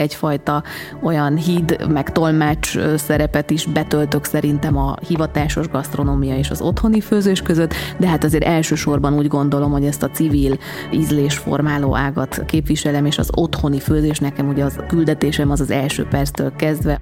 egyfajta 0.00 0.62
olyan 1.02 1.36
híd, 1.36 1.86
meg 1.88 2.12
tolmács 2.12 2.78
szerepet 2.96 3.50
is 3.50 3.66
betöltök 3.66 4.24
szerintem 4.24 4.76
a 4.76 4.94
hivatásos 5.08 5.68
gasztronómia 5.68 6.36
és 6.36 6.50
az 6.50 6.60
otthoni 6.60 7.00
főzés 7.00 7.42
között, 7.42 7.74
de 7.98 8.08
hát 8.08 8.24
azért 8.24 8.44
elsősorban 8.44 9.14
úgy 9.14 9.28
gondolom, 9.28 9.70
hogy 9.70 9.84
ezt 9.84 10.02
a 10.02 10.10
civil 10.10 10.58
ízlésformáló 10.92 11.96
ágat 11.96 12.44
képviselem, 12.46 13.06
és 13.06 13.18
az 13.18 13.30
otthoni 13.34 13.80
főzés 13.80 14.18
nekem 14.18 14.48
ugye 14.48 14.64
az 14.64 14.78
küldetésem 14.88 15.50
az 15.50 15.60
az 15.60 15.70
első 15.70 16.04
perctől 16.04 16.52
kezdve 16.56 17.00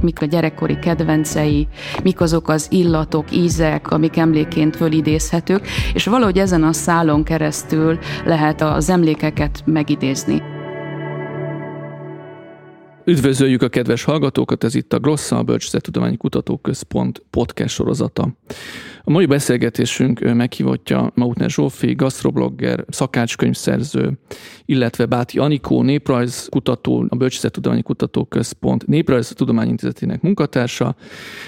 mik 0.00 0.22
a 0.22 0.24
gyerekkori 0.24 0.78
kedvencei, 0.78 1.68
mik 2.02 2.20
azok 2.20 2.48
az 2.48 2.66
illatok, 2.70 3.32
ízek, 3.32 3.90
amik 3.90 4.16
emléként 4.16 4.76
fölidézhetők, 4.76 5.66
és 5.94 6.04
valahogy 6.04 6.38
ezen 6.38 6.62
a 6.62 6.72
szálon 6.72 7.22
keresztül 7.22 7.98
lehet 8.24 8.60
az 8.60 8.90
emlékeket 8.90 9.62
megidézni. 9.64 10.42
Üdvözöljük 13.04 13.62
a 13.62 13.68
kedves 13.68 14.04
hallgatókat, 14.04 14.64
ez 14.64 14.74
itt 14.74 14.92
a 14.92 14.98
Glossa, 14.98 15.36
a 15.36 15.42
Bölcsészettudományi 15.42 16.16
Kutatóközpont 16.16 17.22
podcast 17.30 17.74
sorozata. 17.74 18.28
A 19.04 19.10
mai 19.10 19.26
beszélgetésünk 19.26 20.34
meghívottja 20.34 21.12
Mautner 21.14 21.50
Zsófi, 21.50 21.94
gasztroblogger, 21.94 22.84
szakácskönyvszerző, 22.88 24.18
illetve 24.64 25.06
Báti 25.06 25.38
Anikó, 25.38 25.82
néprajzkutató, 25.82 27.06
a 27.08 27.16
Bölcsészettudományi 27.16 27.82
Kutatóközpont 27.82 28.86
Néprajztudományintézetének 28.86 30.22
munkatársa, 30.22 30.96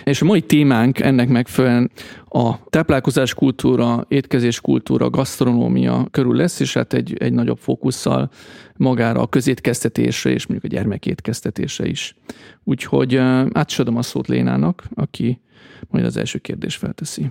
és 0.04 0.22
a 0.22 0.24
mai 0.24 0.40
témánk 0.40 1.00
ennek 1.00 1.28
megfelelően 1.28 1.90
a 2.28 2.68
táplálkozás 2.70 3.34
kultúra, 3.34 4.04
étkezés 4.08 4.60
kultúra, 4.60 5.10
gasztronómia 5.10 6.06
körül 6.10 6.36
lesz, 6.36 6.60
és 6.60 6.74
hát 6.74 6.92
egy, 6.92 7.16
egy 7.18 7.32
nagyobb 7.32 7.58
fókusszal 7.58 8.30
magára 8.76 9.20
a 9.20 9.26
közétkeztetésre 9.26 10.30
és 10.30 10.46
mondjuk 10.46 10.72
a 10.72 10.76
gyermekétkeztetésre 10.76 11.41
is. 11.84 12.14
Úgyhogy 12.64 13.16
átsadom 13.52 13.96
a 13.96 14.02
szót 14.02 14.28
Lénának, 14.28 14.84
aki 14.94 15.40
majd 15.88 16.04
az 16.04 16.16
első 16.16 16.38
kérdést 16.38 16.78
felteszi. 16.78 17.30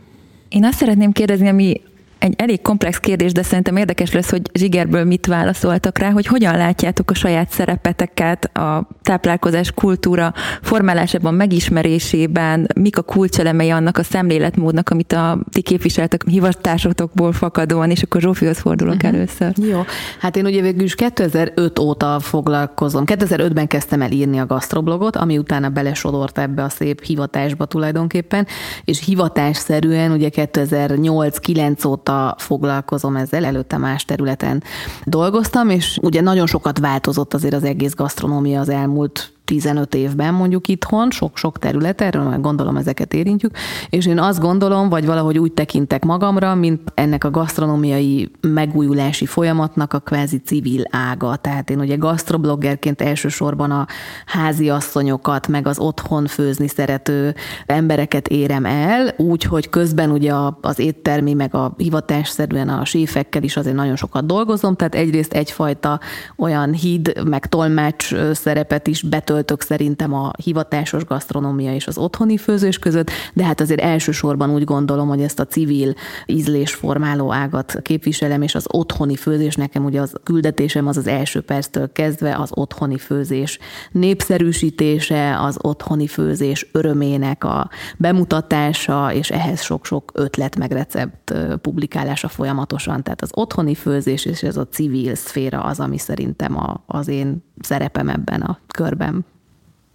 Én 0.49 0.63
azt 0.63 0.77
szeretném 0.77 1.11
kérdezni, 1.11 1.47
ami 1.47 1.81
egy 2.21 2.33
elég 2.37 2.61
komplex 2.61 2.97
kérdés, 2.97 3.31
de 3.31 3.43
szerintem 3.43 3.75
érdekes 3.75 4.11
lesz, 4.13 4.29
hogy 4.29 4.41
Zsigerből 4.53 5.03
mit 5.03 5.25
válaszoltak 5.25 5.97
rá, 5.97 6.09
hogy 6.09 6.25
hogyan 6.25 6.57
látjátok 6.57 7.11
a 7.11 7.13
saját 7.13 7.49
szerepeteket 7.51 8.57
a 8.57 8.87
táplálkozás 9.01 9.71
kultúra 9.71 10.33
formálásában, 10.61 11.33
megismerésében, 11.33 12.67
mik 12.75 12.97
a 12.97 13.01
kulcselemei 13.01 13.69
annak 13.69 13.97
a 13.97 14.03
szemléletmódnak, 14.03 14.89
amit 14.89 15.13
a 15.13 15.39
ti 15.51 15.61
képviseltek 15.61 16.23
hivatásotokból 16.27 17.31
fakadóan, 17.31 17.89
és 17.89 18.01
akkor 18.01 18.21
Zsófihoz 18.21 18.59
fordulok 18.59 18.95
uh-huh. 18.95 19.13
először. 19.13 19.51
Jó, 19.69 19.81
hát 20.19 20.35
én 20.35 20.45
ugye 20.45 20.61
végül 20.61 20.83
is 20.83 20.95
2005 20.95 21.79
óta 21.79 22.19
foglalkozom. 22.19 23.03
2005-ben 23.05 23.67
kezdtem 23.67 24.01
el 24.01 24.11
írni 24.11 24.39
a 24.39 24.45
gasztroblogot, 24.45 25.15
ami 25.15 25.37
utána 25.37 25.69
belesodort 25.69 26.39
ebbe 26.39 26.63
a 26.63 26.69
szép 26.69 27.03
hivatásba 27.03 27.65
tulajdonképpen, 27.65 28.47
és 28.85 29.05
hivatásszerűen 29.05 30.11
ugye 30.11 30.29
2008-9 30.33 31.87
óta 31.87 32.10
óta 32.11 32.35
foglalkozom 32.37 33.15
ezzel, 33.15 33.45
előtte 33.45 33.77
más 33.77 34.05
területen 34.05 34.63
dolgoztam, 35.03 35.69
és 35.69 35.99
ugye 36.01 36.21
nagyon 36.21 36.47
sokat 36.47 36.79
változott 36.79 37.33
azért 37.33 37.53
az 37.53 37.63
egész 37.63 37.93
gasztronómia 37.93 38.59
az 38.59 38.69
elmúlt 38.69 39.33
15 39.45 39.95
évben 39.95 40.33
mondjuk 40.33 40.67
itthon, 40.67 41.11
sok-sok 41.11 41.59
terület, 41.59 42.01
erről 42.01 42.23
már 42.23 42.41
gondolom 42.41 42.77
ezeket 42.77 43.13
érintjük, 43.13 43.57
és 43.89 44.05
én 44.05 44.19
azt 44.19 44.39
gondolom, 44.39 44.89
vagy 44.89 45.05
valahogy 45.05 45.37
úgy 45.39 45.51
tekintek 45.51 46.05
magamra, 46.05 46.55
mint 46.55 46.81
ennek 46.93 47.23
a 47.23 47.31
gasztronómiai 47.31 48.31
megújulási 48.41 49.25
folyamatnak 49.25 49.93
a 49.93 49.99
kvázi 49.99 50.37
civil 50.37 50.83
ága. 50.89 51.35
Tehát 51.35 51.69
én 51.69 51.79
ugye 51.79 51.95
gasztrobloggerként 51.95 53.01
elsősorban 53.01 53.71
a 53.71 53.87
házi 54.25 54.69
asszonyokat, 54.69 55.47
meg 55.47 55.67
az 55.67 55.79
otthon 55.79 56.25
főzni 56.25 56.67
szerető 56.67 57.35
embereket 57.65 58.27
érem 58.27 58.65
el, 58.65 59.13
úgy, 59.17 59.43
hogy 59.43 59.69
közben 59.69 60.11
ugye 60.11 60.33
az 60.61 60.79
éttermi, 60.79 61.33
meg 61.33 61.55
a 61.55 61.73
hivatásszerűen 61.77 62.69
a 62.69 62.85
séfekkel 62.85 63.43
is 63.43 63.57
azért 63.57 63.75
nagyon 63.75 63.95
sokat 63.95 64.25
dolgozom, 64.25 64.75
tehát 64.75 64.95
egyrészt 64.95 65.33
egyfajta 65.33 65.99
olyan 66.37 66.73
híd, 66.73 67.27
meg 67.29 67.45
tolmács 67.45 68.15
szerepet 68.33 68.87
is 68.87 69.01
betölt 69.01 69.30
töltök 69.31 69.61
szerintem 69.61 70.13
a 70.13 70.31
hivatásos 70.43 71.05
gasztronómia 71.05 71.73
és 71.73 71.87
az 71.87 71.97
otthoni 71.97 72.37
főzés 72.37 72.79
között, 72.79 73.09
de 73.33 73.45
hát 73.45 73.61
azért 73.61 73.81
elsősorban 73.81 74.49
úgy 74.49 74.63
gondolom, 74.63 75.07
hogy 75.07 75.21
ezt 75.21 75.39
a 75.39 75.45
civil 75.45 75.93
ízlésformáló 76.25 77.33
ágat 77.33 77.79
képviselem, 77.81 78.41
és 78.41 78.55
az 78.55 78.65
otthoni 78.71 79.15
főzés 79.15 79.55
nekem 79.55 79.85
ugye 79.85 80.01
az 80.01 80.13
küldetésem 80.23 80.87
az 80.87 80.97
az 80.97 81.07
első 81.07 81.41
perctől 81.41 81.91
kezdve 81.91 82.35
az 82.35 82.49
otthoni 82.53 82.97
főzés 82.97 83.59
népszerűsítése, 83.91 85.39
az 85.39 85.57
otthoni 85.61 86.07
főzés 86.07 86.67
örömének 86.71 87.43
a 87.43 87.69
bemutatása, 87.97 89.13
és 89.13 89.29
ehhez 89.29 89.61
sok-sok 89.61 90.11
ötlet 90.13 90.57
meg 90.57 90.71
recept 90.71 91.33
publikálása 91.61 92.27
folyamatosan. 92.27 93.03
Tehát 93.03 93.21
az 93.21 93.29
otthoni 93.33 93.75
főzés 93.75 94.25
és 94.25 94.43
ez 94.43 94.57
a 94.57 94.67
civil 94.67 95.15
szféra 95.15 95.63
az, 95.63 95.79
ami 95.79 95.97
szerintem 95.97 96.57
a, 96.57 96.83
az 96.85 97.07
én 97.07 97.49
szerepem 97.63 98.09
ebben 98.09 98.41
a 98.41 98.59
körben. 98.67 99.25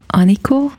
Anikó? 0.06 0.72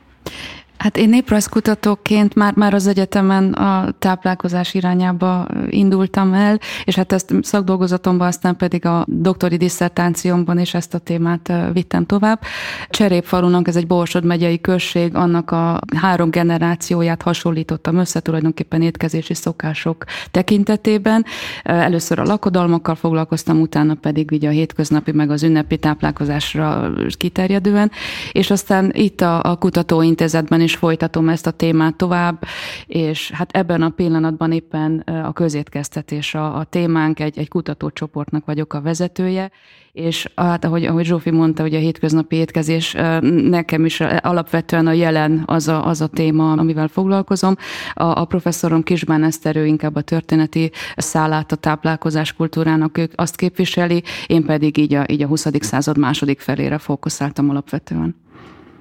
Hát 0.78 0.96
én 0.96 1.08
néprajzkutatóként 1.08 2.34
már, 2.34 2.54
már 2.54 2.74
az 2.74 2.86
egyetemen 2.86 3.52
a 3.52 3.94
táplálkozás 3.98 4.74
irányába 4.74 5.46
indultam 5.68 6.32
el, 6.32 6.58
és 6.84 6.94
hát 6.94 7.12
ezt 7.12 7.34
szakdolgozatomban, 7.42 8.26
aztán 8.26 8.56
pedig 8.56 8.86
a 8.86 9.04
doktori 9.08 9.56
disszertációmban 9.56 10.58
is 10.58 10.74
ezt 10.74 10.94
a 10.94 10.98
témát 10.98 11.52
vittem 11.72 12.06
tovább. 12.06 12.40
Cserépfalunak 12.88 13.68
ez 13.68 13.76
egy 13.76 13.86
Borsod 13.86 14.24
megyei 14.24 14.60
község, 14.60 15.14
annak 15.14 15.50
a 15.50 15.80
három 15.96 16.30
generációját 16.30 17.22
hasonlítottam 17.22 17.96
össze 17.96 18.20
tulajdonképpen 18.20 18.82
étkezési 18.82 19.34
szokások 19.34 20.04
tekintetében. 20.30 21.24
Először 21.62 22.18
a 22.18 22.24
lakodalmakkal 22.24 22.94
foglalkoztam, 22.94 23.60
utána 23.60 23.94
pedig 23.94 24.30
ugye 24.32 24.48
a 24.48 24.52
hétköznapi 24.52 25.12
meg 25.12 25.30
az 25.30 25.42
ünnepi 25.42 25.76
táplálkozásra 25.76 26.92
kiterjedően, 27.16 27.90
és 28.32 28.50
aztán 28.50 28.92
itt 28.94 29.20
a, 29.20 29.42
a 29.42 29.56
kutatóintézetben 29.56 30.60
is 30.60 30.67
folytatom 30.76 31.28
ezt 31.28 31.46
a 31.46 31.50
témát 31.50 31.96
tovább, 31.96 32.44
és 32.86 33.30
hát 33.30 33.50
ebben 33.52 33.82
a 33.82 33.88
pillanatban 33.88 34.52
éppen 34.52 34.98
a 34.98 35.32
közétkeztetés 35.32 36.34
a, 36.34 36.56
a 36.56 36.64
témánk, 36.64 37.20
egy, 37.20 37.38
egy 37.38 37.48
kutatócsoportnak 37.48 38.44
vagyok 38.44 38.74
a 38.74 38.80
vezetője, 38.80 39.50
és 39.92 40.28
hát 40.34 40.64
ahogy, 40.64 40.84
ahogy 40.84 41.04
Zsófi 41.04 41.30
mondta, 41.30 41.62
hogy 41.62 41.74
a 41.74 41.78
hétköznapi 41.78 42.36
étkezés 42.36 42.96
nekem 43.20 43.84
is 43.84 44.00
alapvetően 44.00 44.86
a 44.86 44.92
jelen 44.92 45.42
az 45.46 45.68
a, 45.68 45.86
az 45.86 46.00
a 46.00 46.06
téma, 46.06 46.52
amivel 46.52 46.88
foglalkozom. 46.88 47.56
A, 47.94 48.04
a 48.04 48.24
professzorom 48.24 48.82
Kisbán 48.82 49.24
Eszterő 49.24 49.66
inkább 49.66 49.94
a 49.96 50.00
történeti 50.00 50.70
szállát 50.96 51.52
a 51.52 51.56
táplálkozás 51.56 52.32
kultúrának 52.32 52.98
ők 52.98 53.12
azt 53.14 53.36
képviseli, 53.36 54.02
én 54.26 54.44
pedig 54.44 54.76
így 54.76 54.94
a, 54.94 55.04
így 55.08 55.22
a 55.22 55.26
20. 55.26 55.46
század 55.60 55.98
második 55.98 56.40
felére 56.40 56.78
fókuszáltam 56.78 57.50
alapvetően. 57.50 58.16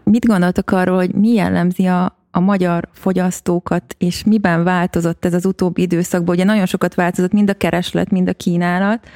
Mit 0.09 0.25
gondoltak 0.25 0.71
arról, 0.71 0.95
hogy 0.95 1.13
mi 1.13 1.33
jellemzi 1.33 1.85
a, 1.85 2.17
a 2.31 2.39
magyar 2.39 2.87
fogyasztókat, 2.93 3.95
és 3.97 4.23
miben 4.23 4.63
változott 4.63 5.25
ez 5.25 5.33
az 5.33 5.45
utóbbi 5.45 5.81
időszakban? 5.81 6.35
Ugye 6.35 6.43
nagyon 6.43 6.65
sokat 6.65 6.95
változott 6.95 7.31
mind 7.31 7.49
a 7.49 7.53
kereslet, 7.53 8.11
mind 8.11 8.29
a 8.29 8.33
kínálat. 8.33 9.07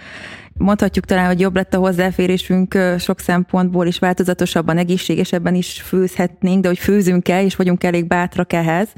Mondhatjuk 0.53 1.06
talán, 1.06 1.25
hogy 1.28 1.40
jobb 1.40 1.56
lett 1.56 1.74
a 1.74 1.78
hozzáférésünk 1.78 2.78
sok 2.97 3.19
szempontból, 3.19 3.85
és 3.85 4.00
változatosabban, 4.00 4.78
egészségesebben 4.78 5.56
is 5.56 5.81
főzhetnénk, 5.81 6.62
de 6.62 6.68
hogy 6.68 6.80
főzünk-e, 6.80 7.44
és 7.44 7.56
vagyunk 7.56 7.84
elég 7.84 8.07
bátrak 8.07 8.53
ehhez. 8.53 8.90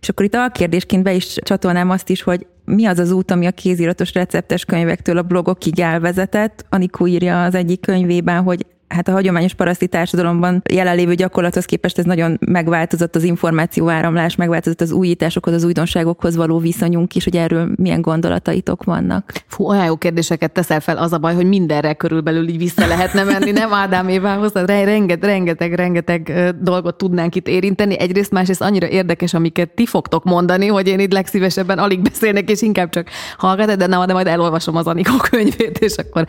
És 0.00 0.08
akkor 0.08 0.24
itt 0.24 0.34
a 0.34 0.50
kérdésként 0.52 1.02
be 1.02 1.12
is 1.12 1.34
csatolnám 1.42 1.90
azt 1.90 2.08
is, 2.08 2.22
hogy 2.22 2.46
mi 2.64 2.86
az 2.86 2.98
az 2.98 3.10
út, 3.10 3.30
ami 3.30 3.46
a 3.46 3.50
kéziratos 3.50 4.12
receptes 4.12 4.64
könyvektől 4.64 5.18
a 5.18 5.22
blogokig 5.22 5.80
elvezetett. 5.80 6.64
Anikó 6.68 7.06
írja 7.06 7.44
az 7.44 7.54
egyik 7.54 7.80
könyvében, 7.80 8.42
hogy 8.42 8.66
hát 8.90 9.08
a 9.08 9.12
hagyományos 9.12 9.54
paraszti 9.54 9.86
társadalomban 9.86 10.62
jelenlévő 10.70 11.14
gyakorlathoz 11.14 11.64
képest 11.64 11.98
ez 11.98 12.04
nagyon 12.04 12.38
megváltozott 12.46 13.16
az 13.16 13.22
információáramlás, 13.22 14.36
megváltozott 14.36 14.80
az 14.80 14.92
újításokhoz, 14.92 15.54
az 15.54 15.64
újdonságokhoz 15.64 16.36
való 16.36 16.58
viszonyunk 16.58 17.14
is, 17.14 17.24
hogy 17.24 17.36
erről 17.36 17.68
milyen 17.76 18.00
gondolataitok 18.00 18.84
vannak. 18.84 19.32
Fú, 19.46 19.64
olyan 19.64 19.84
jó 19.84 19.96
kérdéseket 19.96 20.52
teszel 20.52 20.80
fel, 20.80 20.96
az 20.96 21.12
a 21.12 21.18
baj, 21.18 21.34
hogy 21.34 21.46
mindenre 21.46 21.92
körülbelül 21.92 22.48
így 22.48 22.58
vissza 22.58 22.86
lehetne 22.86 23.24
menni, 23.24 23.50
nem 23.50 23.72
Ádám 23.72 24.08
Évához, 24.08 24.52
rengeteg, 24.52 25.22
rengeteg, 25.22 25.74
rengeteg 25.74 26.54
dolgot 26.60 26.96
tudnánk 26.96 27.34
itt 27.34 27.48
érinteni. 27.48 27.98
Egyrészt, 27.98 28.30
másrészt 28.30 28.60
annyira 28.60 28.88
érdekes, 28.88 29.34
amiket 29.34 29.70
ti 29.70 29.86
fogtok 29.86 30.24
mondani, 30.24 30.66
hogy 30.66 30.88
én 30.88 30.98
itt 30.98 31.12
legszívesebben 31.12 31.78
alig 31.78 32.00
beszélnek, 32.00 32.50
és 32.50 32.62
inkább 32.62 32.90
csak 32.90 33.08
hallgatok, 33.38 33.76
de, 33.76 33.86
nem, 33.86 34.06
de 34.06 34.12
majd 34.12 34.26
elolvasom 34.26 34.76
az 34.76 34.86
Anikó 34.86 35.16
könyvét, 35.30 35.78
és 35.78 35.94
akkor 35.96 36.26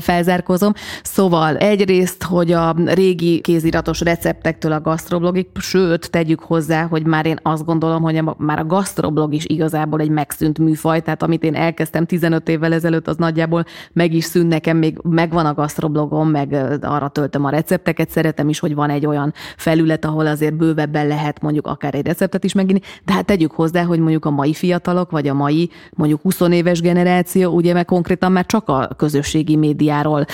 felzárkozom. 0.00 0.72
Szóval 1.02 1.56
egy 1.56 1.86
egyrészt, 1.88 2.22
hogy 2.22 2.52
a 2.52 2.74
régi 2.84 3.40
kéziratos 3.40 4.00
receptektől 4.00 4.72
a 4.72 4.80
gasztroblogig, 4.80 5.46
sőt, 5.60 6.10
tegyük 6.10 6.40
hozzá, 6.40 6.86
hogy 6.86 7.06
már 7.06 7.26
én 7.26 7.38
azt 7.42 7.64
gondolom, 7.64 8.02
hogy 8.02 8.22
már 8.36 8.58
a 8.58 8.64
gasztroblog 8.64 9.34
is 9.34 9.44
igazából 9.46 10.00
egy 10.00 10.10
megszűnt 10.10 10.58
műfaj, 10.58 11.00
tehát 11.00 11.22
amit 11.22 11.42
én 11.44 11.54
elkezdtem 11.54 12.06
15 12.06 12.48
évvel 12.48 12.72
ezelőtt, 12.72 13.08
az 13.08 13.16
nagyjából 13.16 13.64
meg 13.92 14.14
is 14.14 14.24
szűnt 14.24 14.48
nekem, 14.48 14.76
még 14.76 14.98
megvan 15.02 15.46
a 15.46 15.54
gasztroblogom, 15.54 16.30
meg 16.30 16.52
arra 16.82 17.08
töltöm 17.08 17.44
a 17.44 17.50
recepteket, 17.50 18.10
szeretem 18.10 18.48
is, 18.48 18.58
hogy 18.58 18.74
van 18.74 18.90
egy 18.90 19.06
olyan 19.06 19.32
felület, 19.56 20.04
ahol 20.04 20.26
azért 20.26 20.56
bővebben 20.56 21.06
lehet 21.06 21.42
mondjuk 21.42 21.66
akár 21.66 21.94
egy 21.94 22.06
receptet 22.06 22.44
is 22.44 22.52
megírni, 22.52 22.80
de 23.04 23.12
hát 23.12 23.24
tegyük 23.24 23.50
hozzá, 23.50 23.82
hogy 23.82 23.98
mondjuk 23.98 24.24
a 24.24 24.30
mai 24.30 24.52
fiatalok, 24.52 25.10
vagy 25.10 25.28
a 25.28 25.34
mai 25.34 25.70
mondjuk 25.94 26.20
20 26.22 26.40
éves 26.40 26.80
generáció, 26.80 27.52
ugye 27.52 27.72
meg 27.72 27.84
konkrétan 27.84 28.32
már 28.32 28.46
csak 28.46 28.68
a 28.68 28.88
közösségi 28.96 29.56
médiáról 29.56 30.24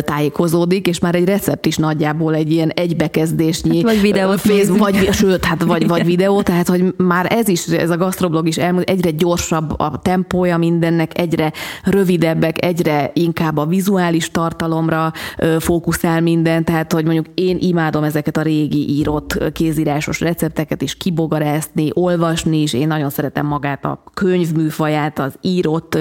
tájékozódik, 0.00 0.86
és 0.86 1.02
már 1.04 1.14
egy 1.14 1.24
recept 1.24 1.66
is 1.66 1.76
nagyjából 1.76 2.34
egy 2.34 2.52
ilyen 2.52 2.70
egybekezdésnyi. 2.70 3.76
Hát 3.76 3.92
vagy 3.92 4.00
videót 4.00 4.40
Facebook, 4.40 4.78
vagy, 4.78 5.12
sőt, 5.12 5.44
hát 5.44 5.62
vagy, 5.62 5.86
vagy 5.86 6.04
videó, 6.04 6.42
tehát 6.42 6.68
hogy 6.68 6.94
már 6.96 7.32
ez 7.32 7.48
is, 7.48 7.66
ez 7.66 7.90
a 7.90 7.96
gasztroblog 7.96 8.48
is 8.48 8.56
elmúlt, 8.56 8.90
egyre 8.90 9.10
gyorsabb 9.10 9.80
a 9.80 10.00
tempója 10.02 10.56
mindennek, 10.56 11.18
egyre 11.18 11.52
rövidebbek, 11.84 12.64
egyre 12.64 13.10
inkább 13.14 13.56
a 13.56 13.66
vizuális 13.66 14.30
tartalomra 14.30 15.12
fókuszál 15.58 16.20
minden, 16.20 16.64
tehát 16.64 16.92
hogy 16.92 17.04
mondjuk 17.04 17.26
én 17.34 17.56
imádom 17.60 18.02
ezeket 18.02 18.36
a 18.36 18.42
régi 18.42 18.88
írott 18.88 19.52
kézírásos 19.52 20.20
recepteket 20.20 20.82
is 20.82 20.96
kibogarászni, 20.96 21.90
olvasni 21.92 22.62
is, 22.62 22.72
én 22.72 22.86
nagyon 22.86 23.10
szeretem 23.10 23.46
magát 23.46 23.84
a 23.84 24.02
könyvműfaját, 24.14 25.18
az 25.18 25.34
írott 25.40 25.98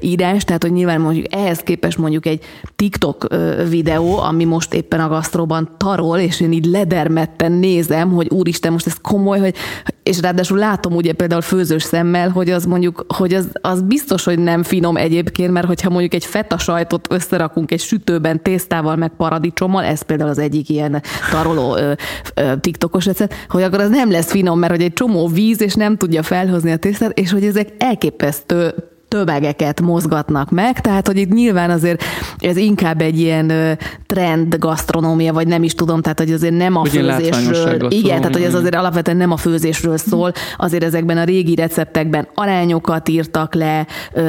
írás, 0.00 0.44
tehát 0.44 0.62
hogy 0.62 0.72
nyilván 0.72 1.00
mondjuk 1.00 1.34
ehhez 1.34 1.58
képest 1.58 1.98
mondjuk 1.98 2.26
egy 2.26 2.44
TikTok 2.76 3.26
videó, 3.68 4.18
ami 4.18 4.41
most 4.44 4.74
éppen 4.74 5.00
a 5.00 5.08
gasztróban 5.08 5.74
tarol, 5.76 6.18
és 6.18 6.40
én 6.40 6.52
így 6.52 6.64
ledermetten 6.64 7.52
nézem, 7.52 8.10
hogy 8.10 8.28
úristen, 8.30 8.72
most 8.72 8.86
ez 8.86 8.96
komoly, 9.02 9.38
hogy, 9.38 9.54
és 10.02 10.20
ráadásul 10.20 10.58
látom 10.58 10.94
ugye 10.94 11.12
például 11.12 11.40
főzős 11.40 11.82
szemmel, 11.82 12.28
hogy 12.28 12.50
az 12.50 12.64
mondjuk, 12.64 13.04
hogy 13.08 13.34
az, 13.34 13.48
az 13.60 13.82
biztos, 13.82 14.24
hogy 14.24 14.38
nem 14.38 14.62
finom 14.62 14.96
egyébként, 14.96 15.52
mert 15.52 15.66
hogyha 15.66 15.90
mondjuk 15.90 16.14
egy 16.14 16.24
feta 16.24 16.58
sajtot 16.58 17.12
összerakunk 17.12 17.70
egy 17.70 17.80
sütőben 17.80 18.42
tésztával, 18.42 18.96
meg 18.96 19.12
paradicsommal, 19.16 19.84
ez 19.84 20.02
például 20.02 20.30
az 20.30 20.38
egyik 20.38 20.68
ilyen 20.68 21.02
taroló 21.30 21.76
ö, 21.76 21.92
ö, 22.34 22.52
TikTokos 22.60 23.06
recept, 23.06 23.34
hogy 23.48 23.62
akkor 23.62 23.80
az 23.80 23.90
nem 23.90 24.10
lesz 24.10 24.30
finom, 24.30 24.58
mert 24.58 24.72
hogy 24.72 24.82
egy 24.82 24.92
csomó 24.92 25.28
víz, 25.28 25.60
és 25.60 25.74
nem 25.74 25.96
tudja 25.96 26.22
felhozni 26.22 26.70
a 26.70 26.76
tésztát, 26.76 27.18
és 27.18 27.32
hogy 27.32 27.44
ezek 27.44 27.68
elképesztő 27.78 28.74
tömegeket 29.12 29.80
mozgatnak 29.80 30.50
meg, 30.50 30.80
tehát 30.80 31.06
hogy 31.06 31.16
itt 31.16 31.32
nyilván 31.32 31.70
azért 31.70 32.04
ez 32.38 32.56
inkább 32.56 33.00
egy 33.00 33.18
ilyen 33.18 33.78
trend 34.06 34.58
gasztronómia, 34.58 35.32
vagy 35.32 35.46
nem 35.46 35.62
is 35.62 35.74
tudom, 35.74 36.02
tehát 36.02 36.18
hogy 36.18 36.32
azért 36.32 36.56
nem 36.56 36.76
a 36.76 36.80
Ugye 36.80 36.90
főzésről. 36.90 37.90
Igen, 37.90 38.16
tehát 38.16 38.34
hogy 38.34 38.42
ez 38.42 38.54
azért 38.54 38.74
alapvetően 38.74 39.16
nem 39.16 39.30
a 39.30 39.36
főzésről 39.36 39.96
szól, 39.96 40.32
azért 40.56 40.84
ezekben 40.84 41.18
a 41.18 41.24
régi 41.24 41.54
receptekben 41.54 42.28
arányokat 42.34 43.08
írtak 43.08 43.54
le, 43.54 43.86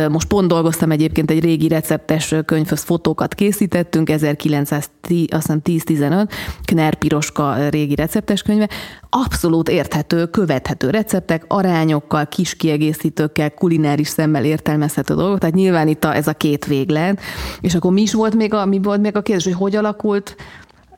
most 0.09 0.27
pont 0.27 0.47
dolgoztam 0.47 0.91
egyébként 0.91 1.31
egy 1.31 1.43
régi 1.43 1.67
receptes 1.67 2.35
könyvhöz 2.45 2.81
fotókat 2.81 3.35
készítettünk, 3.35 4.09
1910-15, 4.11 6.27
Kner 6.65 6.95
Piroska 6.95 7.55
régi 7.69 7.95
receptes 7.95 8.41
könyve, 8.41 8.69
abszolút 9.09 9.69
érthető, 9.69 10.25
követhető 10.25 10.89
receptek, 10.89 11.43
arányokkal, 11.47 12.27
kis 12.27 12.55
kiegészítőkkel, 12.55 13.51
kulináris 13.51 14.07
szemmel 14.07 14.43
értelmezhető 14.73 15.13
dolgok, 15.15 15.39
tehát 15.39 15.55
nyilván 15.55 15.87
itt 15.87 16.03
a, 16.03 16.15
ez 16.15 16.27
a 16.27 16.33
két 16.33 16.65
véglet. 16.65 17.19
És 17.61 17.75
akkor 17.75 17.91
mi 17.91 18.01
is 18.01 18.13
volt 18.13 18.35
még 18.35 18.53
a, 18.53 18.65
mi 18.65 18.79
volt 18.81 19.01
még 19.01 19.15
a 19.15 19.21
kérdés, 19.21 19.43
hogy 19.43 19.53
hogy 19.53 19.75
alakult 19.75 20.35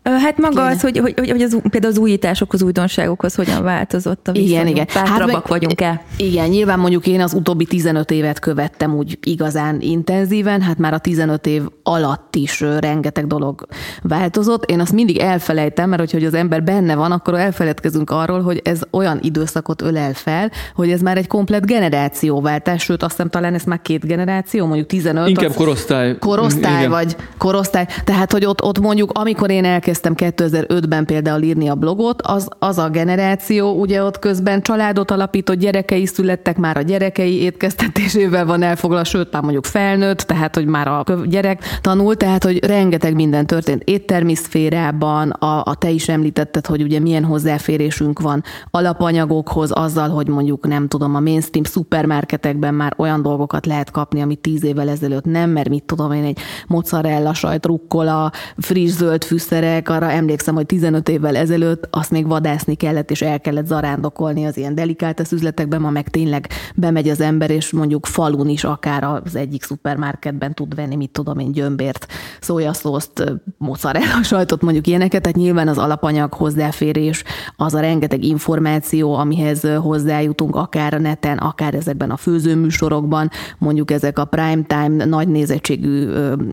Hát 0.06 0.38
maga 0.38 0.56
Kéne. 0.56 0.68
az, 0.68 0.82
hogy, 0.82 0.98
hogy, 0.98 1.14
hogy 1.30 1.42
az, 1.42 1.58
például 1.70 1.94
az 1.94 2.00
újításokhoz, 2.00 2.64
újdonságokhoz 2.64 3.36
hogyan 3.36 3.64
változott 3.64 4.28
a 4.28 4.32
viszonyunk. 4.32 4.52
Igen, 4.52 4.68
igen. 4.68 5.06
Hát 5.06 5.26
meg, 5.26 5.42
vagyunk-e? 5.48 6.04
Igen, 6.18 6.50
nyilván 6.50 6.80
mondjuk 6.80 7.08
én 7.08 7.22
az 7.22 7.34
utóbbi 7.34 7.66
15 7.66 8.12
évet 8.12 8.40
követtem 8.40 8.96
úgy 8.96 9.18
igazán 9.22 9.82
intenzíven, 9.82 10.62
hát 10.62 10.78
már 10.78 10.94
a 10.94 10.98
15 10.98 11.46
év 11.48 11.62
alatt 11.84 12.36
is 12.36 12.60
rengeteg 12.80 13.28
dolog 13.28 13.68
változott. 14.02 14.72
Én 14.72 14.80
azt 14.80 14.94
mindig 14.94 15.18
elfelejtem, 15.18 15.90
mert 15.90 16.12
hogyha 16.12 16.28
az 16.28 16.34
ember 16.34 16.64
benne 16.64 16.96
van, 16.96 17.12
akkor 17.12 17.34
elfeledkezünk 17.34 18.10
arról, 18.10 18.42
hogy 18.42 18.62
ez 18.64 18.82
olyan 18.92 19.20
időszakot 19.22 19.82
ölel 19.82 20.14
fel, 20.14 20.52
hogy 20.76 20.92
ez 20.92 21.02
már 21.02 21.18
egy 21.18 21.28
komplet 21.28 21.66
generációváltás, 21.66 22.84
sőt 22.84 23.04
azt 23.04 23.12
hiszem 23.12 23.30
talán 23.30 23.54
ez 23.54 23.64
már 23.64 23.82
két 23.82 24.06
generáció, 24.06 24.66
mondjuk 24.66 24.88
15. 24.88 25.28
Inkább 25.28 25.54
korosztály. 25.54 26.18
Korosztály 26.18 26.78
igen. 26.78 26.90
vagy 26.90 27.16
korosztály. 27.38 27.88
Tehát, 28.04 28.32
hogy 28.32 28.46
ott, 28.46 28.64
ott 28.64 28.80
mondjuk, 28.80 29.12
amikor 29.14 29.50
én 29.50 29.66
elkezdtem 29.66 29.94
elkezdtem 29.96 30.34
2005-ben 30.48 31.06
például 31.06 31.42
írni 31.42 31.68
a 31.68 31.76
blogot, 31.76 32.22
az, 32.22 32.48
az 32.60 32.78
a 32.78 32.90
generáció, 32.90 33.72
ugye 33.72 34.04
ott 34.04 34.20
közben 34.20 34.62
családot 34.62 35.12
alapított 35.12 35.58
gyerekei 35.58 36.06
születtek, 36.06 36.58
már 36.58 36.78
a 36.78 36.82
gyerekei 36.82 37.42
étkeztetésével 37.42 38.46
van 38.46 38.62
elfoglalva, 38.62 39.06
sőt, 39.06 39.32
már 39.32 39.42
mondjuk 39.42 39.66
felnőtt, 39.66 40.20
tehát, 40.20 40.56
hogy 40.56 40.66
már 40.66 40.88
a 40.88 41.04
gyerek 41.26 41.64
tanul, 41.82 42.16
tehát, 42.16 42.44
hogy 42.44 42.66
rengeteg 42.66 43.16
minden 43.16 43.46
történt. 43.46 43.84
Éttermi 43.84 44.36
szférában, 44.36 45.30
a, 45.30 45.64
a 45.64 45.76
te 45.76 45.90
is 45.90 46.10
említetted, 46.10 46.66
hogy 46.66 46.82
ugye 46.82 47.00
milyen 47.00 47.24
hozzáférésünk 47.24 48.20
van 48.20 48.44
alapanyagokhoz, 48.72 49.72
azzal, 49.72 50.10
hogy 50.10 50.28
mondjuk 50.28 50.68
nem 50.68 50.88
tudom, 50.88 51.16
a 51.16 51.20
mainstream 51.20 51.66
szupermarketekben 51.66 52.74
már 52.74 52.94
olyan 52.98 53.22
dolgokat 53.22 53.66
lehet 53.66 53.92
kapni, 53.92 54.22
amit 54.22 54.40
tíz 54.40 54.64
évvel 54.64 54.90
ezelőtt 54.90 55.26
nem, 55.26 55.50
mert 55.50 55.70
mit 55.70 55.84
tudom 55.84 56.12
én, 56.12 56.24
egy 56.24 56.40
mozzarella 56.68 57.34
sajt, 57.34 57.66
rukkola, 57.66 58.32
friss 58.58 58.92
zöld 58.92 59.24
fűszerek, 59.24 59.85
gyerekek, 59.86 60.10
arra 60.10 60.18
emlékszem, 60.18 60.56
hogy 60.56 60.66
15 60.66 61.10
évvel 61.10 61.36
ezelőtt 61.36 61.88
azt 61.92 62.12
még 62.12 62.28
vadászni 62.28 62.76
kellett, 62.76 63.12
és 63.12 63.22
el 63.22 63.42
kellett 63.42 63.66
zarándokolni 63.66 64.46
az 64.46 64.58
ilyen 64.58 64.76
delikátes 64.76 65.32
üzletekben, 65.32 65.82
ma 65.82 65.90
meg 65.90 66.10
tényleg 66.10 66.48
bemegy 66.76 67.10
az 67.10 67.22
ember, 67.22 67.50
és 67.50 67.72
mondjuk 67.72 68.06
falun 68.06 68.50
is 68.50 68.64
akár 68.64 69.04
az 69.04 69.36
egyik 69.36 69.64
szupermarketben 69.64 70.54
tud 70.54 70.76
venni, 70.76 70.96
mit 70.96 71.12
tudom 71.12 71.40
én, 71.40 71.52
gyömbért, 71.52 72.06
szójaszószt, 72.40 73.24
mozzarella 73.58 74.24
sajtot, 74.34 74.62
mondjuk 74.62 74.88
ilyeneket, 74.88 75.22
tehát 75.22 75.38
nyilván 75.38 75.68
az 75.68 75.78
alapanyag 75.78 76.34
hozzáférés, 76.34 77.24
az 77.56 77.74
a 77.74 77.80
rengeteg 77.80 78.24
információ, 78.24 79.16
amihez 79.16 79.68
hozzájutunk 79.82 80.56
akár 80.56 80.94
a 80.94 81.00
neten, 81.00 81.38
akár 81.38 81.74
ezekben 81.74 82.10
a 82.10 82.18
főzőműsorokban, 82.18 83.30
mondjuk 83.58 83.92
ezek 83.92 84.20
a 84.20 84.26
prime 84.26 84.64
time 84.68 85.06
nagy 85.06 85.28
nézettségű 85.28 86.10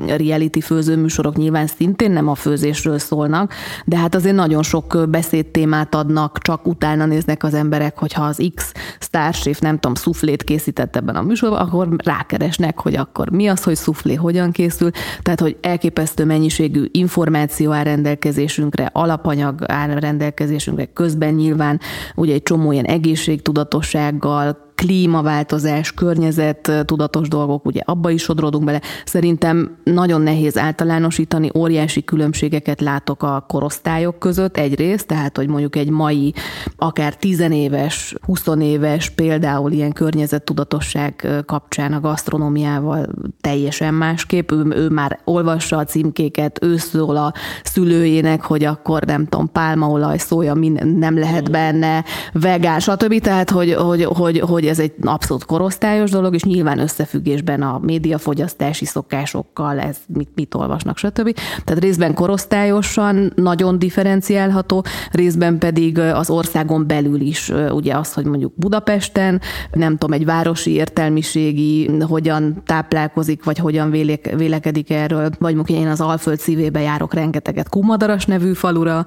reality 0.06 0.60
főzőműsorok 0.60 1.36
nyilván 1.36 1.66
szintén 1.66 2.10
nem 2.10 2.28
a 2.28 2.34
főzésről 2.34 2.98
szól, 2.98 3.21
szólnak, 3.22 3.52
de 3.84 3.96
hát 3.96 4.14
azért 4.14 4.34
nagyon 4.34 4.62
sok 4.62 5.04
beszédtémát 5.08 5.94
adnak, 5.94 6.38
csak 6.38 6.66
utána 6.66 7.06
néznek 7.06 7.44
az 7.44 7.54
emberek, 7.54 7.98
hogyha 7.98 8.24
az 8.24 8.50
X 8.54 8.72
Starship, 9.00 9.58
nem 9.58 9.74
tudom, 9.74 9.94
szuflét 9.94 10.42
készített 10.42 10.96
ebben 10.96 11.16
a 11.16 11.22
műsorban, 11.22 11.58
akkor 11.58 11.88
rákeresnek, 12.04 12.78
hogy 12.78 12.94
akkor 12.94 13.30
mi 13.30 13.46
az, 13.48 13.62
hogy 13.62 13.76
szuflé 13.76 14.14
hogyan 14.14 14.50
készül, 14.50 14.90
tehát 15.22 15.40
hogy 15.40 15.56
elképesztő 15.60 16.24
mennyiségű 16.24 16.88
információ 16.90 17.70
áll 17.70 17.84
rendelkezésünkre, 17.84 18.90
alapanyag 18.92 19.62
áll 19.66 19.88
rendelkezésünkre, 19.88 20.84
közben 20.84 21.34
nyilván 21.34 21.80
ugye 22.14 22.34
egy 22.34 22.42
csomó 22.42 22.72
ilyen 22.72 22.84
egészségtudatossággal, 22.84 24.61
klímaváltozás, 24.74 25.92
környezet, 25.92 26.72
tudatos 26.84 27.28
dolgok, 27.28 27.66
ugye 27.66 27.80
abba 27.84 28.10
is 28.10 28.22
sodródunk 28.22 28.64
bele. 28.64 28.80
Szerintem 29.04 29.76
nagyon 29.84 30.20
nehéz 30.20 30.58
általánosítani, 30.58 31.50
óriási 31.54 32.04
különbségeket 32.04 32.80
látok 32.80 33.22
a 33.22 33.44
korosztályok 33.48 34.18
között 34.18 34.56
egyrészt, 34.56 35.06
tehát 35.06 35.36
hogy 35.36 35.48
mondjuk 35.48 35.76
egy 35.76 35.90
mai, 35.90 36.34
akár 36.76 37.16
tizenéves, 37.16 38.14
huszonéves 38.26 39.10
például 39.10 39.72
ilyen 39.72 39.92
környezettudatosság 39.92 41.42
kapcsán 41.46 41.92
a 41.92 42.00
gasztronómiával 42.00 43.06
teljesen 43.40 43.94
másképp. 43.94 44.50
Ő, 44.50 44.64
ő 44.74 44.88
már 44.88 45.18
olvassa 45.24 45.76
a 45.76 45.84
címkéket, 45.84 46.58
ő 46.62 46.76
szól 46.76 47.16
a 47.16 47.32
szülőjének, 47.62 48.42
hogy 48.42 48.64
akkor 48.64 49.02
nem 49.02 49.26
tudom, 49.26 49.52
pálmaolaj, 49.52 50.18
szója, 50.18 50.54
nem 50.84 51.18
lehet 51.18 51.50
benne, 51.50 52.04
vegán, 52.32 52.80
stb. 52.80 53.20
Tehát, 53.20 53.50
hogy, 53.50 53.72
hogy, 53.72 54.04
hogy, 54.04 54.38
hogy 54.38 54.71
ez 54.72 54.78
egy 54.78 54.92
abszolút 55.02 55.44
korosztályos 55.44 56.10
dolog, 56.10 56.34
és 56.34 56.42
nyilván 56.42 56.78
összefüggésben 56.78 57.62
a 57.62 57.78
médiafogyasztási 57.82 58.84
szokásokkal, 58.84 59.78
ez 59.78 59.96
mit, 60.06 60.28
mit 60.34 60.54
olvasnak, 60.54 60.98
stb. 60.98 61.36
Tehát 61.64 61.82
részben 61.82 62.14
korosztályosan 62.14 63.32
nagyon 63.34 63.78
differenciálható, 63.78 64.84
részben 65.10 65.58
pedig 65.58 65.98
az 65.98 66.30
országon 66.30 66.86
belül 66.86 67.20
is 67.20 67.52
ugye 67.70 67.94
az, 67.96 68.12
hogy 68.12 68.24
mondjuk 68.24 68.52
Budapesten, 68.56 69.40
nem 69.72 69.96
tudom, 69.96 70.12
egy 70.12 70.24
városi 70.24 70.70
értelmiségi 70.70 71.90
hogyan 72.08 72.62
táplálkozik, 72.66 73.44
vagy 73.44 73.58
hogyan 73.58 73.90
vélék, 73.90 74.34
vélekedik 74.36 74.90
erről, 74.90 75.30
vagy 75.38 75.54
mondjuk 75.54 75.78
én 75.78 75.86
az 75.88 76.00
Alföld 76.00 76.38
szívébe 76.38 76.80
járok 76.80 77.14
rengeteget 77.14 77.68
Kumadaras 77.68 78.24
nevű 78.24 78.52
falura, 78.52 79.04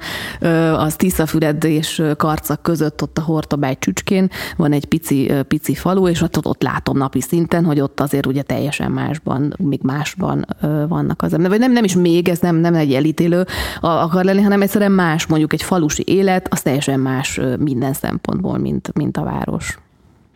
az 0.75 0.95
Tiszafüred 0.95 1.63
és 1.63 2.03
Karcak 2.17 2.61
között 2.61 3.01
ott 3.01 3.17
a 3.17 3.21
Hortobágy 3.21 3.79
csücskén 3.79 4.29
van 4.57 4.71
egy 4.71 4.85
pici 4.85 5.31
pici 5.47 5.73
falu, 5.73 6.07
és 6.07 6.21
ott, 6.21 6.45
ott 6.45 6.61
látom 6.63 6.97
napi 6.97 7.21
szinten, 7.21 7.65
hogy 7.65 7.79
ott 7.79 7.99
azért 7.99 8.25
ugye 8.25 8.41
teljesen 8.41 8.91
másban, 8.91 9.53
még 9.57 9.79
másban 9.83 10.45
vannak 10.87 11.21
az 11.21 11.33
emberek. 11.33 11.51
Vagy 11.51 11.59
nem, 11.59 11.71
nem 11.71 11.83
is 11.83 11.95
még, 11.95 12.29
ez 12.29 12.39
nem, 12.39 12.55
nem 12.55 12.73
egy 12.73 12.93
elítélő 12.93 13.45
akar 13.81 14.23
lenni, 14.23 14.41
hanem 14.41 14.61
egyszerűen 14.61 14.91
más, 14.91 15.25
mondjuk 15.25 15.53
egy 15.53 15.63
falusi 15.63 16.03
élet, 16.05 16.47
az 16.51 16.61
teljesen 16.61 16.99
más 16.99 17.39
minden 17.59 17.93
szempontból, 17.93 18.57
mint, 18.57 18.93
mint 18.93 19.17
a 19.17 19.23
város. 19.23 19.79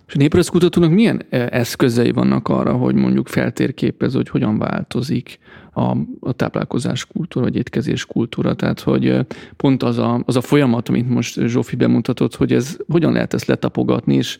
És 0.08 0.16
a 0.16 0.18
néprajzkutatónak 0.18 0.92
milyen 0.92 1.26
eszközei 1.30 2.12
vannak 2.12 2.48
arra, 2.48 2.74
hogy 2.74 2.96
mondjuk 2.96 3.28
feltérképez, 3.28 4.14
hogy 4.14 4.30
hogyan 4.30 4.58
változik 4.58 5.40
a, 5.80 5.98
a 6.20 6.32
táplálkozás 6.32 7.06
kultúra, 7.06 7.46
vagy 7.46 7.56
étkezés 7.56 8.06
kultúra. 8.06 8.54
Tehát, 8.54 8.80
hogy 8.80 9.20
pont 9.58 9.84
az 9.84 9.98
a, 9.98 10.22
az 10.26 10.36
a 10.36 10.42
folyamat, 10.42 10.90
amit 10.90 11.10
most 11.10 11.40
Zsófi 11.46 11.76
bemutatott, 11.76 12.36
hogy 12.36 12.54
ez 12.54 12.78
hogyan 12.88 13.14
lehet 13.14 13.34
ezt 13.34 13.46
letapogatni, 13.46 14.16
és 14.16 14.38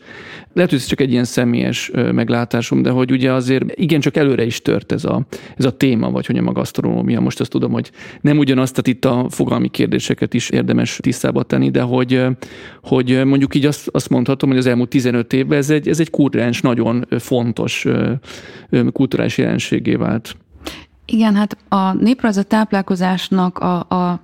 lehet, 0.52 0.70
hogy 0.70 0.78
ez 0.78 0.86
csak 0.86 1.00
egy 1.00 1.10
ilyen 1.10 1.24
személyes 1.24 1.90
meglátásom, 2.12 2.82
de 2.82 2.90
hogy 2.90 3.10
ugye 3.10 3.32
azért 3.32 3.64
igencsak 3.74 4.16
előre 4.16 4.44
is 4.44 4.62
tört 4.62 4.92
ez 4.92 5.04
a, 5.04 5.26
ez 5.56 5.64
a 5.64 5.76
téma, 5.76 6.10
vagy 6.10 6.26
hogy 6.26 6.36
a 6.36 6.52
gasztronómia. 6.52 7.20
Most 7.20 7.40
azt 7.40 7.50
tudom, 7.50 7.72
hogy 7.72 7.90
nem 8.20 8.38
ugyanazt, 8.38 8.74
tehát 8.74 8.86
itt 8.86 9.04
a 9.04 9.26
fogalmi 9.30 9.68
kérdéseket 9.68 10.34
is 10.34 10.50
érdemes 10.50 10.98
tisztába 11.02 11.42
tenni, 11.42 11.70
de 11.70 11.80
hogy, 11.80 12.24
hogy 12.82 13.24
mondjuk 13.24 13.54
így 13.54 13.66
azt, 13.66 13.88
azt 13.88 14.08
mondhatom, 14.08 14.48
hogy 14.48 14.58
az 14.58 14.66
elmúlt 14.66 14.88
15 14.88 15.32
évben 15.32 15.58
ez 15.58 15.70
egy, 15.70 15.88
ez 15.88 16.00
egy 16.00 16.10
kurrens, 16.10 16.60
nagyon 16.60 17.06
fontos 17.18 17.86
kulturális 18.92 19.38
jelenségé 19.38 19.94
vált. 19.94 20.36
Igen, 21.12 21.36
hát 21.36 21.56
a 21.68 21.92
néprajz 21.92 22.44
táplálkozásnak 22.48 23.58
a, 23.58 23.78
a 23.78 24.20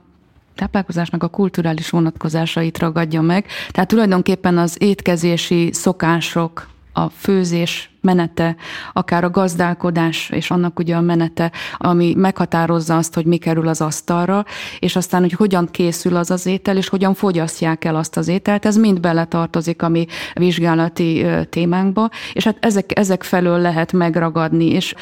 táplálkozásnak 0.54 1.22
a 1.22 1.28
kulturális 1.28 1.90
vonatkozásait 1.90 2.78
ragadja 2.78 3.20
meg. 3.20 3.46
Tehát 3.70 3.88
tulajdonképpen 3.88 4.58
az 4.58 4.76
étkezési 4.78 5.72
szokások, 5.72 6.68
a 6.92 7.08
főzés 7.08 7.90
menete, 8.06 8.56
akár 8.92 9.24
a 9.24 9.30
gazdálkodás 9.30 10.30
és 10.30 10.50
annak 10.50 10.78
ugye 10.78 10.96
a 10.96 11.00
menete, 11.00 11.52
ami 11.76 12.14
meghatározza 12.16 12.96
azt, 12.96 13.14
hogy 13.14 13.24
mi 13.24 13.36
kerül 13.36 13.68
az 13.68 13.80
asztalra, 13.80 14.44
és 14.78 14.96
aztán, 14.96 15.20
hogy 15.20 15.32
hogyan 15.32 15.68
készül 15.70 16.16
az 16.16 16.30
az 16.30 16.46
étel, 16.46 16.76
és 16.76 16.88
hogyan 16.88 17.14
fogyasztják 17.14 17.84
el 17.84 17.96
azt 17.96 18.16
az 18.16 18.28
ételt, 18.28 18.66
ez 18.66 18.76
mind 18.76 19.00
beletartozik 19.00 19.82
a 19.82 19.88
mi 19.88 20.06
vizsgálati 20.34 21.26
témánkba, 21.50 22.10
és 22.32 22.44
hát 22.44 22.56
ezek, 22.60 22.98
ezek 22.98 23.22
felől 23.22 23.58
lehet 23.58 23.92
megragadni, 23.92 24.66
és 24.66 24.94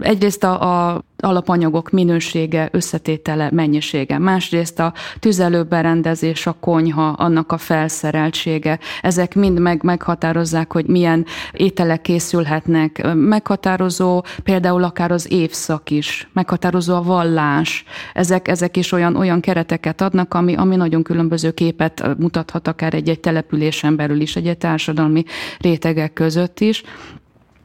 egyrészt 0.00 0.44
a, 0.44 0.86
a 0.86 1.04
alapanyagok 1.22 1.90
minősége, 1.90 2.68
összetétele, 2.72 3.48
mennyisége. 3.52 4.18
Másrészt 4.18 4.78
a 4.80 4.92
tüzelőberendezés, 5.18 6.46
a 6.46 6.56
konyha, 6.60 7.08
annak 7.08 7.52
a 7.52 7.58
felszereltsége, 7.58 8.78
ezek 9.02 9.34
mind 9.34 9.58
meg, 9.58 9.82
meghatározzák, 9.82 10.72
hogy 10.72 10.86
milyen 10.86 11.26
ételek 11.52 12.00
készül 12.00 12.39
készülhetnek. 12.40 13.14
Meghatározó 13.14 14.24
például 14.42 14.84
akár 14.84 15.10
az 15.10 15.32
évszak 15.32 15.90
is, 15.90 16.28
meghatározó 16.32 16.94
a 16.94 17.02
vallás. 17.02 17.84
Ezek, 18.14 18.48
ezek 18.48 18.76
is 18.76 18.92
olyan, 18.92 19.16
olyan 19.16 19.40
kereteket 19.40 20.00
adnak, 20.00 20.34
ami, 20.34 20.54
ami 20.54 20.76
nagyon 20.76 21.02
különböző 21.02 21.50
képet 21.50 22.18
mutathat 22.18 22.68
akár 22.68 22.94
egy-egy 22.94 23.20
településen 23.20 23.96
belül 23.96 24.20
is, 24.20 24.36
egy-egy 24.36 24.58
társadalmi 24.58 25.24
rétegek 25.58 26.12
között 26.12 26.60
is. 26.60 26.82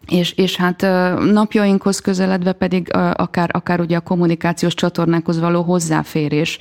És, 0.08 0.32
és 0.32 0.56
hát 0.56 0.82
napjainkhoz 1.32 2.00
közeledve 2.00 2.52
pedig 2.52 2.90
akár, 3.14 3.50
akár 3.54 3.80
ugye 3.80 3.98
a 3.98 4.02
kommunikációs 4.02 4.74
csatornákhoz 4.74 5.40
való 5.40 5.62
hozzáférés, 5.62 6.58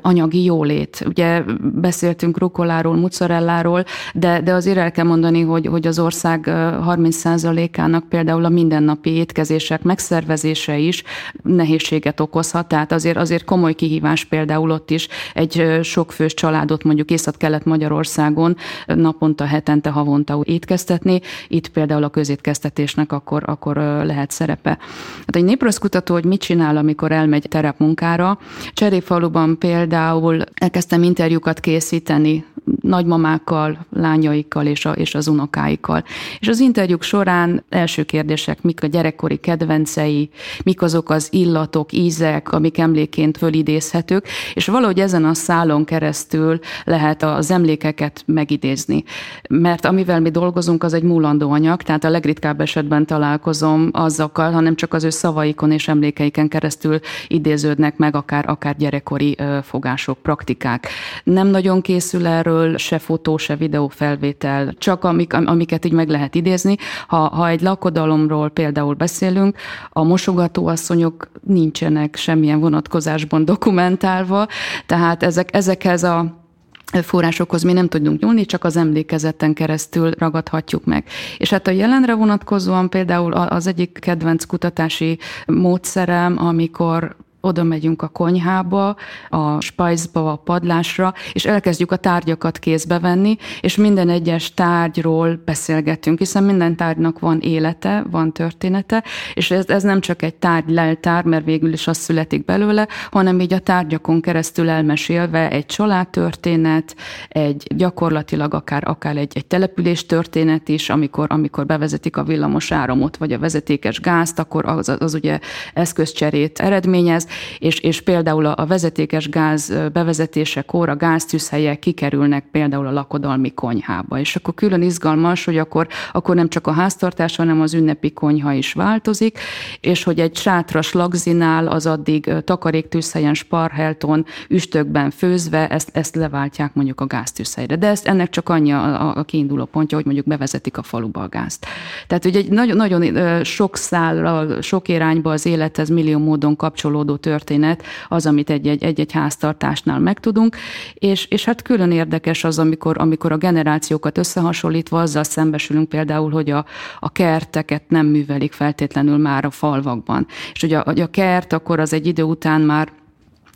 anyagi 0.00 0.44
jólét. 0.44 1.04
Ugye 1.06 1.42
beszéltünk 1.60 2.38
rukoláról, 2.38 2.96
mozzarelláról, 2.96 3.84
de, 4.14 4.40
de 4.40 4.52
azért 4.52 4.76
el 4.76 4.90
kell 4.90 5.04
mondani, 5.04 5.40
hogy, 5.40 5.66
hogy 5.66 5.86
az 5.86 5.98
ország 5.98 6.44
30%-ának 6.46 8.08
például 8.08 8.44
a 8.44 8.48
mindennapi 8.48 9.10
étkezések 9.10 9.82
megszervezése 9.82 10.78
is 10.78 11.02
nehézséget 11.42 12.20
okozhat, 12.20 12.68
tehát 12.68 12.92
azért, 12.92 13.16
azért 13.16 13.44
komoly 13.44 13.74
kihívás 13.74 14.24
például 14.24 14.70
ott 14.70 14.90
is 14.90 15.08
egy 15.34 15.78
sokfős 15.82 16.34
családot 16.34 16.84
mondjuk 16.84 17.10
Észak-Kelet-Magyarországon 17.10 18.56
naponta, 18.86 19.44
hetente, 19.44 19.90
havonta 19.90 20.40
étkeztetni. 20.44 21.20
Itt 21.48 21.68
például 21.68 22.04
a 22.04 22.08
közétkeztetés 22.08 22.85
nevelésnek 22.94 23.12
akkor, 23.12 23.42
akkor 23.46 23.76
lehet 24.04 24.30
szerepe. 24.30 24.78
Hát 25.18 25.36
egy 25.36 25.44
néprajzkutató, 25.44 26.14
hogy 26.14 26.24
mit 26.24 26.40
csinál, 26.40 26.76
amikor 26.76 27.12
elmegy 27.12 27.46
terepmunkára. 27.48 28.38
Cseréfaluban 28.72 29.58
például 29.58 30.42
elkezdtem 30.54 31.02
interjúkat 31.02 31.60
készíteni 31.60 32.44
nagymamákkal, 32.80 33.86
lányaikkal 33.92 34.66
és, 34.66 34.84
a, 34.84 34.90
és 34.90 35.14
az 35.14 35.28
unokáikkal. 35.28 36.04
És 36.38 36.48
az 36.48 36.60
interjúk 36.60 37.02
során 37.02 37.64
első 37.68 38.02
kérdések, 38.02 38.62
mik 38.62 38.82
a 38.82 38.86
gyerekkori 38.86 39.36
kedvencei, 39.36 40.30
mik 40.64 40.82
azok 40.82 41.10
az 41.10 41.28
illatok, 41.32 41.92
ízek, 41.92 42.52
amik 42.52 42.78
emléként 42.78 43.36
fölidézhetők, 43.36 44.28
és 44.54 44.66
valahogy 44.66 45.00
ezen 45.00 45.24
a 45.24 45.34
szálon 45.34 45.84
keresztül 45.84 46.58
lehet 46.84 47.22
az 47.22 47.50
emlékeket 47.50 48.22
megidézni. 48.26 49.04
Mert 49.48 49.84
amivel 49.84 50.20
mi 50.20 50.30
dolgozunk, 50.30 50.82
az 50.82 50.94
egy 50.94 51.02
múlandó 51.02 51.50
anyag, 51.50 51.82
tehát 51.82 52.04
a 52.04 52.10
legritkább 52.10 52.60
esetben 52.60 52.75
találkozom 53.04 53.90
azokkal, 53.92 54.52
hanem 54.52 54.74
csak 54.74 54.94
az 54.94 55.04
ő 55.04 55.10
szavaikon 55.10 55.72
és 55.72 55.88
emlékeiken 55.88 56.48
keresztül 56.48 56.98
idéződnek 57.26 57.96
meg 57.96 58.16
akár, 58.16 58.48
akár 58.48 58.76
gyerekkori 58.76 59.36
fogások, 59.62 60.18
praktikák. 60.18 60.88
Nem 61.24 61.46
nagyon 61.46 61.80
készül 61.80 62.26
erről 62.26 62.76
se 62.76 62.98
fotó, 62.98 63.36
se 63.36 63.56
videó 63.56 63.88
felvétel, 63.88 64.74
csak 64.78 65.04
amik, 65.04 65.32
amiket 65.32 65.84
így 65.84 65.92
meg 65.92 66.08
lehet 66.08 66.34
idézni. 66.34 66.76
Ha, 67.06 67.16
ha 67.16 67.48
egy 67.48 67.60
lakodalomról 67.60 68.48
például 68.48 68.94
beszélünk, 68.94 69.56
a 69.90 70.02
mosogatóasszonyok 70.02 71.28
nincsenek 71.42 72.16
semmilyen 72.16 72.60
vonatkozásban 72.60 73.44
dokumentálva, 73.44 74.46
tehát 74.86 75.22
ezek, 75.22 75.54
ezekhez 75.54 76.02
a 76.02 76.44
forrásokhoz 76.92 77.62
mi 77.62 77.72
nem 77.72 77.88
tudunk 77.88 78.20
nyúlni, 78.20 78.44
csak 78.44 78.64
az 78.64 78.76
emlékezeten 78.76 79.54
keresztül 79.54 80.10
ragadhatjuk 80.10 80.84
meg. 80.84 81.04
És 81.38 81.50
hát 81.50 81.66
a 81.66 81.70
jelenre 81.70 82.14
vonatkozóan 82.14 82.90
például 82.90 83.32
az 83.32 83.66
egyik 83.66 83.98
kedvenc 84.00 84.44
kutatási 84.44 85.18
módszerem, 85.46 86.38
amikor 86.38 87.16
oda 87.46 87.62
megyünk 87.62 88.02
a 88.02 88.08
konyhába, 88.08 88.96
a 89.28 89.60
spajzba, 89.60 90.32
a 90.32 90.36
padlásra, 90.36 91.14
és 91.32 91.44
elkezdjük 91.44 91.92
a 91.92 91.96
tárgyakat 91.96 92.58
kézbe 92.58 92.98
venni, 92.98 93.36
és 93.60 93.76
minden 93.76 94.08
egyes 94.08 94.54
tárgyról 94.54 95.42
beszélgetünk, 95.44 96.18
hiszen 96.18 96.44
minden 96.44 96.76
tárgynak 96.76 97.18
van 97.18 97.40
élete, 97.40 98.04
van 98.10 98.32
története, 98.32 99.04
és 99.34 99.50
ez, 99.50 99.68
ez 99.68 99.82
nem 99.82 100.00
csak 100.00 100.22
egy 100.22 100.34
tárgy 100.34 100.70
leltár, 100.70 101.24
mert 101.24 101.44
végül 101.44 101.72
is 101.72 101.86
az 101.86 101.96
születik 101.96 102.44
belőle, 102.44 102.88
hanem 103.10 103.40
így 103.40 103.52
a 103.52 103.58
tárgyakon 103.58 104.20
keresztül 104.20 104.68
elmesélve 104.68 105.50
egy 105.50 105.66
családtörténet, 105.66 106.96
egy 107.28 107.66
gyakorlatilag 107.76 108.54
akár, 108.54 108.82
akár 108.88 109.16
egy, 109.16 109.32
egy 109.34 109.46
település 109.46 110.06
történet 110.06 110.68
is, 110.68 110.90
amikor, 110.90 111.26
amikor 111.30 111.66
bevezetik 111.66 112.16
a 112.16 112.22
villamos 112.22 112.72
áramot, 112.72 113.16
vagy 113.16 113.32
a 113.32 113.38
vezetékes 113.38 114.00
gázt, 114.00 114.38
akkor 114.38 114.66
az, 114.66 114.88
az, 114.88 114.96
az 115.00 115.14
ugye 115.14 115.38
eszközcserét 115.74 116.60
eredményez, 116.60 117.26
és, 117.58 117.78
és 117.78 118.00
például 118.00 118.46
a 118.46 118.66
vezetékes 118.66 119.28
gáz 119.28 119.72
bevezetésekor 119.92 120.88
a 120.88 120.96
gáztűzhelyek 120.96 121.78
kikerülnek 121.78 122.44
például 122.50 122.86
a 122.86 122.92
lakodalmi 122.92 123.54
konyhába. 123.54 124.18
És 124.18 124.36
akkor 124.36 124.54
külön 124.54 124.82
izgalmas, 124.82 125.44
hogy 125.44 125.58
akkor, 125.58 125.86
akkor 126.12 126.34
nem 126.34 126.48
csak 126.48 126.66
a 126.66 126.72
háztartás, 126.72 127.36
hanem 127.36 127.60
az 127.60 127.74
ünnepi 127.74 128.12
konyha 128.12 128.52
is 128.52 128.72
változik, 128.72 129.38
és 129.80 130.02
hogy 130.02 130.20
egy 130.20 130.36
sátras 130.36 130.92
lagzinál 130.92 131.66
az 131.66 131.86
addig 131.86 132.32
takaréktűzhelyen, 132.44 133.34
sparhelton, 133.34 134.24
üstökben 134.48 135.10
főzve, 135.10 135.68
ezt, 135.68 135.90
ezt 135.92 136.14
leváltják 136.14 136.74
mondjuk 136.74 137.00
a 137.00 137.06
gáztűzhelyre. 137.06 137.76
De 137.76 137.86
ezt, 137.86 138.06
ennek 138.06 138.30
csak 138.30 138.48
annyi 138.48 138.72
a, 138.72 139.16
a 139.16 139.22
kiinduló 139.22 139.64
pontja, 139.64 139.96
hogy 139.96 140.06
mondjuk 140.06 140.26
bevezetik 140.26 140.78
a 140.78 140.82
faluba 140.82 141.22
a 141.22 141.28
gázt. 141.28 141.66
Tehát 142.06 142.24
ugye 142.24 142.38
egy 142.38 142.48
nagyon, 142.48 142.76
nagyon 142.76 143.44
sok 143.44 143.76
szállal, 143.76 144.62
sok 144.62 144.88
irányba 144.88 145.30
az 145.30 145.46
élethez 145.46 145.88
millió 145.88 146.18
módon 146.18 146.56
kapcsolódó 146.56 147.16
történet 147.26 147.82
az, 148.08 148.26
amit 148.26 148.50
egy-egy, 148.50 149.12
háztartásnál 149.12 149.98
megtudunk, 149.98 150.56
és, 150.94 151.26
és 151.26 151.44
hát 151.44 151.62
külön 151.62 151.90
érdekes 151.90 152.44
az, 152.44 152.58
amikor, 152.58 152.98
amikor 152.98 153.32
a 153.32 153.36
generációkat 153.36 154.18
összehasonlítva 154.18 155.00
azzal 155.00 155.24
szembesülünk 155.24 155.88
például, 155.88 156.30
hogy 156.30 156.50
a, 156.50 156.64
a 157.00 157.12
kerteket 157.12 157.82
nem 157.88 158.06
művelik 158.06 158.52
feltétlenül 158.52 159.16
már 159.16 159.44
a 159.44 159.50
falvakban. 159.50 160.26
És 160.52 160.60
hogy 160.60 160.72
a, 160.72 160.84
a 160.84 161.10
kert 161.10 161.52
akkor 161.52 161.80
az 161.80 161.92
egy 161.92 162.06
idő 162.06 162.22
után 162.22 162.60
már 162.60 162.92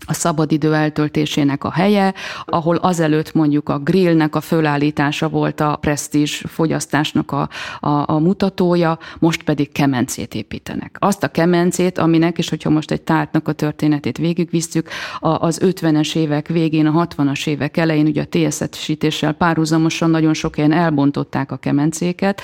a 0.06 0.14
szabadidő 0.14 0.74
eltöltésének 0.74 1.64
a 1.64 1.70
helye, 1.70 2.14
ahol 2.44 2.76
azelőtt 2.76 3.34
mondjuk 3.34 3.68
a 3.68 3.78
grillnek 3.78 4.34
a 4.34 4.40
fölállítása 4.40 5.28
volt 5.28 5.60
a 5.60 5.76
presztízs 5.76 6.42
fogyasztásnak 6.48 7.32
a, 7.32 7.48
a, 7.80 8.12
a 8.12 8.18
mutatója, 8.18 8.98
most 9.18 9.42
pedig 9.42 9.72
kemencét 9.72 10.34
építenek. 10.34 10.96
Azt 10.98 11.22
a 11.22 11.28
kemencét, 11.28 11.98
aminek, 11.98 12.38
és 12.38 12.48
hogyha 12.48 12.70
most 12.70 12.90
egy 12.90 13.02
tártnak 13.02 13.48
a 13.48 13.52
történetét 13.52 14.18
végigvisszük, 14.18 14.88
az 15.20 15.60
50-es 15.64 16.16
évek 16.16 16.48
végén, 16.48 16.86
a 16.86 17.06
60-as 17.06 17.46
évek 17.46 17.76
elején, 17.76 18.06
ugye 18.06 18.22
a 18.22 18.48
TSZ-sítéssel 18.48 19.32
párhuzamosan 19.32 20.10
nagyon 20.10 20.34
sok 20.34 20.56
helyen 20.56 20.72
elbontották 20.72 21.52
a 21.52 21.56
kemencéket, 21.56 22.42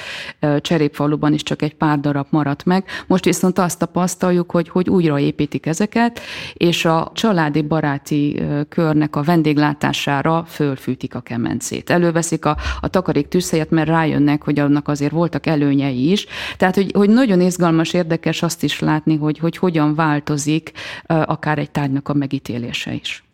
Cserépfaluban 0.60 1.32
is 1.32 1.42
csak 1.42 1.62
egy 1.62 1.74
pár 1.74 2.00
darab 2.00 2.26
maradt 2.30 2.64
meg, 2.64 2.84
most 3.06 3.24
viszont 3.24 3.58
azt 3.58 3.78
tapasztaljuk, 3.78 4.50
hogy, 4.50 4.68
hogy 4.68 4.88
újraépítik 4.88 5.66
ezeket, 5.66 6.20
és 6.52 6.84
a 6.84 7.10
családi 7.46 7.68
baráti 7.68 8.42
körnek 8.68 9.16
a 9.16 9.22
vendéglátására 9.22 10.44
fölfűtik 10.48 11.14
a 11.14 11.20
kemencét. 11.20 11.90
Előveszik 11.90 12.44
a, 12.44 12.56
a 12.80 12.88
takarék 12.88 13.28
tűzhelyet, 13.28 13.70
mert 13.70 13.88
rájönnek, 13.88 14.42
hogy 14.42 14.58
annak 14.58 14.88
azért 14.88 15.12
voltak 15.12 15.46
előnyei 15.46 16.10
is. 16.10 16.26
Tehát, 16.56 16.74
hogy, 16.74 16.92
hogy 16.94 17.08
nagyon 17.08 17.40
izgalmas, 17.40 17.92
érdekes 17.92 18.42
azt 18.42 18.62
is 18.62 18.80
látni, 18.80 19.16
hogy, 19.16 19.38
hogy 19.38 19.56
hogyan 19.56 19.94
változik 19.94 20.72
akár 21.06 21.58
egy 21.58 21.70
tárgynak 21.70 22.08
a 22.08 22.14
megítélése 22.14 22.92
is. 22.92 23.25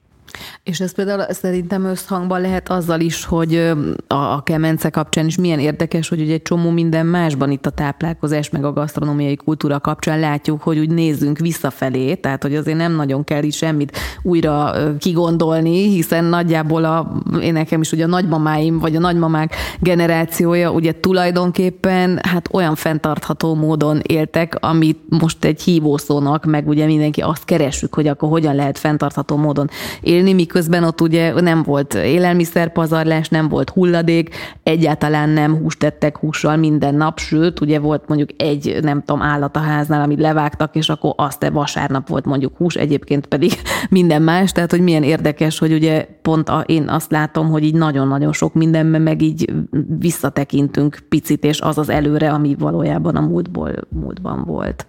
És 0.63 0.81
ez 0.81 0.95
például 0.95 1.25
szerintem 1.29 1.85
összhangban 1.85 2.41
lehet 2.41 2.69
azzal 2.69 3.01
is, 3.01 3.25
hogy 3.25 3.73
a 4.07 4.43
kemence 4.43 4.91
kapcsán 4.91 5.27
is 5.27 5.37
milyen 5.37 5.59
érdekes, 5.59 6.09
hogy 6.09 6.21
ugye 6.21 6.33
egy 6.33 6.43
csomó 6.43 6.71
minden 6.71 7.07
másban 7.07 7.51
itt 7.51 7.67
a 7.67 7.71
táplálkozás, 7.71 8.51
meg 8.51 8.65
a 8.65 8.73
gasztronómiai 8.73 9.37
kultúra 9.37 9.81
kapcsán 9.81 10.21
látjuk, 10.21 10.63
hogy 10.63 10.79
úgy 10.79 10.91
nézzünk 10.91 11.39
visszafelé, 11.39 12.15
tehát 12.15 12.43
hogy 12.43 12.55
azért 12.55 12.77
nem 12.77 12.95
nagyon 12.95 13.25
kell 13.25 13.43
itt 13.43 13.53
semmit 13.53 13.99
újra 14.23 14.73
kigondolni, 14.99 15.89
hiszen 15.89 16.25
nagyjából 16.25 16.85
a, 16.85 17.23
én 17.41 17.53
nekem 17.53 17.81
is 17.81 17.93
ugye 17.93 18.05
a 18.05 18.09
nagymamáim, 18.09 18.79
vagy 18.79 18.97
a 18.97 19.01
nagymamák 19.01 19.55
generációja 19.81 20.71
ugye 20.71 20.93
tulajdonképpen 21.01 22.19
hát 22.23 22.49
olyan 22.53 22.75
fenntartható 22.75 23.55
módon 23.55 24.01
éltek, 24.03 24.57
amit 24.61 24.99
most 25.09 25.45
egy 25.45 25.63
hívószónak, 25.63 26.45
meg 26.45 26.69
ugye 26.69 26.87
mindenki 26.87 27.21
azt 27.21 27.45
keresünk, 27.45 27.95
hogy 27.95 28.07
akkor 28.07 28.29
hogyan 28.29 28.55
lehet 28.55 28.79
fenntartható 28.79 29.37
módon 29.37 29.71
élni, 30.01 30.22
élni, 30.23 30.35
miközben 30.35 30.85
ott 30.85 31.01
ugye 31.01 31.41
nem 31.41 31.63
volt 31.63 31.95
élelmiszerpazarlás, 31.95 33.29
nem 33.29 33.49
volt 33.49 33.71
hulladék, 33.71 34.35
egyáltalán 34.63 35.29
nem 35.29 35.57
húst 35.57 35.79
tettek 35.79 36.19
hússal 36.19 36.57
minden 36.57 36.95
nap, 36.95 37.19
sőt, 37.19 37.61
ugye 37.61 37.79
volt 37.79 38.09
mondjuk 38.09 38.31
egy, 38.37 38.79
nem 38.83 39.03
tudom, 39.03 39.23
állat 39.23 39.57
a 39.57 39.61
háznál, 39.61 40.03
amit 40.03 40.21
levágtak, 40.21 40.77
és 40.77 40.89
akkor 40.89 41.13
azt 41.17 41.49
vasárnap 41.53 42.09
volt 42.09 42.25
mondjuk 42.25 42.57
hús, 42.57 42.75
egyébként 42.75 43.27
pedig 43.27 43.53
minden 43.91 44.23
más, 44.23 44.53
tehát 44.53 44.71
hogy 44.71 44.81
milyen 44.81 45.03
érdekes, 45.03 45.59
hogy 45.59 45.73
ugye 45.73 46.07
pont 46.23 46.49
a, 46.49 46.65
én 46.67 46.89
azt 46.89 47.11
látom, 47.11 47.51
hogy 47.51 47.65
így 47.65 47.75
nagyon-nagyon 47.75 48.33
sok 48.33 48.55
mindenben 48.55 49.03
meg 49.03 49.23
így 49.23 49.53
visszatekintünk 49.99 50.99
picit, 51.09 51.45
és 51.45 51.61
az 51.61 51.79
az 51.79 51.89
előre, 51.89 52.31
ami 52.31 52.57
valójában 52.59 53.17
a 53.17 53.21
múltból, 53.21 53.73
múltban 53.89 54.45
volt. 54.45 54.87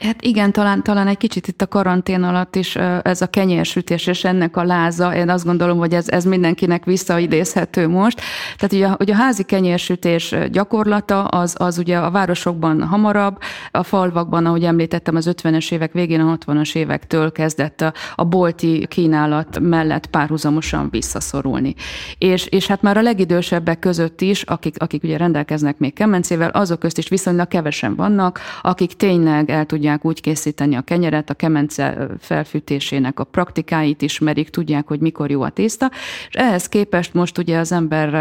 Hát 0.00 0.22
igen, 0.22 0.52
talán, 0.52 0.82
talán 0.82 1.06
egy 1.06 1.16
kicsit 1.16 1.48
itt 1.48 1.62
a 1.62 1.66
karantén 1.66 2.22
alatt 2.22 2.56
is 2.56 2.76
ez 3.02 3.20
a 3.20 3.26
kenyérsütés 3.26 4.06
és 4.06 4.24
ennek 4.24 4.56
a 4.56 4.64
láza, 4.64 5.14
én 5.14 5.28
azt 5.28 5.44
gondolom, 5.44 5.78
hogy 5.78 5.92
ez, 5.92 6.08
ez 6.08 6.24
mindenkinek 6.24 6.84
visszaidézhető 6.84 7.88
most. 7.88 8.20
Tehát 8.56 8.72
ugye, 8.72 9.04
ugye 9.06 9.12
a 9.12 9.16
házi 9.16 9.42
kenyérsütés 9.42 10.34
gyakorlata 10.50 11.24
az, 11.24 11.54
az 11.58 11.78
ugye 11.78 11.98
a 11.98 12.10
városokban 12.10 12.82
hamarabb, 12.82 13.38
a 13.70 13.82
falvakban, 13.82 14.46
ahogy 14.46 14.64
említettem, 14.64 15.16
az 15.16 15.30
50-es 15.32 15.72
évek 15.72 15.92
végén, 15.92 16.20
a 16.20 16.36
60-as 16.36 16.74
évektől 16.74 17.32
kezdett 17.32 17.80
a, 17.80 17.92
a 18.14 18.24
bolti 18.24 18.86
kínálat 18.88 19.60
mellett 19.60 20.06
párhuzamosan 20.06 20.88
visszaszorulni. 20.90 21.74
És, 22.18 22.46
és 22.46 22.66
hát 22.66 22.82
már 22.82 22.96
a 22.96 23.02
legidősebbek 23.02 23.78
között 23.78 24.20
is, 24.20 24.42
akik, 24.42 24.74
akik 24.78 25.02
ugye 25.02 25.16
rendelkeznek 25.16 25.78
még 25.78 25.94
kemencével, 25.94 26.50
azok 26.50 26.78
közt 26.78 26.98
is 26.98 27.08
viszonylag 27.08 27.48
kevesen 27.48 27.94
vannak, 27.94 28.40
akik 28.62 28.92
tényleg 28.92 29.50
el 29.50 29.66
tudják 29.66 29.84
tudják 29.86 30.04
úgy 30.04 30.20
készíteni 30.20 30.74
a 30.74 30.80
kenyeret, 30.80 31.30
a 31.30 31.34
kemence 31.34 32.08
felfűtésének 32.20 33.20
a 33.20 33.24
praktikáit 33.24 34.02
ismerik, 34.02 34.50
tudják, 34.50 34.86
hogy 34.86 35.00
mikor 35.00 35.30
jó 35.30 35.42
a 35.42 35.50
tészta, 35.50 35.90
és 36.28 36.34
ehhez 36.34 36.68
képest 36.68 37.14
most 37.14 37.38
ugye 37.38 37.58
az 37.58 37.72
ember 37.72 38.14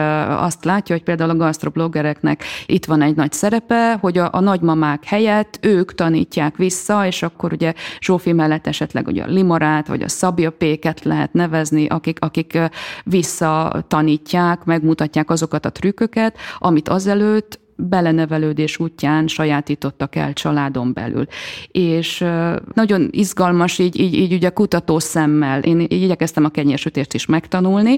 azt 0.44 0.66
látja, 0.66 0.96
hogy 0.96 1.04
például 1.04 1.30
a 1.30 1.36
gasztrobloggereknek 1.36 2.44
itt 2.66 2.86
van 2.86 3.02
egy 3.02 3.16
nagy 3.16 3.32
szerepe, 3.32 3.98
hogy 4.02 4.18
a, 4.18 4.30
a 4.32 4.40
nagymamák 4.40 5.04
helyett 5.04 5.60
ők 5.62 5.96
tanítják 5.96 6.56
vissza, 6.56 7.06
és 7.06 7.24
akkor 7.24 7.54
ugye 7.54 7.74
Zsófi 8.00 8.34
mellett 8.34 8.68
esetleg 8.68 9.08
ugye 9.08 9.24
a 9.24 9.28
limarát, 9.28 9.88
vagy 9.88 10.02
a 10.02 10.10
szabjapéket 10.10 11.04
lehet 11.04 11.34
nevezni, 11.34 11.88
akik, 11.88 12.20
akik 12.22 12.60
visszatanítják, 13.04 14.64
megmutatják 14.64 15.30
azokat 15.30 15.66
a 15.66 15.72
trükköket, 15.72 16.38
amit 16.60 16.90
azelőtt 16.90 17.64
belenevelődés 17.76 18.80
útján 18.80 19.28
sajátítottak 19.28 20.16
el 20.16 20.34
családon 20.34 20.94
belül. 20.94 21.26
És 21.68 22.26
nagyon 22.74 23.08
izgalmas 23.12 23.80
így, 23.80 24.00
így, 24.00 24.14
így 24.14 24.34
ugye 24.34 24.50
kutató 24.50 25.00
szemmel. 25.00 25.62
Én 25.62 25.80
így 25.80 25.92
igyekeztem 25.92 26.46
a 26.46 26.50
kenyérsütést 26.50 27.14
is 27.14 27.26
megtanulni, 27.26 27.98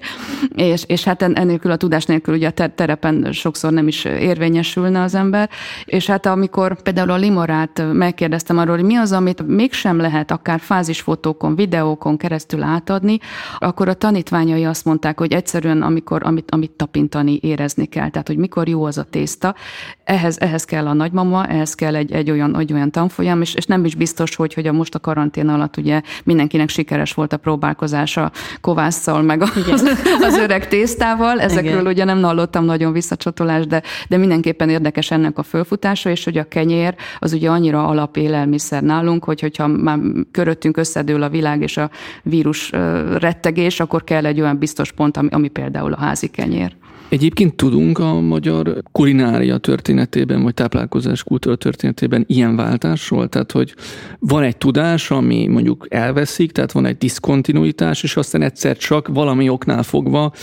és, 0.55 0.83
és 0.87 1.03
hát 1.03 1.21
ennélkül 1.21 1.71
a 1.71 1.75
tudás 1.75 2.05
nélkül 2.05 2.35
ugye 2.35 2.51
a 2.55 2.69
terepen 2.69 3.31
sokszor 3.31 3.71
nem 3.71 3.87
is 3.87 4.05
érvényesülne 4.05 5.01
az 5.01 5.15
ember. 5.15 5.49
És 5.85 6.05
hát 6.05 6.25
amikor 6.25 6.81
például 6.81 7.11
a 7.11 7.15
limorát 7.15 7.83
megkérdeztem 7.93 8.57
arról, 8.57 8.75
hogy 8.75 8.85
mi 8.85 8.95
az, 8.95 9.11
amit 9.11 9.47
mégsem 9.47 9.97
lehet 9.97 10.31
akár 10.31 10.59
fázisfotókon, 10.59 11.55
videókon 11.55 12.17
keresztül 12.17 12.63
átadni, 12.63 13.19
akkor 13.57 13.89
a 13.89 13.93
tanítványai 13.93 14.65
azt 14.65 14.85
mondták, 14.85 15.19
hogy 15.19 15.33
egyszerűen 15.33 15.81
amikor, 15.81 16.21
amit, 16.25 16.51
amit 16.51 16.71
tapintani, 16.71 17.39
érezni 17.41 17.85
kell. 17.85 18.09
Tehát, 18.09 18.27
hogy 18.27 18.37
mikor 18.37 18.67
jó 18.67 18.83
az 18.83 18.97
a 18.97 19.03
tészta, 19.03 19.55
ehhez, 20.03 20.37
ehhez 20.39 20.65
kell 20.65 20.87
a 20.87 20.93
nagymama, 20.93 21.45
ehhez 21.45 21.75
kell 21.75 21.95
egy, 21.95 22.11
egy, 22.11 22.31
olyan, 22.31 22.59
egy 22.59 22.73
olyan 22.73 22.91
tanfolyam, 22.91 23.41
és, 23.41 23.53
és 23.53 23.65
nem 23.65 23.85
is 23.85 23.95
biztos, 23.95 24.35
hogy, 24.35 24.53
hogy 24.53 24.67
a 24.67 24.71
most 24.71 24.95
a 24.95 24.99
karantén 24.99 25.47
alatt 25.47 25.77
ugye 25.77 26.01
mindenkinek 26.23 26.69
sikeres 26.69 27.13
volt 27.13 27.33
a 27.33 27.37
próbálkozása 27.37 28.31
kovásszal, 28.61 29.21
meg 29.21 29.41
az, 29.41 29.97
az 30.21 30.37
öreg 30.37 30.67
tésztával. 30.67 31.39
Ezekről 31.39 31.71
Igen. 31.71 31.87
ugye 31.87 32.03
nem 32.03 32.21
hallottam 32.21 32.65
nagyon 32.65 32.91
visszacsatolást, 32.91 33.67
de, 33.67 33.81
de 34.09 34.17
mindenképpen 34.17 34.69
érdekes 34.69 35.11
ennek 35.11 35.37
a 35.37 35.43
fölfutása, 35.43 36.09
és 36.09 36.23
hogy 36.23 36.37
a 36.37 36.47
kenyér 36.47 36.95
az 37.19 37.33
ugye 37.33 37.49
annyira 37.49 37.87
alapélelmiszer 37.87 38.83
nálunk, 38.83 39.23
hogy 39.23 39.39
hogyha 39.39 39.67
már 39.67 39.99
köröttünk 40.31 40.77
összedől 40.77 41.23
a 41.23 41.29
világ 41.29 41.61
és 41.61 41.77
a 41.77 41.89
vírus 42.23 42.69
rettegés, 43.17 43.79
akkor 43.79 44.03
kell 44.03 44.25
egy 44.25 44.41
olyan 44.41 44.57
biztos 44.57 44.91
pont, 44.91 45.17
ami, 45.17 45.29
ami 45.31 45.47
például 45.47 45.93
a 45.93 45.99
házi 45.99 46.27
kenyér. 46.27 46.75
Egyébként 47.09 47.55
tudunk 47.55 47.99
a 47.99 48.19
magyar 48.19 48.81
kulinária 48.91 49.57
történetében, 49.57 50.43
vagy 50.43 50.53
táplálkozás 50.53 51.23
kultúra 51.23 51.55
történetében 51.55 52.23
ilyen 52.27 52.55
váltásról? 52.55 53.29
Tehát, 53.29 53.51
hogy 53.51 53.75
van 54.19 54.43
egy 54.43 54.57
tudás, 54.57 55.11
ami 55.11 55.47
mondjuk 55.47 55.85
elveszik, 55.89 56.51
tehát 56.51 56.71
van 56.71 56.85
egy 56.85 56.97
diszkontinuitás, 56.97 58.03
és 58.03 58.15
aztán 58.15 58.41
egyszer 58.41 58.77
csak 58.77 59.07
valami 59.07 59.49
oknál 59.49 59.83
fogva 59.83 60.33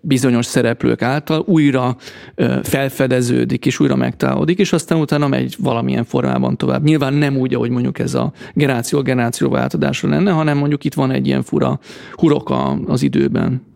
bizonyos 0.00 0.46
szereplők 0.46 1.02
által 1.02 1.44
újra 1.46 1.96
felfedeződik, 2.62 3.66
és 3.66 3.80
újra 3.80 3.96
megtalálódik, 3.96 4.58
és 4.58 4.72
aztán 4.72 5.00
utána 5.00 5.28
megy 5.28 5.56
valamilyen 5.58 6.04
formában 6.04 6.56
tovább. 6.56 6.84
Nyilván 6.84 7.14
nem 7.14 7.36
úgy, 7.36 7.54
ahogy 7.54 7.70
mondjuk 7.70 7.98
ez 7.98 8.14
a 8.14 8.32
generáció 8.54 9.02
generáció 9.02 9.48
változásra 9.48 10.08
lenne, 10.08 10.30
hanem 10.30 10.58
mondjuk 10.58 10.84
itt 10.84 10.94
van 10.94 11.10
egy 11.10 11.26
ilyen 11.26 11.42
fura 11.42 11.78
hurok 12.12 12.52
az 12.86 13.02
időben. 13.02 13.68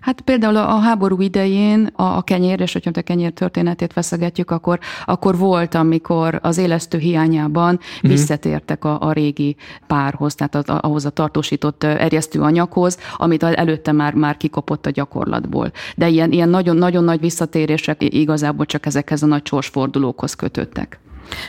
Hát 0.00 0.20
például 0.20 0.56
a 0.56 0.78
háború 0.78 1.20
idején 1.20 1.90
a, 1.92 2.02
a 2.02 2.22
kenyér, 2.22 2.60
és 2.60 2.72
hogyha 2.72 2.90
a 2.94 3.00
kenyér 3.00 3.32
történetét 3.32 3.92
veszegetjük, 3.92 4.50
akkor, 4.50 4.78
akkor 5.04 5.38
volt, 5.38 5.74
amikor 5.74 6.38
az 6.42 6.58
élesztő 6.58 6.98
hiányában 6.98 7.72
mm. 8.06 8.10
visszatértek 8.10 8.84
a, 8.84 9.00
a 9.00 9.12
régi 9.12 9.56
párhoz, 9.86 10.34
tehát 10.34 10.54
az, 10.54 10.64
ahhoz 10.66 11.04
a 11.04 11.10
tartósított 11.10 11.84
erjesztő 11.84 12.40
anyaghoz, 12.40 12.98
amit 13.16 13.42
előtte 13.42 13.92
már, 13.92 14.14
már 14.14 14.36
kikopott 14.36 14.86
a 14.86 14.90
gyakorlatból. 14.90 15.70
De 15.96 16.08
ilyen, 16.08 16.32
ilyen 16.32 16.48
nagyon, 16.48 16.76
nagyon 16.76 17.04
nagy 17.04 17.20
visszatérések 17.20 18.02
igazából 18.14 18.66
csak 18.66 18.86
ezekhez 18.86 19.22
a 19.22 19.26
nagy 19.26 19.46
sorsfordulókhoz 19.46 20.34
kötöttek. 20.34 21.00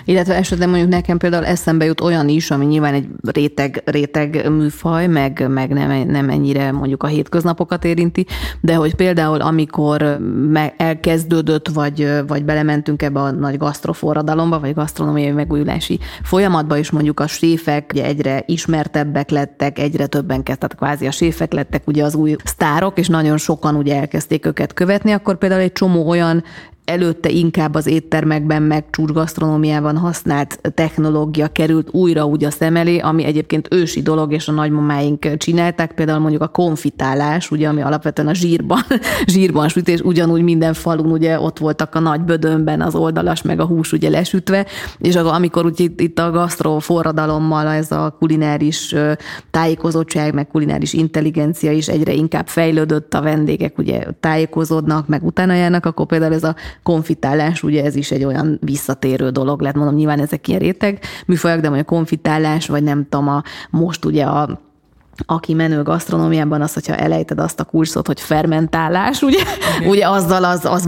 Illetve 0.05 0.35
esetleg 0.35 0.69
mondjuk 0.69 0.89
nekem 0.89 1.17
például 1.17 1.45
eszembe 1.45 1.85
jut 1.85 2.01
olyan 2.01 2.29
is, 2.29 2.51
ami 2.51 2.65
nyilván 2.65 2.93
egy 2.93 3.07
réteg, 3.21 3.81
réteg 3.85 4.49
műfaj, 4.49 5.07
meg, 5.07 5.45
meg 5.49 5.73
nem, 5.73 6.07
nem 6.07 6.29
ennyire 6.29 6.71
mondjuk 6.71 7.03
a 7.03 7.07
hétköznapokat 7.07 7.85
érinti, 7.85 8.25
de 8.61 8.75
hogy 8.75 8.95
például 8.95 9.41
amikor 9.41 10.19
elkezdődött, 10.77 11.67
vagy, 11.67 12.09
vagy 12.27 12.45
belementünk 12.45 13.01
ebbe 13.01 13.19
a 13.19 13.31
nagy 13.31 13.57
gasztroforradalomba, 13.57 14.59
vagy 14.59 14.73
gasztronómiai 14.73 15.31
megújulási 15.31 15.99
folyamatba, 16.23 16.77
és 16.77 16.91
mondjuk 16.91 17.19
a 17.19 17.27
séfek 17.27 17.91
ugye 17.93 18.05
egyre 18.05 18.43
ismertebbek 18.45 19.29
lettek, 19.29 19.79
egyre 19.79 20.05
többen 20.05 20.43
kezdtek, 20.43 20.75
kvázi 20.75 21.07
a 21.07 21.11
séfek 21.11 21.53
lettek 21.53 21.87
ugye 21.87 22.03
az 22.03 22.15
új 22.15 22.35
sztárok, 22.43 22.97
és 22.97 23.07
nagyon 23.07 23.37
sokan 23.37 23.75
ugye 23.75 23.95
elkezdték 23.95 24.45
őket 24.45 24.73
követni, 24.73 25.11
akkor 25.11 25.37
például 25.37 25.61
egy 25.61 25.71
csomó 25.71 26.07
olyan 26.07 26.43
előtte 26.87 27.29
inkább 27.29 27.75
az 27.75 27.87
éttermekben 27.87 28.61
meg 28.61 28.85
csúcsgasztronómiában 28.89 29.97
használt 29.97 30.59
technológia 30.73 31.47
került 31.47 31.87
újra 31.91 32.25
úgy 32.25 32.43
a 32.43 32.51
szem 32.51 32.75
elé, 32.75 32.97
ami 32.97 33.23
egyébként 33.23 33.67
ősi 33.71 34.01
dolog, 34.01 34.33
és 34.33 34.47
a 34.47 34.51
nagymamáink 34.51 35.37
csinálták, 35.37 35.91
például 35.91 36.19
mondjuk 36.19 36.41
a 36.41 36.47
konfitálás, 36.47 37.51
ugye, 37.51 37.67
ami 37.67 37.81
alapvetően 37.81 38.27
a 38.27 38.33
zsírban, 38.33 38.79
zsírban 39.25 39.69
sütés, 39.69 39.99
ugyanúgy 39.99 40.41
minden 40.41 40.73
falun 40.73 41.11
ugye 41.11 41.39
ott 41.39 41.57
voltak 41.57 41.95
a 41.95 41.99
nagy 41.99 42.21
bödönben 42.21 42.81
az 42.81 42.95
oldalas, 42.95 43.41
meg 43.41 43.59
a 43.59 43.65
hús 43.65 43.91
ugye 43.91 44.09
lesütve, 44.09 44.65
és 44.99 45.15
amikor 45.15 45.65
úgy 45.65 45.79
itt, 45.79 46.01
itt 46.01 46.19
a 46.19 46.31
gasztro 46.31 46.79
forradalommal 46.79 47.67
ez 47.67 47.91
a 47.91 48.15
kulináris 48.19 48.95
tájékozottság, 49.51 50.33
meg 50.33 50.47
kulináris 50.47 50.93
intelligencia 50.93 51.71
is 51.71 51.87
egyre 51.87 52.13
inkább 52.13 52.47
fejlődött, 52.47 53.13
a 53.13 53.21
vendégek 53.21 53.77
ugye 53.77 54.03
tájékozódnak, 54.19 55.07
meg 55.07 55.23
utána 55.23 55.53
járnak, 55.53 55.85
akkor 55.85 56.05
például 56.05 56.33
ez 56.33 56.43
a 56.43 56.55
konfitálás, 56.83 57.63
ugye 57.63 57.83
ez 57.83 57.95
is 57.95 58.11
egy 58.11 58.23
olyan 58.23 58.59
visszatérő 58.61 59.29
dolog, 59.29 59.61
lehet 59.61 59.75
mondom, 59.75 59.95
nyilván 59.95 60.19
ezek 60.19 60.47
ilyen 60.47 60.59
réteg 60.59 60.99
műfajok, 61.25 61.59
de 61.59 61.67
mondjuk 61.67 61.91
a 61.91 61.95
konfitálás, 61.95 62.67
vagy 62.67 62.83
nem 62.83 63.07
tudom, 63.09 63.27
a, 63.27 63.43
most 63.69 64.05
ugye 64.05 64.23
a 64.23 64.65
aki 65.25 65.53
menő 65.53 65.83
gasztronómiában, 65.83 66.61
az, 66.61 66.73
hogyha 66.73 66.95
elejted 66.95 67.39
azt 67.39 67.59
a 67.59 67.63
kurszot, 67.63 68.07
hogy 68.07 68.21
fermentálás, 68.21 69.21
ugye, 69.21 69.43
ugye 69.87 70.07
azzal 70.07 70.43
az, 70.43 70.65
az 70.65 70.85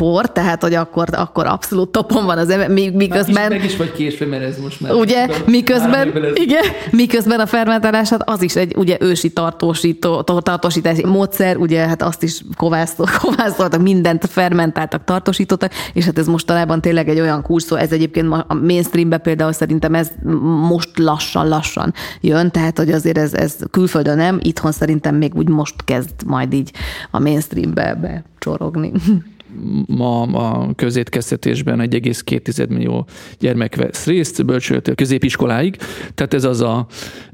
varázspor, 0.00 0.32
tehát, 0.32 0.62
hogy 0.62 0.74
akkor, 0.74 1.08
akkor 1.12 1.46
abszolút 1.46 1.88
topon 1.88 2.24
van 2.24 2.38
az 2.38 2.50
ember, 2.50 2.68
miközben... 2.94 3.48
Meg 3.48 3.52
is, 3.52 3.58
meg 3.58 3.64
is 3.64 3.76
vagy 3.76 3.92
késve, 3.92 4.26
mert 4.26 4.42
ez 4.42 4.58
most 4.58 4.80
már... 4.80 4.92
Ugye, 4.92 5.26
miközben, 5.46 6.32
igen, 6.34 6.64
miközben 6.90 7.40
a 7.40 7.46
fermentálás, 7.46 8.08
hát 8.08 8.28
az 8.28 8.42
is 8.42 8.56
egy 8.56 8.76
ugye 8.76 8.96
ősi 9.00 9.30
tartósító, 9.32 10.22
tartósítási 10.22 11.06
módszer, 11.06 11.56
ugye, 11.56 11.86
hát 11.86 12.02
azt 12.02 12.22
is 12.22 12.40
kovászoltak, 13.20 13.82
mindent 13.82 14.26
fermentáltak, 14.26 15.04
tartósítottak, 15.04 15.72
és 15.92 16.04
hát 16.04 16.18
ez 16.18 16.26
mostanában 16.26 16.80
tényleg 16.80 17.08
egy 17.08 17.20
olyan 17.20 17.42
kurszó, 17.42 17.76
ez 17.76 17.92
egyébként 17.92 18.32
a 18.46 18.54
mainstreambe 18.54 19.18
például 19.18 19.52
szerintem 19.52 19.94
ez 19.94 20.10
most 20.68 20.98
lassan-lassan 20.98 21.94
jön, 22.20 22.50
tehát, 22.50 22.78
hogy 22.78 22.90
azért 22.90 23.18
ez, 23.18 23.34
ez 23.34 23.50
ez 23.50 23.66
külföldön 23.70 24.16
nem, 24.16 24.38
itthon 24.42 24.72
szerintem 24.72 25.14
még 25.14 25.34
úgy 25.34 25.48
most 25.48 25.74
kezd 25.84 26.26
majd 26.26 26.52
így 26.52 26.72
a 27.10 27.18
mainstreambe 27.18 27.94
be 27.94 28.24
csorogni. 28.38 28.92
ma 29.86 30.22
a 30.22 30.74
közétkeztetésben 30.74 31.78
1,2 31.78 32.68
millió 32.68 33.06
gyermek 33.38 33.76
vesz 33.76 34.06
részt 34.06 34.44
bölcsőtől 34.44 34.94
középiskoláig, 34.94 35.76
tehát 36.14 36.34
ez 36.34 36.44
az 36.44 36.60
a 36.60 36.86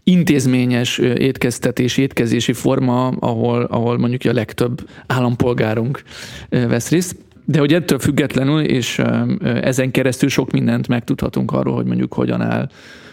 intézményes 0.05 0.99
étkeztetés, 0.99 1.97
étkezési 1.97 2.53
forma, 2.53 3.07
ahol, 3.07 3.63
ahol 3.63 3.99
mondjuk 3.99 4.25
a 4.25 4.33
legtöbb 4.33 4.89
állampolgárunk 5.07 6.03
vesz 6.49 6.91
részt. 6.91 7.17
De 7.45 7.59
hogy 7.59 7.75
ettől 7.75 7.99
függetlenül, 7.99 8.61
és 8.61 9.03
ezen 9.41 9.91
keresztül 9.91 10.29
sok 10.29 10.51
mindent 10.51 10.89
megtudhatunk 10.89 11.53
arról, 11.53 11.75
hogy 11.75 11.87
mondjuk 11.87 12.13
hogyan 12.15 12.41
áll 12.41 12.71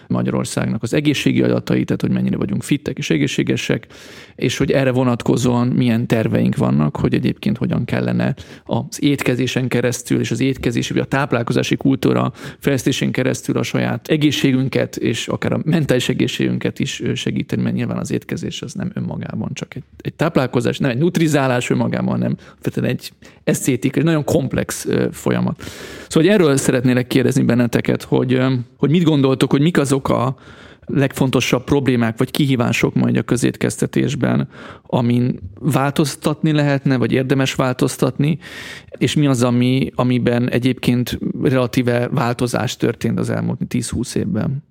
Magyarországnak 0.07 0.83
az 0.83 0.93
egészségi 0.93 1.41
adatai, 1.41 1.83
tehát 1.83 2.01
hogy 2.01 2.11
mennyire 2.11 2.37
vagyunk 2.37 2.63
fittek 2.63 2.97
és 2.97 3.09
egészségesek, 3.09 3.87
és 4.35 4.57
hogy 4.57 4.71
erre 4.71 4.91
vonatkozóan 4.91 5.67
milyen 5.67 6.07
terveink 6.07 6.55
vannak, 6.55 6.97
hogy 6.97 7.13
egyébként 7.13 7.57
hogyan 7.57 7.85
kellene 7.85 8.35
az 8.63 9.03
étkezésen 9.03 9.67
keresztül 9.67 10.19
és 10.19 10.31
az 10.31 10.39
étkezési, 10.39 10.93
vagy 10.93 11.01
a 11.01 11.05
táplálkozási 11.05 11.75
kultúra 11.75 12.31
fejlesztésén 12.59 13.11
keresztül 13.11 13.57
a 13.57 13.63
saját 13.63 14.07
egészségünket 14.07 14.95
és 14.95 15.27
akár 15.27 15.53
a 15.53 15.59
mentális 15.63 16.09
egészségünket 16.09 16.79
is 16.79 17.01
segíteni, 17.15 17.61
mert 17.61 17.75
nyilván 17.75 17.97
az 17.97 18.11
étkezés 18.11 18.61
az 18.61 18.73
nem 18.73 18.91
önmagában 18.93 19.49
csak 19.53 19.75
egy, 19.75 19.83
egy 20.01 20.13
táplálkozás, 20.13 20.77
nem 20.77 20.89
egy 20.89 20.97
nutrizálás 20.97 21.69
önmagában, 21.69 22.11
hanem 22.11 22.35
egy 22.75 23.11
esztétika, 23.43 23.99
egy 23.99 24.05
nagyon 24.05 24.23
komplex 24.23 24.87
folyamat. 25.11 25.61
Szóval 26.07 26.29
hogy 26.29 26.39
erről 26.39 26.57
szeretnélek 26.57 27.07
kérdezni 27.07 27.43
benneteket, 27.43 28.03
hogy, 28.03 28.41
hogy 28.77 28.89
mit 28.89 29.03
gondoltok, 29.03 29.51
hogy 29.51 29.61
mik 29.61 29.77
azok 29.93 30.09
a 30.09 30.35
legfontosabb 30.85 31.63
problémák 31.63 32.17
vagy 32.17 32.31
kihívások 32.31 32.93
majd 32.93 33.17
a 33.17 33.21
közétkeztetésben, 33.21 34.47
amin 34.87 35.39
változtatni 35.59 36.51
lehetne, 36.51 36.97
vagy 36.97 37.11
érdemes 37.11 37.55
változtatni, 37.55 38.37
és 38.97 39.15
mi 39.15 39.27
az, 39.27 39.43
ami, 39.43 39.91
amiben 39.95 40.49
egyébként 40.49 41.19
relatíve 41.41 42.07
változás 42.07 42.77
történt 42.77 43.19
az 43.19 43.29
elmúlt 43.29 43.59
10-20 43.69 44.15
évben? 44.15 44.63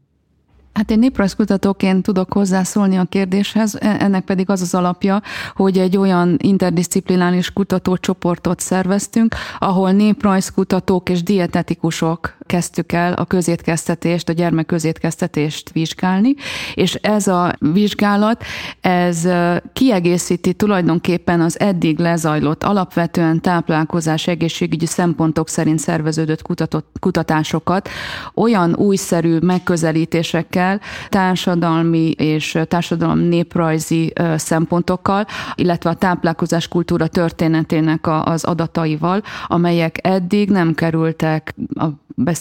Hát 0.72 0.90
én 0.90 0.98
néprajzkutatóként 0.98 2.02
tudok 2.02 2.32
hozzászólni 2.32 2.96
a 2.96 3.04
kérdéshez, 3.04 3.76
e, 3.80 3.96
ennek 4.00 4.24
pedig 4.24 4.50
az 4.50 4.60
az 4.60 4.74
alapja, 4.74 5.22
hogy 5.54 5.78
egy 5.78 5.96
olyan 5.96 6.36
interdisziplinális 6.38 7.52
kutatócsoportot 7.52 8.60
szerveztünk, 8.60 9.34
ahol 9.58 9.92
néprajzkutatók 9.92 11.08
és 11.08 11.22
dietetikusok 11.22 12.36
kezdtük 12.52 12.92
el 12.92 13.12
a 13.12 13.24
közétkeztetést, 13.24 14.28
a 14.28 14.32
gyermek 14.32 14.66
közétkeztetést 14.66 15.70
vizsgálni, 15.70 16.34
és 16.74 16.94
ez 16.94 17.26
a 17.26 17.52
vizsgálat, 17.58 18.44
ez 18.80 19.28
kiegészíti 19.72 20.54
tulajdonképpen 20.54 21.40
az 21.40 21.60
eddig 21.60 21.98
lezajlott 21.98 22.64
alapvetően 22.64 23.40
táplálkozás 23.40 24.26
egészségügyi 24.26 24.86
szempontok 24.86 25.48
szerint 25.48 25.78
szerveződött 25.78 26.42
kutatott, 26.42 26.96
kutatásokat 27.00 27.88
olyan 28.34 28.74
újszerű 28.74 29.38
megközelítésekkel, 29.38 30.80
társadalmi 31.08 32.10
és 32.10 32.58
társadalom 32.68 33.18
néprajzi 33.18 34.12
szempontokkal, 34.36 35.26
illetve 35.54 35.90
a 35.90 35.94
táplálkozás 35.94 36.68
kultúra 36.68 37.06
történetének 37.06 38.06
az 38.06 38.44
adataival, 38.44 39.22
amelyek 39.46 39.98
eddig 40.02 40.50
nem 40.50 40.74
kerültek 40.74 41.54
a 41.74 41.86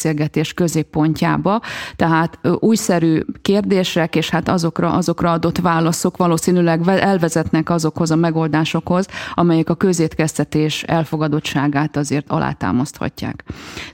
beszélgetés 0.02 0.54
középpontjába, 0.54 1.62
tehát 1.96 2.40
újszerű 2.60 3.22
kérdések, 3.42 4.16
és 4.16 4.30
hát 4.30 4.50
azokra, 4.50 4.92
azokra 4.92 5.32
adott 5.32 5.58
válaszok 5.58 6.18
valószínűleg 6.18 6.88
elvezetnek 6.88 7.70
azokhoz 7.70 8.12
a 8.12 8.16
megoldásokhoz, 8.16 9.08
amelyek 9.34 9.70
a 9.70 9.76
közétkeztetés 9.76 10.84
elfogadottságát 10.84 11.98
azért 11.98 12.30
alátámaszthatják. 12.30 13.44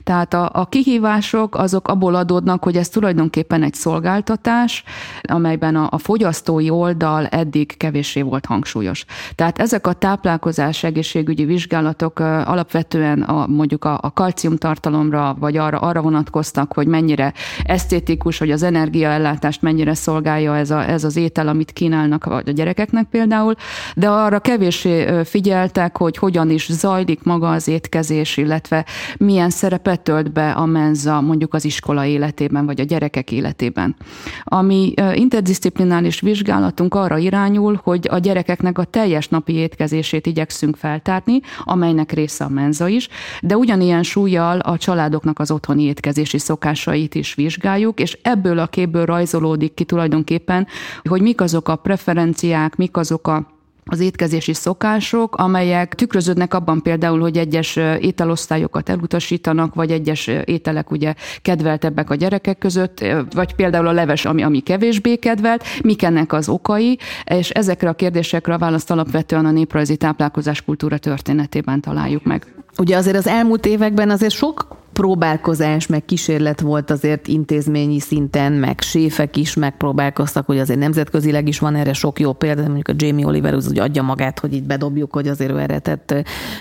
Tehát 0.04 0.34
a, 0.34 0.50
a 0.52 0.66
kihívások 0.66 1.54
azok 1.54 1.88
abból 1.88 2.14
adódnak, 2.14 2.64
hogy 2.64 2.76
ez 2.76 2.88
tulajdonképpen 2.88 3.62
egy 3.62 3.74
szolgáltatás, 3.74 4.84
amelyben 5.22 5.76
a, 5.76 5.86
a 5.90 5.98
fogyasztói 5.98 6.70
oldal 6.70 7.26
eddig 7.26 7.76
kevéssé 7.76 8.22
volt 8.22 8.46
hangsúlyos. 8.46 9.04
Tehát 9.34 9.58
ezek 9.58 9.86
a 9.86 9.92
táplálkozás 9.92 10.84
egészségügyi 10.84 11.44
vizsgálatok 11.44 12.18
alapvetően 12.18 13.22
a, 13.22 13.46
mondjuk 13.46 13.84
a, 13.84 13.98
a 14.02 14.12
kalciumtartalomra, 14.12 15.36
vagy 15.38 15.56
arra 15.56 15.78
arra, 15.78 15.97
arra 15.98 16.10
vonatkoztak, 16.10 16.72
hogy 16.72 16.86
mennyire 16.86 17.32
esztétikus, 17.64 18.38
hogy 18.38 18.50
az 18.50 18.62
energiaellátást 18.62 19.62
mennyire 19.62 19.94
szolgálja 19.94 20.56
ez, 20.56 20.70
a, 20.70 20.88
ez 20.88 21.04
az 21.04 21.16
étel, 21.16 21.48
amit 21.48 21.72
kínálnak 21.72 22.24
vagy 22.24 22.48
a 22.48 22.52
gyerekeknek 22.52 23.06
például, 23.10 23.54
de 23.96 24.08
arra 24.08 24.38
kevéssé 24.38 25.22
figyeltek, 25.24 25.96
hogy 25.96 26.16
hogyan 26.16 26.50
is 26.50 26.72
zajlik 26.72 27.22
maga 27.22 27.50
az 27.50 27.68
étkezés, 27.68 28.36
illetve 28.36 28.84
milyen 29.16 29.50
szerepet 29.50 30.00
tölt 30.00 30.32
be 30.32 30.50
a 30.50 30.66
menza 30.66 31.20
mondjuk 31.20 31.54
az 31.54 31.64
iskola 31.64 32.04
életében, 32.04 32.66
vagy 32.66 32.80
a 32.80 32.84
gyerekek 32.84 33.32
életében. 33.32 33.96
Ami 34.44 34.94
interdisziplinális 35.14 36.20
vizsgálatunk 36.20 36.94
arra 36.94 37.18
irányul, 37.18 37.80
hogy 37.82 38.08
a 38.10 38.18
gyerekeknek 38.18 38.78
a 38.78 38.84
teljes 38.84 39.28
napi 39.28 39.52
étkezését 39.52 40.26
igyekszünk 40.26 40.76
feltárni, 40.76 41.40
amelynek 41.64 42.12
része 42.12 42.44
a 42.44 42.48
menza 42.48 42.88
is, 42.88 43.08
de 43.40 43.56
ugyanilyen 43.56 44.02
súlyjal 44.02 44.58
a 44.58 44.76
családoknak 44.76 45.38
az 45.38 45.50
otthoni 45.50 45.77
étkezési 45.86 46.38
szokásait 46.38 47.14
is 47.14 47.34
vizsgáljuk, 47.34 48.00
és 48.00 48.18
ebből 48.22 48.58
a 48.58 48.66
képből 48.66 49.04
rajzolódik 49.04 49.74
ki 49.74 49.84
tulajdonképpen, 49.84 50.66
hogy 51.02 51.22
mik 51.22 51.40
azok 51.40 51.68
a 51.68 51.76
preferenciák, 51.76 52.76
mik 52.76 52.96
azok 52.96 53.28
a 53.28 53.56
az 53.90 54.00
étkezési 54.00 54.52
szokások, 54.52 55.36
amelyek 55.36 55.94
tükröződnek 55.94 56.54
abban 56.54 56.82
például, 56.82 57.20
hogy 57.20 57.38
egyes 57.38 57.76
ételosztályokat 58.00 58.88
elutasítanak, 58.88 59.74
vagy 59.74 59.90
egyes 59.90 60.26
ételek 60.26 60.90
ugye 60.90 61.14
kedveltebbek 61.42 62.10
a 62.10 62.14
gyerekek 62.14 62.58
között, 62.58 63.04
vagy 63.30 63.54
például 63.54 63.86
a 63.86 63.92
leves, 63.92 64.24
ami, 64.24 64.42
ami 64.42 64.60
kevésbé 64.60 65.16
kedvelt, 65.16 65.64
mik 65.82 66.02
ennek 66.02 66.32
az 66.32 66.48
okai, 66.48 66.98
és 67.24 67.50
ezekre 67.50 67.88
a 67.88 67.94
kérdésekre 67.94 68.54
a 68.54 68.58
választ 68.58 68.90
alapvetően 68.90 69.46
a 69.46 69.50
néprajzi 69.50 69.96
táplálkozás 69.96 70.62
kultúra 70.62 70.98
történetében 70.98 71.80
találjuk 71.80 72.24
meg. 72.24 72.54
Ugye 72.78 72.96
azért 72.96 73.16
az 73.16 73.26
elmúlt 73.26 73.66
években 73.66 74.10
azért 74.10 74.34
sok 74.34 74.77
próbálkozás, 74.98 75.86
meg 75.86 76.04
kísérlet 76.04 76.60
volt 76.60 76.90
azért 76.90 77.28
intézményi 77.28 78.00
szinten, 78.00 78.52
meg 78.52 78.80
séfek 78.80 79.36
is 79.36 79.54
megpróbálkoztak, 79.54 80.46
hogy 80.46 80.58
azért 80.58 80.78
nemzetközileg 80.78 81.48
is 81.48 81.58
van 81.58 81.74
erre 81.74 81.92
sok 81.92 82.20
jó 82.20 82.32
példa, 82.32 82.62
mondjuk 82.62 82.88
a 82.88 82.92
Jamie 82.96 83.26
Oliver 83.26 83.54
az 83.54 83.68
úgy 83.68 83.78
adja 83.78 84.02
magát, 84.02 84.38
hogy 84.38 84.52
itt 84.52 84.62
bedobjuk, 84.66 85.12
hogy 85.12 85.28
azért 85.28 85.50
ő 85.50 85.58
erre 85.58 85.78
tett 85.78 86.14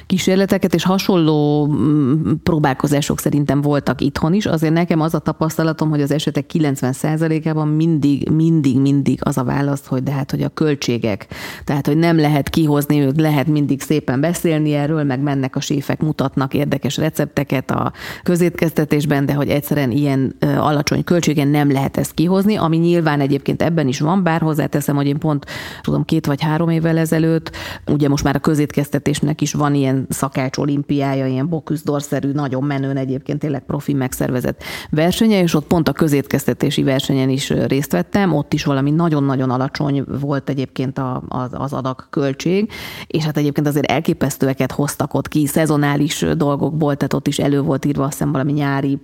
kísérleteket, 0.06 0.74
és 0.74 0.84
hasonló 0.84 1.68
mm, 1.68 2.32
próbálkozások 2.44 3.20
szerintem 3.20 3.62
voltak 3.62 4.02
itthon 4.02 4.34
is. 4.34 4.46
Azért 4.46 4.74
nekem 4.74 5.02
az 5.02 5.14
a 5.14 5.20
tapasztalatom, 5.20 5.90
hogy 5.90 6.02
az 6.02 6.12
esetek 6.12 6.46
90%-ában 6.54 7.68
mindig, 7.68 8.30
mindig, 8.30 8.80
mindig 8.80 9.20
az 9.24 9.38
a 9.38 9.44
válasz, 9.44 9.86
hogy 9.86 10.04
de 10.04 10.12
hát, 10.12 10.32
hogy 10.32 10.42
a 10.42 10.50
költségek, 10.50 11.28
tehát, 11.64 11.88
hogy 11.88 11.98
nem 11.98 12.18
lehet 12.18 12.50
kihozni, 12.50 13.00
ők 13.00 13.20
lehet 13.20 13.48
mindig 13.48 13.82
szépen 13.82 14.20
beszélni 14.20 14.74
erről, 14.74 15.04
meg 15.04 15.20
mennek 15.20 15.56
a 15.56 15.60
séfek, 15.60 16.02
mutatnak 16.02 16.54
érdekes 16.54 16.98
recepteket 16.98 17.72
a 17.72 17.92
közétkeztetésben, 18.28 19.26
de 19.26 19.34
hogy 19.34 19.50
egyszerűen 19.50 19.92
ilyen 19.92 20.36
alacsony 20.40 21.04
költségen 21.04 21.48
nem 21.48 21.72
lehet 21.72 21.98
ezt 21.98 22.14
kihozni, 22.14 22.56
ami 22.56 22.78
nyilván 22.78 23.20
egyébként 23.20 23.62
ebben 23.62 23.88
is 23.88 24.00
van, 24.00 24.24
bár 24.24 24.42
hozzáteszem, 24.42 24.96
hogy 24.96 25.08
én 25.08 25.18
pont 25.18 25.46
tudom 25.82 26.06
két 26.06 26.26
vagy 26.26 26.42
három 26.42 26.70
évvel 26.70 26.98
ezelőtt, 26.98 27.52
ugye 27.86 28.10
most 28.10 28.24
már 28.24 28.36
a 28.36 28.40
közétkeztetésnek 28.40 29.42
is 29.42 29.54
van 29.54 29.74
ilyen 29.74 30.06
szakács 30.10 30.58
olimpiája, 30.58 31.26
ilyen 31.26 31.50
boküzdorszerű, 31.50 32.32
nagyon 32.32 32.64
menőn 32.64 32.98
egyébként 32.98 33.40
tényleg 33.40 33.66
profi 33.66 33.94
megszervezett 33.94 34.64
versenye, 34.90 35.42
és 35.42 35.54
ott 35.54 35.68
pont 35.68 35.88
a 35.88 35.94
közétkeztetési 35.94 36.84
versenyen 36.84 37.30
is 37.30 37.50
részt 37.50 37.92
vettem, 37.92 38.34
ott 38.34 38.54
is 38.54 38.64
valami 38.64 38.92
nagyon-nagyon 38.92 39.50
alacsony 39.50 40.04
volt 40.22 40.50
egyébként 40.50 41.00
az, 41.28 41.50
az 41.52 41.74
adag 41.74 42.08
költség, 42.10 42.72
és 43.08 43.24
hát 43.24 43.38
egyébként 43.38 43.68
azért 43.68 43.92
elképesztőeket 43.92 44.72
hoztak 44.72 45.14
ott 45.14 45.28
ki, 45.28 45.46
szezonális 45.46 46.26
dolgokból, 46.38 46.96
tehát 46.96 47.14
ott 47.14 47.28
is 47.28 47.40
elő 47.40 47.62
volt 47.62 47.86
írva 47.86 48.04
azt 48.18 48.26
hiszem 48.26 48.42
valami 48.42 48.60
nyári 48.60 49.00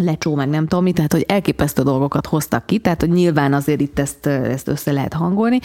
lecsó, 0.00 0.34
meg 0.34 0.48
nem 0.48 0.66
tudom 0.66 0.84
mit, 0.84 0.94
tehát 0.94 1.12
hogy 1.12 1.24
elképesztő 1.28 1.82
dolgokat 1.82 2.26
hoztak 2.26 2.66
ki, 2.66 2.78
tehát 2.78 3.00
hogy 3.00 3.10
nyilván 3.10 3.52
azért 3.52 3.80
itt 3.80 3.98
ezt, 3.98 4.26
ezt 4.26 4.68
össze 4.68 4.92
lehet 4.92 5.12
hangolni. 5.12 5.58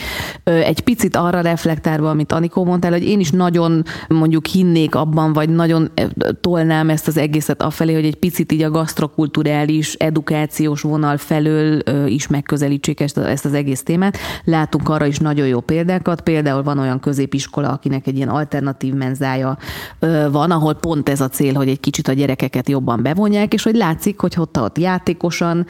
Egy 0.44 0.80
picit 0.80 1.16
arra 1.16 1.42
reflektálva, 1.42 2.10
amit 2.10 2.32
Anikó 2.32 2.66
mondtál, 2.66 2.92
hogy 2.92 3.04
én 3.04 3.20
is 3.20 3.32
nagyon 3.32 3.84
mondjuk 4.08 4.46
hinnék 4.46 4.96
abban, 4.96 5.34
vagy 5.34 5.50
nagyon 5.50 5.92
tolnám 6.42 6.90
ezt 6.90 7.08
az 7.08 7.18
egészet 7.18 7.62
afelé, 7.62 7.94
hogy 7.94 8.06
egy 8.06 8.16
picit 8.16 8.52
így 8.52 8.62
a 8.62 8.70
gasztrokulturális, 8.70 9.94
edukációs 9.94 10.82
vonal 10.82 11.18
felől 11.18 11.82
is 12.08 12.28
megközelítsék 12.28 13.00
ezt, 13.00 13.18
ezt 13.18 13.46
az 13.46 13.54
egész 13.54 13.84
témát. 13.84 14.18
Látunk 14.44 14.90
arra 14.90 15.06
is 15.06 15.18
nagyon 15.18 15.48
jó 15.48 15.60
példákat, 15.60 16.22
például 16.22 16.63
van 16.63 16.80
olyan 16.80 17.00
középiskola, 17.00 17.70
akinek 17.70 18.08
egy 18.08 18.16
ilyen 18.16 18.30
alternatív 18.30 18.94
menzája 18.94 19.58
van, 20.32 20.52
ahol 20.52 20.74
pont 20.74 21.10
ez 21.10 21.22
a 21.22 21.30
cél, 21.30 21.54
hogy 21.54 21.70
egy 21.70 21.80
kicsit 21.80 22.08
a 22.08 22.13
gyerekeket 22.13 22.70
jobban 22.70 23.04
bevonják, 23.04 23.54
és 23.54 23.63
hogy 23.63 23.76
látszik, 23.76 24.16
látszik, 24.21 24.38
hogy 24.38 24.43
ott, 24.43 24.60
ott 24.60 24.77
játékosan, 24.77 25.65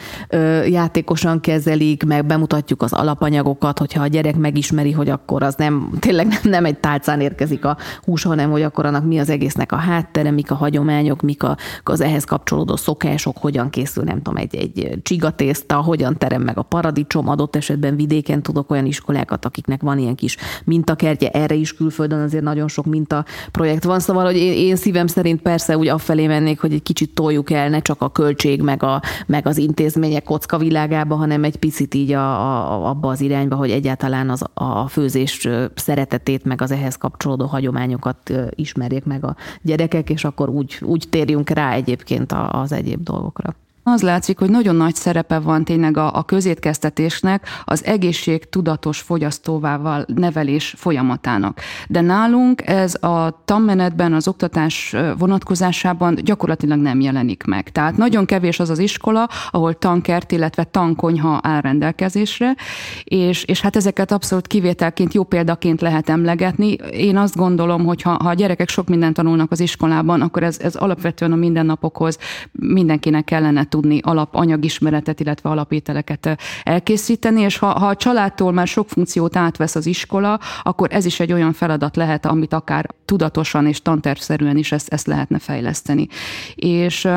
játékosan 0.67 1.39
kezelik, 1.39 2.05
meg 2.05 2.25
bemutatjuk 2.25 2.81
az 2.81 2.93
alapanyagokat, 2.93 3.79
hogyha 3.79 4.03
a 4.03 4.07
gyerek 4.07 4.35
megismeri, 4.35 4.91
hogy 4.91 5.09
akkor 5.09 5.43
az 5.43 5.55
nem, 5.55 5.89
tényleg 5.99 6.27
nem, 6.27 6.39
nem 6.43 6.65
egy 6.65 6.79
tálcán 6.79 7.21
érkezik 7.21 7.65
a 7.65 7.77
hús, 8.03 8.23
hanem 8.23 8.51
hogy 8.51 8.61
akkor 8.61 8.85
annak 8.85 9.05
mi 9.05 9.19
az 9.19 9.29
egésznek 9.29 9.71
a 9.71 9.75
háttere, 9.75 10.31
mik 10.31 10.51
a 10.51 10.55
hagyományok, 10.55 11.21
mik 11.21 11.43
a, 11.43 11.57
az 11.83 12.01
ehhez 12.01 12.23
kapcsolódó 12.23 12.75
szokások, 12.75 13.37
hogyan 13.37 13.69
készül, 13.69 14.03
nem 14.03 14.21
tudom, 14.21 14.37
egy, 14.37 14.55
egy 14.55 14.99
csigatészta, 15.03 15.75
hogyan 15.75 16.17
terem 16.17 16.41
meg 16.41 16.57
a 16.57 16.61
paradicsom, 16.61 17.29
adott 17.29 17.55
esetben 17.55 17.95
vidéken 17.95 18.41
tudok 18.41 18.71
olyan 18.71 18.85
iskolákat, 18.85 19.45
akiknek 19.45 19.81
van 19.81 19.97
ilyen 19.97 20.15
kis 20.15 20.37
mintakertje, 20.65 21.29
erre 21.29 21.55
is 21.55 21.73
külföldön 21.73 22.21
azért 22.21 22.43
nagyon 22.43 22.67
sok 22.67 22.85
minta 22.85 23.25
projekt 23.51 23.83
van, 23.83 23.99
szóval, 23.99 24.25
hogy 24.25 24.35
én, 24.35 24.53
én 24.53 24.75
szívem 24.75 25.07
szerint 25.07 25.41
persze 25.41 25.77
úgy 25.77 25.87
afelé 25.87 26.27
mennék, 26.27 26.59
hogy 26.59 26.73
egy 26.73 26.83
kicsit 26.83 27.13
toljuk 27.13 27.51
el, 27.51 27.69
ne 27.69 27.79
csak 27.79 28.01
a 28.01 28.09
költ 28.09 28.36
költség, 28.37 28.61
meg, 28.61 28.83
a, 28.83 29.01
meg 29.25 29.47
az 29.47 29.57
intézmények 29.57 30.23
kocka 30.23 30.57
világába, 30.57 31.15
hanem 31.15 31.43
egy 31.43 31.55
picit 31.55 31.93
így 31.93 32.11
a, 32.11 32.29
a, 32.29 32.89
abba 32.89 33.09
az 33.09 33.21
irányba, 33.21 33.55
hogy 33.55 33.71
egyáltalán 33.71 34.29
az, 34.29 34.43
a 34.53 34.87
főzés 34.87 35.47
szeretetét, 35.75 36.43
meg 36.43 36.61
az 36.61 36.71
ehhez 36.71 36.95
kapcsolódó 36.95 37.45
hagyományokat 37.45 38.33
ismerjék 38.49 39.05
meg 39.05 39.25
a 39.25 39.35
gyerekek, 39.61 40.09
és 40.09 40.23
akkor 40.23 40.49
úgy, 40.49 40.77
úgy 40.81 41.05
térjünk 41.09 41.49
rá 41.49 41.71
egyébként 41.71 42.33
az 42.51 42.71
egyéb 42.71 43.03
dolgokra. 43.03 43.55
Az 43.89 44.01
látszik, 44.01 44.39
hogy 44.39 44.49
nagyon 44.49 44.75
nagy 44.75 44.95
szerepe 44.95 45.39
van 45.39 45.63
tényleg 45.63 45.97
a, 45.97 46.15
a 46.15 46.23
közétkeztetésnek 46.23 47.47
az 47.65 47.85
egészség 47.85 48.49
tudatos 48.49 48.99
fogyasztóvával 48.99 50.05
nevelés 50.15 50.73
folyamatának. 50.77 51.59
De 51.87 52.01
nálunk 52.01 52.67
ez 52.67 53.03
a 53.03 53.41
tanmenetben, 53.45 54.13
az 54.13 54.27
oktatás 54.27 54.95
vonatkozásában 55.17 56.15
gyakorlatilag 56.15 56.79
nem 56.79 56.99
jelenik 56.99 57.43
meg. 57.43 57.69
Tehát 57.69 57.97
nagyon 57.97 58.25
kevés 58.25 58.59
az 58.59 58.69
az 58.69 58.79
iskola, 58.79 59.29
ahol 59.51 59.73
tankert, 59.73 60.31
illetve 60.31 60.63
tankonyha 60.63 61.39
áll 61.43 61.61
rendelkezésre, 61.61 62.55
és, 63.03 63.43
és 63.43 63.61
hát 63.61 63.75
ezeket 63.75 64.11
abszolút 64.11 64.47
kivételként, 64.47 65.13
jó 65.13 65.23
példaként 65.23 65.81
lehet 65.81 66.09
emlegetni. 66.09 66.73
Én 66.91 67.17
azt 67.17 67.35
gondolom, 67.35 67.85
hogy 67.85 68.01
ha, 68.01 68.09
ha 68.09 68.29
a 68.29 68.33
gyerekek 68.33 68.69
sok 68.69 68.87
mindent 68.87 69.15
tanulnak 69.15 69.51
az 69.51 69.59
iskolában, 69.59 70.21
akkor 70.21 70.43
ez, 70.43 70.59
ez 70.59 70.75
alapvetően 70.75 71.31
a 71.31 71.35
mindennapokhoz 71.35 72.17
mindenkinek 72.51 73.23
kellene 73.23 73.63
tudni 73.77 73.99
alapanyagismeretet, 74.03 75.19
illetve 75.19 75.49
alapételeket 75.49 76.37
elkészíteni, 76.63 77.41
és 77.41 77.57
ha, 77.57 77.67
ha 77.67 77.87
a 77.87 77.95
családtól 77.95 78.51
már 78.51 78.67
sok 78.67 78.89
funkciót 78.89 79.35
átvesz 79.35 79.75
az 79.75 79.85
iskola, 79.85 80.39
akkor 80.63 80.87
ez 80.91 81.05
is 81.05 81.19
egy 81.19 81.33
olyan 81.33 81.53
feladat 81.53 81.95
lehet, 81.95 82.25
amit 82.25 82.53
akár 82.53 82.89
tudatosan 83.05 83.67
és 83.67 83.81
tantervszerűen 83.81 84.57
is 84.57 84.71
ezt, 84.71 84.93
ezt 84.93 85.07
lehetne 85.07 85.39
fejleszteni. 85.39 86.07
És 86.55 87.07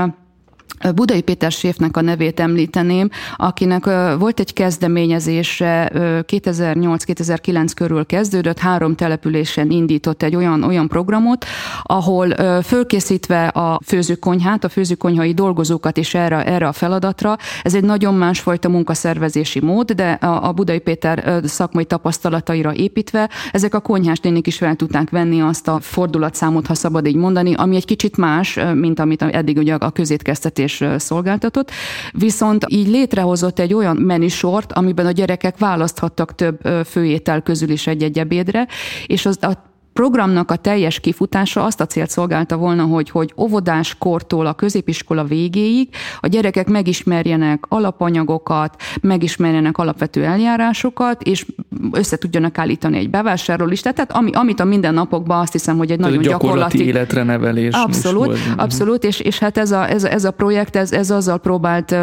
Budai 0.95 1.21
Péter 1.21 1.53
Séfnek 1.53 1.97
a 1.97 2.01
nevét 2.01 2.41
említeném, 2.41 3.09
akinek 3.37 3.85
volt 4.19 4.41
egy 4.41 4.53
kezdeményezése 4.53 5.91
2008-2009 5.95 7.71
körül 7.75 8.07
kezdődött, 8.07 8.59
három 8.59 8.95
településen 8.95 9.71
indított 9.71 10.23
egy 10.23 10.37
olyan, 10.37 10.63
olyan 10.63 10.89
programot, 10.89 11.45
ahol 11.83 12.31
fölkészítve 12.63 13.47
a 13.47 13.81
főzőkonyhát, 13.85 14.65
a 14.65 14.69
főzőkonyhai 14.69 15.33
dolgozókat 15.33 15.97
is 15.97 16.15
erre, 16.15 16.45
erre 16.45 16.67
a 16.67 16.73
feladatra, 16.73 17.37
ez 17.63 17.75
egy 17.75 17.85
nagyon 17.85 18.15
másfajta 18.15 18.69
munkaszervezési 18.69 19.61
mód, 19.61 19.93
de 19.93 20.11
a, 20.11 20.49
a 20.49 20.53
Budai 20.53 20.79
Péter 20.79 21.41
szakmai 21.45 21.85
tapasztalataira 21.85 22.75
építve, 22.75 23.31
ezek 23.53 23.75
a 23.75 23.81
konyhás 23.81 24.19
nénik 24.19 24.47
is 24.47 24.57
fel 24.57 24.75
tudták 24.75 25.11
venni 25.11 25.41
azt 25.41 25.69
a 25.69 25.81
fordulatszámot, 25.81 26.67
ha 26.67 26.75
szabad 26.75 27.07
így 27.07 27.17
mondani, 27.17 27.55
ami 27.55 27.77
egy 27.77 27.85
kicsit 27.85 28.17
más, 28.17 28.59
mint 28.75 29.01
amit 29.01 29.23
eddig 29.23 29.57
ugye 29.57 29.75
a 29.75 29.91
közétkeztetés 29.91 30.60
és 30.61 30.85
szolgáltatott, 30.97 31.71
viszont 32.13 32.65
így 32.69 32.89
létrehozott 32.89 33.59
egy 33.59 33.75
olyan 33.75 33.97
menüsort, 33.97 34.73
amiben 34.73 35.07
a 35.07 35.11
gyerekek 35.11 35.59
választhattak 35.59 36.35
több 36.35 36.61
főétel 36.87 37.43
közül 37.43 37.71
is 37.71 37.87
egy-egy 37.87 38.19
ebédre, 38.19 38.67
és 39.07 39.27
az 39.27 39.39
a 39.41 39.70
programnak 40.01 40.51
a 40.51 40.57
teljes 40.57 41.01
kifutása 41.01 41.65
azt 41.65 41.81
a 41.81 41.87
célt 41.87 42.11
szolgálta 42.11 42.57
volna, 42.57 42.83
hogy, 42.83 43.11
hogy 43.11 43.33
óvodás 43.37 43.99
kortól 43.99 44.47
a 44.47 44.53
középiskola 44.53 45.25
végéig 45.25 45.89
a 46.21 46.27
gyerekek 46.27 46.69
megismerjenek 46.69 47.65
alapanyagokat, 47.69 48.77
megismerjenek 49.01 49.79
alapvető 49.79 50.25
eljárásokat, 50.25 51.23
és 51.23 51.47
össze 51.93 52.17
tudjanak 52.17 52.59
állítani 52.59 52.99
egy 52.99 53.11
bevásárlólistát, 53.11 53.95
tehát 53.95 54.13
ami, 54.13 54.31
amit 54.33 54.61
a 54.61 54.65
mindennapokban 54.65 55.41
azt 55.41 55.53
hiszem, 55.53 55.77
hogy 55.77 55.91
egy 55.91 55.99
nagyon 55.99 56.23
gyakorlati, 56.23 56.47
gyakorlati 56.47 56.87
életre 56.87 57.23
nevelés. 57.23 57.75
Abszolút, 57.75 58.39
abszolút, 58.57 59.05
és, 59.05 59.21
és 59.21 59.39
hát 59.39 59.59
ez 59.59 59.71
a, 59.71 59.91
ez, 59.91 60.05
ez 60.05 60.25
a 60.25 60.31
projekt, 60.31 60.77
ez, 60.77 60.93
ez 60.93 61.11
azzal 61.11 61.39
próbált 61.39 61.97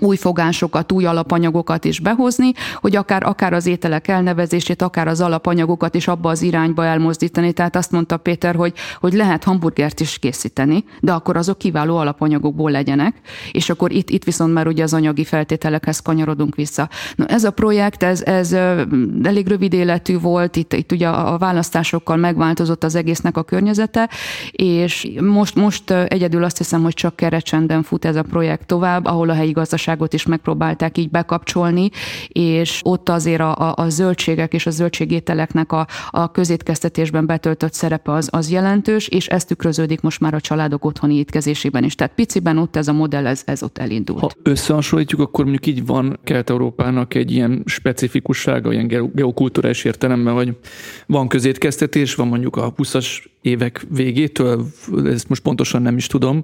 új 0.00 0.16
fogásokat, 0.16 0.92
új 0.92 1.04
alapanyagokat 1.06 1.84
is 1.84 2.00
behozni, 2.00 2.52
hogy 2.74 2.96
akár, 2.96 3.22
akár 3.22 3.52
az 3.52 3.66
ételek 3.66 4.08
elnevezését, 4.08 4.82
akár 4.82 5.08
az 5.08 5.20
alapanyagokat 5.20 5.94
is 5.94 6.08
abba 6.08 6.30
az 6.30 6.42
irányba 6.42 6.84
elmozdítani. 6.84 7.52
Tehát 7.52 7.76
azt 7.76 7.90
mondta 7.90 8.16
Péter, 8.16 8.54
hogy, 8.54 8.72
hogy 9.00 9.12
lehet 9.12 9.44
hamburgert 9.44 10.00
is 10.00 10.18
készíteni, 10.18 10.84
de 11.00 11.12
akkor 11.12 11.36
azok 11.36 11.58
kiváló 11.58 11.96
alapanyagokból 11.96 12.70
legyenek, 12.70 13.14
és 13.52 13.70
akkor 13.70 13.92
itt, 13.92 14.10
itt 14.10 14.24
viszont 14.24 14.52
már 14.52 14.66
ugye 14.66 14.82
az 14.82 14.94
anyagi 14.94 15.24
feltételekhez 15.24 16.00
kanyarodunk 16.00 16.54
vissza. 16.54 16.88
Na, 17.14 17.26
ez 17.26 17.44
a 17.44 17.50
projekt, 17.50 18.02
ez, 18.02 18.22
ez 18.22 18.52
elég 19.22 19.46
rövid 19.46 19.72
életű 19.72 20.18
volt, 20.18 20.56
itt, 20.56 20.72
itt 20.72 20.92
ugye 20.92 21.08
a 21.08 21.38
választásokkal 21.38 22.16
megváltozott 22.16 22.84
az 22.84 22.94
egésznek 22.94 23.36
a 23.36 23.42
környezete, 23.42 24.08
és 24.50 25.08
most, 25.20 25.54
most 25.54 25.90
egyedül 25.90 26.44
azt 26.44 26.58
hiszem, 26.58 26.82
hogy 26.82 26.94
csak 26.94 27.16
kerecsenden 27.16 27.82
fut 27.82 28.04
ez 28.04 28.16
a 28.16 28.22
projekt 28.22 28.66
tovább, 28.66 29.04
ahol 29.04 29.30
a 29.30 29.34
helyi 29.34 29.50
gazdaság 29.50 29.89
gazdaságot 29.90 30.12
is 30.12 30.26
megpróbálták 30.26 30.98
így 30.98 31.10
bekapcsolni, 31.10 31.90
és 32.28 32.80
ott 32.84 33.08
azért 33.08 33.40
a, 33.40 33.56
a, 33.56 33.74
a 33.76 33.88
zöldségek 33.88 34.52
és 34.52 34.66
a 34.66 34.70
zöldségételeknek 34.70 35.72
a, 35.72 35.86
a 36.10 36.30
közétkeztetésben 36.30 37.26
betöltött 37.26 37.72
szerepe 37.72 38.12
az, 38.12 38.28
az 38.32 38.50
jelentős, 38.50 39.08
és 39.08 39.26
ez 39.26 39.44
tükröződik 39.44 40.00
most 40.00 40.20
már 40.20 40.34
a 40.34 40.40
családok 40.40 40.84
otthoni 40.84 41.14
étkezésében 41.14 41.84
is. 41.84 41.94
Tehát 41.94 42.14
piciben 42.14 42.58
ott 42.58 42.76
ez 42.76 42.88
a 42.88 42.92
modell, 42.92 43.26
ez, 43.26 43.42
ez 43.46 43.62
ott 43.62 43.78
elindult. 43.78 44.20
Ha 44.20 44.30
összehasonlítjuk, 44.42 45.20
akkor 45.20 45.44
mondjuk 45.44 45.66
így 45.66 45.86
van 45.86 46.18
Kelet-Európának 46.24 47.14
egy 47.14 47.30
ilyen 47.30 47.62
specifikussága, 47.66 48.72
ilyen 48.72 49.10
geokulturális 49.14 49.84
értelemben, 49.84 50.34
vagy 50.34 50.56
van 51.06 51.28
közétkeztetés, 51.28 52.14
van 52.14 52.28
mondjuk 52.28 52.56
a 52.56 52.72
20-as 52.72 53.28
évek 53.42 53.86
végétől, 53.88 54.66
ezt 55.04 55.28
most 55.28 55.42
pontosan 55.42 55.82
nem 55.82 55.96
is 55.96 56.06
tudom, 56.06 56.42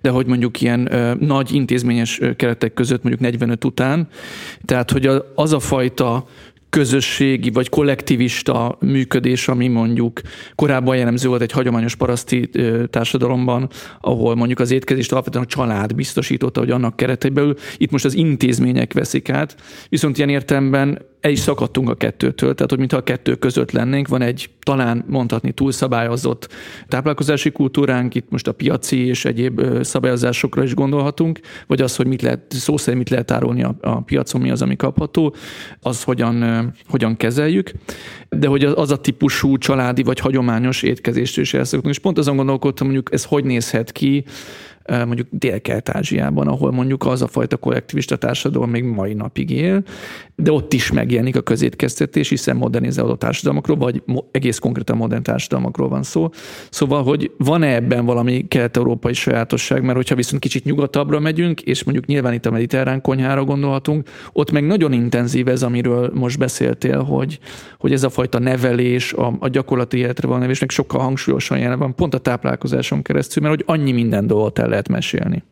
de 0.00 0.10
hogy 0.10 0.26
mondjuk 0.26 0.60
ilyen 0.60 0.92
ö, 0.92 1.14
nagy 1.14 1.54
intézményes 1.54 2.20
keretek 2.36 2.74
között 2.74 3.02
mondjuk 3.02 3.22
45 3.22 3.64
után, 3.64 4.08
tehát 4.64 4.90
hogy 4.90 5.10
az 5.34 5.52
a 5.52 5.60
fajta 5.60 6.26
közösségi 6.70 7.50
vagy 7.50 7.68
kollektivista 7.68 8.76
működés, 8.80 9.48
ami 9.48 9.68
mondjuk 9.68 10.20
korábban 10.54 10.96
jellemző 10.96 11.28
volt 11.28 11.40
egy 11.42 11.52
hagyományos 11.52 11.94
paraszti 11.94 12.50
társadalomban, 12.90 13.68
ahol 14.00 14.34
mondjuk 14.34 14.58
az 14.58 14.70
étkezést 14.70 15.12
alapvetően 15.12 15.44
a 15.44 15.46
család 15.46 15.94
biztosította, 15.94 16.60
hogy 16.60 16.70
annak 16.70 16.96
keretében 16.96 17.56
itt 17.76 17.90
most 17.90 18.04
az 18.04 18.14
intézmények 18.14 18.92
veszik 18.92 19.30
át, 19.30 19.56
viszont 19.88 20.16
ilyen 20.16 20.28
értelemben 20.28 20.98
el 21.20 21.30
is 21.30 21.38
szakadtunk 21.38 21.88
a 21.88 21.94
kettőtől, 21.94 22.54
tehát 22.54 22.70
hogy 22.70 22.78
mintha 22.78 22.96
a 22.96 23.02
kettő 23.02 23.34
között 23.34 23.70
lennénk, 23.70 24.08
van 24.08 24.22
egy 24.22 24.50
talán 24.60 25.04
mondhatni 25.08 25.52
túlszabályozott 25.52 26.48
táplálkozási 26.88 27.50
kultúránk, 27.50 28.14
itt 28.14 28.30
most 28.30 28.46
a 28.46 28.52
piaci 28.52 29.06
és 29.06 29.24
egyéb 29.24 29.82
szabályozásokra 29.82 30.62
is 30.62 30.74
gondolhatunk, 30.74 31.40
vagy 31.66 31.80
az, 31.80 31.96
hogy 31.96 32.06
mit 32.06 32.22
lehet, 32.22 32.40
szó 32.48 32.76
szerint 32.76 32.98
mit 32.98 33.10
lehet 33.10 33.30
árulni 33.30 33.62
a, 33.62 33.76
a 33.80 34.00
piacon, 34.00 34.40
mi 34.40 34.50
az, 34.50 34.62
ami 34.62 34.76
kapható, 34.76 35.34
az 35.80 36.02
hogyan, 36.02 36.72
hogyan 36.88 37.16
kezeljük, 37.16 37.70
de 38.28 38.46
hogy 38.46 38.64
az 38.64 38.90
a 38.90 38.96
típusú 38.96 39.58
családi 39.58 40.02
vagy 40.02 40.18
hagyományos 40.18 40.82
étkezést 40.82 41.38
is 41.38 41.54
elszoktunk, 41.54 41.94
és 41.94 42.00
pont 42.00 42.18
azon 42.18 42.36
gondolkodtam, 42.36 42.86
mondjuk 42.86 43.12
ez 43.12 43.24
hogy 43.24 43.44
nézhet 43.44 43.92
ki, 43.92 44.24
mondjuk 44.88 45.26
Dél-Kelet-Ázsiában, 45.30 46.48
ahol 46.48 46.72
mondjuk 46.72 47.06
az 47.06 47.22
a 47.22 47.26
fajta 47.26 47.56
kollektivista 47.56 48.16
társadalom 48.16 48.70
még 48.70 48.84
mai 48.84 49.14
napig 49.14 49.50
él, 49.50 49.82
de 50.36 50.52
ott 50.52 50.72
is 50.72 50.92
megjelenik 50.92 51.36
a 51.36 51.40
közétkeztetés, 51.40 52.28
hiszen 52.28 52.56
modernizálódó 52.56 53.14
társadalmakról, 53.14 53.76
vagy 53.76 54.02
egész 54.30 54.58
konkrétan 54.58 54.96
modern 54.96 55.22
társadalmakról 55.22 55.88
van 55.88 56.02
szó. 56.02 56.28
Szóval, 56.70 57.02
hogy 57.02 57.30
van-e 57.38 57.74
ebben 57.74 58.04
valami 58.04 58.48
kelet-európai 58.48 59.12
sajátosság, 59.12 59.82
mert 59.82 59.96
hogyha 59.96 60.14
viszont 60.14 60.40
kicsit 60.40 60.64
nyugatabbra 60.64 61.20
megyünk, 61.20 61.60
és 61.60 61.84
mondjuk 61.84 62.06
nyilván 62.06 62.32
itt 62.32 62.46
a 62.46 62.50
mediterrán 62.50 63.00
konyhára 63.00 63.44
gondolhatunk, 63.44 64.08
ott 64.32 64.50
meg 64.50 64.66
nagyon 64.66 64.92
intenzív 64.92 65.48
ez, 65.48 65.62
amiről 65.62 66.10
most 66.14 66.38
beszéltél, 66.38 67.02
hogy, 67.02 67.38
hogy 67.78 67.92
ez 67.92 68.02
a 68.02 68.10
fajta 68.10 68.38
nevelés, 68.38 69.12
a, 69.12 69.36
a 69.38 69.48
gyakorlati 69.48 69.98
életre 69.98 70.26
van 70.28 70.36
nevelés, 70.36 70.60
meg 70.60 70.70
sokkal 70.70 71.00
hangsúlyosan 71.00 71.58
jelen 71.58 71.78
van, 71.78 71.94
pont 71.94 72.14
a 72.14 72.18
táplálkozáson 72.18 73.02
keresztül, 73.02 73.42
mert 73.42 73.54
hogy 73.54 73.78
annyi 73.78 73.92
minden 73.92 74.26
dolgot 74.26 74.58
el 74.58 74.68
lehet 74.78 74.88
mesélni. 74.88 75.42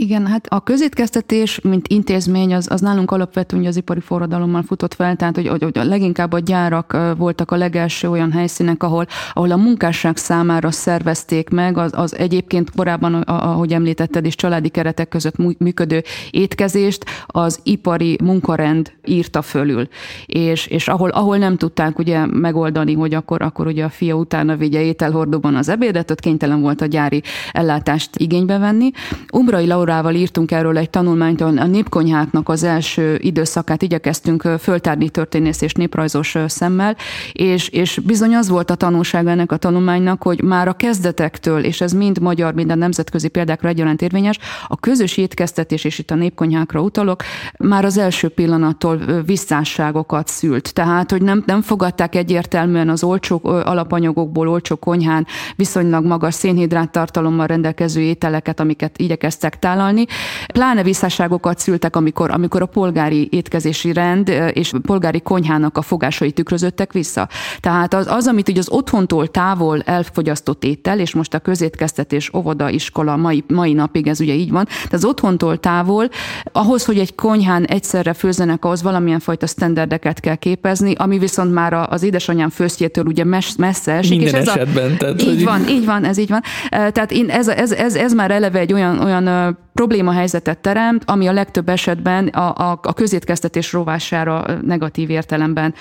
Igen, 0.00 0.26
hát 0.26 0.46
a 0.50 0.62
közétkeztetés, 0.62 1.60
mint 1.60 1.88
intézmény, 1.88 2.54
az, 2.54 2.66
az 2.70 2.80
nálunk 2.80 3.10
alapvetően 3.10 3.66
az 3.66 3.76
ipari 3.76 4.00
forradalommal 4.00 4.62
futott 4.62 4.94
fel, 4.94 5.16
tehát 5.16 5.34
hogy, 5.34 5.48
hogy, 5.48 5.62
hogy 5.62 5.72
leginkább 5.74 6.32
a 6.32 6.38
gyárak 6.38 6.96
voltak 7.16 7.50
a 7.50 7.56
legelső 7.56 8.08
olyan 8.08 8.32
helyszínek, 8.32 8.82
ahol, 8.82 9.06
ahol 9.32 9.50
a 9.50 9.56
munkásság 9.56 10.16
számára 10.16 10.70
szervezték 10.70 11.48
meg 11.48 11.78
az, 11.78 11.92
az 11.94 12.16
egyébként 12.16 12.70
korábban, 12.70 13.14
ahogy 13.14 13.72
említetted 13.72 14.24
is, 14.26 14.34
családi 14.34 14.68
keretek 14.68 15.08
között 15.08 15.58
működő 15.58 16.02
étkezést 16.30 17.04
az 17.26 17.60
ipari 17.62 18.18
munkarend 18.24 18.92
írta 19.04 19.42
fölül. 19.42 19.88
És, 20.26 20.66
és 20.66 20.88
ahol, 20.88 21.10
ahol 21.10 21.36
nem 21.36 21.56
tudták 21.56 21.98
ugye 21.98 22.26
megoldani, 22.26 22.94
hogy 22.94 23.14
akkor, 23.14 23.42
akkor 23.42 23.66
ugye 23.66 23.84
a 23.84 23.90
fia 23.90 24.14
utána 24.14 24.56
vigye 24.56 24.82
ételhordóban 24.82 25.54
az 25.54 25.68
ebédet, 25.68 26.10
ott 26.10 26.20
kénytelen 26.20 26.60
volt 26.60 26.80
a 26.80 26.86
gyári 26.86 27.22
ellátást 27.52 28.10
igénybe 28.16 28.58
venni. 28.58 28.90
Umbrai 29.32 29.66
Laura 29.66 29.86
Laurával 29.88 30.14
írtunk 30.14 30.50
erről 30.50 30.78
egy 30.78 30.90
tanulmányt, 30.90 31.40
a 31.40 31.66
népkonyháknak 31.66 32.48
az 32.48 32.62
első 32.62 33.18
időszakát 33.22 33.82
igyekeztünk 33.82 34.42
föltárni 34.42 35.08
történész 35.08 35.60
és 35.60 35.72
néprajzos 35.72 36.36
szemmel, 36.46 36.96
és, 37.32 37.68
és 37.68 38.00
bizony 38.04 38.34
az 38.34 38.48
volt 38.48 38.70
a 38.70 38.74
tanulság 38.74 39.26
ennek 39.26 39.52
a 39.52 39.56
tanulmánynak, 39.56 40.22
hogy 40.22 40.42
már 40.42 40.68
a 40.68 40.72
kezdetektől, 40.72 41.64
és 41.64 41.80
ez 41.80 41.92
mind 41.92 42.20
magyar, 42.20 42.54
mind 42.54 42.70
a 42.70 42.74
nemzetközi 42.74 43.28
példákra 43.28 43.68
egyaránt 43.68 44.02
érvényes, 44.02 44.38
a 44.66 44.76
közös 44.76 45.16
étkeztetés, 45.16 45.84
és 45.84 45.98
itt 45.98 46.10
a 46.10 46.14
népkonyhákra 46.14 46.80
utalok, 46.80 47.22
már 47.58 47.84
az 47.84 47.98
első 47.98 48.28
pillanattól 48.28 49.00
visszásságokat 49.26 50.28
szült. 50.28 50.74
Tehát, 50.74 51.10
hogy 51.10 51.22
nem, 51.22 51.42
nem 51.46 51.62
fogadták 51.62 52.14
egyértelműen 52.14 52.88
az 52.88 53.04
olcsó 53.04 53.40
alapanyagokból, 53.42 54.48
olcsó 54.48 54.76
konyhán 54.76 55.26
viszonylag 55.56 56.04
magas 56.04 56.34
szénhidrát 56.34 56.90
tartalommal 56.90 57.46
rendelkező 57.46 58.00
ételeket, 58.00 58.60
amiket 58.60 58.98
igyekeztek 58.98 59.58
tálni, 59.58 59.76
vállalni. 59.78 60.04
Pláne 60.52 60.82
visszásságokat 60.82 61.58
szültek, 61.58 61.96
amikor, 61.96 62.30
amikor 62.30 62.62
a 62.62 62.66
polgári 62.66 63.28
étkezési 63.30 63.92
rend 63.92 64.28
és 64.52 64.72
polgári 64.82 65.20
konyhának 65.20 65.78
a 65.78 65.82
fogásai 65.82 66.32
tükrözöttek 66.32 66.92
vissza. 66.92 67.28
Tehát 67.60 67.94
az, 67.94 68.06
az 68.06 68.26
amit 68.26 68.48
ugye 68.48 68.60
az 68.60 68.68
otthontól 68.70 69.28
távol 69.28 69.80
elfogyasztott 69.80 70.64
étel, 70.64 70.98
és 70.98 71.14
most 71.14 71.34
a 71.34 71.38
közétkeztetés, 71.38 72.30
óvoda, 72.34 72.68
iskola, 72.68 73.16
mai, 73.16 73.44
mai 73.48 73.72
napig 73.72 74.06
ez 74.06 74.20
ugye 74.20 74.34
így 74.34 74.50
van, 74.50 74.66
de 74.90 74.96
az 74.96 75.04
otthontól 75.04 75.58
távol, 75.58 76.08
ahhoz, 76.52 76.84
hogy 76.84 76.98
egy 76.98 77.14
konyhán 77.14 77.64
egyszerre 77.64 78.12
főzzenek, 78.12 78.64
ahhoz 78.64 78.82
valamilyen 78.82 79.20
fajta 79.20 79.46
standardeket 79.46 80.20
kell 80.20 80.34
képezni, 80.34 80.94
ami 80.96 81.18
viszont 81.18 81.52
már 81.52 81.72
az 81.72 82.02
édesanyám 82.02 82.48
főztjétől 82.48 83.04
ugye 83.04 83.24
messze 83.58 83.92
esik. 83.92 84.20
Minden 84.20 84.40
és 84.40 84.46
ez 84.46 84.54
esetben. 84.54 84.92
A, 84.92 84.96
tehát, 84.96 85.22
így 85.22 85.28
hogy... 85.28 85.44
van, 85.44 85.68
így 85.68 85.84
van, 85.84 86.04
ez 86.04 86.18
így 86.18 86.28
van. 86.28 86.42
Tehát 86.70 87.12
én, 87.12 87.30
ez, 87.30 87.48
ez, 87.48 87.72
ez, 87.72 87.94
ez 87.94 88.12
már 88.12 88.30
eleve 88.30 88.58
egy 88.58 88.72
olyan, 88.72 89.00
olyan 89.00 89.56
problémahelyzetet 89.72 90.58
teremt, 90.58 91.02
ami 91.06 91.26
a 91.26 91.32
legtöbb 91.32 91.68
esetben 91.68 92.26
a, 92.26 92.70
a, 92.70 92.80
a 92.82 92.92
közétkeztetés 92.92 93.72
rovására 93.72 94.46
negatív 94.62 95.10
értelemben. 95.10 95.74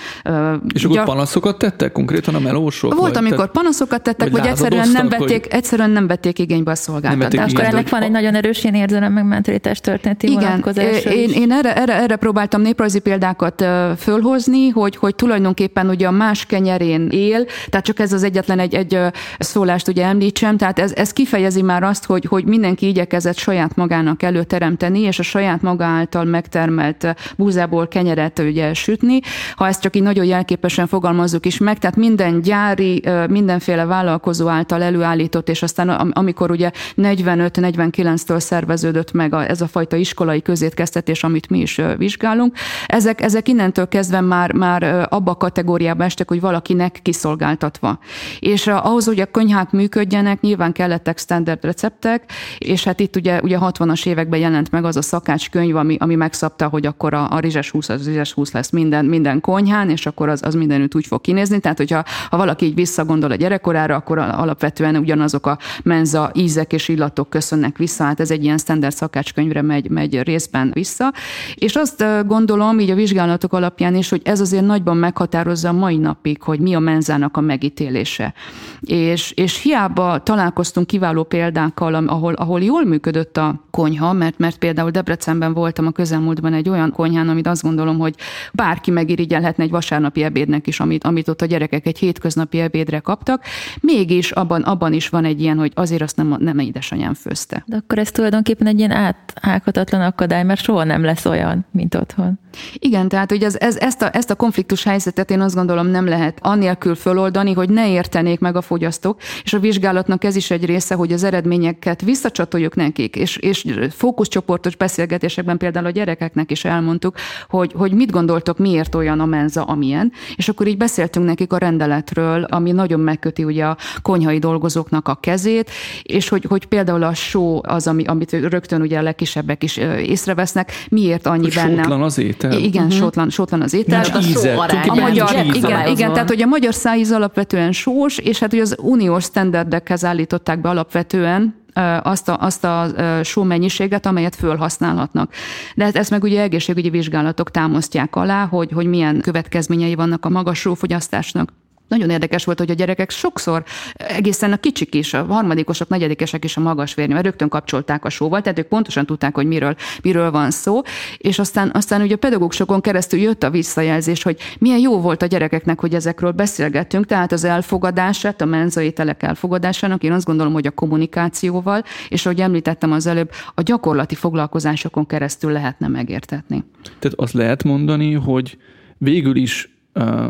És 0.73 0.83
akkor 0.83 0.95
gyar... 0.95 1.05
panaszokat 1.05 1.57
tettek 1.57 1.91
konkrétan 1.91 2.35
a 2.35 2.39
melósok? 2.39 2.93
Volt, 2.93 3.13
vagy 3.13 3.25
amikor 3.25 3.51
panaszokat 3.51 4.01
tettek, 4.01 4.29
vagy, 4.29 4.39
vagy 4.39 4.49
egyszerűen 4.49 4.89
nem, 4.89 5.09
vették, 5.09 5.43
hogy... 5.43 5.47
egyszerűen 5.49 5.89
nem 5.89 6.07
vették 6.07 6.39
igénybe 6.39 6.71
a 6.71 6.75
szolgáltatást. 6.75 7.53
Akkor 7.53 7.65
ennek 7.65 7.89
van 7.89 8.01
egy 8.01 8.11
nagyon 8.11 8.35
erős 8.35 8.63
ilyen 8.63 8.75
érzelem 8.75 9.13
megmentőítás 9.13 9.79
történeti 9.79 10.31
Igen, 10.31 10.63
én, 11.05 11.29
én 11.29 11.51
erre, 11.51 11.75
erre, 11.75 11.93
erre 11.93 12.15
próbáltam 12.15 12.61
néprajzi 12.61 12.99
példákat 12.99 13.65
fölhozni, 13.97 14.69
hogy, 14.69 14.95
hogy 14.95 15.15
tulajdonképpen 15.15 15.89
ugye 15.89 16.07
a 16.07 16.11
más 16.11 16.45
kenyerén 16.45 17.07
él, 17.09 17.45
tehát 17.69 17.85
csak 17.85 17.99
ez 17.99 18.13
az 18.13 18.23
egyetlen 18.23 18.59
egy, 18.59 18.75
egy 18.75 18.99
szólást 19.39 19.87
ugye 19.87 20.05
említsem, 20.05 20.57
tehát 20.57 20.79
ez, 20.79 20.91
ez 20.95 21.13
kifejezi 21.13 21.61
már 21.61 21.83
azt, 21.83 22.05
hogy, 22.05 22.25
hogy 22.25 22.45
mindenki 22.45 22.87
igyekezett 22.87 23.37
saját 23.37 23.75
magának 23.87 24.23
előteremteni, 24.23 24.99
és 24.99 25.19
a 25.19 25.23
saját 25.23 25.61
maga 25.61 25.85
által 25.85 26.23
megtermelt 26.23 27.15
búzából 27.37 27.87
kenyeret 27.87 28.39
ugye 28.39 28.73
sütni. 28.73 29.19
Ha 29.55 29.67
ezt 29.67 29.81
csak 29.81 29.95
így 29.95 30.01
nagyon 30.01 30.25
jelképesen 30.25 30.87
fogalmazzuk 30.87 31.45
is 31.45 31.57
meg, 31.57 31.77
tehát 31.77 31.95
minden 31.95 32.41
gyári, 32.41 33.03
mindenféle 33.29 33.85
vállalkozó 33.85 34.47
által 34.47 34.83
előállított, 34.83 35.49
és 35.49 35.63
aztán 35.63 35.89
amikor 35.89 36.51
ugye 36.51 36.71
45-49-től 36.97 38.39
szerveződött 38.39 39.11
meg 39.11 39.33
ez 39.33 39.61
a 39.61 39.67
fajta 39.67 39.95
iskolai 39.95 40.41
közétkeztetés, 40.41 41.23
amit 41.23 41.49
mi 41.49 41.59
is 41.59 41.81
vizsgálunk, 41.97 42.55
ezek, 42.85 43.21
ezek 43.21 43.47
innentől 43.47 43.87
kezdve 43.87 44.21
már, 44.21 44.53
már 44.53 45.07
abba 45.09 45.31
a 45.31 45.37
kategóriába 45.37 46.03
estek, 46.03 46.27
hogy 46.27 46.41
valakinek 46.41 46.99
kiszolgáltatva. 47.01 47.99
És 48.39 48.67
ahhoz, 48.67 49.05
hogy 49.05 49.19
a 49.19 49.31
konyhák 49.31 49.71
működjenek, 49.71 50.41
nyilván 50.41 50.71
kellettek 50.71 51.17
standard 51.17 51.63
receptek, 51.63 52.23
és 52.57 52.83
hát 52.83 52.99
itt 52.99 53.15
ugye, 53.15 53.39
ugye 53.41 53.57
60-as 53.71 54.05
években 54.05 54.39
jelent 54.39 54.71
meg 54.71 54.85
az 54.85 54.95
a 54.95 55.01
szakácskönyv, 55.01 55.75
ami, 55.75 55.95
ami 55.99 56.15
megszabta, 56.15 56.67
hogy 56.67 56.85
akkor 56.85 57.13
a, 57.13 57.31
a 57.31 57.39
rizses 57.39 57.71
húsz, 57.71 57.89
az 57.89 58.05
rizses 58.05 58.33
húsz 58.33 58.51
lesz 58.51 58.69
minden, 58.69 59.05
minden 59.05 59.41
konyhán, 59.41 59.89
és 59.89 60.05
akkor 60.05 60.29
az, 60.29 60.41
az 60.43 60.55
mindenütt 60.55 60.95
úgy 60.95 61.05
fog 61.05 61.21
kinézni. 61.21 61.59
Tehát, 61.59 61.77
hogyha 61.77 62.03
ha 62.29 62.37
valaki 62.37 62.65
így 62.65 62.75
visszagondol 62.75 63.31
a 63.31 63.35
gyerekkorára, 63.35 63.95
akkor 63.95 64.17
alapvetően 64.17 64.95
ugyanazok 64.95 65.45
a 65.45 65.57
menza 65.83 66.31
ízek 66.33 66.73
és 66.73 66.87
illatok 66.87 67.29
köszönnek 67.29 67.77
vissza. 67.77 68.03
Hát 68.03 68.19
ez 68.19 68.31
egy 68.31 68.43
ilyen 68.43 68.57
standard 68.57 68.93
szakácskönyvre 68.93 69.61
megy, 69.61 69.89
megy 69.89 70.21
részben 70.21 70.71
vissza. 70.73 71.13
És 71.55 71.75
azt 71.75 72.05
gondolom, 72.27 72.79
így 72.79 72.89
a 72.89 72.95
vizsgálatok 72.95 73.53
alapján 73.53 73.95
is, 73.95 74.09
hogy 74.09 74.21
ez 74.23 74.39
azért 74.39 74.65
nagyban 74.65 74.97
meghatározza 74.97 75.69
a 75.69 75.73
mai 75.73 75.97
napig, 75.97 76.41
hogy 76.41 76.59
mi 76.59 76.75
a 76.75 76.79
menzának 76.79 77.37
a 77.37 77.41
megítélése. 77.41 78.33
És, 78.81 79.31
és 79.31 79.61
hiába 79.61 80.23
találkoztunk 80.23 80.87
kiváló 80.87 81.23
példákkal, 81.23 81.95
ahol, 81.95 82.33
ahol 82.33 82.61
jól 82.61 82.85
működött 82.85 83.37
a 83.37 83.56
konyha, 83.71 84.13
mert, 84.13 84.37
mert 84.37 84.57
például 84.57 84.91
Debrecenben 84.91 85.53
voltam 85.53 85.87
a 85.87 85.91
közelmúltban 85.91 86.53
egy 86.53 86.69
olyan 86.69 86.91
konyhán, 86.91 87.29
amit 87.29 87.47
azt 87.47 87.63
gondolom, 87.63 87.99
hogy 87.99 88.15
bárki 88.53 88.91
megirigyelhetne 88.91 89.63
egy 89.63 89.69
vasárnapi 89.69 90.23
ebédnek 90.23 90.67
is, 90.67 90.79
amit, 90.79 91.03
amit 91.03 91.27
ott 91.27 91.41
a 91.41 91.45
gyerekek 91.45 91.85
egy 91.85 91.97
hétköznapi 91.97 92.59
ebédre 92.59 92.99
kaptak. 92.99 93.43
Mégis 93.81 94.31
abban, 94.31 94.61
abban 94.61 94.93
is 94.93 95.09
van 95.09 95.25
egy 95.25 95.41
ilyen, 95.41 95.57
hogy 95.57 95.71
azért 95.75 96.01
azt 96.01 96.15
nem, 96.15 96.35
nem 96.39 96.59
édesanyám 96.59 97.13
főzte. 97.13 97.63
De 97.65 97.75
akkor 97.75 97.97
ez 97.97 98.11
tulajdonképpen 98.11 98.67
egy 98.67 98.77
ilyen 98.77 98.91
áthághatatlan 98.91 100.01
akadály, 100.01 100.43
mert 100.43 100.61
soha 100.61 100.83
nem 100.83 101.03
lesz 101.03 101.25
olyan, 101.25 101.65
mint 101.71 101.95
otthon. 101.95 102.39
Igen, 102.73 103.07
tehát 103.07 103.29
hogy 103.29 103.43
ez, 103.43 103.55
ez, 103.55 103.75
ezt, 103.77 104.01
a, 104.01 104.15
ezt 104.15 104.29
a 104.29 104.35
konfliktus 104.35 104.83
helyzetet 104.83 105.31
én 105.31 105.41
azt 105.41 105.55
gondolom 105.55 105.87
nem 105.87 106.07
lehet 106.07 106.39
annélkül 106.41 106.95
föloldani, 106.95 107.53
hogy 107.53 107.69
ne 107.69 107.89
értenék 107.89 108.39
meg 108.39 108.55
a 108.55 108.61
fogyasztók, 108.61 109.21
és 109.43 109.53
a 109.53 109.59
vizsgálatnak 109.59 110.23
ez 110.23 110.35
is 110.35 110.51
egy 110.51 110.65
része, 110.65 110.95
hogy 110.95 111.13
az 111.13 111.23
eredményeket 111.23 112.01
visszacsatoljuk 112.01 112.75
nekik, 112.75 113.15
és, 113.15 113.37
és 113.47 113.65
fókuszcsoportos 113.91 114.75
beszélgetésekben 114.75 115.57
például 115.57 115.85
a 115.85 115.89
gyerekeknek 115.89 116.51
is 116.51 116.65
elmondtuk, 116.65 117.15
hogy, 117.49 117.71
hogy 117.75 117.91
mit 117.91 118.11
gondoltok, 118.11 118.57
miért 118.57 118.95
olyan 118.95 119.19
a 119.19 119.25
menza, 119.25 119.63
amilyen, 119.63 120.11
és 120.35 120.49
akkor 120.49 120.67
így 120.67 120.77
beszéltünk 120.77 121.25
nekik 121.25 121.53
a 121.53 121.57
rendeletről, 121.57 122.43
ami 122.43 122.71
nagyon 122.71 122.99
megköti 122.99 123.43
ugye 123.43 123.65
a 123.65 123.77
konyhai 124.01 124.39
dolgozóknak 124.39 125.07
a 125.07 125.15
kezét, 125.15 125.71
és 126.03 126.29
hogy, 126.29 126.45
hogy 126.47 126.65
például 126.65 127.03
a 127.03 127.13
só 127.13 127.61
az, 127.63 127.87
ami, 127.87 128.03
amit 128.03 128.31
rögtön 128.31 128.81
ugye 128.81 128.97
a 128.97 129.01
legkisebbek 129.01 129.63
is 129.63 129.77
észrevesznek, 130.05 130.71
miért 130.89 131.27
annyi 131.27 131.49
benne. 131.55 131.81
Sótlan 131.81 132.01
az 132.01 132.17
étel. 132.17 132.51
Igen, 132.51 132.83
uh-huh. 132.83 132.99
sótlan, 132.99 133.29
sótlan 133.29 133.61
az 133.61 133.73
étel. 133.73 134.01
Nincs 134.01 134.15
a 134.15 134.29
íze. 134.29 134.53
A 134.87 134.95
magyar, 134.95 135.45
igen, 135.53 135.87
igen, 135.87 136.13
tehát 136.13 136.27
hogy 136.27 136.41
a 136.41 136.45
magyar 136.45 136.73
szájíz 136.73 137.11
alapvetően 137.11 137.71
sós, 137.71 138.17
és 138.17 138.39
hát 138.39 138.53
ugye 138.53 138.61
az 138.61 138.75
uniós 138.81 139.23
standardekhez 139.23 140.05
állították 140.05 140.61
be 140.61 140.69
alapvetően, 140.69 141.65
azt 142.01 142.29
a, 142.29 142.37
azt 142.39 142.63
a 142.63 142.87
só 143.23 143.43
mennyiséget, 143.43 144.05
amelyet 144.05 144.35
fölhasználhatnak. 144.35 145.31
De 145.75 145.83
hát 145.83 145.95
ezt 145.95 146.09
meg 146.09 146.23
ugye 146.23 146.41
egészségügyi 146.41 146.89
vizsgálatok 146.89 147.51
támasztják 147.51 148.15
alá, 148.15 148.45
hogy, 148.45 148.71
hogy 148.71 148.85
milyen 148.85 149.21
következményei 149.21 149.95
vannak 149.95 150.25
a 150.25 150.29
magas 150.29 150.59
sófogyasztásnak. 150.59 151.53
Nagyon 151.87 152.09
érdekes 152.09 152.43
volt, 152.43 152.59
hogy 152.59 152.69
a 152.69 152.73
gyerekek 152.73 153.09
sokszor, 153.09 153.63
egészen 153.93 154.51
a 154.51 154.57
kicsik 154.57 154.95
is, 154.95 155.13
a 155.13 155.23
harmadikosok, 155.23 155.87
negyedikesek 155.89 156.43
is 156.43 156.57
a 156.57 156.61
magas 156.61 156.93
vérnyomát 156.93 157.23
rögtön 157.23 157.49
kapcsolták 157.49 158.05
a 158.05 158.09
sóval, 158.09 158.41
tehát 158.41 158.59
ők 158.59 158.67
pontosan 158.67 159.05
tudták, 159.05 159.35
hogy 159.35 159.45
miről, 159.45 159.75
miről 160.01 160.31
van 160.31 160.51
szó, 160.51 160.81
és 161.17 161.39
aztán, 161.39 161.71
aztán 161.73 162.01
ugye 162.01 162.13
a 162.13 162.17
pedagógusokon 162.17 162.81
keresztül 162.81 163.19
jött 163.19 163.43
a 163.43 163.49
visszajelzés, 163.49 164.23
hogy 164.23 164.37
milyen 164.59 164.79
jó 164.79 165.01
volt 165.01 165.21
a 165.21 165.25
gyerekeknek, 165.25 165.79
hogy 165.79 165.93
ezekről 165.93 166.31
beszélgettünk, 166.31 167.05
tehát 167.05 167.31
az 167.31 167.43
elfogadását, 167.43 168.41
a 168.41 168.45
menzaételek 168.45 169.23
elfogadásának, 169.23 170.03
én 170.03 170.11
azt 170.11 170.25
gondolom, 170.25 170.53
hogy 170.53 170.67
a 170.67 170.71
kommunikációval, 170.71 171.83
és 172.09 172.25
ahogy 172.25 172.39
említettem 172.39 172.91
az 172.91 173.07
előbb, 173.07 173.31
a 173.55 173.61
gyakorlati 173.61 174.15
foglalkozásokon 174.15 175.05
keresztül 175.05 175.51
lehetne 175.51 175.87
megértetni. 175.87 176.63
Tehát 176.99 177.17
azt 177.19 177.33
lehet 177.33 177.63
mondani, 177.63 178.13
hogy 178.13 178.57
végül 178.97 179.35
is 179.35 179.75
uh 179.93 180.25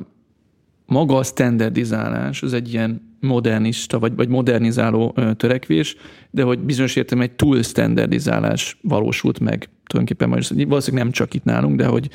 maga 0.87 1.15
a 1.17 1.23
standardizálás, 1.23 2.43
az 2.43 2.53
egy 2.53 2.73
ilyen 2.73 3.15
modernista, 3.19 3.99
vagy, 3.99 4.15
vagy 4.15 4.27
modernizáló 4.27 5.15
törekvés, 5.37 5.95
de 6.31 6.43
hogy 6.43 6.59
bizonyos 6.59 6.95
értem 6.95 7.21
egy 7.21 7.31
túl 7.31 7.61
standardizálás 7.63 8.77
valósult 8.81 9.39
meg 9.39 9.69
tulajdonképpen, 9.85 10.29
valószínűleg 10.29 11.03
nem 11.03 11.11
csak 11.11 11.33
itt 11.33 11.43
nálunk, 11.43 11.75
de 11.75 11.85
hogy 11.85 12.09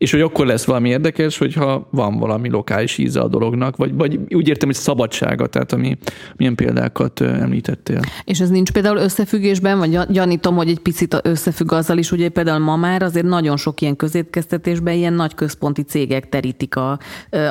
és 0.00 0.10
hogy 0.10 0.20
akkor 0.20 0.46
lesz 0.46 0.64
valami 0.64 0.88
érdekes, 0.88 1.38
hogyha 1.38 1.88
van 1.90 2.18
valami 2.18 2.50
lokális 2.50 2.98
íze 2.98 3.20
a 3.20 3.28
dolognak, 3.28 3.76
vagy, 3.76 3.94
vagy 3.94 4.18
úgy 4.34 4.48
értem, 4.48 4.68
hogy 4.68 4.76
szabadsága, 4.76 5.46
tehát 5.46 5.72
ami, 5.72 5.98
milyen 6.36 6.54
példákat 6.54 7.20
említettél. 7.20 8.00
És 8.24 8.40
ez 8.40 8.50
nincs 8.50 8.70
például 8.72 8.96
összefüggésben, 8.96 9.78
vagy 9.78 9.98
gyanítom, 10.08 10.56
hogy 10.56 10.68
egy 10.68 10.78
picit 10.78 11.20
összefügg 11.22 11.72
azzal 11.72 11.98
is, 11.98 12.08
hogy 12.08 12.28
például 12.28 12.58
ma 12.58 12.76
már 12.76 13.02
azért 13.02 13.26
nagyon 13.26 13.56
sok 13.56 13.80
ilyen 13.80 13.96
közétkeztetésben 13.96 14.94
ilyen 14.94 15.12
nagy 15.12 15.34
központi 15.34 15.82
cégek 15.82 16.28
terítik 16.28 16.76
a, 16.76 16.98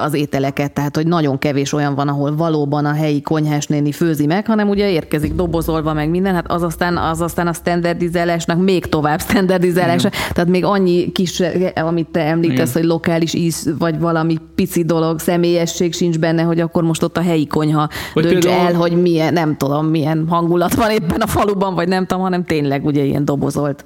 az 0.01 0.13
ételeket, 0.13 0.73
tehát 0.73 0.95
hogy 0.95 1.07
nagyon 1.07 1.37
kevés 1.37 1.73
olyan 1.73 1.95
van, 1.95 2.07
ahol 2.07 2.35
valóban 2.35 2.85
a 2.85 2.93
helyi 2.93 3.21
konyhásnéni 3.21 3.91
főzi 3.91 4.25
meg, 4.25 4.47
hanem 4.47 4.69
ugye 4.69 4.89
érkezik 4.89 5.33
dobozolva 5.33 5.93
meg 5.93 6.09
minden, 6.09 6.33
hát 6.33 6.51
az 6.51 6.63
aztán, 6.63 6.97
az 6.97 7.21
aztán 7.21 7.47
a 7.47 7.53
standardizálásnak 7.53 8.63
még 8.63 8.85
tovább 8.85 9.21
standardizálása, 9.21 10.09
tehát 10.09 10.49
még 10.49 10.65
annyi 10.65 11.11
kis, 11.11 11.41
amit 11.75 12.07
te 12.07 12.37
említesz, 12.39 12.69
Igen. 12.69 12.81
hogy 12.81 12.91
lokális 12.91 13.33
íz, 13.33 13.73
vagy 13.77 13.99
valami 13.99 14.37
pici 14.55 14.83
dolog, 14.83 15.19
személyesség 15.19 15.93
sincs 15.93 16.19
benne, 16.19 16.41
hogy 16.41 16.59
akkor 16.59 16.83
most 16.83 17.03
ott 17.03 17.17
a 17.17 17.21
helyi 17.21 17.47
konyha 17.47 17.89
vagy 18.13 18.23
döntse 18.23 18.49
például... 18.49 18.67
el, 18.67 18.73
hogy 18.73 19.01
milyen, 19.01 19.33
nem 19.33 19.57
tudom, 19.57 19.85
milyen 19.85 20.25
hangulat 20.29 20.73
van 20.73 20.91
éppen 20.91 21.21
a 21.21 21.27
faluban, 21.27 21.75
vagy 21.75 21.87
nem 21.87 22.05
tudom, 22.05 22.23
hanem 22.23 22.43
tényleg 22.43 22.85
ugye 22.85 23.03
ilyen 23.03 23.25
dobozolt 23.25 23.83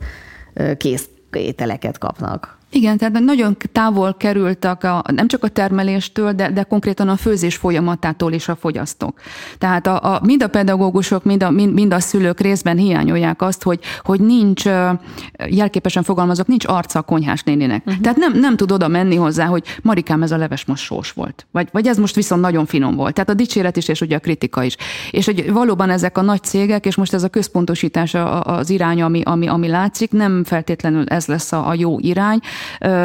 kész 0.77 1.09
ételeket 1.31 1.97
kapnak. 1.97 2.57
Igen, 2.73 2.97
tehát 2.97 3.19
nagyon 3.19 3.57
távol 3.71 4.15
kerültek 4.17 4.83
a, 4.83 5.03
nem 5.15 5.27
csak 5.27 5.43
a 5.43 5.47
termeléstől, 5.47 6.31
de, 6.31 6.51
de 6.51 6.63
konkrétan 6.63 7.09
a 7.09 7.15
főzés 7.15 7.55
folyamatától 7.55 8.33
is 8.33 8.47
a 8.47 8.55
fogyasztók. 8.55 9.19
Tehát 9.57 9.87
a, 9.87 10.13
a, 10.13 10.19
mind 10.23 10.43
a 10.43 10.47
pedagógusok, 10.47 11.23
mind 11.23 11.43
a, 11.43 11.51
mind, 11.51 11.73
mind 11.73 11.93
a 11.93 11.99
szülők 11.99 12.39
részben 12.39 12.77
hiányolják 12.77 13.41
azt, 13.41 13.63
hogy, 13.63 13.79
hogy 14.03 14.19
nincs, 14.19 14.63
jelképesen 15.47 16.03
fogalmazok, 16.03 16.47
nincs 16.47 16.65
arca 16.67 16.99
a 16.99 17.01
konyhás 17.01 17.43
néninek. 17.43 17.85
Uh-huh. 17.85 18.01
Tehát 18.01 18.17
nem, 18.17 18.39
nem 18.39 18.55
tud 18.55 18.71
oda 18.71 18.87
menni 18.87 19.15
hozzá, 19.15 19.45
hogy 19.45 19.63
Marikám, 19.81 20.23
ez 20.23 20.31
a 20.31 20.37
leves 20.37 20.65
most 20.65 20.83
sós 20.83 21.11
volt. 21.11 21.47
Vagy, 21.51 21.67
vagy 21.71 21.87
ez 21.87 21.97
most 21.97 22.15
viszont 22.15 22.41
nagyon 22.41 22.65
finom 22.65 22.95
volt. 22.95 23.13
Tehát 23.13 23.29
a 23.29 23.33
dicséret 23.33 23.77
is, 23.77 23.87
és 23.87 24.01
ugye 24.01 24.15
a 24.15 24.19
kritika 24.19 24.63
is. 24.63 24.75
És 25.11 25.25
hogy 25.25 25.51
valóban 25.51 25.89
ezek 25.89 26.17
a 26.17 26.21
nagy 26.21 26.43
cégek, 26.43 26.85
és 26.85 26.95
most 26.95 27.13
ez 27.13 27.23
a 27.23 27.27
központosítás 27.27 28.15
az 28.43 28.69
irány, 28.69 29.01
ami, 29.01 29.21
ami, 29.23 29.47
ami 29.47 29.67
látszik, 29.67 30.11
nem 30.11 30.43
feltétlenül 30.43 31.07
ez 31.07 31.25
lesz 31.25 31.51
a, 31.51 31.67
a 31.67 31.73
jó 31.73 31.99
irány, 31.99 32.39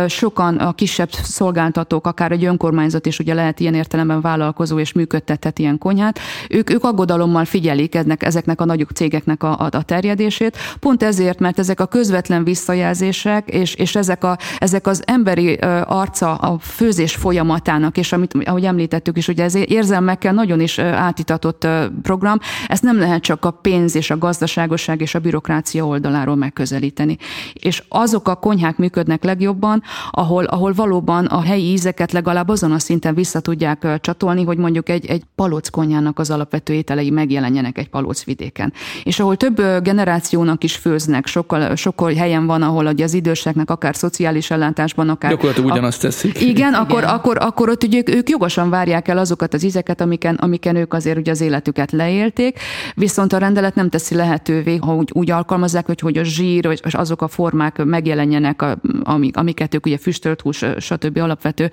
Sokan 0.07 0.57
a 0.57 0.73
kisebb 0.73 1.11
szolgáltatók, 1.13 2.07
akár 2.07 2.33
egy 2.33 2.45
önkormányzat 2.45 3.07
is 3.07 3.19
ugye 3.19 3.35
lehet 3.35 3.61
ilyen 3.61 3.75
értelemben 3.75 4.21
vállalkozó 4.21 4.79
és 4.79 4.93
működtethet 4.93 5.59
ilyen 5.59 5.79
konyhát, 5.79 6.19
ők, 6.49 6.71
ők 6.71 6.85
aggodalommal 6.85 7.45
figyelik 7.45 7.95
eznek, 7.95 8.23
ezeknek 8.23 8.61
a 8.61 8.65
nagyobb 8.65 8.89
cégeknek 8.89 9.43
a, 9.43 9.61
a, 9.61 9.69
a 9.71 9.83
terjedését, 9.83 10.57
pont 10.81 11.03
ezért, 11.03 11.39
mert 11.39 11.59
ezek 11.59 11.81
a 11.81 11.87
közvetlen 11.87 12.45
visszajelzések, 12.45 13.49
és, 13.49 13.75
és 13.75 13.95
ezek, 13.95 14.25
a, 14.25 14.39
ezek 14.59 14.87
az 14.87 15.03
emberi 15.07 15.53
arca 15.85 16.35
a 16.35 16.59
főzés 16.59 17.15
folyamatának, 17.15 17.97
és 17.99 18.13
amit, 18.13 18.35
ahogy 18.45 18.65
említettük 18.65 19.17
is, 19.17 19.29
ugye 19.29 19.45
ez 19.45 19.55
érzelmekkel 19.55 20.33
nagyon 20.33 20.61
is 20.61 20.79
átitatott 20.79 21.67
program, 22.03 22.39
ezt 22.67 22.83
nem 22.83 22.99
lehet 22.99 23.23
csak 23.23 23.45
a 23.45 23.51
pénz 23.51 23.95
és 23.95 24.11
a 24.11 24.19
gazdaságosság 24.19 25.01
és 25.01 25.15
a 25.15 25.19
bürokrácia 25.19 25.87
oldaláról 25.87 26.37
megközelíteni. 26.37 27.17
És 27.53 27.83
azok 27.89 28.29
a 28.29 28.35
konyhák 28.35 28.77
működnek 28.77 29.25
legjobb, 29.25 29.48
jobban, 29.49 29.83
ahol, 30.11 30.45
ahol 30.45 30.73
valóban 30.73 31.25
a 31.25 31.41
helyi 31.41 31.73
ízeket 31.73 32.13
legalább 32.13 32.49
azon 32.49 32.73
a 32.73 32.79
szinten 32.79 33.15
vissza 33.15 33.41
tudják 33.41 33.87
csatolni, 34.01 34.45
hogy 34.45 34.59
mondjuk 34.59 34.89
egy, 34.89 35.07
egy 35.07 35.23
palockonyának 35.35 36.19
az 36.19 36.31
alapvető 36.31 36.73
ételei 36.73 37.11
megjelenjenek 37.11 37.79
egy 37.79 37.89
vidéken. 38.25 38.73
És 39.05 39.21
ahol 39.21 39.37
több 39.37 39.57
generációnak 39.83 40.65
is 40.65 40.77
főznek, 40.77 41.27
sokkal, 41.27 41.77
sokkal 41.77 42.15
helyen 42.15 42.47
van, 42.47 42.63
ahol 42.63 42.87
az 42.87 43.15
időseknek 43.15 43.71
akár 43.71 43.97
szociális 43.97 44.51
ellátásban, 44.51 45.09
akár... 45.09 45.31
Gyakorlatilag 45.31 45.71
ugyanazt 45.71 46.01
teszik. 46.01 46.41
Igen, 46.41 46.49
igen. 46.49 46.75
Akkor, 46.75 47.05
akkor, 47.05 47.37
akkor 47.41 47.69
ott 47.69 47.85
ugye 47.85 47.99
ők, 47.99 48.09
ők 48.09 48.29
jogosan 48.29 48.71
várják 48.71 49.09
el 49.09 49.19
azokat 49.19 49.55
az 49.55 49.63
ízeket, 49.63 50.01
amiken, 50.01 50.35
amiken 50.35 50.77
ők 50.77 50.95
azért 50.95 51.19
ugye 51.19 51.31
az 51.31 51.41
életüket 51.41 51.93
leélték, 51.93 52.59
viszont 52.95 53.33
a 53.33 53.39
rendelet 53.39 53.75
nem 53.75 53.89
teszi 53.89 54.15
lehetővé, 54.15 54.77
ha 54.77 54.95
úgy, 54.95 55.11
úgy 55.13 55.31
alkalmazzák, 55.31 55.87
hogy, 55.87 56.01
hogy 56.01 56.17
a 56.19 56.25
zsír, 56.25 56.67
vagy 56.67 56.81
azok 56.91 57.23
a 57.23 57.29
formák 57.29 57.85
megjelenjenek, 57.85 58.65
amik, 59.03 59.37
amiket 59.39 59.75
ők 59.75 59.87
ugye 59.87 59.99
füstölt 59.99 60.41
hús, 60.41 60.65
stb. 60.79 61.17
alapvető 61.17 61.71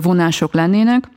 vonások 0.00 0.54
lennének 0.54 1.08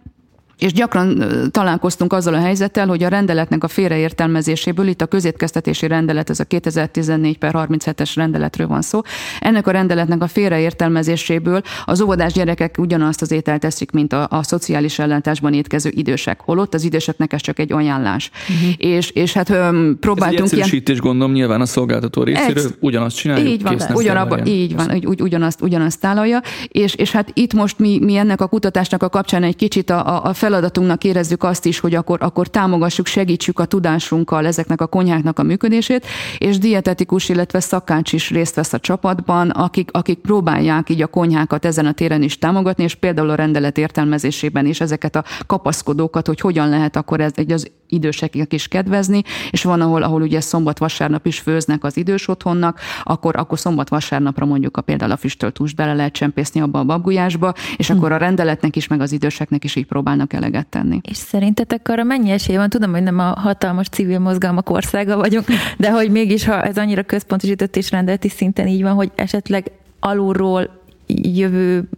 és 0.61 0.73
gyakran 0.73 1.23
találkoztunk 1.51 2.13
azzal 2.13 2.33
a 2.33 2.39
helyzettel, 2.39 2.87
hogy 2.87 3.03
a 3.03 3.07
rendeletnek 3.07 3.63
a 3.63 3.67
félreértelmezéséből, 3.67 4.87
itt 4.87 5.01
a 5.01 5.05
közétkeztetési 5.05 5.87
rendelet, 5.87 6.29
ez 6.29 6.39
a 6.39 6.43
2014 6.43 7.37
per 7.37 7.51
37-es 7.57 8.11
rendeletről 8.15 8.67
van 8.67 8.81
szó, 8.81 9.01
ennek 9.39 9.67
a 9.67 9.71
rendeletnek 9.71 10.21
a 10.21 10.27
félreértelmezéséből 10.27 11.61
az 11.85 12.01
óvodás 12.01 12.33
gyerekek 12.33 12.75
ugyanazt 12.77 13.21
az 13.21 13.31
ételt 13.31 13.59
teszik, 13.59 13.91
mint 13.91 14.13
a, 14.13 14.27
a 14.29 14.43
szociális 14.43 14.99
ellátásban 14.99 15.53
étkező 15.53 15.89
idősek, 15.93 16.41
holott 16.41 16.73
az 16.73 16.83
időseknek 16.83 17.33
ez 17.33 17.41
csak 17.41 17.59
egy 17.59 17.71
ajánlás. 17.73 18.31
Uh-huh. 18.49 18.73
És, 18.77 19.09
és 19.09 19.33
hát 19.33 19.49
öm, 19.49 19.97
próbáltunk 19.99 20.51
ez 20.51 20.59
egy 20.59 20.83
ilyen... 20.85 20.99
gondolom 20.99 21.31
nyilván 21.31 21.61
a 21.61 21.65
szolgáltató 21.65 22.23
részéről, 22.23 22.65
egy, 22.65 22.75
ugyanazt 22.79 23.15
csináljuk, 23.15 23.47
Így 23.47 23.61
van, 23.61 23.77
ugyanabba, 23.93 24.45
így 24.45 24.75
van, 24.75 25.01
ugy, 25.05 25.21
ugyanazt, 25.21 25.61
ugyanazt 25.61 25.99
tálalja, 25.99 26.41
és, 26.67 26.95
és 26.95 27.11
hát 27.11 27.29
itt 27.33 27.53
most 27.53 27.79
mi, 27.79 27.99
mi 28.01 28.15
ennek 28.15 28.41
a 28.41 28.47
kutatásnak 28.47 29.03
a 29.03 29.09
kapcsán 29.09 29.43
egy 29.43 29.55
kicsit 29.55 29.89
a, 29.89 30.23
a 30.23 30.33
fel 30.33 30.50
feladatunknak 30.51 31.03
érezzük 31.03 31.43
azt 31.43 31.65
is, 31.65 31.79
hogy 31.79 31.95
akkor, 31.95 32.17
akkor 32.21 32.47
támogassuk, 32.47 33.05
segítsük 33.05 33.59
a 33.59 33.65
tudásunkkal 33.65 34.45
ezeknek 34.45 34.81
a 34.81 34.87
konyháknak 34.87 35.39
a 35.39 35.43
működését, 35.43 36.05
és 36.37 36.57
dietetikus, 36.57 37.29
illetve 37.29 37.59
szakács 37.59 38.13
is 38.13 38.29
részt 38.29 38.55
vesz 38.55 38.73
a 38.73 38.79
csapatban, 38.79 39.49
akik, 39.49 39.89
akik 39.91 40.19
próbálják 40.19 40.89
így 40.89 41.01
a 41.01 41.07
konyhákat 41.07 41.65
ezen 41.65 41.85
a 41.85 41.91
téren 41.91 42.21
is 42.21 42.37
támogatni, 42.37 42.83
és 42.83 42.95
például 42.95 43.29
a 43.29 43.35
rendelet 43.35 43.77
értelmezésében 43.77 44.65
is 44.65 44.81
ezeket 44.81 45.15
a 45.15 45.23
kapaszkodókat, 45.47 46.27
hogy 46.27 46.39
hogyan 46.39 46.69
lehet 46.69 46.95
akkor 46.95 47.19
ez 47.19 47.31
egy 47.35 47.51
az 47.51 47.71
időseknek 47.91 48.53
is 48.53 48.67
kedvezni, 48.67 49.21
és 49.51 49.63
van, 49.63 49.81
ahol, 49.81 50.03
ahol 50.03 50.21
ugye 50.21 50.41
szombat-vasárnap 50.41 51.25
is 51.25 51.39
főznek 51.39 51.83
az 51.83 51.97
idős 51.97 52.27
otthonnak, 52.27 52.79
akkor, 53.03 53.35
akkor 53.35 53.59
szombat-vasárnapra 53.59 54.45
mondjuk 54.45 54.77
a 54.77 54.81
például 54.81 55.11
a 55.11 55.17
füstölt 55.17 55.57
húst 55.57 55.75
bele 55.75 55.93
lehet 55.93 56.13
csempészni 56.13 56.61
abba 56.61 56.79
a 56.79 56.83
babgulyásba, 56.83 57.53
és 57.77 57.87
hm. 57.87 57.97
akkor 57.97 58.11
a 58.11 58.17
rendeletnek 58.17 58.75
is, 58.75 58.87
meg 58.87 59.01
az 59.01 59.11
időseknek 59.11 59.63
is 59.63 59.75
így 59.75 59.85
próbálnak 59.85 60.33
eleget 60.41 60.67
tenni. 60.67 61.01
És 61.09 61.17
szerintetek 61.17 61.87
arra 61.87 62.03
mennyi 62.03 62.29
esély 62.31 62.55
van? 62.55 62.69
Tudom, 62.69 62.91
hogy 62.91 63.03
nem 63.03 63.19
a 63.19 63.39
hatalmas 63.39 63.87
civil 63.87 64.19
mozgalmak 64.19 64.69
országa 64.69 65.15
vagyunk, 65.15 65.45
de 65.77 65.91
hogy 65.91 66.11
mégis, 66.11 66.45
ha 66.45 66.63
ez 66.63 66.77
annyira 66.77 67.03
központosított 67.03 67.75
és 67.75 67.91
rendeleti 67.91 68.29
szinten 68.29 68.67
így 68.67 68.81
van, 68.81 68.93
hogy 68.93 69.11
esetleg 69.15 69.71
alulról 69.99 70.79
jövő 71.15 71.89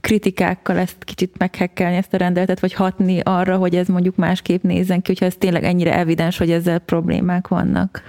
kritikákkal 0.00 0.78
ezt 0.78 1.04
kicsit 1.04 1.38
meghekkelni 1.38 1.96
ezt 1.96 2.14
a 2.14 2.16
rendeletet, 2.16 2.60
vagy 2.60 2.72
hatni 2.72 3.20
arra, 3.20 3.56
hogy 3.56 3.74
ez 3.74 3.86
mondjuk 3.86 4.16
másképp 4.16 4.62
nézzen 4.62 5.02
ki, 5.02 5.10
hogyha 5.10 5.26
ez 5.26 5.34
tényleg 5.38 5.64
ennyire 5.64 5.98
evidens, 5.98 6.38
hogy 6.38 6.50
ezzel 6.50 6.78
problémák 6.78 7.48
vannak. 7.48 8.02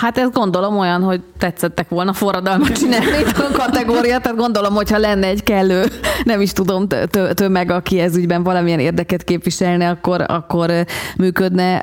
Hát 0.00 0.18
ez 0.18 0.30
gondolom 0.32 0.78
olyan, 0.78 1.02
hogy 1.02 1.20
tetszettek 1.38 1.88
volna 1.88 2.12
forradalmat 2.12 2.72
csinálni 2.72 3.06
a 3.34 3.50
kategória, 3.52 4.18
tehát 4.18 4.38
gondolom, 4.38 4.74
hogyha 4.74 4.98
lenne 4.98 5.26
egy 5.26 5.42
kellő, 5.42 5.84
nem 6.24 6.40
is 6.40 6.52
tudom, 6.52 6.86
tömeg, 7.34 7.70
aki 7.70 7.98
ez 7.98 8.16
ügyben 8.16 8.42
valamilyen 8.42 8.78
érdeket 8.78 9.24
képviselne, 9.24 9.88
akkor, 9.88 10.24
akkor 10.28 10.70
működne. 11.16 11.82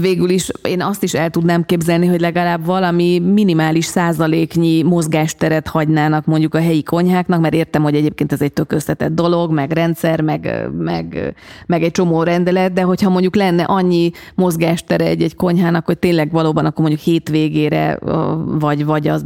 Végül 0.00 0.28
is 0.28 0.50
én 0.62 0.82
azt 0.82 1.02
is 1.02 1.14
el 1.14 1.30
tudnám 1.30 1.64
képzelni, 1.64 2.06
hogy 2.06 2.20
legalább 2.20 2.64
valami 2.64 3.18
minimális 3.18 3.84
százaléknyi 3.84 4.82
mozgásteret 4.82 5.68
hagynának 5.68 6.24
mondjuk 6.24 6.54
a 6.54 6.60
helyi 6.60 6.82
konyháknak, 6.82 7.40
mert 7.40 7.54
értem, 7.54 7.82
hogy 7.82 7.94
egyébként 7.94 8.32
ez 8.32 8.40
egy 8.40 8.52
tök 8.52 8.72
összetett 8.72 9.14
dolog, 9.14 9.52
meg 9.52 9.72
rendszer, 9.72 10.20
meg, 10.20 10.68
meg, 10.78 11.34
meg 11.66 11.82
egy 11.82 11.90
csomó 11.90 12.22
rendelet, 12.22 12.72
de 12.72 12.82
hogyha 12.82 13.10
mondjuk 13.10 13.36
lenne 13.36 13.62
annyi 13.62 14.10
mozgástere 14.34 15.04
egy-egy 15.04 15.36
konyhának, 15.36 15.86
hogy 15.86 15.98
tényleg 15.98 16.30
valóban 16.30 16.64
akkor 16.64 16.84
mondjuk 16.86 17.06
hétvégére, 17.06 17.98
vagy, 18.44 18.84
vagy 18.84 19.08
az 19.08 19.24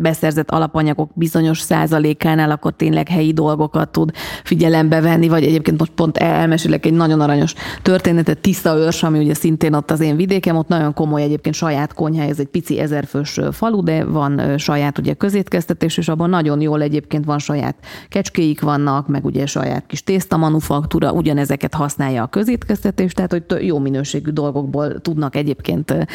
beszerzett 0.00 0.50
alapanyagok 0.50 1.10
bizonyos 1.14 1.60
százalékánál, 1.60 2.50
akkor 2.50 2.72
tényleg 2.72 3.08
helyi 3.08 3.32
dolgokat 3.32 3.88
tud 3.88 4.10
figyelembe 4.44 5.00
venni, 5.00 5.28
vagy 5.28 5.44
egyébként 5.44 5.78
most 5.78 5.92
pont 5.92 6.16
elmesélek 6.16 6.86
egy 6.86 6.92
nagyon 6.92 7.20
aranyos 7.20 7.54
történetet, 7.82 8.38
Tisza 8.38 8.76
Őrs, 8.76 9.02
ami 9.02 9.18
ugye 9.18 9.34
szintén 9.34 9.74
ott 9.74 9.90
az 9.90 10.00
én 10.00 10.16
vidékem, 10.16 10.56
ott 10.56 10.68
nagyon 10.68 10.94
komoly 10.94 11.22
egyébként 11.22 11.54
saját 11.54 11.94
konyha, 11.94 12.22
ez 12.22 12.38
egy 12.38 12.46
pici 12.46 12.78
ezerfős 12.78 13.40
falu, 13.52 13.82
de 13.82 14.04
van 14.04 14.58
saját 14.58 14.98
ugye 14.98 15.14
közétkeztetés, 15.14 15.96
és 15.96 16.08
abban 16.08 16.30
nagyon 16.30 16.60
jól 16.60 16.82
egyébként 16.82 17.24
van 17.24 17.38
saját 17.38 17.76
kecskéik 18.08 18.60
vannak, 18.60 19.08
meg 19.08 19.24
ugye 19.24 19.46
saját 19.46 19.86
kis 19.86 20.02
tészta 20.02 20.36
manufaktúra, 20.36 21.12
ugyanezeket 21.12 21.74
használja 21.74 22.22
a 22.22 22.26
közétkeztetés, 22.26 23.12
tehát 23.12 23.30
hogy 23.32 23.66
jó 23.66 23.78
minőségű 23.78 24.30
dolgokból 24.30 25.00
tudnak 25.00 25.36
egyébként 25.36 26.06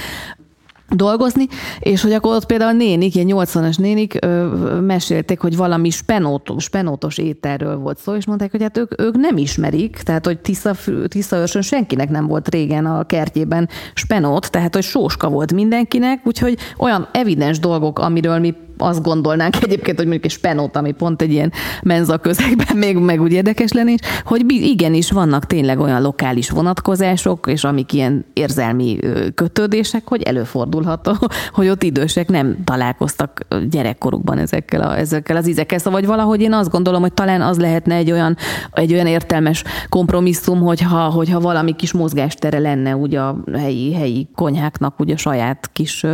dolgozni, 0.96 1.48
és 1.80 2.02
hogy 2.02 2.14
akkor 2.14 2.36
ott 2.36 2.46
például 2.46 2.70
a 2.70 2.78
nénik, 2.78 3.16
ilyen 3.16 3.28
80-as 3.30 3.80
nénik 3.80 4.18
ö, 4.22 4.46
mesélték, 4.82 5.40
hogy 5.40 5.56
valami 5.56 5.90
spenótos, 5.90 6.64
spenótos 6.64 7.18
ételről 7.18 7.78
volt 7.78 7.98
szó, 7.98 8.16
és 8.16 8.26
mondták, 8.26 8.52
hogy 8.52 8.62
hát 8.62 8.78
ők, 8.78 9.02
ők 9.02 9.16
nem 9.16 9.38
ismerik, 9.38 9.98
tehát 9.98 10.26
hogy 10.26 10.40
Tisza, 10.40 10.76
Tisza 11.08 11.46
senkinek 11.62 12.10
nem 12.10 12.28
volt 12.28 12.50
régen 12.50 12.86
a 12.86 13.04
kertjében 13.04 13.70
spenót, 13.94 14.52
tehát 14.52 14.74
hogy 14.74 14.84
sóska 14.84 15.30
volt 15.30 15.54
mindenkinek, 15.54 16.22
úgyhogy 16.24 16.58
olyan 16.78 17.08
evidens 17.12 17.60
dolgok, 17.60 18.00
amiről 18.00 18.40
mi 18.40 18.54
azt 18.84 19.04
gondolnánk 19.04 19.56
egyébként, 19.64 19.98
hogy 19.98 20.06
mondjuk 20.06 20.26
egy 20.26 20.32
spenót, 20.32 20.76
ami 20.76 20.92
pont 20.92 21.22
egy 21.22 21.32
ilyen 21.32 21.52
menza 21.84 22.18
közegben 22.18 22.78
még 22.78 22.98
meg 22.98 23.22
úgy 23.22 23.32
érdekes 23.32 23.72
lenni, 23.72 23.96
hogy 24.26 24.44
igenis 24.48 25.12
vannak 25.12 25.46
tényleg 25.46 25.80
olyan 25.80 26.02
lokális 26.02 26.50
vonatkozások, 26.50 27.48
és 27.48 27.64
amik 27.64 27.94
ilyen 27.94 28.26
érzelmi 28.34 29.00
kötődések, 29.36 30.08
hogy 30.08 30.22
előfordulhat, 30.22 31.10
hogy 31.54 31.68
ott 31.68 31.84
idősek 31.84 32.30
nem 32.30 32.58
találkoztak 32.64 33.40
gyerekkorukban 33.70 34.38
ezekkel, 34.38 34.82
a, 34.82 34.98
ezekkel 34.98 35.36
az 35.36 35.48
ízekkel. 35.48 35.78
Szóval 35.78 36.00
vagy 36.00 36.10
valahogy 36.10 36.42
én 36.42 36.54
azt 36.54 36.70
gondolom, 36.70 37.02
hogy 37.02 37.14
talán 37.14 37.42
az 37.42 37.58
lehetne 37.58 37.96
egy 37.96 38.12
olyan, 38.12 38.38
egy 38.72 38.94
olyan 38.94 39.08
értelmes 39.08 39.64
kompromisszum, 39.90 40.60
hogyha, 40.60 41.10
hogyha 41.10 41.40
valami 41.40 41.76
kis 41.76 41.92
mozgástere 41.92 42.60
lenne 42.60 42.96
ugye 42.96 43.20
a 43.20 43.38
helyi, 43.54 43.94
helyi 43.94 44.28
konyháknak 44.36 45.00
ugye 45.00 45.14
a 45.14 45.18
saját 45.18 45.70
kis 45.74 46.06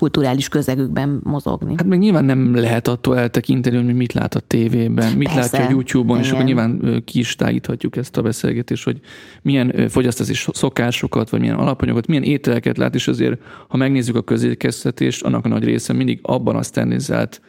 kulturális 0.00 0.48
közegükben 0.48 1.20
mozogni. 1.22 1.74
Hát 1.76 1.86
meg 1.86 1.98
nyilván 1.98 2.24
nem 2.24 2.54
lehet 2.54 2.88
attól 2.88 3.18
eltekinteni, 3.18 3.76
hogy 3.76 3.94
mit 3.94 4.12
lát 4.12 4.34
a 4.34 4.40
tévében, 4.40 5.12
mit 5.12 5.32
Persze. 5.32 5.58
látja 5.58 5.66
a 5.66 5.70
YouTube-on, 5.70 6.16
Igen. 6.16 6.28
és 6.28 6.32
akkor 6.32 6.44
nyilván 6.44 7.02
ki 7.04 7.18
is 7.18 7.36
tágíthatjuk 7.36 7.96
ezt 7.96 8.16
a 8.16 8.22
beszélgetést, 8.22 8.84
hogy 8.84 9.00
milyen 9.42 9.88
fogyasztási 9.88 10.34
szokásokat, 10.52 11.30
vagy 11.30 11.40
milyen 11.40 11.54
alapanyagokat, 11.54 12.06
milyen 12.06 12.22
ételeket 12.22 12.78
lát, 12.78 12.94
és 12.94 13.08
azért, 13.08 13.40
ha 13.68 13.76
megnézzük 13.76 14.16
a 14.16 14.22
közékeztetést, 14.22 15.24
annak 15.24 15.44
a 15.44 15.48
nagy 15.48 15.64
része 15.64 15.92
mindig 15.92 16.18
abban 16.22 16.56
azt 16.56 16.72
tennizált, 16.72 17.40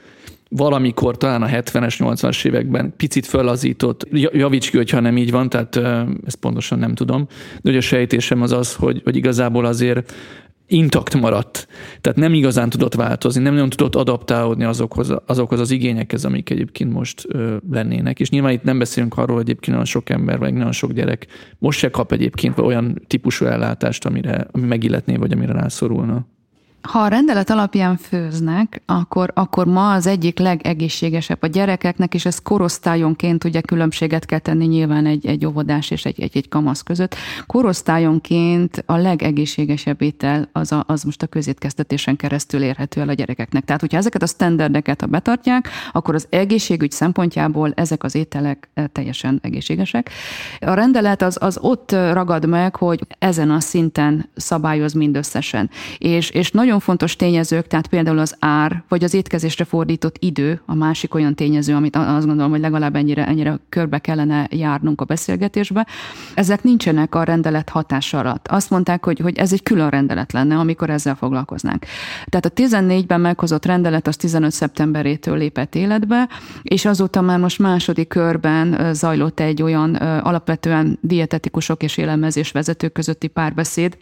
valamikor 0.49 1.17
talán 1.17 1.41
a 1.41 1.47
70-es, 1.47 1.95
80-as 1.99 2.45
években 2.45 2.93
picit 2.97 3.25
fölazított, 3.25 4.07
javíts 4.11 4.69
ki, 4.69 4.77
hogyha 4.77 4.99
nem 4.99 5.17
így 5.17 5.31
van, 5.31 5.49
tehát 5.49 5.75
ezt 6.25 6.35
pontosan 6.39 6.79
nem 6.79 6.95
tudom, 6.95 7.27
de 7.61 7.69
hogy 7.69 7.77
a 7.77 7.81
sejtésem 7.81 8.41
az 8.41 8.51
az, 8.51 8.75
hogy, 8.75 9.01
hogy 9.03 9.15
igazából 9.15 9.65
azért 9.65 10.13
intakt 10.71 11.15
maradt. 11.15 11.67
Tehát 12.01 12.17
nem 12.17 12.33
igazán 12.33 12.69
tudott 12.69 12.95
változni, 12.95 13.41
nem 13.41 13.53
nagyon 13.53 13.69
tudott 13.69 13.95
adaptálódni 13.95 14.63
azokhoz, 14.63 15.13
azokhoz 15.25 15.59
az 15.59 15.71
igényekhez, 15.71 16.25
amik 16.25 16.49
egyébként 16.49 16.91
most 16.91 17.25
ö, 17.27 17.55
lennének. 17.71 18.19
És 18.19 18.29
nyilván 18.29 18.51
itt 18.51 18.63
nem 18.63 18.79
beszélünk 18.79 19.17
arról, 19.17 19.35
hogy 19.35 19.49
egyébként 19.49 19.71
nagyon 19.71 19.85
sok 19.85 20.09
ember, 20.09 20.39
vagy 20.39 20.53
nagyon 20.53 20.71
sok 20.71 20.91
gyerek 20.91 21.27
most 21.59 21.79
se 21.79 21.89
kap 21.89 22.11
egyébként 22.11 22.59
olyan 22.59 23.01
típusú 23.07 23.45
ellátást, 23.45 24.05
amire, 24.05 24.47
ami 24.51 24.65
megilletné, 24.65 25.15
vagy 25.15 25.31
amire 25.31 25.53
rászorulna. 25.53 26.25
Ha 26.81 26.99
a 26.99 27.07
rendelet 27.07 27.49
alapján 27.49 27.97
főznek, 27.97 28.81
akkor, 28.85 29.31
akkor 29.33 29.65
ma 29.65 29.93
az 29.93 30.07
egyik 30.07 30.39
legegészségesebb 30.39 31.37
a 31.41 31.47
gyerekeknek, 31.47 32.13
és 32.13 32.25
ez 32.25 32.39
korosztályonként 32.39 33.43
ugye 33.43 33.61
különbséget 33.61 34.25
kell 34.25 34.39
tenni 34.39 34.65
nyilván 34.65 35.05
egy, 35.05 35.25
egy 35.25 35.45
óvodás 35.45 35.89
és 35.91 36.05
egy, 36.05 36.21
egy, 36.21 36.37
egy 36.37 36.49
kamasz 36.49 36.81
között. 36.81 37.15
Korosztályonként 37.47 38.83
a 38.85 38.95
legegészségesebb 38.95 40.01
étel 40.01 40.49
az, 40.51 40.71
a, 40.71 40.83
az 40.87 41.03
most 41.03 41.21
a 41.21 41.27
közétkeztetésen 41.27 42.15
keresztül 42.15 42.61
érhető 42.61 43.01
el 43.01 43.09
a 43.09 43.13
gyerekeknek. 43.13 43.65
Tehát, 43.65 43.81
hogyha 43.81 43.97
ezeket 43.97 44.21
a 44.21 44.27
standardeket 44.27 45.01
ha 45.01 45.07
betartják, 45.07 45.69
akkor 45.91 46.15
az 46.15 46.27
egészségügy 46.29 46.91
szempontjából 46.91 47.71
ezek 47.75 48.03
az 48.03 48.15
ételek 48.15 48.69
eh, 48.73 48.85
teljesen 48.91 49.39
egészségesek. 49.41 50.09
A 50.59 50.73
rendelet 50.73 51.21
az, 51.21 51.37
az 51.41 51.57
ott 51.61 51.91
ragad 51.91 52.47
meg, 52.47 52.75
hogy 52.75 53.05
ezen 53.19 53.51
a 53.51 53.59
szinten 53.59 54.29
szabályoz 54.35 54.93
mindösszesen. 54.93 55.69
És, 55.97 56.29
és 56.29 56.51
nagyon 56.51 56.70
nagyon 56.71 56.85
fontos 56.85 57.15
tényezők, 57.15 57.67
tehát 57.67 57.87
például 57.87 58.19
az 58.19 58.35
ár, 58.39 58.83
vagy 58.87 59.03
az 59.03 59.13
étkezésre 59.13 59.63
fordított 59.63 60.15
idő, 60.19 60.61
a 60.65 60.75
másik 60.75 61.13
olyan 61.13 61.35
tényező, 61.35 61.75
amit 61.75 61.95
azt 61.95 62.25
gondolom, 62.25 62.51
hogy 62.51 62.59
legalább 62.59 62.95
ennyire, 62.95 63.27
ennyire 63.27 63.59
körbe 63.69 63.99
kellene 63.99 64.47
járnunk 64.49 65.01
a 65.01 65.05
beszélgetésbe, 65.05 65.87
ezek 66.35 66.63
nincsenek 66.63 67.15
a 67.15 67.23
rendelet 67.23 67.69
hatás 67.69 68.13
alatt. 68.13 68.47
Azt 68.47 68.69
mondták, 68.69 69.05
hogy, 69.05 69.19
hogy 69.19 69.37
ez 69.37 69.53
egy 69.53 69.63
külön 69.63 69.89
rendelet 69.89 70.31
lenne, 70.31 70.57
amikor 70.57 70.89
ezzel 70.89 71.15
foglalkoznánk. 71.15 71.85
Tehát 72.25 72.45
a 72.45 72.49
14-ben 72.49 73.21
meghozott 73.21 73.65
rendelet 73.65 74.07
az 74.07 74.15
15 74.15 74.51
szeptemberétől 74.51 75.37
lépett 75.37 75.75
életbe, 75.75 76.29
és 76.61 76.85
azóta 76.85 77.21
már 77.21 77.39
most 77.39 77.59
második 77.59 78.07
körben 78.07 78.93
zajlott 78.93 79.39
egy 79.39 79.61
olyan 79.61 79.95
alapvetően 79.95 80.99
dietetikusok 81.01 81.83
és 81.83 81.97
élelmezés 81.97 82.51
vezetők 82.51 82.91
közötti 82.91 83.27
párbeszéd, 83.27 83.97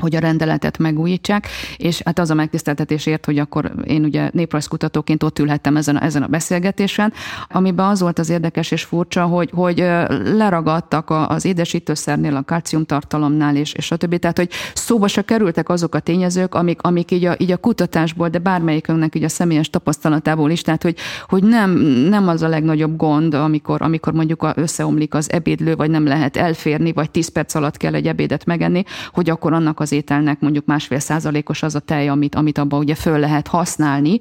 hogy 0.00 0.16
a 0.16 0.18
rendeletet 0.18 0.78
megújítsák, 0.78 1.48
és 1.76 2.00
hát 2.04 2.18
az 2.18 2.30
a 2.30 2.34
megtiszteltetésért, 2.34 3.24
hogy 3.24 3.38
akkor 3.38 3.72
én 3.84 4.04
ugye 4.04 4.30
néprajzkutatóként 4.32 5.22
ott 5.22 5.38
ülhettem 5.38 5.76
ezen 5.76 5.96
a, 5.96 6.02
ezen 6.02 6.22
a 6.22 6.26
beszélgetésen, 6.26 7.12
amiben 7.48 7.86
az 7.86 8.00
volt 8.00 8.18
az 8.18 8.30
érdekes 8.30 8.70
és 8.70 8.82
furcsa, 8.82 9.24
hogy, 9.24 9.50
hogy 9.54 9.78
leragadtak 10.24 11.10
az 11.10 11.44
édesítőszernél, 11.44 12.36
a 12.36 12.42
kalciumtartalomnál, 12.42 13.56
és, 13.56 13.72
és 13.72 13.90
a 13.90 13.96
többi, 13.96 14.18
tehát 14.18 14.36
hogy 14.36 14.50
szóba 14.74 15.08
se 15.08 15.22
kerültek 15.22 15.68
azok 15.68 15.94
a 15.94 16.00
tényezők, 16.00 16.54
amik, 16.54 16.82
amik 16.82 17.10
így, 17.10 17.24
a, 17.24 17.34
így 17.38 17.50
a 17.50 17.56
kutatásból, 17.56 18.28
de 18.28 18.38
bármelyikünknek 18.38 19.14
így 19.14 19.24
a 19.24 19.28
személyes 19.28 19.70
tapasztalatából 19.70 20.50
is, 20.50 20.62
tehát 20.62 20.82
hogy, 20.82 20.96
hogy 21.28 21.42
nem, 21.42 21.70
nem 22.08 22.28
az 22.28 22.42
a 22.42 22.48
legnagyobb 22.48 22.96
gond, 22.96 23.34
amikor, 23.34 23.82
amikor 23.82 24.12
mondjuk 24.12 24.46
összeomlik 24.54 25.14
az 25.14 25.32
ebédlő, 25.32 25.76
vagy 25.76 25.90
nem 25.90 26.06
lehet 26.06 26.36
elférni, 26.36 26.92
vagy 26.92 27.10
10 27.10 27.28
perc 27.28 27.54
alatt 27.54 27.76
kell 27.76 27.94
egy 27.94 28.06
ebédet 28.06 28.44
megenni, 28.44 28.84
hogy 29.12 29.30
akkor 29.30 29.52
annak 29.52 29.79
az 29.80 29.92
ételnek 29.92 30.40
mondjuk 30.40 30.66
másfél 30.66 30.98
százalékos 30.98 31.62
az 31.62 31.74
a 31.74 31.78
tej, 31.78 32.08
amit, 32.08 32.34
amit 32.34 32.58
abban 32.58 32.78
ugye 32.78 32.94
föl 32.94 33.18
lehet 33.18 33.46
használni, 33.46 34.18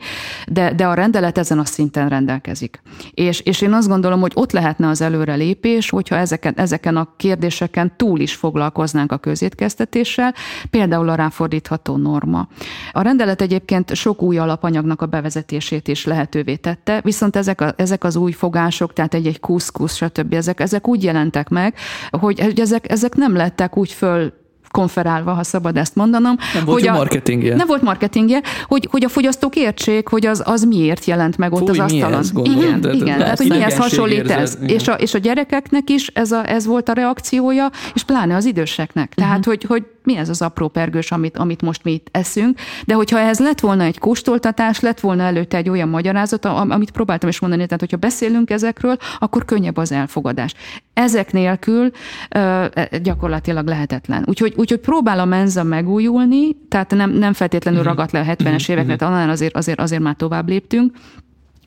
de, 0.47 0.73
de 0.73 0.87
a 0.87 0.93
rendelet 0.93 1.37
ezen 1.37 1.59
a 1.59 1.65
szinten 1.65 2.09
rendelkezik. 2.09 2.81
És, 3.13 3.39
és 3.39 3.61
én 3.61 3.73
azt 3.73 3.87
gondolom, 3.87 4.19
hogy 4.19 4.31
ott 4.35 4.51
lehetne 4.51 4.87
az 4.87 5.01
előrelépés, 5.01 5.89
hogyha 5.89 6.15
ezeken, 6.15 6.53
ezeken 6.57 6.97
a 6.97 7.13
kérdéseken 7.17 7.93
túl 7.97 8.19
is 8.19 8.33
foglalkoznánk 8.35 9.11
a 9.11 9.17
közétkeztetéssel, 9.17 10.33
például 10.69 11.09
a 11.09 11.15
ráfordítható 11.15 11.97
norma. 11.97 12.47
A 12.91 13.01
rendelet 13.01 13.41
egyébként 13.41 13.95
sok 13.95 14.21
új 14.21 14.37
alapanyagnak 14.37 15.01
a 15.01 15.05
bevezetését 15.05 15.87
is 15.87 16.05
lehetővé 16.05 16.55
tette, 16.55 17.01
viszont 17.01 17.35
ezek, 17.35 17.61
a, 17.61 17.73
ezek 17.77 18.03
az 18.03 18.15
új 18.15 18.31
fogások, 18.31 18.93
tehát 18.93 19.13
egy-egy 19.13 19.39
kuszkusz, 19.39 19.95
stb. 19.95 20.33
Ezek, 20.33 20.59
ezek 20.59 20.87
úgy 20.87 21.03
jelentek 21.03 21.49
meg, 21.49 21.75
hogy 22.11 22.53
ezek, 22.55 22.91
ezek 22.91 23.15
nem 23.15 23.35
lettek 23.35 23.77
úgy 23.77 23.91
föl 23.91 24.33
konferálva, 24.71 25.33
ha 25.33 25.43
szabad 25.43 25.77
ezt 25.77 25.95
mondanom. 25.95 26.35
Nem 26.53 26.65
volt 26.65 26.79
hogy 26.79 26.89
a, 26.89 26.93
marketingje. 26.93 27.55
Nem 27.55 27.67
volt 27.67 27.81
marketingje, 27.81 28.41
hogy, 28.67 28.87
hogy 28.91 29.03
a 29.03 29.09
fogyasztók 29.09 29.55
értsék, 29.55 30.07
hogy 30.07 30.25
az, 30.25 30.43
az 30.45 30.63
miért 30.63 31.05
jelent 31.05 31.37
meg 31.37 31.53
ott 31.53 31.59
Fúj, 31.59 31.69
az 31.69 31.79
asztalon. 31.79 32.19
Ez, 32.19 32.31
gondolom, 32.31 32.61
igen, 32.61 32.81
de, 32.81 32.91
igen. 32.91 33.17
Tehát, 33.17 33.37
hogy 33.37 33.49
mihez 33.49 33.77
hasonlít 33.77 34.31
ez. 34.31 34.57
És 34.65 34.87
a, 34.87 34.93
és 34.93 35.13
a 35.13 35.17
gyerekeknek 35.17 35.89
is 35.89 36.07
ez, 36.07 36.31
a, 36.31 36.49
ez 36.49 36.65
volt 36.65 36.89
a 36.89 36.93
reakciója, 36.93 37.69
és 37.93 38.03
pláne 38.03 38.35
az 38.35 38.45
időseknek. 38.45 39.13
Tehát, 39.13 39.37
uh-huh. 39.37 39.53
hogy, 39.53 39.63
hogy 39.63 39.83
mi 40.03 40.17
ez 40.17 40.29
az 40.29 40.41
apró 40.41 40.67
pergős, 40.67 41.11
amit, 41.11 41.37
amit 41.37 41.61
most 41.61 41.83
mi 41.83 41.91
itt 41.91 42.07
eszünk. 42.11 42.59
De 42.85 42.93
hogyha 42.93 43.19
ez 43.19 43.39
lett 43.39 43.59
volna 43.59 43.83
egy 43.83 43.99
kóstoltatás, 43.99 44.79
lett 44.79 44.99
volna 44.99 45.23
előtte 45.23 45.57
egy 45.57 45.69
olyan 45.69 45.89
magyarázat, 45.89 46.45
amit 46.45 46.91
próbáltam 46.91 47.29
is 47.29 47.39
mondani, 47.39 47.63
tehát 47.63 47.79
hogyha 47.79 47.97
beszélünk 47.97 48.49
ezekről, 48.49 48.97
akkor 49.19 49.45
könnyebb 49.45 49.77
az 49.77 49.91
elfogadás. 49.91 50.53
Ezek 50.93 51.31
nélkül 51.31 51.91
uh, 52.35 52.65
gyakorlatilag 53.01 53.67
lehetetlen. 53.67 54.23
Úgyhogy 54.27 54.53
úgyhogy 54.59 54.79
próbál 54.79 55.19
a 55.19 55.25
menza 55.25 55.63
megújulni, 55.63 56.55
tehát 56.69 56.91
nem, 56.91 57.11
nem 57.11 57.33
feltétlenül 57.33 57.79
uh-huh. 57.79 57.95
ragadt 57.95 58.11
le 58.11 58.19
a 58.19 58.23
70-es 58.23 58.61
uh-huh. 58.61 58.69
évekre, 58.69 59.05
annál 59.05 59.29
azért, 59.29 59.55
azért, 59.55 59.79
azért 59.79 60.01
már 60.01 60.15
tovább 60.15 60.47
léptünk. 60.47 60.97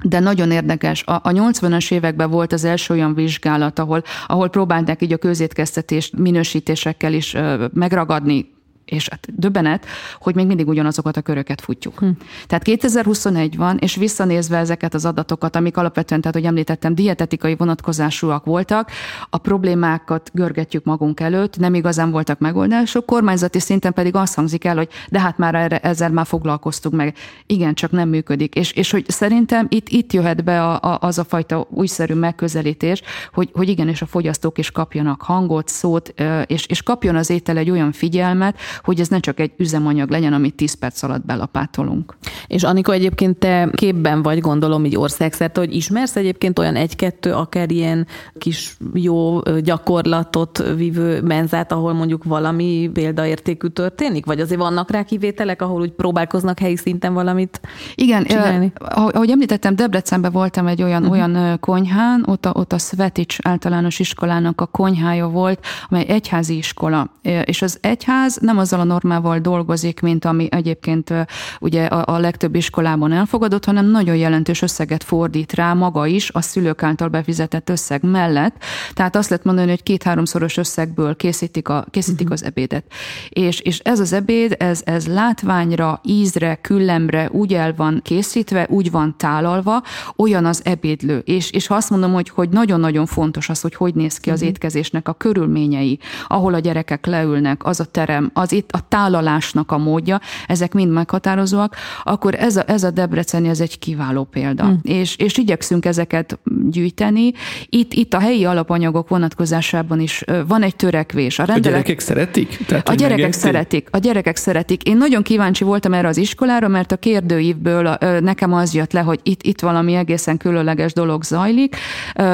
De 0.04 0.18
nagyon 0.18 0.50
érdekes, 0.50 1.02
a, 1.04 1.14
a 1.14 1.30
80-as 1.30 1.92
években 1.92 2.30
volt 2.30 2.52
az 2.52 2.64
első 2.64 2.94
olyan 2.94 3.14
vizsgálat, 3.14 3.78
ahol, 3.78 4.02
ahol 4.26 4.48
próbálták 4.48 5.02
így 5.02 5.12
a 5.12 5.16
közétkeztetést 5.16 6.16
minősítésekkel 6.16 7.12
is 7.12 7.34
ö, 7.34 7.66
megragadni 7.72 8.50
és 8.92 9.08
hát 9.08 9.28
döbbenet, 9.34 9.86
hogy 10.18 10.34
még 10.34 10.46
mindig 10.46 10.68
ugyanazokat 10.68 11.16
a 11.16 11.20
köröket 11.20 11.60
futjuk. 11.60 11.98
Hm. 11.98 12.08
Tehát 12.46 12.64
2021 12.64 13.56
van, 13.56 13.76
és 13.78 13.96
visszanézve 13.96 14.56
ezeket 14.56 14.94
az 14.94 15.04
adatokat, 15.04 15.56
amik 15.56 15.76
alapvetően, 15.76 16.20
tehát 16.20 16.36
hogy 16.36 16.46
említettem, 16.46 16.94
dietetikai 16.94 17.54
vonatkozásúak 17.54 18.44
voltak, 18.44 18.90
a 19.30 19.38
problémákat 19.38 20.30
görgetjük 20.34 20.84
magunk 20.84 21.20
előtt, 21.20 21.58
nem 21.58 21.74
igazán 21.74 22.10
voltak 22.10 22.38
megoldások, 22.38 23.06
kormányzati 23.06 23.60
szinten 23.60 23.92
pedig 23.92 24.14
azt 24.14 24.34
hangzik 24.34 24.64
el, 24.64 24.76
hogy 24.76 24.88
de 25.08 25.20
hát 25.20 25.38
már 25.38 25.54
erre, 25.54 25.78
ezzel 25.78 26.10
már 26.10 26.26
foglalkoztuk 26.26 26.92
meg. 26.92 27.16
Igen, 27.46 27.74
csak 27.74 27.90
nem 27.90 28.08
működik. 28.08 28.54
És, 28.54 28.72
és 28.72 28.90
hogy 28.90 29.04
szerintem 29.10 29.66
itt, 29.68 29.88
itt 29.88 30.12
jöhet 30.12 30.44
be 30.44 30.62
a, 30.62 30.80
a, 30.80 30.98
az 31.00 31.18
a 31.18 31.24
fajta 31.24 31.66
újszerű 31.70 32.14
megközelítés, 32.14 33.02
hogy, 33.32 33.50
hogy 33.52 33.68
igenis 33.68 34.02
a 34.02 34.06
fogyasztók 34.06 34.58
is 34.58 34.70
kapjanak 34.70 35.22
hangot, 35.22 35.68
szót, 35.68 36.14
és, 36.46 36.66
és 36.66 36.82
kapjon 36.82 37.16
az 37.16 37.30
étel 37.30 37.56
egy 37.56 37.70
olyan 37.70 37.92
figyelmet, 37.92 38.58
hogy 38.82 39.00
ez 39.00 39.08
ne 39.08 39.18
csak 39.20 39.40
egy 39.40 39.52
üzemanyag 39.56 40.10
legyen, 40.10 40.32
amit 40.32 40.54
10 40.54 40.74
perc 40.74 41.02
alatt 41.02 41.24
belapátolunk. 41.24 42.16
És 42.46 42.62
Anika, 42.62 42.92
egyébként 42.92 43.38
te 43.38 43.70
képben 43.72 44.22
vagy, 44.22 44.40
gondolom, 44.40 44.84
így 44.84 44.96
országszerte, 44.96 45.60
hogy 45.60 45.74
ismersz 45.74 46.16
egyébként 46.16 46.58
olyan 46.58 46.76
egy-kettő, 46.76 47.32
akár 47.32 47.70
ilyen 47.70 48.06
kis 48.38 48.76
jó 48.94 49.40
gyakorlatot 49.40 50.62
vívő 50.76 51.22
menzát, 51.22 51.72
ahol 51.72 51.92
mondjuk 51.92 52.24
valami 52.24 52.90
példaértékű 52.92 53.68
történik? 53.68 54.26
Vagy 54.26 54.40
azért 54.40 54.60
vannak 54.60 54.90
rá 54.90 55.02
kivételek, 55.02 55.62
ahol 55.62 55.80
úgy 55.80 55.92
próbálkoznak 55.92 56.58
helyi 56.58 56.76
szinten 56.76 57.14
valamit 57.14 57.60
Igen, 57.94 58.24
csinálni? 58.24 58.72
ahogy 58.78 59.30
említettem, 59.30 59.76
Debrecenben 59.76 60.32
voltam 60.32 60.66
egy 60.66 60.82
olyan, 60.82 61.02
uh-huh. 61.02 61.16
olyan 61.16 61.58
konyhán, 61.60 62.24
ott 62.26 62.46
a, 62.46 62.50
ott 62.54 62.72
a 62.72 62.78
Svetics 62.78 63.36
általános 63.42 63.98
iskolának 63.98 64.60
a 64.60 64.66
konyhája 64.66 65.28
volt, 65.28 65.64
amely 65.88 66.04
egyházi 66.08 66.56
iskola. 66.56 67.10
És 67.44 67.62
az 67.62 67.78
egyház 67.80 68.38
nem 68.40 68.58
azzal 68.72 68.90
a 68.90 68.92
normával 68.92 69.38
dolgozik, 69.38 70.00
mint 70.00 70.24
ami 70.24 70.48
egyébként 70.50 71.14
ugye 71.60 71.84
a, 71.84 72.14
a 72.14 72.18
legtöbb 72.18 72.54
iskolában 72.54 73.12
elfogadott, 73.12 73.64
hanem 73.64 73.86
nagyon 73.86 74.16
jelentős 74.16 74.62
összeget 74.62 75.04
fordít 75.04 75.52
rá 75.52 75.72
maga 75.72 76.06
is 76.06 76.30
a 76.30 76.40
szülők 76.40 76.82
által 76.82 77.08
befizetett 77.08 77.68
összeg 77.68 78.02
mellett. 78.02 78.54
Tehát 78.94 79.16
azt 79.16 79.28
lehet 79.28 79.44
mondani, 79.44 79.68
hogy 79.68 79.82
két-háromszoros 79.82 80.56
összegből 80.56 81.16
készítik, 81.16 81.68
a, 81.68 81.84
készítik 81.90 82.20
uh-huh. 82.20 82.32
az 82.32 82.44
ebédet. 82.44 82.84
És, 83.28 83.60
és 83.60 83.78
ez 83.78 84.00
az 84.00 84.12
ebéd, 84.12 84.54
ez, 84.58 84.80
ez 84.84 85.06
látványra, 85.06 86.00
ízre, 86.04 86.54
küllemre 86.54 87.28
úgy 87.32 87.54
el 87.54 87.74
van 87.76 88.00
készítve, 88.04 88.66
úgy 88.70 88.90
van 88.90 89.14
tálalva, 89.16 89.82
olyan 90.16 90.44
az 90.44 90.60
ebédlő. 90.64 91.18
És, 91.18 91.50
és 91.50 91.66
ha 91.66 91.74
azt 91.74 91.90
mondom, 91.90 92.12
hogy, 92.12 92.28
hogy 92.28 92.48
nagyon-nagyon 92.48 93.06
fontos 93.06 93.48
az, 93.48 93.60
hogy 93.60 93.74
hogy 93.74 93.94
néz 93.94 94.18
ki 94.18 94.30
az 94.30 94.34
uh-huh. 94.34 94.48
étkezésnek 94.48 95.08
a 95.08 95.12
körülményei, 95.12 95.98
ahol 96.26 96.54
a 96.54 96.58
gyerekek 96.58 97.06
leülnek, 97.06 97.64
az 97.64 97.80
a 97.80 97.84
terem, 97.84 98.30
az 98.34 98.51
itt 98.52 98.70
a 98.72 98.80
tálalásnak 98.88 99.70
a 99.72 99.78
módja, 99.78 100.20
ezek 100.46 100.74
mind 100.74 100.92
meghatározóak, 100.92 101.76
akkor 102.02 102.34
ez 102.34 102.56
a, 102.56 102.62
ez 102.66 102.82
a 102.82 102.90
Debreceni 102.90 103.48
ez 103.48 103.60
egy 103.60 103.78
kiváló 103.78 104.24
példa. 104.24 104.64
Hmm. 104.64 104.78
És, 104.82 105.16
és 105.16 105.38
igyekszünk 105.38 105.84
ezeket 105.84 106.38
gyűjteni. 106.70 107.32
Itt, 107.68 107.92
itt 107.92 108.14
a 108.14 108.18
helyi 108.18 108.44
alapanyagok 108.44 109.08
vonatkozásában 109.08 110.00
is 110.00 110.24
van 110.46 110.62
egy 110.62 110.76
törekvés. 110.76 111.38
A, 111.38 111.44
rendelet... 111.44 111.66
a 111.66 111.70
gyerekek 111.70 112.00
szeretik? 112.00 112.58
Tehát, 112.66 112.88
a 112.88 112.94
gyerekek 112.94 113.16
megérti? 113.16 113.38
szeretik. 113.38 113.88
A 113.90 113.98
gyerekek 113.98 114.36
szeretik. 114.36 114.82
Én 114.82 114.96
nagyon 114.96 115.22
kíváncsi 115.22 115.64
voltam 115.64 115.92
erre 115.92 116.08
az 116.08 116.16
iskolára, 116.16 116.68
mert 116.68 116.92
a 116.92 116.96
kérdőívből 116.96 117.96
nekem 118.20 118.52
az 118.52 118.74
jött 118.74 118.92
le, 118.92 119.00
hogy 119.00 119.20
itt, 119.22 119.42
itt 119.42 119.60
valami 119.60 119.94
egészen 119.94 120.36
különleges 120.36 120.92
dolog 120.92 121.24
zajlik. 121.24 121.76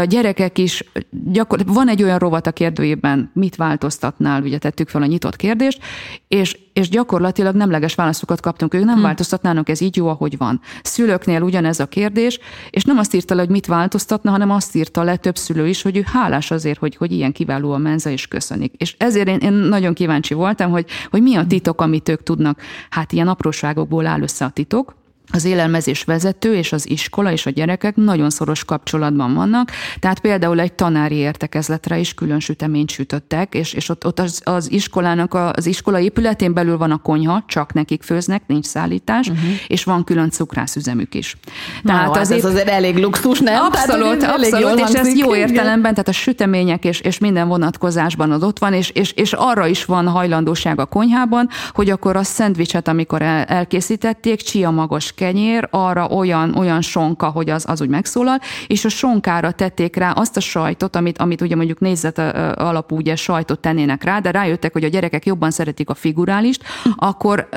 Gyerekek 0.05 0.59
is, 0.59 0.85
gyakor... 1.11 1.59
van 1.67 1.89
egy 1.89 2.03
olyan 2.03 2.19
rovat 2.19 2.47
a 2.47 2.53
kérdőívben, 2.53 3.31
mit 3.35 3.57
változtatnál, 3.57 4.43
ugye 4.43 4.59
tettük 4.59 4.89
fel 4.89 5.03
a 5.03 5.07
nyitott 5.07 5.37
kérdést, 5.37 5.81
és, 6.29 6.59
és 6.73 6.89
gyakorlatilag 6.89 7.55
nemleges 7.55 7.95
válaszokat 7.95 8.41
kaptunk. 8.41 8.75
Ők 8.75 8.85
nem 8.85 8.97
hm. 8.97 9.03
változtatnának, 9.03 9.69
ez 9.69 9.81
így 9.81 9.97
jó, 9.97 10.09
ahogy 10.09 10.37
van. 10.37 10.61
Szülőknél 10.83 11.43
ugyanez 11.43 11.81
a 11.81 11.87
kérdés, 11.87 12.39
és 12.71 12.85
nem 12.85 12.99
azt 12.99 13.15
írta 13.15 13.35
le, 13.35 13.41
hogy 13.41 13.51
mit 13.51 13.67
változtatna, 13.67 14.31
hanem 14.31 14.51
azt 14.51 14.75
írta 14.75 15.03
le 15.03 15.17
több 15.17 15.37
szülő 15.37 15.69
is, 15.69 15.83
hogy 15.83 15.97
ő 15.97 16.05
hálás 16.13 16.51
azért, 16.51 16.79
hogy, 16.79 16.97
hogy 16.97 17.13
ilyen 17.13 17.33
kiváló 17.33 17.73
a 17.73 17.79
menza, 17.79 18.11
és 18.11 18.27
köszönik. 18.27 18.75
És 18.77 18.95
ezért 18.99 19.29
én, 19.29 19.39
én 19.39 19.53
nagyon 19.53 19.95
kíváncsi 19.95 20.35
voltam, 20.35 20.71
hogy, 20.71 20.87
hogy 21.11 21.23
mi 21.23 21.37
a 21.37 21.47
titok, 21.47 21.81
amit 21.81 22.09
ők 22.09 22.23
tudnak. 22.23 22.61
Hát 22.91 23.13
ilyen 23.13 23.29
apróságokból 23.29 24.07
áll 24.07 24.23
össze 24.23 24.45
a 24.45 24.51
titok, 24.51 24.97
az 25.31 25.45
élelmezés 25.45 26.05
vezető 26.05 26.55
és 26.55 26.73
az 26.73 26.91
iskola 26.91 27.33
és 27.33 27.47
a 27.47 27.51
gyerekek 27.51 27.97
nagyon 27.97 28.31
szoros 28.31 28.65
kapcsolatban 28.65 29.35
vannak, 29.35 29.71
tehát 30.01 30.21
például 30.21 30.61
egy 30.61 30.73
tanári 30.73 31.15
értekezletre 31.15 31.99
is 31.99 32.15
külön 32.15 32.41
süteményt 32.41 32.91
sütöttek, 32.91 33.55
és, 33.55 33.73
és 33.73 33.89
ott, 33.89 34.07
ott 34.07 34.21
az, 34.21 34.41
az 34.45 34.71
iskolának, 34.71 35.35
a, 35.35 35.53
az 35.53 35.67
iskola 35.67 35.99
épületén 35.99 36.53
belül 36.53 36.77
van 36.77 36.91
a 36.91 36.97
konyha, 36.97 37.45
csak 37.47 37.73
nekik 37.73 38.03
főznek, 38.03 38.43
nincs 38.47 38.67
szállítás, 38.67 39.29
uh-huh. 39.29 39.51
és 39.67 39.85
van 39.85 40.05
külön 40.05 40.31
cukrászüzemük 40.31 41.15
is. 41.15 41.37
Tehát 41.85 42.05
Na, 42.05 42.11
az 42.11 42.29
hát 42.29 42.39
ez 42.39 42.45
azért 42.45 42.69
elég 42.69 42.97
luxus, 42.97 43.41
nem? 43.41 43.65
Abszolút, 43.65 44.19
tehát, 44.19 44.37
abszolút, 44.37 44.89
és 44.89 44.95
ez 44.95 45.17
jó 45.17 45.35
értelemben, 45.35 45.91
tehát 45.91 46.09
a 46.09 46.13
sütemények 46.13 46.85
és, 46.85 47.01
és 47.01 47.19
minden 47.19 47.49
vonatkozásban 47.49 48.31
az 48.31 48.43
ott 48.43 48.59
van, 48.59 48.73
és, 48.73 48.91
és, 48.91 49.13
és 49.13 49.33
arra 49.33 49.67
is 49.67 49.85
van 49.85 50.09
hajlandóság 50.09 50.81
a 50.81 50.87
konyhában, 50.87 51.49
hogy 51.73 51.91
akkor 51.91 52.17
a 52.17 52.23
szendvicset, 52.23 52.89
amikor 52.89 53.23
el, 53.23 53.45
elkészítették, 53.45 54.41
csia 54.41 54.71
magos 54.71 55.13
kenyér, 55.19 55.69
arra 55.71 56.07
olyan, 56.07 56.55
olyan 56.55 56.81
sonka, 56.81 57.27
hogy 57.27 57.51
az, 57.51 57.65
az 57.69 57.81
úgy 57.81 57.89
megszólal, 57.89 58.39
és 58.67 58.85
a 58.85 58.89
sonkára 58.89 59.51
tették 59.51 59.97
rá 59.97 60.11
azt 60.11 60.37
a 60.37 60.41
sajtot, 60.41 60.97
amit, 60.97 61.19
amit 61.19 61.41
ugye 61.41 61.57
mondjuk 61.57 61.81
nézet 61.81 62.19
alapú 62.59 62.97
ugye 62.97 63.17
sajtot 63.17 63.59
tennének 63.59 64.05
rá, 64.05 64.19
de 64.19 64.31
rájöttek, 64.31 64.73
hogy 64.73 64.85
a 64.85 64.89
gyerekek 64.89 65.27
jobban 65.27 65.51
szeretik 65.51 65.91
a 65.91 65.95
figurálist, 65.95 66.63
akkor 66.97 67.49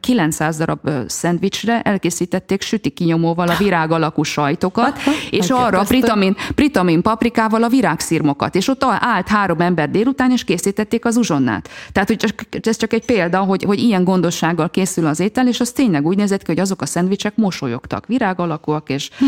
900 0.00 0.56
darab 0.56 0.90
szendvicsre 1.06 1.80
elkészítették 1.80 2.62
süti 2.62 2.90
kinyomóval 2.90 3.48
a 3.48 3.56
virág 3.56 3.90
alakú 3.90 4.22
sajtokat, 4.22 4.98
és 5.30 5.50
arra 5.50 5.82
pritamin, 5.82 6.36
pritamin 6.54 7.02
paprikával 7.02 7.62
a 7.62 7.68
virágszirmokat, 7.68 8.54
és 8.54 8.68
ott 8.68 8.84
állt 8.84 9.28
három 9.28 9.60
ember 9.60 9.90
délután, 9.90 10.30
és 10.30 10.44
készítették 10.44 11.04
az 11.04 11.16
uzsonnát. 11.16 11.68
Tehát 11.92 12.08
hogy 12.08 12.26
ez 12.62 12.76
csak 12.76 12.92
egy 12.92 13.04
példa, 13.04 13.38
hogy, 13.38 13.62
hogy 13.62 13.78
ilyen 13.78 14.04
gondossággal 14.04 14.70
készül 14.70 15.06
az 15.06 15.20
étel, 15.20 15.48
és 15.48 15.60
az 15.60 15.70
tényleg 15.70 16.06
úgy 16.06 16.16
nézett 16.16 16.42
ki, 16.42 16.46
hogy 16.46 16.60
azok 16.60 16.82
a 16.82 16.86
szendvics 16.86 17.09
szendvicsek 17.10 17.36
mosolyogtak, 17.36 18.06
virág 18.06 18.40
alakúak, 18.40 18.88
és 18.88 19.10
hm. 19.18 19.24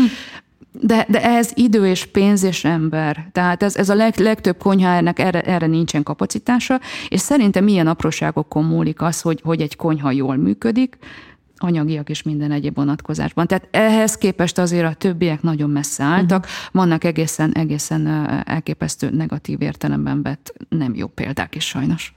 De, 0.81 1.05
de 1.09 1.23
ez 1.23 1.51
idő 1.53 1.87
és 1.87 2.05
pénz 2.05 2.43
és 2.43 2.63
ember. 2.63 3.29
Tehát 3.31 3.63
ez, 3.63 3.75
ez 3.75 3.89
a 3.89 3.95
leg, 3.95 4.17
legtöbb 4.17 4.57
konyhának 4.57 5.19
erre, 5.19 5.41
erre 5.41 5.67
nincsen 5.67 6.03
kapacitása, 6.03 6.79
és 7.07 7.19
szerintem 7.19 7.63
milyen 7.63 7.87
apróságokon 7.87 8.63
múlik 8.63 9.01
az, 9.01 9.21
hogy, 9.21 9.39
hogy 9.43 9.61
egy 9.61 9.75
konyha 9.75 10.11
jól 10.11 10.35
működik, 10.35 10.97
anyagiak 11.57 12.09
és 12.09 12.23
minden 12.23 12.51
egyéb 12.51 12.75
vonatkozásban. 12.75 13.47
Tehát 13.47 13.67
ehhez 13.71 14.17
képest 14.17 14.57
azért 14.57 14.85
a 14.85 14.93
többiek 14.93 15.41
nagyon 15.41 15.69
messze 15.69 16.03
álltak, 16.03 16.43
uh-huh. 16.43 16.71
vannak 16.71 17.03
egészen, 17.03 17.51
egészen 17.51 18.07
elképesztő 18.45 19.09
negatív 19.09 19.61
értelemben 19.61 20.21
vett 20.21 20.53
nem 20.69 20.95
jó 20.95 21.07
példák 21.07 21.55
is 21.55 21.65
sajnos. 21.65 22.13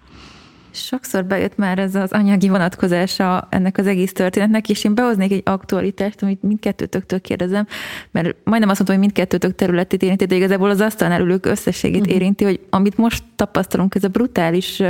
Sokszor 0.76 1.24
bejött 1.24 1.56
már 1.56 1.78
ez 1.78 1.94
az 1.94 2.12
anyagi 2.12 2.48
vonatkozása 2.48 3.46
ennek 3.50 3.78
az 3.78 3.86
egész 3.86 4.12
történetnek, 4.12 4.68
és 4.68 4.84
én 4.84 4.94
behoznék 4.94 5.32
egy 5.32 5.42
aktualitást, 5.44 6.22
amit 6.22 6.42
mindkettőtöktől 6.42 7.20
kérdezem, 7.20 7.66
mert 8.10 8.26
majdnem 8.44 8.68
azt 8.68 8.78
mondtam, 8.78 8.86
hogy 8.86 8.98
mindkettőtök 8.98 9.54
területét 9.54 10.02
érinti, 10.02 10.24
de 10.24 10.34
igazából 10.34 10.70
az 10.70 10.80
asztalnál 10.80 11.20
ülők 11.20 11.46
összességét 11.46 12.00
uh-huh. 12.00 12.14
érinti, 12.14 12.44
hogy 12.44 12.60
amit 12.70 12.96
most 12.96 13.24
tapasztalunk, 13.36 13.94
ez 13.94 14.04
a 14.04 14.08
brutális 14.08 14.82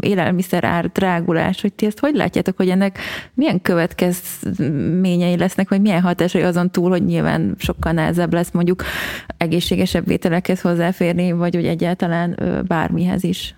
élelmiszer 0.00 0.64
ár 0.64 0.90
drágulás, 0.90 1.60
hogy 1.60 1.72
ti 1.72 1.86
ezt 1.86 1.98
hogy 1.98 2.14
látjátok, 2.14 2.56
hogy 2.56 2.68
ennek 2.68 2.98
milyen 3.34 3.60
következményei 3.60 5.36
lesznek, 5.36 5.68
vagy 5.68 5.80
milyen 5.80 6.02
hatásai 6.02 6.42
azon 6.42 6.70
túl, 6.70 6.90
hogy 6.90 7.04
nyilván 7.04 7.54
sokkal 7.58 7.92
nehezebb 7.92 8.32
lesz 8.32 8.50
mondjuk 8.50 8.82
egészségesebb 9.36 10.06
vételekhez 10.06 10.60
hozzáférni, 10.60 11.32
vagy 11.32 11.54
hogy 11.54 11.66
egyáltalán 11.66 12.38
bármihez 12.66 13.24
is. 13.24 13.54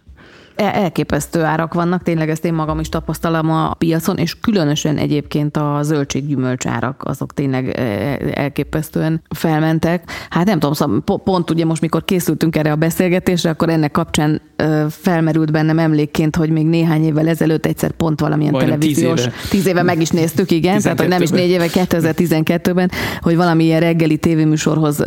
Elképesztő 0.56 1.42
árak 1.42 1.74
vannak, 1.74 2.02
tényleg 2.02 2.30
ezt 2.30 2.44
én 2.44 2.54
magam 2.54 2.80
is 2.80 2.88
tapasztalom 2.88 3.50
a 3.50 3.74
piacon, 3.74 4.16
és 4.16 4.40
különösen 4.40 4.96
egyébként 4.96 5.56
a 5.56 5.78
zöldséggyümölcs 5.82 6.66
árak, 6.66 7.02
azok 7.04 7.34
tényleg 7.34 7.68
e, 7.68 7.82
e, 7.82 8.18
elképesztően 8.34 9.22
felmentek. 9.28 10.10
Hát 10.30 10.46
nem 10.46 10.58
tudom, 10.58 10.74
szóval 10.74 11.20
pont 11.24 11.50
ugye 11.50 11.64
most, 11.64 11.80
mikor 11.80 12.04
készültünk 12.04 12.56
erre 12.56 12.72
a 12.72 12.76
beszélgetésre, 12.76 13.50
akkor 13.50 13.68
ennek 13.68 13.90
kapcsán 13.90 14.40
felmerült 14.88 15.52
bennem 15.52 15.78
emlékként, 15.78 16.36
hogy 16.36 16.50
még 16.50 16.66
néhány 16.66 17.04
évvel 17.04 17.28
ezelőtt 17.28 17.66
egyszer 17.66 17.90
pont 17.90 18.20
valamilyen 18.20 18.52
Majdnem 18.52 18.78
televíziós, 18.78 19.20
tíz 19.20 19.26
éve. 19.26 19.48
tíz 19.50 19.66
éve 19.66 19.82
meg 19.82 20.00
is 20.00 20.10
néztük, 20.10 20.50
igen, 20.50 20.80
tehát 20.80 21.00
hogy 21.00 21.08
nem 21.08 21.22
is 21.22 21.30
négy 21.30 21.50
éve, 21.50 21.66
2012-ben, 21.72 22.90
hogy 23.20 23.36
valamilyen 23.36 23.80
reggeli 23.80 24.16
tévéműsorhoz 24.16 25.04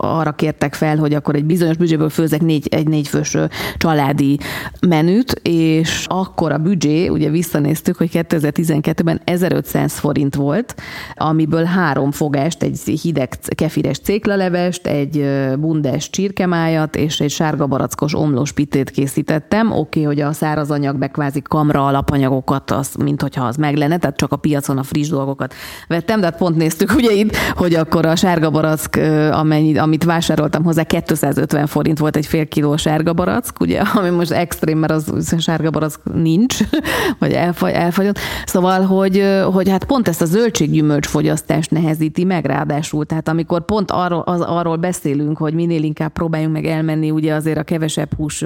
arra 0.00 0.32
kértek 0.32 0.74
fel, 0.74 0.96
hogy 0.96 1.14
akkor 1.14 1.34
egy 1.34 1.44
bizonyos 1.44 1.76
büdzséből 1.76 2.08
főzek 2.08 2.40
négy, 2.40 2.66
egy 2.70 2.88
négyfős 2.88 3.36
családi 3.76 4.38
menüt, 4.80 5.40
és 5.42 6.04
akkor 6.08 6.52
a 6.52 6.58
büdzsé, 6.58 7.08
ugye 7.08 7.30
visszanéztük, 7.30 7.96
hogy 7.96 8.10
2012-ben 8.12 9.20
1500 9.24 9.98
forint 9.98 10.34
volt, 10.34 10.74
amiből 11.14 11.64
három 11.64 12.10
fogást, 12.10 12.62
egy 12.62 13.00
hideg 13.02 13.28
kefires 13.54 13.98
céklalevest, 13.98 14.86
egy 14.86 15.26
bundes 15.58 16.10
csirkemájat 16.10 16.96
és 16.96 17.20
egy 17.20 17.30
sárga 17.30 17.66
barackos 17.66 18.14
omlós 18.14 18.52
pitét 18.52 18.90
készítettem. 18.90 19.70
Oké, 19.70 19.78
okay, 19.78 20.02
hogy 20.02 20.20
a 20.20 20.32
szárazanyag, 20.32 20.98
be 20.98 21.08
kvázi 21.08 21.42
kamra 21.42 21.86
alapanyagokat, 21.86 22.70
az, 22.70 22.94
mint 22.94 23.22
hogyha 23.22 23.44
az 23.44 23.56
meg 23.56 23.76
lenne, 23.76 23.98
tehát 23.98 24.16
csak 24.16 24.32
a 24.32 24.36
piacon 24.36 24.78
a 24.78 24.82
friss 24.82 25.08
dolgokat 25.08 25.54
vettem, 25.88 26.20
de 26.20 26.26
hát 26.26 26.36
pont 26.36 26.56
néztük 26.56 26.94
ugye 26.94 27.12
itt, 27.12 27.36
hogy 27.36 27.74
akkor 27.74 28.06
a 28.06 28.16
sárga 28.16 28.50
barack, 28.50 28.96
amennyi, 29.32 29.78
amit 29.78 30.04
vásároltam 30.04 30.64
hozzá, 30.64 30.82
250 30.82 31.66
forint 31.66 31.98
volt 31.98 32.16
egy 32.16 32.26
fél 32.26 32.48
kiló 32.48 32.76
sárga 32.76 33.12
barack, 33.12 33.60
ugye, 33.60 33.80
ami 33.80 34.08
most 34.08 34.30
extrém, 34.56 34.78
mert 34.78 34.92
az 34.92 35.34
sárga 35.38 35.70
barack 35.70 36.00
nincs, 36.14 36.58
vagy 37.18 37.32
elfagy, 37.32 37.72
elfagyott. 37.72 38.18
Szóval, 38.44 38.80
hogy, 38.82 39.24
hogy 39.52 39.68
hát 39.68 39.84
pont 39.84 40.08
ezt 40.08 40.22
a 40.22 40.24
zöldséggyümölcs 40.24 41.06
fogyasztást 41.06 41.70
nehezíti 41.70 42.24
meg 42.24 42.44
ráadásul. 42.44 43.06
Tehát 43.06 43.28
amikor 43.28 43.64
pont 43.64 43.90
arról, 43.90 44.20
az, 44.20 44.40
arról 44.40 44.76
beszélünk, 44.76 45.38
hogy 45.38 45.54
minél 45.54 45.82
inkább 45.82 46.12
próbáljunk 46.12 46.52
meg 46.52 46.64
elmenni 46.64 47.10
ugye 47.10 47.34
azért 47.34 47.58
a 47.58 47.62
kevesebb 47.62 48.14
hús 48.16 48.44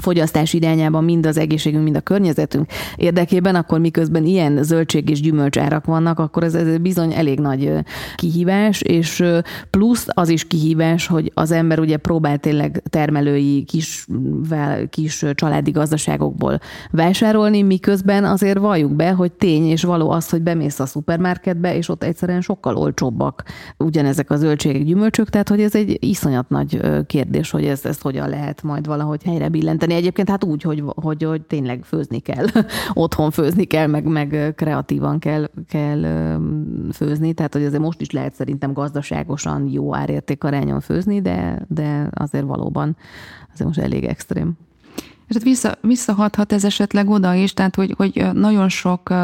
fogyasztás 0.00 0.52
irányában 0.52 1.04
mind 1.04 1.26
az 1.26 1.36
egészségünk, 1.36 1.84
mind 1.84 1.96
a 1.96 2.00
környezetünk 2.00 2.70
érdekében, 2.96 3.54
akkor 3.54 3.80
miközben 3.80 4.24
ilyen 4.24 4.62
zöldség 4.62 5.10
és 5.10 5.20
gyümölcs 5.20 5.58
árak 5.58 5.84
vannak, 5.84 6.18
akkor 6.18 6.44
ez, 6.44 6.54
ez 6.54 6.78
bizony 6.78 7.12
elég 7.12 7.40
nagy 7.40 7.72
kihívás, 8.14 8.80
és 8.80 9.24
plusz 9.70 10.06
az 10.08 10.28
is 10.28 10.46
kihívás, 10.46 11.06
hogy 11.06 11.32
az 11.34 11.50
ember 11.50 11.78
ugye 11.78 11.96
próbál 11.96 12.38
tényleg 12.38 12.82
termelői 12.90 13.64
kis, 13.64 14.06
kis 14.90 15.24
családi 15.34 15.70
gazdaságokból 15.70 16.60
vásárolni, 16.90 17.62
miközben 17.62 18.24
azért 18.24 18.58
valljuk 18.58 18.92
be, 18.92 19.10
hogy 19.10 19.32
tény 19.32 19.66
és 19.66 19.82
való 19.82 20.10
az, 20.10 20.28
hogy 20.28 20.42
bemész 20.42 20.80
a 20.80 20.86
szupermarketbe, 20.86 21.76
és 21.76 21.88
ott 21.88 22.02
egyszerűen 22.04 22.40
sokkal 22.40 22.76
olcsóbbak 22.76 23.42
ugyanezek 23.76 24.30
a 24.30 24.36
zöldségek, 24.36 24.82
gyümölcsök, 24.82 25.28
tehát 25.28 25.48
hogy 25.48 25.60
ez 25.60 25.74
egy 25.74 25.96
iszonyat 26.00 26.48
nagy 26.48 26.80
kérdés, 27.06 27.50
hogy 27.50 27.64
ezt, 27.64 27.86
ezt 27.86 28.02
hogyan 28.02 28.28
lehet 28.28 28.62
majd 28.62 28.86
valahogy 28.86 29.22
helyre 29.22 29.48
billenteni 29.48 29.79
segíteni 29.80 29.94
egyébként, 29.94 30.28
hát 30.28 30.44
úgy, 30.44 30.62
hogy, 30.62 30.82
hogy, 30.86 31.22
hogy 31.22 31.42
tényleg 31.42 31.84
főzni 31.84 32.18
kell, 32.18 32.46
otthon 32.92 33.30
főzni 33.30 33.64
kell, 33.64 33.86
meg, 33.86 34.04
meg 34.04 34.52
kreatívan 34.56 35.18
kell, 35.18 35.50
kell 35.68 36.02
főzni, 36.92 37.32
tehát 37.32 37.52
hogy 37.52 37.64
azért 37.64 37.82
most 37.82 38.00
is 38.00 38.10
lehet 38.10 38.34
szerintem 38.34 38.72
gazdaságosan 38.72 39.68
jó 39.68 39.94
árértékarányon 39.94 40.80
főzni, 40.80 41.20
de, 41.20 41.66
de 41.68 42.08
azért 42.14 42.44
valóban 42.44 42.96
azért 43.52 43.66
most 43.68 43.78
elég 43.80 44.04
extrém. 44.04 44.56
És 45.30 45.36
hát 45.36 45.44
vissza, 45.44 45.76
visszahathat 45.80 46.52
ez 46.52 46.64
esetleg 46.64 47.08
oda 47.08 47.34
is, 47.34 47.52
tehát 47.52 47.74
hogy, 47.74 47.94
hogy 47.96 48.26
nagyon 48.32 48.68
sok 48.68 49.14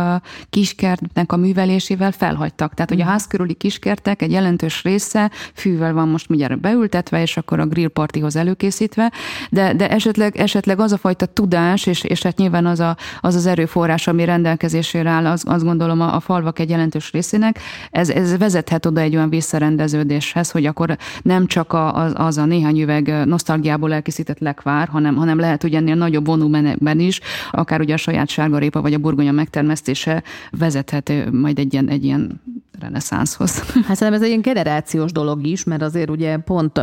kiskertnek 0.50 1.32
a 1.32 1.36
művelésével 1.36 2.12
felhagytak. 2.12 2.74
Tehát, 2.74 2.90
hogy 2.90 3.00
a 3.00 3.04
mm. 3.04 3.08
ház 3.08 3.26
körüli 3.26 3.54
kiskertek 3.54 4.22
egy 4.22 4.30
jelentős 4.30 4.82
része 4.82 5.30
fűvel 5.54 5.92
van 5.92 6.08
most 6.08 6.28
mindjárt 6.28 6.60
beültetve, 6.60 7.22
és 7.22 7.36
akkor 7.36 7.60
a 7.60 7.66
grillpartihoz 7.66 8.36
előkészítve, 8.36 9.12
de, 9.50 9.74
de 9.74 9.90
esetleg, 9.90 10.36
esetleg 10.36 10.80
az 10.80 10.92
a 10.92 10.96
fajta 10.96 11.26
tudás, 11.26 11.86
és, 11.86 12.02
és 12.02 12.22
hát 12.22 12.36
nyilván 12.36 12.66
az, 12.66 12.80
a, 12.80 12.96
az 13.20 13.34
az 13.34 13.46
erőforrás, 13.46 14.06
ami 14.06 14.24
rendelkezésére 14.24 15.10
áll, 15.10 15.26
az, 15.26 15.44
azt 15.46 15.64
gondolom 15.64 16.00
a, 16.00 16.14
a 16.14 16.20
falvak 16.20 16.58
egy 16.58 16.70
jelentős 16.70 17.12
részének, 17.12 17.58
ez, 17.90 18.08
ez 18.08 18.36
vezethet 18.36 18.86
oda 18.86 19.00
egy 19.00 19.16
olyan 19.16 19.30
visszarendeződéshez, 19.30 20.50
hogy 20.50 20.66
akkor 20.66 20.96
nem 21.22 21.46
csak 21.46 21.72
a, 21.72 21.94
az, 21.94 22.12
az 22.16 22.38
a 22.38 22.44
néhány 22.44 22.80
üveg 22.80 23.24
nosztalgiából 23.24 23.92
elkészített 23.92 24.38
lekvár, 24.38 24.88
hanem, 24.88 25.14
hanem 25.14 25.38
lehet, 25.38 25.62
hogy 25.62 25.74
ennél 25.74 25.94
nagyobb 25.96 26.26
volumenben 26.26 27.00
is, 27.00 27.20
akár 27.50 27.80
ugye 27.80 27.94
a 27.94 27.96
saját 27.96 28.28
sárgarépa 28.28 28.82
vagy 28.82 28.94
a 28.94 28.98
burgonya 28.98 29.32
megtermesztése 29.32 30.22
vezethet 30.50 31.12
majd 31.32 31.58
egy 31.58 31.72
ilyen, 31.72 31.88
egy 31.88 32.04
ilyen 32.04 32.40
reneszánszhoz. 32.80 33.58
Hát 33.86 33.96
szerintem 33.96 34.12
ez 34.12 34.22
egy 34.22 34.28
ilyen 34.28 34.40
generációs 34.40 35.12
dolog 35.12 35.46
is, 35.46 35.64
mert 35.64 35.82
azért 35.82 36.10
ugye 36.10 36.36
pont 36.36 36.80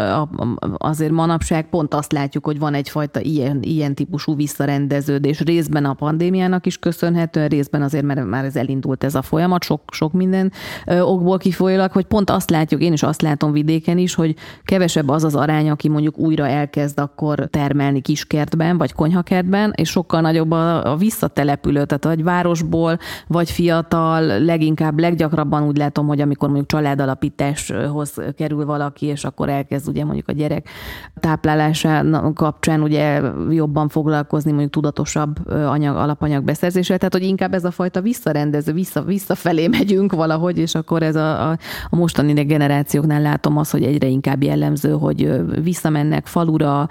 azért 0.78 1.12
manapság 1.12 1.70
pont 1.70 1.94
azt 1.94 2.12
látjuk, 2.12 2.46
hogy 2.46 2.60
van 2.60 2.74
egyfajta 2.74 3.20
ilyen, 3.20 3.60
ilyen 3.62 3.96
típusú 3.96 4.36
visszarendeződés 4.36 5.40
részben 5.40 5.86
a 5.86 5.94
pandémiának 5.94 6.66
is 6.66 6.78
köszönhetően, 6.78 7.48
részben 7.48 7.82
azért, 7.82 8.06
mert 8.06 8.26
már 8.26 8.46
ez 8.46 8.56
elindult 8.56 9.04
ez 9.04 9.16
a 9.16 9.22
folyamat, 9.22 9.64
sok, 9.64 9.82
sok 9.92 10.14
minden 10.14 10.52
okból 11.02 11.38
kifolyólag, 11.38 11.92
hogy 11.92 12.06
pont 12.06 12.30
azt 12.30 12.50
látjuk, 12.50 12.82
én 12.82 12.94
is 12.94 13.04
azt 13.04 13.22
látom 13.22 13.52
vidéken 13.52 13.98
is, 13.98 14.16
hogy 14.16 14.36
kevesebb 14.64 15.10
az 15.10 15.24
az 15.24 15.36
arány, 15.36 15.70
aki 15.70 15.90
mondjuk 15.90 16.18
újra 16.18 16.48
elkezd 16.48 17.00
akkor 17.00 17.48
termelni 17.50 18.02
kiskertben, 18.02 18.78
vagy 18.78 18.94
konyhakertben, 18.94 19.74
és 19.76 19.90
sokkal 19.90 20.22
nagyobb 20.22 20.52
a, 20.52 20.92
a 20.92 20.96
visszatelepülő, 20.96 21.86
tehát 21.86 22.04
vagy 22.04 22.24
városból, 22.24 22.98
vagy 23.28 23.52
fiatal, 23.52 24.40
leginkább, 24.40 25.00
leggyakrabban 25.00 25.64
úgy 25.64 25.78
látom, 25.84 26.08
hogy 26.08 26.22
amikor 26.22 26.48
mondjuk 26.48 26.70
családalapításhoz 26.70 28.14
kerül 28.38 28.66
valaki, 28.66 29.06
és 29.06 29.24
akkor 29.24 29.50
elkezd 29.50 29.88
ugye 29.88 30.06
mondjuk 30.06 30.28
a 30.28 30.32
gyerek 30.32 30.70
táplálása 31.20 32.04
kapcsán 32.34 32.82
ugye 32.82 33.22
jobban 33.50 33.90
foglalkozni, 33.90 34.52
mondjuk 34.52 34.72
tudatosabb 34.72 35.50
anyag, 35.50 35.96
alapanyag 35.96 36.44
beszerzéssel, 36.44 36.98
tehát 36.98 37.14
hogy 37.14 37.24
inkább 37.24 37.54
ez 37.54 37.64
a 37.64 37.72
fajta 37.72 38.02
visszarendező, 38.02 38.74
vissza, 38.74 39.02
visszafelé 39.04 39.68
megyünk 39.68 40.12
valahogy, 40.12 40.58
és 40.58 40.76
akkor 40.76 41.04
ez 41.04 41.16
a, 41.16 41.50
a, 41.50 41.58
a 41.90 41.96
mostani 41.96 42.34
generációknál 42.44 43.22
látom 43.22 43.58
azt, 43.58 43.72
hogy 43.72 43.84
egyre 43.84 44.08
inkább 44.08 44.44
jellemző, 44.44 44.92
hogy 44.92 45.42
visszamennek 45.64 46.28
falura, 46.28 46.88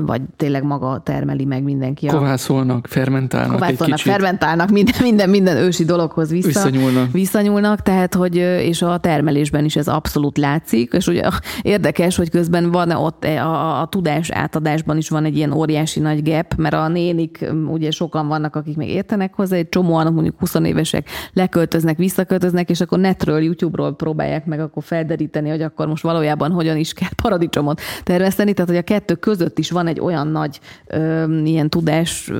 vagy 0.00 0.22
tényleg 0.36 0.62
maga 0.62 1.00
termeli 1.04 1.44
meg 1.44 1.62
mindenki. 1.62 2.08
A... 2.08 2.16
Kovászolnak, 2.16 2.86
fermentálnak 2.86 3.52
Kovászolnak, 3.52 3.98
fermentálnak, 3.98 4.70
minden, 4.70 4.94
minden, 5.02 5.30
minden 5.30 5.56
ősi 5.56 5.84
dologhoz 5.84 6.30
vissza, 6.30 6.46
visszanyúlnak. 6.46 7.12
visszanyúlnak, 7.12 7.82
tehát 7.82 8.09
hogy, 8.14 8.36
és 8.36 8.82
a 8.82 8.98
termelésben 8.98 9.64
is 9.64 9.76
ez 9.76 9.88
abszolút 9.88 10.38
látszik, 10.38 10.92
és 10.92 11.06
ugye 11.06 11.22
érdekes, 11.62 12.16
hogy 12.16 12.30
közben 12.30 12.70
van 12.70 12.90
ott 12.90 13.24
e, 13.24 13.44
a, 13.44 13.80
a 13.80 13.86
tudás 13.86 14.30
átadásban 14.30 14.96
is 14.96 15.08
van 15.08 15.24
egy 15.24 15.36
ilyen 15.36 15.52
óriási 15.52 16.00
nagy 16.00 16.22
gap, 16.22 16.54
mert 16.56 16.74
a 16.74 16.88
nénik, 16.88 17.46
ugye 17.66 17.90
sokan 17.90 18.28
vannak, 18.28 18.56
akik 18.56 18.76
még 18.76 18.88
értenek 18.88 19.34
hozzá, 19.34 19.56
egy 19.56 19.68
csomóan 19.68 20.12
mondjuk 20.12 20.38
20 20.38 20.54
évesek 20.54 21.08
leköltöznek, 21.32 21.96
visszaköltöznek, 21.96 22.70
és 22.70 22.80
akkor 22.80 22.98
netről, 22.98 23.42
YouTube-ról 23.42 23.96
próbálják 23.96 24.46
meg 24.46 24.60
akkor 24.60 24.82
felderíteni, 24.82 25.48
hogy 25.48 25.62
akkor 25.62 25.86
most 25.86 26.02
valójában 26.02 26.50
hogyan 26.50 26.76
is 26.76 26.92
kell 26.92 27.08
paradicsomot 27.22 27.80
termeszteni, 28.02 28.52
tehát 28.52 28.70
hogy 28.70 28.78
a 28.78 28.82
kettő 28.82 29.14
között 29.14 29.58
is 29.58 29.70
van 29.70 29.86
egy 29.86 30.00
olyan 30.00 30.26
nagy 30.26 30.60
ö, 30.86 31.38
ilyen 31.44 31.68
tudás 31.70 32.32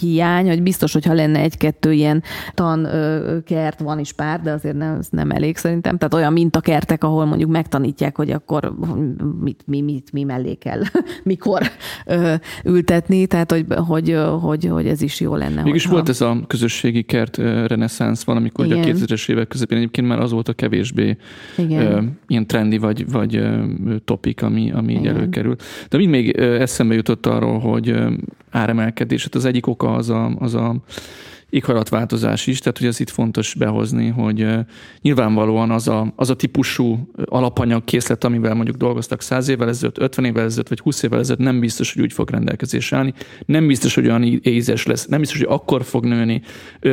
hiány, 0.00 0.48
hogy 0.48 0.62
biztos, 0.62 0.92
hogyha 0.92 1.12
lenne 1.12 1.38
egy-kettő 1.38 1.92
ilyen 1.92 2.22
tankert, 2.54 3.80
van 3.80 3.98
is 3.98 4.12
pár, 4.12 4.33
de 4.42 4.52
azért 4.52 4.76
nem, 4.76 4.96
ez 4.98 5.08
nem 5.10 5.30
elég 5.30 5.56
szerintem. 5.56 5.98
Tehát 5.98 6.14
olyan 6.14 6.32
mintakertek, 6.32 7.04
ahol 7.04 7.24
mondjuk 7.24 7.50
megtanítják, 7.50 8.16
hogy 8.16 8.30
akkor 8.30 8.74
mit, 9.40 9.62
mi, 9.66 9.80
mit, 9.80 10.12
mi 10.12 10.22
mellé 10.22 10.54
kell, 10.54 10.80
mikor 11.22 11.62
ö, 12.06 12.34
ültetni, 12.64 13.26
tehát 13.26 13.50
hogy, 13.50 13.64
hogy, 13.68 14.18
hogy, 14.40 14.64
hogy 14.64 14.86
ez 14.86 15.02
is 15.02 15.20
jó 15.20 15.34
lenne. 15.34 15.62
Mégis 15.62 15.82
hogyha... 15.82 15.96
volt 15.96 16.08
ez 16.08 16.20
a 16.20 16.40
közösségi 16.46 17.02
kert 17.02 17.36
reneszánsz 17.66 18.24
valamikor, 18.24 18.64
Igen. 18.64 18.78
ugye 18.78 18.92
a 18.92 18.94
2000-es 18.94 19.30
évek 19.30 19.48
közepén 19.48 19.78
egyébként 19.78 20.06
már 20.06 20.20
az 20.20 20.30
volt 20.30 20.48
a 20.48 20.52
kevésbé 20.52 21.16
Igen. 21.56 21.86
Ö, 21.86 22.02
ilyen 22.26 22.46
trendi 22.46 22.78
vagy, 22.78 23.10
vagy 23.10 23.42
topik, 24.04 24.42
ami, 24.42 24.72
ami 24.72 24.92
így 24.92 25.06
előkerül. 25.06 25.56
De 25.88 25.96
mind 25.96 26.10
még 26.10 26.30
eszembe 26.36 26.94
jutott 26.94 27.26
arról, 27.26 27.58
hogy 27.58 27.94
áremelkedés, 28.50 29.22
hát 29.22 29.34
az 29.34 29.44
egyik 29.44 29.66
oka 29.66 29.94
az 29.94 30.10
a, 30.10 30.36
az 30.38 30.54
a 30.54 30.76
éghajlatváltozás 31.54 32.46
is, 32.46 32.58
tehát 32.58 32.78
hogy 32.78 32.86
ez 32.86 33.00
itt 33.00 33.10
fontos 33.10 33.54
behozni, 33.54 34.08
hogy 34.08 34.46
nyilvánvalóan 35.00 35.70
az 35.70 35.88
a, 35.88 36.12
az 36.16 36.30
a 36.30 36.34
típusú 36.34 37.10
alapanyag 37.24 37.84
készlet, 37.84 38.24
amivel 38.24 38.54
mondjuk 38.54 38.76
dolgoztak 38.76 39.20
100 39.22 39.48
évvel 39.48 39.68
ezelőtt, 39.68 39.98
50 39.98 40.24
évvel 40.24 40.44
ezelőtt, 40.44 40.68
vagy 40.68 40.80
20 40.80 41.02
évvel 41.02 41.18
ezelőtt, 41.18 41.42
nem 41.42 41.60
biztos, 41.60 41.92
hogy 41.92 42.02
úgy 42.02 42.12
fog 42.12 42.30
rendelkezésre 42.30 42.96
állni, 42.96 43.14
nem 43.46 43.66
biztos, 43.66 43.94
hogy 43.94 44.06
olyan 44.06 44.22
ézes 44.42 44.86
lesz, 44.86 45.06
nem 45.06 45.20
biztos, 45.20 45.38
hogy 45.38 45.48
akkor 45.50 45.84
fog 45.84 46.04
nőni, 46.04 46.42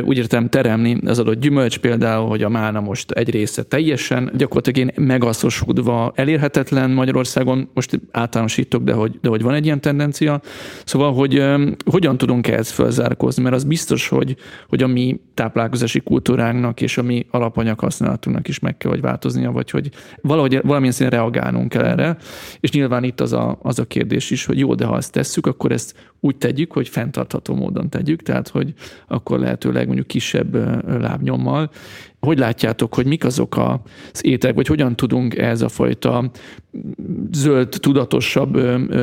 úgy 0.04 0.18
értem 0.18 0.50
teremni 0.50 0.98
az 1.06 1.20
adott 1.20 1.40
gyümölcs 1.40 1.80
például, 1.80 2.28
hogy 2.28 2.44
a 2.44 2.50
mána 2.50 2.80
most 2.80 3.12
egy 3.12 3.30
része 3.30 3.64
teljesen 3.64 4.32
gyakorlatilag 4.38 4.90
én 4.90 5.06
megaszosodva 5.06 6.12
elérhetetlen 6.16 6.92
Magyarországon, 6.92 7.70
most 7.74 8.00
általánosítok, 8.12 8.84
de 8.84 8.94
hogy, 8.94 9.20
de 9.22 9.30
hogy 9.30 9.42
van 9.42 9.54
egy 9.54 9.66
ilyen 9.66 9.82
tendencia. 9.82 10.42
Szóval, 10.86 11.14
hogy 11.14 11.44
hogyan 11.86 12.18
tudunk 12.18 12.48
ehhez 12.48 12.70
felzárkózni, 12.70 13.44
mert 13.44 13.56
az 13.56 13.64
biztos, 13.64 14.08
hogy, 14.08 14.36
hogy 14.68 14.84
a 14.84 14.88
mi 14.88 15.20
táplálkozási 15.34 16.00
kultúránknak 16.00 16.82
és 16.82 16.98
a 16.98 17.04
mi 17.04 17.26
alapanyag 17.32 17.80
használatunknak 17.80 18.48
is 18.48 18.60
meg 18.60 18.78
kell, 18.78 18.92
vagy 18.92 19.02
változnia, 19.02 19.52
vagy 19.52 19.70
hogy 19.70 19.90
valahogy 20.22 20.60
valamilyen 20.64 20.94
szinten 20.94 21.20
reagálnunk 21.20 21.70
kell 21.70 21.84
erre. 21.84 22.18
És 22.60 22.72
nyilván 22.72 23.04
itt 23.04 23.22
az 23.22 23.34
a, 23.34 23.60
az 23.62 23.80
a 23.80 23.86
kérdés 23.86 24.32
is, 24.32 24.46
hogy 24.46 24.60
jó, 24.60 24.76
de 24.76 24.86
ha 24.86 24.98
ezt 24.98 25.12
tesszük, 25.12 25.46
akkor 25.46 25.72
ezt 25.72 26.12
úgy 26.20 26.36
tegyük, 26.36 26.72
hogy 26.72 26.88
fenntartható 26.88 27.56
módon 27.56 27.90
tegyük, 27.90 28.22
tehát 28.22 28.48
hogy 28.48 28.74
akkor 29.08 29.40
lehetőleg 29.40 29.86
mondjuk 29.86 30.08
kisebb 30.08 30.56
lábnyommal, 31.02 31.70
hogy 32.22 32.38
látjátok, 32.38 32.96
hogy 32.96 33.06
mik 33.06 33.26
azok 33.26 33.58
az 33.58 34.26
ételek, 34.26 34.56
vagy 34.56 34.68
hogyan 34.68 34.96
tudunk 34.96 35.38
ez 35.38 35.62
a 35.62 35.70
fajta 35.70 36.32
zöld, 37.32 37.70
tudatosabb 37.70 38.60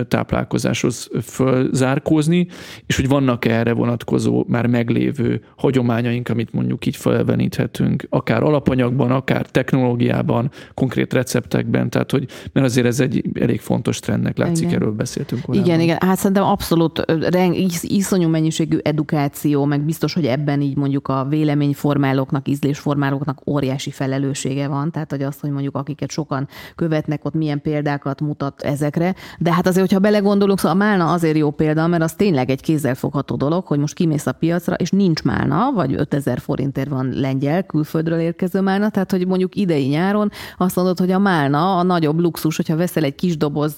táplálkozáshoz 0.08 1.10
fölzárkózni, 1.22 2.46
és 2.86 2.96
hogy 2.96 3.08
vannak 3.08 3.44
-e 3.44 3.58
erre 3.58 3.72
vonatkozó 3.72 4.44
már 4.48 4.66
meglévő 4.66 5.42
hagyományaink, 5.56 6.28
amit 6.28 6.52
mondjuk 6.52 6.86
így 6.86 6.96
felveníthetünk, 6.96 8.06
akár 8.08 8.42
alapanyagban, 8.42 9.10
akár 9.10 9.46
technológiában, 9.46 10.50
konkrét 10.74 11.12
receptekben, 11.12 11.90
tehát 11.90 12.10
hogy, 12.10 12.26
mert 12.52 12.66
azért 12.66 12.86
ez 12.86 13.00
egy 13.00 13.24
elég 13.40 13.60
fontos 13.60 13.98
trendnek 14.00 14.38
látszik, 14.38 14.66
igen. 14.66 14.80
erről 14.80 14.92
beszéltünk 14.92 15.42
korábban. 15.42 15.68
Igen, 15.68 15.80
igen, 15.80 15.96
hát 16.00 16.16
szerintem 16.16 16.44
abszolút 16.44 17.04
reng, 17.28 17.56
iszonyú 17.82 18.28
mennyiségű 18.28 18.78
edukáció, 18.82 19.64
meg 19.64 19.80
biztos, 19.80 20.14
hogy 20.14 20.26
ebben 20.26 20.60
így 20.60 20.76
mondjuk 20.76 21.08
a 21.08 21.26
véleményformálóknak, 21.28 22.48
ízlésformálóknak 22.48 23.07
óriási 23.46 23.90
felelőssége 23.90 24.68
van, 24.68 24.90
tehát 24.90 25.10
hogy 25.10 25.22
azt, 25.22 25.40
hogy 25.40 25.50
mondjuk 25.50 25.76
akiket 25.76 26.10
sokan 26.10 26.48
követnek, 26.76 27.24
ott 27.24 27.34
milyen 27.34 27.62
példákat 27.62 28.20
mutat 28.20 28.62
ezekre, 28.62 29.14
de 29.38 29.52
hát 29.52 29.66
azért, 29.66 29.86
hogyha 29.86 29.98
belegondolunk, 29.98 30.58
szóval 30.58 30.76
a 30.80 30.84
málna 30.84 31.12
azért 31.12 31.36
jó 31.36 31.50
példa, 31.50 31.86
mert 31.86 32.02
az 32.02 32.12
tényleg 32.12 32.50
egy 32.50 32.60
kézzelfogható 32.60 33.36
dolog, 33.36 33.66
hogy 33.66 33.78
most 33.78 33.94
kimész 33.94 34.26
a 34.26 34.32
piacra, 34.32 34.74
és 34.74 34.90
nincs 34.90 35.22
málna, 35.22 35.72
vagy 35.74 35.94
5000 35.96 36.38
forintért 36.38 36.88
van 36.88 37.10
lengyel, 37.14 37.62
külföldről 37.62 38.18
érkező 38.18 38.60
málna, 38.60 38.90
tehát 38.90 39.10
hogy 39.10 39.26
mondjuk 39.26 39.54
idei 39.54 39.86
nyáron 39.86 40.30
azt 40.58 40.76
mondod, 40.76 40.98
hogy 40.98 41.10
a 41.10 41.18
málna 41.18 41.78
a 41.78 41.82
nagyobb 41.82 42.18
luxus, 42.18 42.56
hogyha 42.56 42.76
veszel 42.76 43.04
egy 43.04 43.14
kis 43.14 43.36
doboz 43.36 43.74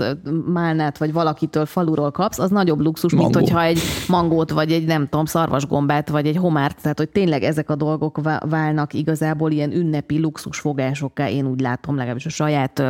málnát, 0.47 0.99
vagy 0.99 1.13
valakitől 1.13 1.67
faluról 1.67 2.11
kapsz, 2.11 2.39
az 2.39 2.51
nagyobb 2.51 2.81
luxus, 2.81 3.13
Mangó. 3.13 3.29
mint 3.29 3.41
hogyha 3.41 3.63
egy 3.63 3.79
mangót, 4.09 4.51
vagy 4.51 4.73
egy 4.73 4.87
nem 4.87 5.09
tudom, 5.09 5.25
szarvasgombát, 5.25 6.09
vagy 6.09 6.27
egy 6.27 6.37
homárt, 6.37 6.83
tehát 6.83 6.99
hogy 6.99 7.09
tényleg 7.09 7.43
ezek 7.43 7.71
a 7.71 7.75
dolgok 7.75 8.21
válnak 8.49 8.93
igazából 9.21 9.51
ilyen 9.51 9.73
ünnepi 9.73 10.19
luxusfogásokká, 10.19 11.29
én 11.29 11.47
úgy 11.47 11.61
látom 11.61 11.97
legalábbis 11.97 12.27
a 12.27 12.31
saját 12.31 12.83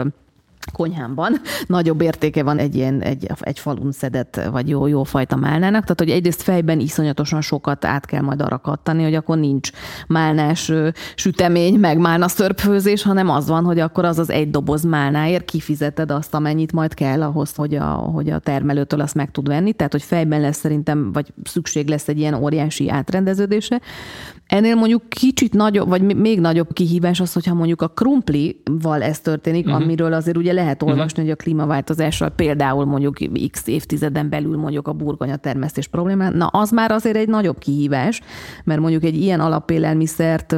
konyhámban 0.72 1.40
nagyobb 1.66 2.00
értéke 2.00 2.42
van 2.42 2.58
egy 2.58 2.74
ilyen 2.74 3.00
egy, 3.00 3.26
egy 3.40 3.58
falun 3.58 3.92
szedett, 3.92 4.40
vagy 4.50 4.68
jó, 4.68 4.86
jó 4.86 5.04
fajta 5.04 5.36
málnának. 5.36 5.82
Tehát, 5.82 5.98
hogy 5.98 6.10
egyrészt 6.10 6.42
fejben 6.42 6.80
iszonyatosan 6.80 7.40
sokat 7.40 7.84
át 7.84 8.06
kell 8.06 8.20
majd 8.20 8.40
arra 8.40 8.58
kattani, 8.58 9.02
hogy 9.02 9.14
akkor 9.14 9.38
nincs 9.38 9.70
málnás 10.06 10.72
sütemény, 11.14 11.78
meg 11.78 11.98
málna 11.98 12.28
szörpfőzés, 12.28 13.02
hanem 13.02 13.28
az 13.30 13.48
van, 13.48 13.64
hogy 13.64 13.78
akkor 13.78 14.04
az 14.04 14.18
az 14.18 14.30
egy 14.30 14.50
doboz 14.50 14.84
málnáért 14.84 15.44
kifizeted 15.44 16.10
azt, 16.10 16.34
amennyit 16.34 16.72
majd 16.72 16.94
kell 16.94 17.22
ahhoz, 17.22 17.54
hogy 17.54 17.74
a, 17.74 17.84
hogy 17.90 18.30
a 18.30 18.38
termelőtől 18.38 19.00
azt 19.00 19.14
meg 19.14 19.30
tud 19.30 19.48
venni. 19.48 19.72
Tehát, 19.72 19.92
hogy 19.92 20.02
fejben 20.02 20.40
lesz 20.40 20.58
szerintem, 20.58 21.12
vagy 21.12 21.32
szükség 21.44 21.88
lesz 21.88 22.08
egy 22.08 22.18
ilyen 22.18 22.34
óriási 22.34 22.90
átrendeződése. 22.90 23.80
Ennél 24.46 24.74
mondjuk 24.74 25.08
kicsit 25.08 25.52
nagyobb, 25.52 25.88
vagy 25.88 26.16
még 26.16 26.40
nagyobb 26.40 26.72
kihívás 26.72 27.20
az, 27.20 27.32
hogyha 27.32 27.54
mondjuk 27.54 27.82
a 27.82 27.88
krumplival 27.88 29.02
ez 29.02 29.20
történik, 29.20 29.66
uh-huh. 29.66 29.82
amiről 29.82 30.12
azért 30.12 30.36
ugye 30.36 30.49
lehet 30.52 30.82
olvasni, 30.82 31.04
uh-huh. 31.04 31.24
hogy 31.24 31.30
a 31.30 31.36
klímaváltozással 31.36 32.28
például 32.28 32.84
mondjuk 32.84 33.16
x 33.50 33.66
évtizeden 33.66 34.28
belül 34.28 34.56
mondjuk 34.56 34.88
a 34.88 34.92
burgonya 34.92 35.36
termesztés 35.36 35.88
problémát, 35.88 36.32
na 36.32 36.46
az 36.46 36.70
már 36.70 36.90
azért 36.90 37.16
egy 37.16 37.28
nagyobb 37.28 37.58
kihívás, 37.58 38.20
mert 38.64 38.80
mondjuk 38.80 39.04
egy 39.04 39.16
ilyen 39.16 39.40
alapélelmiszert 39.40 40.56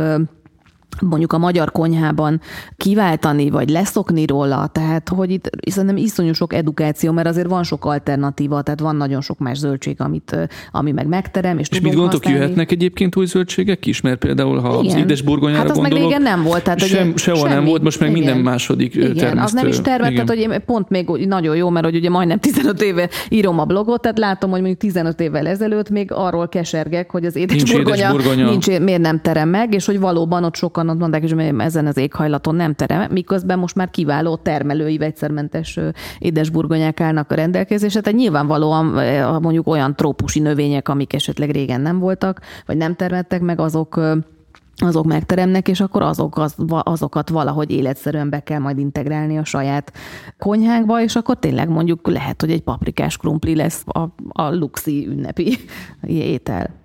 mondjuk 1.00 1.32
a 1.32 1.38
magyar 1.38 1.72
konyhában 1.72 2.40
kiváltani, 2.76 3.50
vagy 3.50 3.68
leszokni 3.68 4.26
róla, 4.26 4.66
tehát 4.66 5.08
hogy 5.08 5.30
itt 5.30 5.50
szerintem 5.66 5.96
iszonyú 5.96 6.32
sok 6.32 6.52
edukáció, 6.52 7.12
mert 7.12 7.28
azért 7.28 7.48
van 7.48 7.62
sok 7.62 7.84
alternatíva, 7.84 8.62
tehát 8.62 8.80
van 8.80 8.96
nagyon 8.96 9.20
sok 9.20 9.38
más 9.38 9.58
zöldség, 9.58 10.00
amit, 10.00 10.48
ami 10.72 10.92
meg 10.92 11.06
megterem, 11.06 11.58
és, 11.58 11.68
és 11.70 11.80
mit 11.80 11.94
gondoltok, 11.94 12.28
jöhetnek 12.28 12.70
egyébként 12.70 13.16
új 13.16 13.26
zöldségek 13.26 13.86
is? 13.86 14.00
Mert 14.00 14.18
például, 14.18 14.58
ha 14.58 14.80
igen. 14.82 14.94
az 14.96 15.02
édes 15.02 15.22
burgonyára 15.22 15.58
hát 15.58 15.70
az 15.70 15.76
gondolok, 15.76 15.98
meg 15.98 16.08
régen 16.08 16.22
nem 16.22 16.42
volt. 16.42 16.62
Tehát 16.62 16.80
sem, 16.80 17.16
sehol 17.16 17.40
semmi. 17.40 17.54
nem 17.54 17.64
volt, 17.64 17.82
most 17.82 18.00
meg 18.00 18.10
igen. 18.10 18.22
minden 18.22 18.42
második 18.42 18.94
igen, 18.94 19.14
termesztő. 19.14 19.42
az 19.42 19.52
nem 19.52 19.66
is 19.66 19.80
termett, 19.80 20.12
tehát 20.12 20.28
hogy 20.28 20.38
én 20.38 20.62
pont 20.66 20.88
még 20.88 21.08
nagyon 21.08 21.56
jó, 21.56 21.70
mert 21.70 21.84
hogy 21.84 21.96
ugye 21.96 22.10
majdnem 22.10 22.38
15 22.38 22.82
éve 22.82 23.08
írom 23.28 23.58
a 23.58 23.64
blogot, 23.64 24.00
tehát 24.00 24.18
látom, 24.18 24.50
hogy 24.50 24.60
mondjuk 24.60 24.80
15 24.80 25.20
évvel 25.20 25.46
ezelőtt 25.46 25.90
még 25.90 26.12
arról 26.12 26.48
kesergek, 26.48 27.10
hogy 27.10 27.24
az 27.24 27.36
édes, 27.36 27.56
nincs 27.56 27.72
burgonya, 27.72 27.96
édes 27.96 28.10
burgonya, 28.10 28.50
nincs, 28.50 28.78
miért 28.78 29.00
nem 29.00 29.20
terem 29.20 29.48
meg, 29.48 29.74
és 29.74 29.86
hogy 29.86 30.00
valóban 30.00 30.44
ott 30.44 30.54
sokan 30.54 30.81
ott 30.88 30.98
mondták, 30.98 31.20
hogy 31.20 31.54
ezen 31.58 31.86
az 31.86 31.96
éghajlaton 31.96 32.54
nem 32.54 32.74
terem, 32.74 33.10
miközben 33.10 33.58
most 33.58 33.74
már 33.74 33.90
kiváló 33.90 34.36
termelői 34.36 34.98
vegyszermentes 34.98 35.78
édesburgonyák 36.18 37.00
állnak 37.00 37.30
a 37.30 37.34
rendelkezésre. 37.34 38.00
Tehát 38.00 38.18
nyilvánvalóan 38.18 38.84
mondjuk 39.42 39.66
olyan 39.66 39.96
trópusi 39.96 40.40
növények, 40.40 40.88
amik 40.88 41.12
esetleg 41.12 41.50
régen 41.50 41.80
nem 41.80 41.98
voltak, 41.98 42.40
vagy 42.66 42.76
nem 42.76 42.94
termettek 42.94 43.40
meg, 43.40 43.60
azok 43.60 44.00
azok 44.76 45.04
megteremnek, 45.04 45.68
és 45.68 45.80
akkor 45.80 46.02
azok, 46.02 46.38
az, 46.38 46.54
azokat 46.68 47.28
valahogy 47.28 47.70
életszerűen 47.70 48.30
be 48.30 48.40
kell 48.40 48.58
majd 48.58 48.78
integrálni 48.78 49.38
a 49.38 49.44
saját 49.44 49.92
konyhánkba, 50.38 51.02
és 51.02 51.16
akkor 51.16 51.38
tényleg 51.38 51.68
mondjuk 51.68 52.08
lehet, 52.08 52.40
hogy 52.40 52.50
egy 52.50 52.62
paprikás 52.62 53.16
krumpli 53.16 53.54
lesz 53.54 53.82
a, 53.86 54.00
a 54.28 54.54
luxi 54.54 55.06
ünnepi 55.06 55.58
étel. 56.06 56.81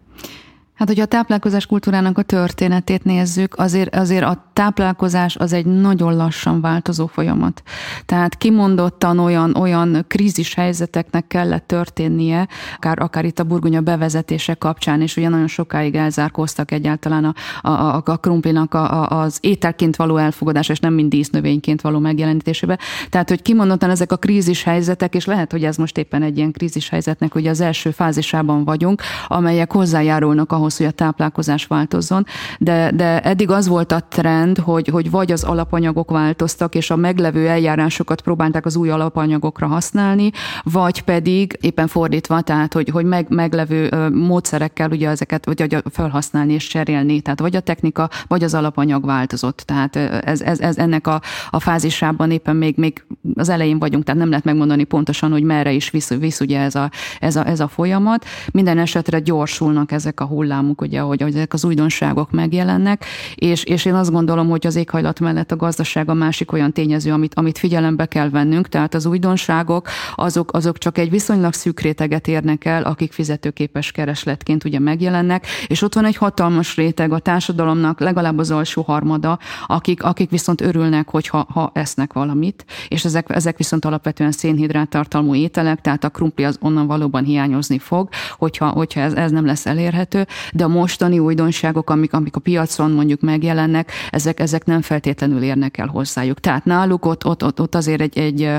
Hát, 0.78 0.88
hogyha 0.88 1.04
a 1.04 1.08
táplálkozás 1.08 1.66
kultúrának 1.66 2.18
a 2.18 2.22
történetét 2.22 3.04
nézzük, 3.04 3.58
azért, 3.58 3.96
azért 3.96 4.24
a 4.24 4.52
táplálkozás 4.54 5.36
az 5.36 5.54
egy 5.54 5.66
nagyon 5.66 6.16
lassan 6.16 6.62
változó 6.62 7.08
folyamat. 7.08 7.62
Tehát 8.06 8.38
kimondottan 8.38 9.20
olyan, 9.20 9.56
olyan 9.56 10.06
krízis 10.08 10.54
helyzeteknek 10.54 11.28
kellett 11.28 11.68
történnie, 11.68 12.48
akár, 12.76 13.00
akár 13.00 13.26
itt 13.26 13.40
a 13.40 13.44
burgonya 13.44 13.82
bevezetése 13.82 14.54
kapcsán, 14.54 15.02
és 15.02 15.18
ugye 15.18 15.30
nagyon 15.30 15.48
sokáig 15.48 15.96
elzárkóztak 15.96 16.72
egyáltalán 16.72 17.26
a, 17.62 17.68
a, 17.68 18.02
a, 18.06 18.18
krumplinak 18.18 18.74
a, 18.74 19.04
a, 19.04 19.22
az 19.22 19.38
ételként 19.42 19.96
való 19.96 20.18
elfogadása, 20.18 20.72
és 20.72 20.80
nem 20.80 20.94
mind 20.94 21.10
dísznövényként 21.10 21.82
való 21.82 22.00
megjelenítésébe. 22.00 22.80
Tehát, 23.10 23.30
hogy 23.30 23.42
kimondottan 23.42 23.90
ezek 23.90 24.12
a 24.12 24.18
krízis 24.18 24.64
helyzetek, 24.64 25.16
és 25.16 25.26
lehet, 25.26 25.52
hogy 25.52 25.64
ez 25.64 25.78
most 25.78 25.98
éppen 25.98 26.24
egy 26.24 26.38
ilyen 26.38 26.52
krízis 26.52 26.90
helyzetnek, 26.90 27.34
hogy 27.34 27.48
az 27.48 27.62
első 27.62 27.92
fázisában 27.92 28.64
vagyunk, 28.64 29.02
amelyek 29.28 29.72
hozzájárulnak 29.72 30.52
ahhoz, 30.52 30.67
ahhoz, 30.68 30.78
hogy 30.78 30.86
a 30.86 30.92
táplálkozás 30.92 31.66
változzon, 31.66 32.26
de, 32.60 32.92
de 32.96 33.20
eddig 33.22 33.50
az 33.50 33.68
volt 33.68 33.92
a 33.92 34.00
trend, 34.00 34.58
hogy, 34.58 34.88
hogy 34.88 35.12
vagy 35.12 35.32
az 35.32 35.44
alapanyagok 35.44 36.12
változtak, 36.12 36.76
és 36.76 36.90
a 36.90 36.96
meglevő 36.96 37.48
eljárásokat 37.48 38.22
próbálták 38.22 38.66
az 38.66 38.76
új 38.76 38.90
alapanyagokra 38.90 39.68
használni, 39.68 40.32
vagy 40.64 41.02
pedig 41.02 41.58
éppen 41.62 41.88
fordítva, 41.88 42.42
tehát 42.42 42.74
hogy, 42.74 42.90
hogy 42.90 43.06
meg, 43.06 43.26
meglevő 43.30 44.10
módszerekkel 44.14 44.90
ugye 44.92 45.10
ezeket 45.10 45.46
vagy 45.46 45.84
felhasználni 45.92 46.54
és 46.54 46.68
cserélni, 46.68 47.22
tehát 47.22 47.40
vagy 47.40 47.56
a 47.56 47.60
technika, 47.60 48.10
vagy 48.28 48.44
az 48.44 48.54
alapanyag 48.54 49.06
változott. 49.06 49.64
Tehát 49.66 49.96
ez, 49.96 50.42
ez, 50.42 50.60
ez 50.60 50.78
ennek 50.78 51.08
a, 51.08 51.22
a 51.50 51.60
fázisában 51.60 52.32
éppen 52.32 52.56
még, 52.56 52.76
még 52.78 53.06
az 53.36 53.50
elején 53.50 53.80
vagyunk, 53.80 54.04
tehát 54.04 54.20
nem 54.20 54.30
lehet 54.30 54.46
megmondani 54.46 54.84
pontosan, 54.84 55.32
hogy 55.32 55.44
merre 55.44 55.72
is 55.72 55.90
visz, 55.90 56.10
visz 56.10 56.40
ugye 56.40 56.60
ez 56.60 56.76
a, 56.76 56.92
ez, 57.20 57.36
a, 57.36 57.48
ez 57.48 57.60
a 57.60 57.68
folyamat. 57.68 58.26
Minden 58.52 58.78
esetre 58.78 59.20
gyorsulnak 59.20 59.92
ezek 59.92 60.20
a 60.20 60.26
hullám 60.26 60.57
hullámuk, 60.58 60.82
ugye, 60.82 61.00
hogy, 61.00 61.22
hogy 61.22 61.36
ezek 61.36 61.54
az 61.54 61.66
újdonságok 61.66 62.32
megjelennek, 62.32 63.06
és, 63.36 63.64
és 63.64 63.86
én 63.86 63.94
azt 63.94 64.12
gondolom, 64.12 64.50
hogy 64.50 64.68
az 64.68 64.76
éghajlat 64.76 65.20
mellett 65.20 65.52
a 65.52 65.56
gazdaság 65.56 66.10
a 66.10 66.14
másik 66.14 66.52
olyan 66.52 66.72
tényező, 66.72 67.12
amit, 67.12 67.34
amit 67.36 67.58
figyelembe 67.58 68.06
kell 68.06 68.30
vennünk, 68.30 68.70
tehát 68.70 68.94
az 68.94 69.06
újdonságok, 69.06 69.88
azok, 70.16 70.54
azok 70.54 70.78
csak 70.78 70.98
egy 70.98 71.10
viszonylag 71.10 71.54
szűk 71.54 71.80
réteget 71.80 72.28
érnek 72.28 72.66
el, 72.66 72.84
akik 72.84 73.12
fizetőképes 73.12 73.92
keresletként 73.92 74.64
ugye 74.64 74.80
megjelennek, 74.80 75.46
és 75.68 75.82
ott 75.82 75.94
van 75.94 76.06
egy 76.06 76.16
hatalmas 76.16 76.76
réteg 76.76 77.12
a 77.12 77.20
társadalomnak, 77.20 78.00
legalább 78.00 78.38
az 78.38 78.52
alsó 78.52 78.82
harmada, 78.82 79.40
akik, 79.66 80.04
akik 80.04 80.30
viszont 80.30 80.62
örülnek, 80.62 81.10
hogyha 81.10 81.48
ha 81.54 81.72
esznek 81.74 82.14
valamit, 82.14 82.66
és 82.88 83.06
ezek, 83.06 83.30
ezek 83.30 83.58
viszont 83.58 83.86
alapvetően 83.86 84.32
szénhidrát 84.32 84.90
tartalmú 84.90 85.36
ételek, 85.36 85.82
tehát 85.82 86.04
a 86.04 86.10
krumpli 86.10 86.44
az 86.44 86.58
onnan 86.62 86.88
valóban 86.88 87.24
hiányozni 87.24 87.80
fog, 87.80 88.10
hogyha, 88.38 88.68
hogyha 88.68 89.00
ez, 89.00 89.14
ez 89.14 89.32
nem 89.32 89.46
lesz 89.46 89.66
elérhető, 89.66 90.28
de 90.54 90.64
a 90.64 90.68
mostani 90.68 91.20
újdonságok, 91.20 91.90
amik, 91.90 92.14
amik 92.14 92.36
a 92.36 92.40
piacon 92.40 92.92
mondjuk 92.92 93.22
megjelennek, 93.22 93.92
ezek, 94.10 94.40
ezek 94.40 94.66
nem 94.66 94.82
feltétlenül 94.82 95.42
érnek 95.42 95.78
el 95.78 95.88
hozzájuk. 95.88 96.40
Tehát 96.40 96.66
náluk 96.66 97.06
ott, 97.06 97.26
ott, 97.26 97.44
ott, 97.44 97.62
ott 97.62 97.76
azért 97.76 98.02
egy, 98.02 98.18
egy 98.18 98.52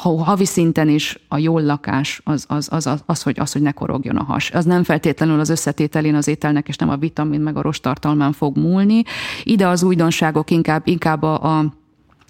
havi 0.00 0.44
szinten 0.44 0.88
is 0.88 1.18
a 1.28 1.38
jól 1.38 1.62
lakás 1.62 2.20
az, 2.24 2.44
az, 2.48 2.68
az, 2.70 2.86
az, 2.86 3.02
az, 3.06 3.22
hogy, 3.22 3.40
az, 3.40 3.52
hogy 3.52 3.62
ne 3.62 3.72
korogjon 3.72 4.16
a 4.16 4.24
has. 4.24 4.50
Az 4.50 4.64
nem 4.64 4.84
feltétlenül 4.84 5.40
az 5.40 5.48
összetételén 5.48 6.14
az 6.14 6.28
ételnek, 6.28 6.68
és 6.68 6.76
nem 6.76 6.88
a 6.88 6.96
vitamin 6.96 7.40
meg 7.40 7.56
a 7.56 7.62
rostartalmán 7.62 8.32
fog 8.32 8.56
múlni. 8.56 9.02
Ide 9.42 9.66
az 9.66 9.82
újdonságok 9.82 10.50
inkább, 10.50 10.82
inkább 10.84 11.22
a, 11.22 11.58
a 11.58 11.80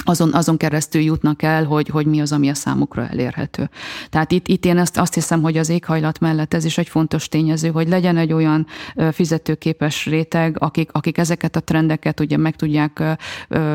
azon, 0.04 0.32
azon 0.32 0.56
keresztül 0.56 1.02
jutnak 1.02 1.42
el, 1.42 1.64
hogy, 1.64 1.88
hogy 1.88 2.06
mi 2.06 2.20
az, 2.20 2.32
ami 2.32 2.48
a 2.48 2.54
számukra 2.54 3.08
elérhető. 3.08 3.70
Tehát 4.10 4.32
itt, 4.32 4.48
itt 4.48 4.64
én 4.64 4.78
ezt 4.78 4.98
azt 4.98 5.14
hiszem, 5.14 5.42
hogy 5.42 5.56
az 5.56 5.68
éghajlat 5.68 6.20
mellett 6.20 6.54
ez 6.54 6.64
is 6.64 6.78
egy 6.78 6.88
fontos 6.88 7.28
tényező, 7.28 7.68
hogy 7.68 7.88
legyen 7.88 8.16
egy 8.16 8.32
olyan 8.32 8.66
fizetőképes 9.12 10.06
réteg, 10.06 10.56
akik, 10.58 10.88
akik 10.92 11.18
ezeket 11.18 11.56
a 11.56 11.60
trendeket 11.60 12.20
ugye 12.20 12.36
meg 12.36 12.56
tudják 12.56 13.02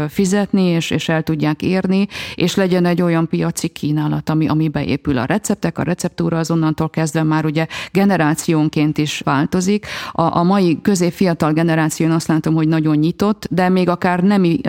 fizetni, 0.07 0.63
és, 0.63 0.89
és 0.89 1.09
el 1.09 1.23
tudják 1.23 1.61
érni, 1.61 2.07
és 2.35 2.55
legyen 2.55 2.85
egy 2.85 3.01
olyan 3.01 3.27
piaci 3.27 3.67
kínálat, 3.67 4.29
ami, 4.29 4.47
ami 4.47 4.67
beépül 4.67 5.17
a 5.17 5.25
receptek, 5.25 5.77
a 5.77 5.83
receptúra 5.83 6.37
azonnantól 6.37 6.89
kezdve 6.89 7.23
már 7.23 7.45
ugye 7.45 7.67
generációnként 7.91 8.97
is 8.97 9.19
változik. 9.19 9.85
A, 10.11 10.37
a 10.37 10.43
mai 10.43 10.79
közép-fiatal 10.81 11.53
generáción 11.53 12.11
azt 12.11 12.27
látom, 12.27 12.53
hogy 12.53 12.67
nagyon 12.67 12.95
nyitott, 12.97 13.47
de 13.51 13.69
még 13.69 13.89
akár 13.89 14.23
nemi 14.23 14.59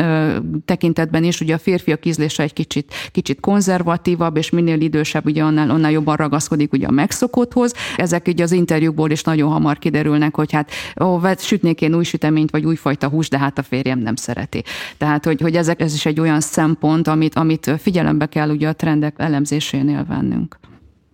tekintetben 0.64 1.24
is, 1.24 1.37
ugye 1.40 1.54
a 1.54 1.58
férfiak 1.58 2.06
ízlése 2.06 2.42
egy 2.42 2.52
kicsit, 2.52 2.94
kicsit 3.12 3.40
konzervatívabb, 3.40 4.36
és 4.36 4.50
minél 4.50 4.80
idősebb, 4.80 5.26
ugye 5.26 5.42
annál, 5.42 5.70
annál 5.70 5.90
jobban 5.90 6.16
ragaszkodik 6.16 6.72
ugye 6.72 6.86
a 6.86 6.90
megszokotthoz. 6.90 7.74
Ezek 7.96 8.26
ugye 8.26 8.42
az 8.42 8.52
interjúkból 8.52 9.10
is 9.10 9.22
nagyon 9.22 9.50
hamar 9.50 9.78
kiderülnek, 9.78 10.34
hogy 10.34 10.52
hát 10.52 10.70
ó, 11.02 11.20
sütnék 11.38 11.80
én 11.80 11.94
új 11.94 12.04
süteményt, 12.04 12.50
vagy 12.50 12.64
újfajta 12.64 13.08
hús, 13.08 13.28
de 13.28 13.38
hát 13.38 13.58
a 13.58 13.62
férjem 13.62 13.98
nem 13.98 14.16
szereti. 14.16 14.62
Tehát, 14.96 15.24
hogy, 15.24 15.40
hogy 15.40 15.56
ezek, 15.56 15.80
ez 15.80 15.94
is 15.94 16.06
egy 16.06 16.20
olyan 16.20 16.40
szempont, 16.40 17.08
amit, 17.08 17.34
amit 17.34 17.70
figyelembe 17.78 18.26
kell 18.26 18.50
ugye 18.50 18.68
a 18.68 18.72
trendek 18.72 19.14
elemzésénél 19.18 20.04
vennünk. 20.08 20.58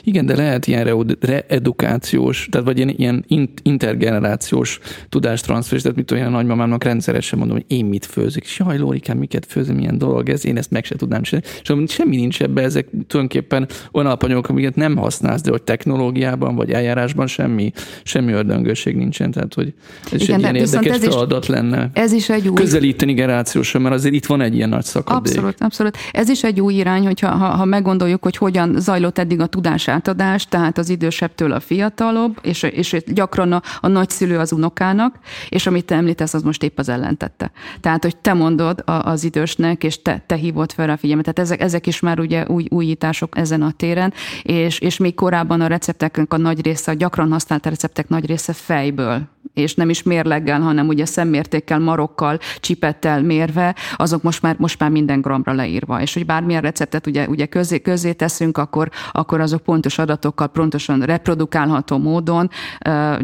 Igen, 0.04 0.26
de 0.26 0.36
lehet 0.36 0.66
ilyen 0.66 1.06
reedukációs, 1.20 2.48
tehát 2.50 2.66
vagy 2.66 2.78
ilyen, 2.78 2.94
ilyen 2.96 3.24
intergenerációs 3.62 4.78
tudástranszfer, 5.08 5.80
tehát 5.80 5.96
mit 5.96 6.10
olyan 6.10 6.30
nagymamámnak 6.30 6.84
rendszeresen 6.84 7.38
mondom, 7.38 7.56
hogy 7.56 7.76
én 7.76 7.84
mit 7.84 8.06
főzök, 8.06 8.42
és 8.42 8.58
jaj, 8.58 8.78
Lórikám, 8.78 9.18
miket 9.18 9.46
főzöm, 9.46 9.76
milyen 9.76 9.98
dolog 9.98 10.28
ez, 10.28 10.46
én 10.46 10.56
ezt 10.56 10.70
meg 10.70 10.84
se 10.84 10.96
tudnám 10.96 11.22
csinálni. 11.22 11.48
És 11.62 11.94
semmi 11.94 12.16
nincs 12.16 12.42
ebbe, 12.42 12.62
ezek 12.62 12.86
tulajdonképpen 13.06 13.68
olyan 13.92 14.06
alapanyagok, 14.06 14.48
amiket 14.48 14.74
nem 14.74 14.96
használsz, 14.96 15.40
de 15.40 15.50
hogy 15.50 15.62
technológiában 15.62 16.54
vagy 16.54 16.70
eljárásban 16.70 17.26
semmi, 17.26 17.72
semmi 18.02 18.32
ördöngőség 18.32 18.96
nincsen, 18.96 19.30
tehát 19.30 19.54
hogy 19.54 19.74
ez 20.12 20.22
Igen, 20.22 20.34
egy 20.34 20.40
ilyen 20.40 20.54
érdekes 20.54 20.96
ez 20.96 21.04
feladat 21.04 21.42
is, 21.42 21.48
lenne. 21.48 21.90
Ez 21.92 22.12
is 22.12 22.28
egy 22.28 22.48
új... 22.48 22.54
Közelíteni 22.54 23.12
generációsan, 23.12 23.82
mert 23.82 23.94
azért 23.94 24.14
itt 24.14 24.26
van 24.26 24.40
egy 24.40 24.54
ilyen 24.54 24.68
nagy 24.68 24.84
szakadék. 24.84 25.32
Abszolút, 25.34 25.56
abszolút. 25.60 25.96
Ez 26.12 26.28
is 26.28 26.42
egy 26.42 26.60
új 26.60 26.74
irány, 26.74 27.04
hogyha 27.04 27.28
ha, 27.28 27.46
ha 27.46 27.64
meggondoljuk, 27.64 28.22
hogy 28.22 28.36
hogyan 28.36 28.74
zajlott 28.78 29.18
eddig 29.18 29.40
a 29.40 29.46
tudás 29.46 29.88
átadás, 29.94 30.46
tehát 30.46 30.78
az 30.78 30.88
idősebbtől 30.88 31.52
a 31.52 31.60
fiatalabb, 31.60 32.38
és, 32.42 32.62
és 32.62 32.96
gyakran 33.06 33.52
a, 33.52 33.62
a 33.80 33.88
nagyszülő 33.88 34.38
az 34.38 34.52
unokának, 34.52 35.18
és 35.48 35.66
amit 35.66 35.84
te 35.84 35.94
említesz, 35.94 36.34
az 36.34 36.42
most 36.42 36.62
épp 36.62 36.78
az 36.78 36.88
ellentette. 36.88 37.50
Tehát, 37.80 38.02
hogy 38.02 38.16
te 38.16 38.32
mondod 38.32 38.82
a, 38.84 38.92
az 38.92 39.24
idősnek, 39.24 39.84
és 39.84 40.02
te, 40.02 40.22
te 40.26 40.34
hívod 40.34 40.72
fel 40.72 40.90
a 40.90 40.96
figyelmet. 40.96 41.24
Tehát 41.24 41.50
ezek, 41.50 41.60
ezek 41.60 41.86
is 41.86 42.00
már 42.00 42.20
ugye 42.20 42.46
új, 42.46 42.66
újítások 42.70 43.38
ezen 43.38 43.62
a 43.62 43.70
téren, 43.70 44.12
és, 44.42 44.78
és 44.78 44.96
még 44.96 45.14
korábban 45.14 45.60
a 45.60 45.66
recepteknek 45.66 46.32
a 46.32 46.36
nagy 46.36 46.64
része, 46.64 46.90
a 46.90 46.94
gyakran 46.94 47.32
használt 47.32 47.66
receptek 47.66 48.08
nagy 48.08 48.26
része 48.26 48.52
fejből 48.52 49.32
és 49.54 49.74
nem 49.74 49.90
is 49.90 50.02
mérleggel, 50.02 50.60
hanem 50.60 50.88
ugye 50.88 51.04
szemmértékkel, 51.04 51.78
marokkal, 51.78 52.38
csipettel 52.60 53.22
mérve, 53.22 53.74
azok 53.96 54.22
most 54.22 54.42
már, 54.42 54.56
most 54.58 54.78
már 54.78 54.90
minden 54.90 55.20
gramra 55.20 55.52
leírva. 55.52 56.00
És 56.00 56.14
hogy 56.14 56.26
bármilyen 56.26 56.62
receptet 56.62 57.06
ugye, 57.06 57.28
ugye 57.28 57.46
közé, 57.46 57.80
közé 57.80 58.12
teszünk, 58.12 58.58
akkor, 58.58 58.90
akkor 59.12 59.40
azok 59.40 59.64
pontos 59.84 59.98
adatokkal, 59.98 60.48
pontosan 60.48 61.00
reprodukálható 61.00 61.98
módon, 61.98 62.50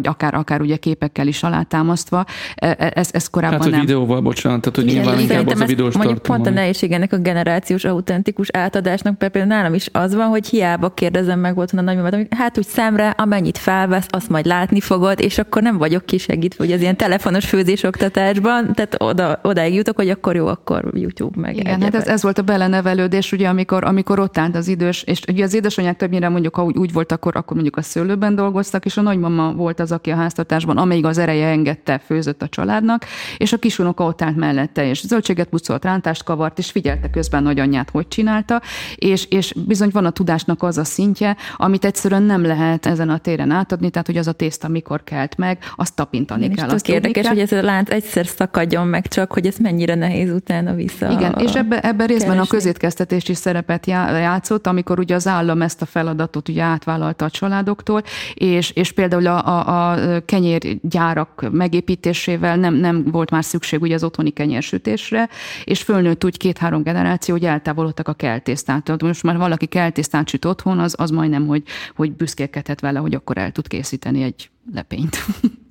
akár, 0.03 0.35
akár 0.35 0.61
ugye 0.61 0.77
képekkel 0.77 1.27
is 1.27 1.43
alátámasztva. 1.43 2.25
E, 2.55 2.77
e, 2.79 2.93
ez, 2.95 3.09
ez 3.13 3.27
korábban 3.27 3.61
hát, 3.61 3.71
nem. 3.71 3.81
videóval, 3.81 4.21
bocsánat, 4.21 4.61
tehát 4.61 4.77
hogy 4.77 4.87
Igen, 4.87 5.03
nyilván 5.03 5.21
inkább 5.21 5.47
az 5.47 5.61
a 5.61 5.65
videós 5.65 5.97
Mondjuk 5.97 6.19
pont 6.19 6.47
a 6.47 6.51
nehézség 6.51 6.93
ennek 6.93 7.13
a 7.13 7.17
generációs 7.19 7.85
autentikus 7.85 8.49
átadásnak, 8.53 9.19
például 9.19 9.45
nálam 9.45 9.75
is 9.75 9.89
az 9.93 10.15
van, 10.15 10.29
hogy 10.29 10.47
hiába 10.47 10.89
kérdezem 10.89 11.39
meg 11.39 11.55
volt 11.55 11.73
a 11.73 11.81
nagymamát, 11.81 12.35
hát 12.35 12.59
úgy 12.59 12.67
szemre, 12.67 13.09
amennyit 13.09 13.59
felvesz, 13.59 14.07
azt 14.09 14.29
majd 14.29 14.47
látni 14.47 14.81
fogod, 14.81 15.21
és 15.21 15.39
akkor 15.39 15.63
nem 15.63 15.79
vagyok 15.79 16.05
kisegítve, 16.07 16.65
hogy 16.65 16.73
az 16.73 16.81
ilyen 16.81 16.97
telefonos 16.97 17.47
főzésoktatásban, 17.47 18.75
tehát 18.75 18.97
oda, 18.99 19.41
odáig 19.43 19.75
jutok, 19.75 19.97
hogy 19.97 20.11
akkor 20.11 20.35
jó, 20.37 20.47
akkor 20.47 20.91
YouTube 20.95 21.41
meg. 21.41 21.57
Igen, 21.57 21.83
hát 21.83 21.95
ez, 21.95 22.07
ez, 22.07 22.23
volt 22.23 22.39
a 22.39 22.43
belenevelődés, 22.43 23.33
ugye, 23.33 23.49
amikor, 23.49 23.85
amikor 23.85 24.19
ott 24.19 24.39
állt 24.39 24.57
az 24.57 24.69
idős, 24.69 25.03
és 25.03 25.21
ugye 25.29 25.45
az 25.45 25.55
édesanyák 25.55 25.97
többnyire 25.97 26.29
mondjuk, 26.29 26.50
ha 26.55 26.65
úgy, 26.65 26.77
úgy 26.77 26.93
volt, 26.93 27.13
akkor, 27.13 27.37
akkor 27.37 27.53
mondjuk 27.53 27.77
a 27.77 27.83
szőlőben 27.83 28.35
dolgoztak, 28.35 28.85
és 28.85 28.97
a 28.97 29.01
nagymama 29.01 29.53
volt 29.53 29.81
az, 29.81 29.93
aki 29.93 30.11
a 30.11 30.17
háztartásban, 30.17 30.77
amíg 30.77 31.05
az 31.05 31.19
ereje 31.19 31.47
engedte, 31.47 31.99
főzött 31.99 32.43
a 32.43 32.49
családnak, 32.49 33.05
és 33.37 33.53
a 33.53 33.59
kisunoka 33.59 34.05
ott 34.05 34.23
állt 34.23 34.37
mellette, 34.37 34.89
és 34.89 35.07
zöldséget 35.07 35.49
pucolt, 35.49 35.85
rántást 35.85 36.23
kavart, 36.23 36.59
és 36.59 36.71
figyelte 36.71 37.11
közben 37.11 37.43
nagyanyját, 37.43 37.91
hogy 37.91 38.09
csinálta, 38.09 38.63
és, 38.95 39.25
és 39.25 39.55
bizony 39.67 39.91
van 39.93 40.05
a 40.05 40.11
tudásnak 40.11 40.63
az 40.63 40.79
a 40.79 40.85
szintje, 40.85 41.37
amit 41.57 41.85
egyszerűen 41.85 42.23
nem 42.23 42.43
lehet 42.43 42.87
ezen 42.87 43.09
a 43.11 43.19
téren 43.19 43.51
átadni, 43.51 43.91
tehát 43.91 44.07
hogy 44.07 44.17
az 44.17 44.27
a 44.27 44.33
tészta 44.33 44.69
mikor 44.69 45.05
kelt 45.05 45.37
meg, 45.37 45.59
azt 45.77 45.95
tapintani 45.95 46.45
Igen, 46.45 46.57
kell. 46.57 46.67
És 46.67 46.73
azt 46.73 46.89
érdekes, 46.89 47.23
kell. 47.23 47.33
hogy 47.33 47.43
ez 47.43 47.53
a 47.53 47.63
lánc 47.63 47.91
egyszer 47.91 48.27
szakadjon 48.27 48.87
meg 48.87 49.09
csak, 49.09 49.33
hogy 49.33 49.47
ez 49.47 49.57
mennyire 49.57 49.95
nehéz 49.95 50.31
utána 50.31 50.75
vissza. 50.75 51.11
Igen, 51.11 51.35
és 51.39 51.55
ebben 51.55 51.79
ebbe 51.79 52.05
részben 52.07 52.29
keresni. 52.29 52.49
a 52.49 52.51
közétkeztetés 52.51 53.29
is 53.29 53.37
szerepet 53.37 53.87
játszott, 53.87 54.67
amikor 54.67 54.99
ugye 54.99 55.15
az 55.15 55.27
állam 55.27 55.63
ezt 55.63 55.83
a 55.83 55.87
feladatot 55.87 56.40
ugye 56.49 56.63
átvállalta 56.63 57.25
a 57.25 57.31
családoktól, 57.31 58.03
és, 58.35 58.71
és 58.71 58.93
például 58.93 59.27
a, 59.27 59.47
a, 59.47 59.91
a 59.91 60.21
kenyérgyárak 60.25 61.49
megépítésével 61.53 62.57
nem, 62.57 62.75
nem 62.75 63.05
volt 63.05 63.31
már 63.31 63.45
szükség 63.45 63.81
ugye 63.81 63.95
az 63.95 64.05
otthoni 64.05 64.31
kenyérsütésre, 64.31 65.29
és 65.65 65.83
fölnőtt 65.83 66.25
úgy 66.25 66.37
két-három 66.37 66.83
generáció, 66.83 67.35
hogy 67.35 67.45
eltávolodtak 67.45 68.09
a 68.09 68.13
keltésztától. 68.13 68.97
Most 69.01 69.23
már 69.23 69.37
valaki 69.37 69.67
keltésztát 69.67 70.29
süt 70.29 70.45
otthon, 70.45 70.79
az, 70.79 70.95
az 70.99 71.11
majdnem, 71.11 71.47
hogy, 71.47 71.63
hogy 71.97 72.13
büszkélkedhet 72.13 72.81
vele, 72.81 72.99
hogy 72.99 73.15
akkor 73.15 73.39
el 73.39 73.53
tud 73.53 73.67
készíteni 73.69 74.23
egy 74.23 74.51
lepényt. 74.75 75.19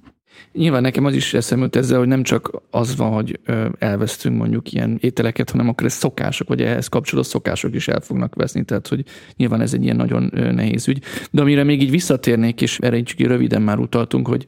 Nyilván 0.54 0.82
nekem 0.82 1.06
az 1.06 1.16
is 1.16 1.34
eszemült 1.34 1.76
ezzel, 1.76 1.98
hogy 1.98 2.08
nem 2.08 2.24
csak 2.24 2.62
az 2.72 2.96
van, 2.96 3.12
hogy 3.12 3.40
elvesztünk 3.80 4.38
mondjuk 4.38 4.72
ilyen 4.72 4.98
ételeket, 5.02 5.50
hanem 5.50 5.70
akkor 5.70 5.86
ez 5.86 5.94
szokások, 5.94 6.48
vagy 6.48 6.62
ehhez 6.62 6.88
kapcsolódó 6.88 7.28
szokások 7.28 7.76
is 7.76 7.88
el 7.88 8.00
fognak 8.00 8.36
veszni, 8.36 8.64
tehát 8.64 8.88
hogy 8.88 9.04
nyilván 9.36 9.62
ez 9.62 9.74
egy 9.74 9.84
ilyen 9.84 9.96
nagyon 9.96 10.30
nehéz 10.34 10.88
ügy. 10.88 11.04
De 11.32 11.42
amire 11.42 11.64
még 11.64 11.82
így 11.82 11.92
visszatérnék, 11.92 12.62
és 12.62 12.80
erre 12.80 12.98
így 12.98 13.14
röviden 13.18 13.62
már 13.62 13.80
utaltunk, 13.80 14.28
hogy 14.28 14.46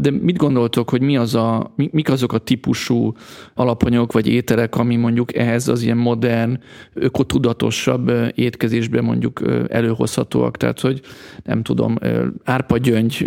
de 0.00 0.10
mit 0.10 0.36
gondoltok, 0.36 0.90
hogy 0.90 1.00
mi 1.00 1.16
az 1.16 1.34
a, 1.34 1.72
mik 1.76 2.10
azok 2.10 2.32
a 2.32 2.38
típusú 2.38 3.14
alapanyagok 3.54 4.12
vagy 4.12 4.26
ételek, 4.26 4.76
ami 4.76 4.96
mondjuk 4.96 5.36
ehhez 5.36 5.68
az 5.68 5.82
ilyen 5.82 5.96
modern, 5.96 6.58
ökotudatosabb 6.94 8.12
étkezésben 8.34 9.04
mondjuk 9.04 9.40
előhozhatóak? 9.68 10.56
Tehát, 10.56 10.80
hogy 10.80 11.00
nem 11.44 11.62
tudom, 11.62 11.96
árpagyöngy, 12.44 13.24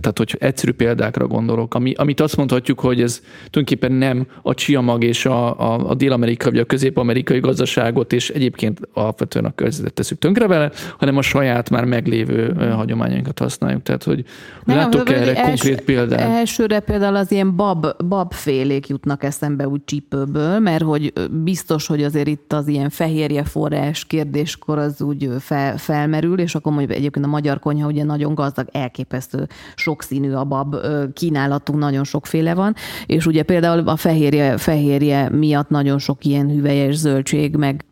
tehát 0.00 0.18
hogy 0.18 0.36
egyszerű 0.38 0.72
példákra 0.72 1.26
gondolok, 1.26 1.74
ami, 1.74 1.92
amit 1.96 2.20
azt 2.20 2.36
mondhatjuk, 2.36 2.80
hogy 2.80 3.02
ez 3.02 3.22
tulajdonképpen 3.50 3.92
nem 3.92 4.26
a 4.42 4.54
csiamag 4.54 5.04
és 5.04 5.26
a, 5.26 5.60
a, 5.60 5.88
a 5.88 5.94
dél-amerikai 5.94 6.50
vagy 6.50 6.60
a 6.60 6.64
közép-amerikai 6.64 7.40
gazdaságot 7.40 8.12
és 8.12 8.30
egyébként 8.30 8.80
alapvetően 8.92 9.44
a 9.44 9.54
környezetet 9.54 9.92
teszük 9.92 10.18
tönkre 10.18 10.46
vele, 10.46 10.70
hanem 10.98 11.16
a 11.16 11.22
saját 11.22 11.70
már 11.70 11.84
meglévő 11.84 12.52
hagyományainkat 12.74 13.38
használjuk. 13.38 13.82
Tehát, 13.82 14.04
hogy 14.04 14.24
nem, 14.64 14.76
látok 14.76 15.10
erre 15.10 15.32
konkrét 15.32 15.80
példát? 15.80 16.09
Például? 16.16 16.36
Elsőre 16.36 16.80
például 16.80 17.16
az 17.16 17.32
ilyen 17.32 17.56
bab, 17.56 17.86
babfélék 18.08 18.88
jutnak 18.88 19.24
eszembe 19.24 19.68
úgy 19.68 19.84
csípőből, 19.84 20.58
mert 20.58 20.82
hogy 20.82 21.12
biztos, 21.30 21.86
hogy 21.86 22.02
azért 22.02 22.26
itt 22.26 22.52
az 22.52 22.68
ilyen 22.68 22.88
fehérje 22.88 23.44
forrás 23.44 24.04
kérdéskor 24.04 24.78
az 24.78 25.02
úgy 25.02 25.28
fel, 25.38 25.76
felmerül, 25.76 26.38
és 26.38 26.54
akkor 26.54 26.72
mondjuk 26.72 26.96
egyébként 26.96 27.24
a 27.24 27.28
magyar 27.28 27.58
konyha 27.58 27.86
ugye 27.86 28.04
nagyon 28.04 28.34
gazdag, 28.34 28.68
elképesztő 28.72 29.46
sokszínű 29.74 30.32
a 30.32 30.44
bab 30.44 30.76
kínálatunk, 31.12 31.78
nagyon 31.78 32.04
sokféle 32.04 32.54
van, 32.54 32.74
és 33.06 33.26
ugye 33.26 33.42
például 33.42 33.88
a 33.88 33.96
fehérje, 33.96 34.56
fehérje 34.56 35.28
miatt 35.28 35.68
nagyon 35.68 35.98
sok 35.98 36.24
ilyen 36.24 36.50
hüvelyes 36.50 36.94
zöldség, 36.94 37.56
meg 37.56 37.84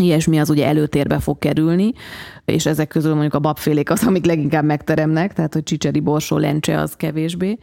ilyesmi 0.00 0.38
az 0.38 0.50
ugye 0.50 0.66
előtérbe 0.66 1.18
fog 1.18 1.38
kerülni, 1.38 1.92
és 2.52 2.66
ezek 2.66 2.88
közül 2.88 3.12
mondjuk 3.12 3.34
a 3.34 3.38
babfélék 3.38 3.90
az, 3.90 4.06
amik 4.06 4.26
leginkább 4.26 4.64
megteremnek, 4.64 5.32
tehát 5.32 5.52
hogy 5.52 5.62
csicseri, 5.62 6.00
borsó, 6.00 6.36
lencse 6.36 6.80
az 6.80 6.94
kevésbé. 6.96 7.58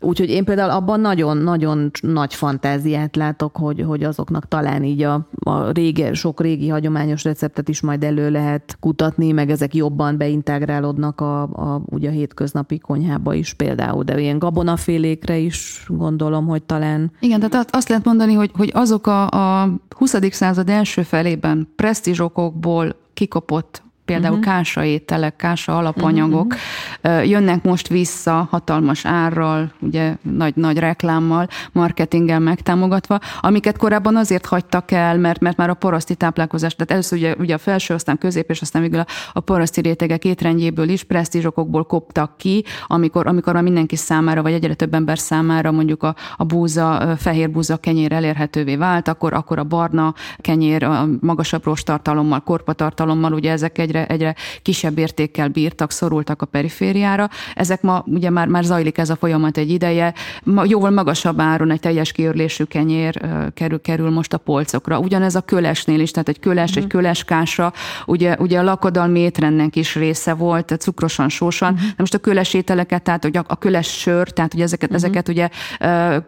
Úgyhogy 0.00 0.30
én 0.30 0.44
például 0.44 0.70
abban 0.70 1.00
nagyon-nagyon 1.00 1.90
nagy 2.00 2.34
fantáziát 2.34 3.16
látok, 3.16 3.56
hogy, 3.56 3.80
hogy 3.80 4.04
azoknak 4.04 4.48
talán 4.48 4.84
így 4.84 5.02
a, 5.02 5.28
a 5.44 5.70
rége, 5.70 6.14
sok 6.14 6.40
régi 6.40 6.68
hagyományos 6.68 7.24
receptet 7.24 7.68
is 7.68 7.80
majd 7.80 8.04
elő 8.04 8.30
lehet 8.30 8.76
kutatni, 8.80 9.32
meg 9.32 9.50
ezek 9.50 9.74
jobban 9.74 10.16
beintegrálódnak 10.16 11.20
a, 11.20 11.42
a, 11.42 11.82
ugye 11.84 12.08
a 12.08 12.12
hétköznapi 12.12 12.78
konyhába 12.78 13.34
is 13.34 13.52
például, 13.52 14.04
de 14.04 14.20
ilyen 14.20 14.38
gabonafélékre 14.38 15.36
is 15.36 15.84
gondolom, 15.88 16.46
hogy 16.46 16.62
talán. 16.62 17.12
Igen, 17.20 17.40
tehát 17.40 17.74
azt 17.74 17.88
lehet 17.88 18.04
mondani, 18.04 18.32
hogy, 18.32 18.50
hogy 18.56 18.70
azok 18.74 19.06
a, 19.06 19.28
a 19.28 19.70
20. 19.96 20.16
század 20.30 20.68
első 20.68 21.02
felében 21.02 21.68
presztízsokokból 21.76 22.96
kikopott 23.14 23.82
például 24.04 24.38
uh-huh. 24.38 24.54
kása 24.54 24.84
ételek, 24.84 25.36
kása 25.36 25.76
alapanyagok, 25.78 26.54
uh-huh. 27.02 27.28
jönnek 27.28 27.64
most 27.64 27.88
vissza 27.88 28.48
hatalmas 28.50 29.04
árral, 29.04 29.72
ugye 29.80 30.16
nagy, 30.22 30.56
nagy 30.56 30.78
reklámmal, 30.78 31.48
marketinggel 31.72 32.38
megtámogatva, 32.38 33.18
amiket 33.40 33.76
korábban 33.76 34.16
azért 34.16 34.46
hagytak 34.46 34.90
el, 34.90 35.18
mert, 35.18 35.40
mert 35.40 35.56
már 35.56 35.70
a 35.70 35.74
paraszti 35.74 36.14
táplálkozás, 36.14 36.74
tehát 36.74 36.90
először 36.90 37.18
ugye, 37.18 37.34
ugye 37.38 37.54
a 37.54 37.58
felső, 37.58 37.94
aztán 37.94 38.18
közép, 38.18 38.50
és 38.50 38.60
aztán 38.60 38.82
végül 38.82 38.98
a, 38.98 39.06
a 39.32 39.40
paraszti 39.40 39.80
rétegek 39.80 40.24
étrendjéből 40.24 40.88
is 40.88 41.02
presztízsokokból 41.02 41.84
koptak 41.84 42.36
ki, 42.36 42.64
amikor, 42.86 43.26
amikor 43.26 43.52
már 43.52 43.62
mindenki 43.62 43.96
számára, 43.96 44.42
vagy 44.42 44.52
egyre 44.52 44.74
több 44.74 44.94
ember 44.94 45.18
számára 45.18 45.70
mondjuk 45.70 46.02
a, 46.02 46.14
a 46.36 46.44
búza, 46.44 47.16
fehér 47.18 47.50
búza 47.50 47.76
kenyér 47.76 48.12
elérhetővé 48.12 48.76
vált, 48.76 49.08
akkor, 49.08 49.32
akkor 49.32 49.58
a 49.58 49.64
barna 49.64 50.14
kenyér 50.38 50.84
a 50.84 51.08
magasabb 51.20 51.64
rostartalommal, 51.64 52.40
korpatartalommal, 52.40 53.32
ugye 53.32 53.50
ezek 53.50 53.78
egyre, 53.78 53.99
egyre 54.08 54.34
kisebb 54.62 54.98
értékkel 54.98 55.48
bírtak, 55.48 55.90
szorultak 55.90 56.42
a 56.42 56.46
perifériára. 56.46 57.28
Ezek 57.54 57.82
ma 57.82 58.04
ugye 58.06 58.30
már, 58.30 58.46
már 58.46 58.64
zajlik 58.64 58.98
ez 58.98 59.10
a 59.10 59.16
folyamat 59.16 59.56
egy 59.56 59.70
ideje, 59.70 60.14
ma, 60.42 60.64
jóval 60.66 60.90
magasabb 60.90 61.40
áron 61.40 61.70
egy 61.70 61.80
teljes 61.80 62.12
kiörlésű 62.12 62.64
kenyér 62.64 63.20
kerül, 63.54 63.80
kerül 63.80 64.10
most 64.10 64.32
a 64.32 64.38
polcokra. 64.38 64.98
Ugyanez 64.98 65.34
a 65.34 65.40
kölesnél 65.40 66.00
is, 66.00 66.10
tehát 66.10 66.28
egy 66.28 66.40
köles, 66.40 66.70
mm. 66.70 66.76
egy 66.76 66.82
mhm. 66.82 66.96
köleskása, 66.96 67.72
ugye, 68.06 68.36
ugye 68.38 68.58
a 68.58 68.62
lakodalmi 68.62 69.20
étrendnek 69.20 69.76
is 69.76 69.94
része 69.94 70.34
volt, 70.34 70.74
cukrosan, 70.78 71.28
sósan. 71.28 71.72
Mm. 71.72 71.76
De 71.76 71.94
most 71.96 72.14
a 72.14 72.18
köles 72.18 72.54
ételeket, 72.54 73.02
tehát 73.02 73.24
ugye 73.24 73.42
a 73.46 73.56
köles 73.56 73.98
sör, 73.98 74.28
tehát 74.28 74.54
ugye 74.54 74.62
ezeket, 74.62 74.90
mm. 74.90 74.94
ezeket 74.94 75.28
ugye 75.28 75.48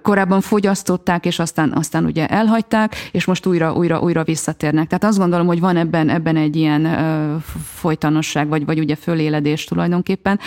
korábban 0.02 0.40
fogyasztották, 0.40 1.26
és 1.26 1.38
aztán, 1.38 1.72
aztán 1.72 2.04
ugye 2.04 2.26
elhagyták, 2.26 2.94
és 3.12 3.24
most 3.24 3.46
újra, 3.46 3.72
újra, 3.72 4.00
újra 4.00 4.24
visszatérnek. 4.24 4.86
Tehát 4.86 5.04
azt 5.04 5.18
gondolom, 5.18 5.46
hogy 5.46 5.60
van 5.60 5.76
ebben, 5.76 6.08
ebben 6.08 6.36
egy 6.36 6.56
ilyen 6.56 6.82
folytonosság, 7.64 8.48
vagy, 8.48 8.64
vagy 8.64 8.78
ugye 8.78 8.96
föléledés 8.96 9.64
tulajdonképpen, 9.64 10.40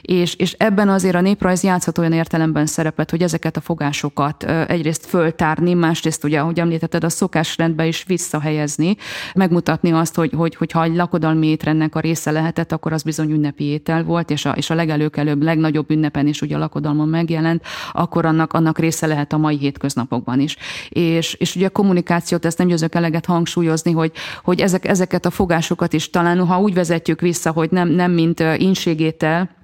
és, 0.00 0.34
és 0.34 0.52
ebben 0.52 0.88
azért 0.88 1.14
a 1.14 1.20
néprajz 1.20 1.62
játszhat 1.62 1.98
olyan 1.98 2.12
értelemben 2.12 2.66
szerepet, 2.66 3.10
hogy 3.10 3.22
ezeket 3.22 3.56
a 3.56 3.60
fogásokat 3.60 4.42
egyrészt 4.68 5.06
föltárni, 5.06 5.74
másrészt 5.74 6.24
ugye, 6.24 6.40
ahogy 6.40 6.60
említetted, 6.60 7.04
a 7.04 7.08
szokásrendbe 7.08 7.86
is 7.86 8.04
visszahelyezni, 8.04 8.96
megmutatni 9.34 9.92
azt, 9.92 10.14
hogy, 10.14 10.32
hogy, 10.36 10.54
hogy 10.54 10.72
ha 10.72 10.82
egy 10.82 10.96
lakodalmi 10.96 11.46
étrendnek 11.46 11.94
a 11.94 12.00
része 12.00 12.30
lehetett, 12.30 12.72
akkor 12.72 12.92
az 12.92 13.02
bizony 13.02 13.30
ünnepi 13.30 13.64
étel 13.64 14.04
volt, 14.04 14.30
és 14.30 14.44
a, 14.44 14.50
és 14.50 14.70
a 14.70 14.74
legelőkelőbb, 14.74 15.42
legnagyobb 15.42 15.90
ünnepen 15.90 16.26
is 16.26 16.40
ugye 16.40 16.56
a 16.56 16.58
lakodalmon 16.58 17.08
megjelent, 17.08 17.62
akkor 17.92 18.24
annak, 18.24 18.52
annak 18.52 18.78
része 18.78 19.06
lehet 19.06 19.32
a 19.32 19.36
mai 19.36 19.56
hétköznapokban 19.56 20.40
is. 20.40 20.56
És, 20.88 21.34
és 21.34 21.56
ugye 21.56 21.66
a 21.66 21.70
kommunikációt, 21.70 22.44
ezt 22.44 22.58
nem 22.58 22.66
győzök 22.66 22.94
eleget 22.94 23.26
hangsúlyozni, 23.26 23.92
hogy, 23.92 24.12
hogy 24.42 24.60
ezek, 24.60 24.84
ezeket 24.84 25.26
a 25.26 25.30
fogásokat 25.30 25.92
is 25.92 26.10
talán, 26.10 26.45
ha 26.46 26.60
úgy 26.60 26.74
vezetjük 26.74 27.20
vissza, 27.20 27.50
hogy 27.50 27.70
nem, 27.70 27.88
nem 27.88 28.12
mint 28.12 28.40
inségétel, 28.56 29.55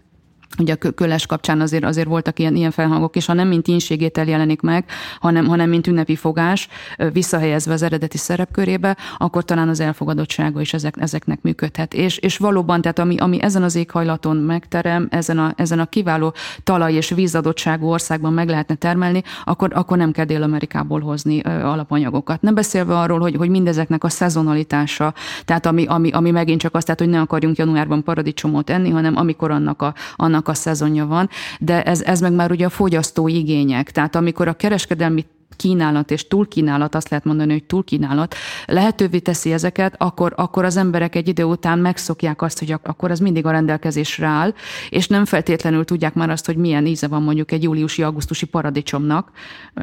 Ugye 0.59 0.77
a 0.81 0.91
köles 0.91 1.27
kapcsán 1.27 1.61
azért, 1.61 1.85
azért 1.85 2.07
voltak 2.07 2.39
ilyen, 2.39 2.57
ilyen 2.57 2.71
felhangok, 2.71 3.17
és 3.17 3.27
ha 3.27 3.33
nem 3.33 3.49
mint 3.49 3.69
ínségétel 3.69 4.27
jelenik 4.27 4.61
meg, 4.61 4.85
hanem, 5.21 5.47
hanem 5.47 5.69
mint 5.69 5.87
ünnepi 5.87 6.17
fogás, 6.17 6.69
visszahelyezve 7.13 7.73
az 7.73 7.83
eredeti 7.83 8.19
szerepkörébe, 8.19 8.97
akkor 9.19 9.45
talán 9.45 9.69
az 9.69 9.81
elfogadottsága 9.81 10.61
is 10.61 10.73
ezek, 10.73 10.95
ezeknek 10.99 11.43
működhet. 11.43 11.95
És, 11.95 12.17
és 12.17 12.37
valóban, 12.37 12.81
tehát 12.81 12.99
ami, 12.99 13.17
ami 13.17 13.43
ezen 13.43 13.63
az 13.63 13.75
éghajlaton 13.75 14.37
megterem, 14.37 15.07
ezen 15.11 15.39
a, 15.39 15.53
ezen 15.57 15.79
a 15.79 15.87
kiváló 15.87 16.35
talaj 16.63 16.93
és 16.93 17.11
vízadottságú 17.11 17.87
országban 17.87 18.33
meg 18.33 18.49
lehetne 18.49 18.75
termelni, 18.75 19.23
akkor, 19.45 19.71
akkor 19.75 19.97
nem 19.97 20.13
kell 20.13 20.25
Dél-Amerikából 20.25 21.01
hozni 21.01 21.41
alapanyagokat. 21.41 22.43
Nem 22.43 22.55
beszélve 22.55 22.99
arról, 22.99 23.21
hogy, 23.21 23.37
hogy 23.37 23.49
mindezeknek 23.49 24.05
a 24.05 24.09
szezonalitása, 24.09 25.15
tehát 25.45 25.67
ami, 25.67 25.87
ami, 25.87 26.11
ami 26.11 26.31
megint 26.31 26.61
csak 26.61 26.75
azt, 26.75 26.85
tehát, 26.85 27.01
hogy 27.01 27.09
ne 27.09 27.21
akarjunk 27.21 27.57
januárban 27.57 28.03
paradicsomot 28.03 28.71
enni, 28.71 28.91
hanem 28.91 29.17
amikor 29.17 29.51
annak 29.51 29.83
a, 29.83 29.95
annak 30.17 30.42
annak 30.43 30.49
a 30.49 30.55
szezonja 30.55 31.07
van, 31.07 31.29
de 31.59 31.83
ez, 31.83 32.03
ez 32.03 32.21
meg 32.21 32.33
már 32.33 32.51
ugye 32.51 32.67
a 32.67 32.71
fogyasztó 32.71 33.29
igények. 33.29 33.91
Tehát 33.91 34.15
amikor 34.15 34.49
a 34.49 34.53
kereskedelmi 34.53 35.25
kínálat 35.57 36.11
és 36.11 36.29
túlkínálat, 36.29 36.95
azt 36.95 37.09
lehet 37.09 37.25
mondani, 37.25 37.53
hogy 37.53 37.65
túlkínálat 37.65 38.35
lehetővé 38.67 39.19
teszi 39.19 39.53
ezeket, 39.53 39.95
akkor, 39.99 40.33
akkor 40.37 40.65
az 40.65 40.77
emberek 40.77 41.15
egy 41.15 41.29
idő 41.29 41.45
után 41.45 41.79
megszokják 41.79 42.43
azt, 42.43 42.59
hogy 42.59 42.75
akkor 42.83 43.11
az 43.11 43.19
mindig 43.19 43.47
a 43.47 43.51
rendelkezésre 43.51 44.27
áll, 44.27 44.55
és 44.91 45.09
nem 45.09 45.25
feltétlenül 45.25 45.85
tudják 45.85 46.15
már 46.15 46.31
azt, 46.31 46.47
hogy 46.47 46.57
milyen 46.57 46.87
íze 46.87 47.09
van 47.09 47.23
mondjuk 47.23 47.53
egy 47.53 47.63
júliusi-augusztusi 47.63 48.47
paradicsomnak, 48.47 49.31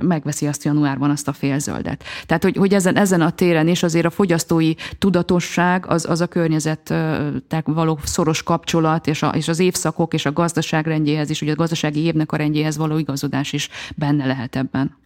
megveszi 0.02 0.48
azt 0.48 0.64
januárban 0.64 1.10
azt 1.10 1.28
a 1.28 1.34
félzöldet. 1.34 2.04
Tehát, 2.26 2.44
hogy, 2.44 2.58
hogy 2.58 2.74
ezen, 2.74 2.96
ezen 2.96 3.22
a 3.22 3.30
téren 3.30 3.68
is 3.68 3.84
azért 3.84 4.06
a 4.06 4.10
fogyasztói 4.10 4.74
tudatosság, 4.98 5.86
az, 5.88 6.06
az 6.10 6.22
a 6.22 6.28
környezettel 6.28 7.62
való 7.64 8.00
szoros 8.04 8.44
kapcsolat, 8.44 9.08
és, 9.08 9.24
a, 9.24 9.28
és 9.28 9.48
az 9.48 9.60
évszakok 9.60 10.14
és 10.14 10.26
a 10.26 10.34
gazdaság 10.34 10.88
rendjéhez 10.88 11.30
is, 11.30 11.42
ugye 11.42 11.52
a 11.52 11.56
gazdasági 11.56 12.00
évnek 12.00 12.32
a 12.32 12.38
rendjéhez 12.38 12.78
való 12.78 12.98
igazodás 12.98 13.54
is 13.54 13.70
benne 13.96 14.26
lehet 14.26 14.56
ebben. 14.56 14.98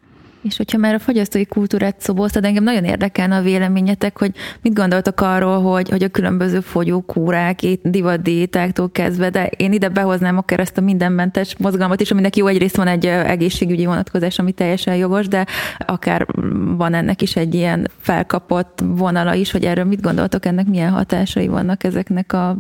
És 0.43 0.57
hogyha 0.57 0.77
már 0.77 0.93
a 0.93 0.99
fogyasztói 0.99 1.45
kultúrát 1.45 2.01
szoboztad, 2.01 2.45
engem 2.45 2.63
nagyon 2.63 2.83
érdekelne 2.83 3.35
a 3.35 3.41
véleményetek, 3.41 4.19
hogy 4.19 4.31
mit 4.61 4.73
gondoltok 4.73 5.21
arról, 5.21 5.61
hogy, 5.61 5.89
hogy 5.89 6.03
a 6.03 6.07
különböző 6.07 6.59
fogyókúrák, 6.59 7.59
divaddiétáktól 7.81 8.91
kezdve, 8.91 9.29
de 9.29 9.45
én 9.45 9.73
ide 9.73 9.89
behoznám 9.89 10.37
akár 10.37 10.59
ezt 10.59 10.77
a 10.77 10.81
mindenmentes 10.81 11.57
mozgalmat 11.57 12.01
is, 12.01 12.11
aminek 12.11 12.35
jó 12.35 12.47
egyrészt 12.47 12.75
van 12.75 12.87
egy 12.87 13.05
egészségügyi 13.05 13.85
vonatkozás, 13.85 14.39
ami 14.39 14.51
teljesen 14.51 14.95
jogos, 14.95 15.27
de 15.27 15.45
akár 15.77 16.25
van 16.77 16.93
ennek 16.93 17.21
is 17.21 17.35
egy 17.35 17.55
ilyen 17.55 17.89
felkapott 17.99 18.83
vonala 18.85 19.33
is, 19.33 19.51
hogy 19.51 19.63
erről 19.63 19.85
mit 19.85 20.01
gondoltok, 20.01 20.45
ennek 20.45 20.65
milyen 20.65 20.91
hatásai 20.91 21.47
vannak 21.47 21.83
ezeknek 21.83 22.33
a 22.33 22.57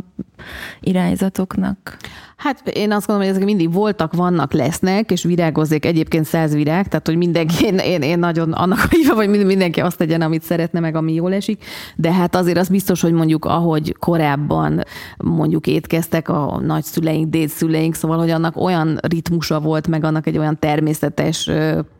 irányzatoknak? 0.79 1.97
Hát 2.43 2.67
én 2.67 2.91
azt 2.91 3.07
gondolom, 3.07 3.21
hogy 3.21 3.37
ezek 3.37 3.55
mindig 3.55 3.73
voltak, 3.73 4.13
vannak, 4.13 4.53
lesznek, 4.53 5.11
és 5.11 5.23
virágozzék 5.23 5.85
egyébként 5.85 6.25
száz 6.25 6.53
virág, 6.53 6.87
tehát 6.87 7.07
hogy 7.07 7.15
mindenki, 7.15 7.65
én, 7.65 7.77
én, 7.77 8.01
én 8.01 8.19
nagyon 8.19 8.51
annak 8.51 8.79
hívva, 8.89 9.15
hogy 9.15 9.45
mindenki 9.45 9.81
azt 9.81 9.97
tegyen, 9.97 10.21
amit 10.21 10.43
szeretne, 10.43 10.79
meg 10.79 10.95
ami 10.95 11.13
jól 11.13 11.33
esik, 11.33 11.63
de 11.95 12.13
hát 12.13 12.35
azért 12.35 12.57
az 12.57 12.69
biztos, 12.69 13.01
hogy 13.01 13.11
mondjuk 13.11 13.45
ahogy 13.45 13.95
korábban 13.99 14.83
mondjuk 15.17 15.67
étkeztek 15.67 16.29
a 16.29 16.61
nagyszüleink, 16.65 17.29
dédszüleink, 17.29 17.95
szóval, 17.95 18.17
hogy 18.17 18.29
annak 18.29 18.57
olyan 18.57 18.99
ritmusa 19.01 19.59
volt, 19.59 19.87
meg 19.87 20.03
annak 20.03 20.27
egy 20.27 20.37
olyan 20.37 20.59
természetes 20.59 21.49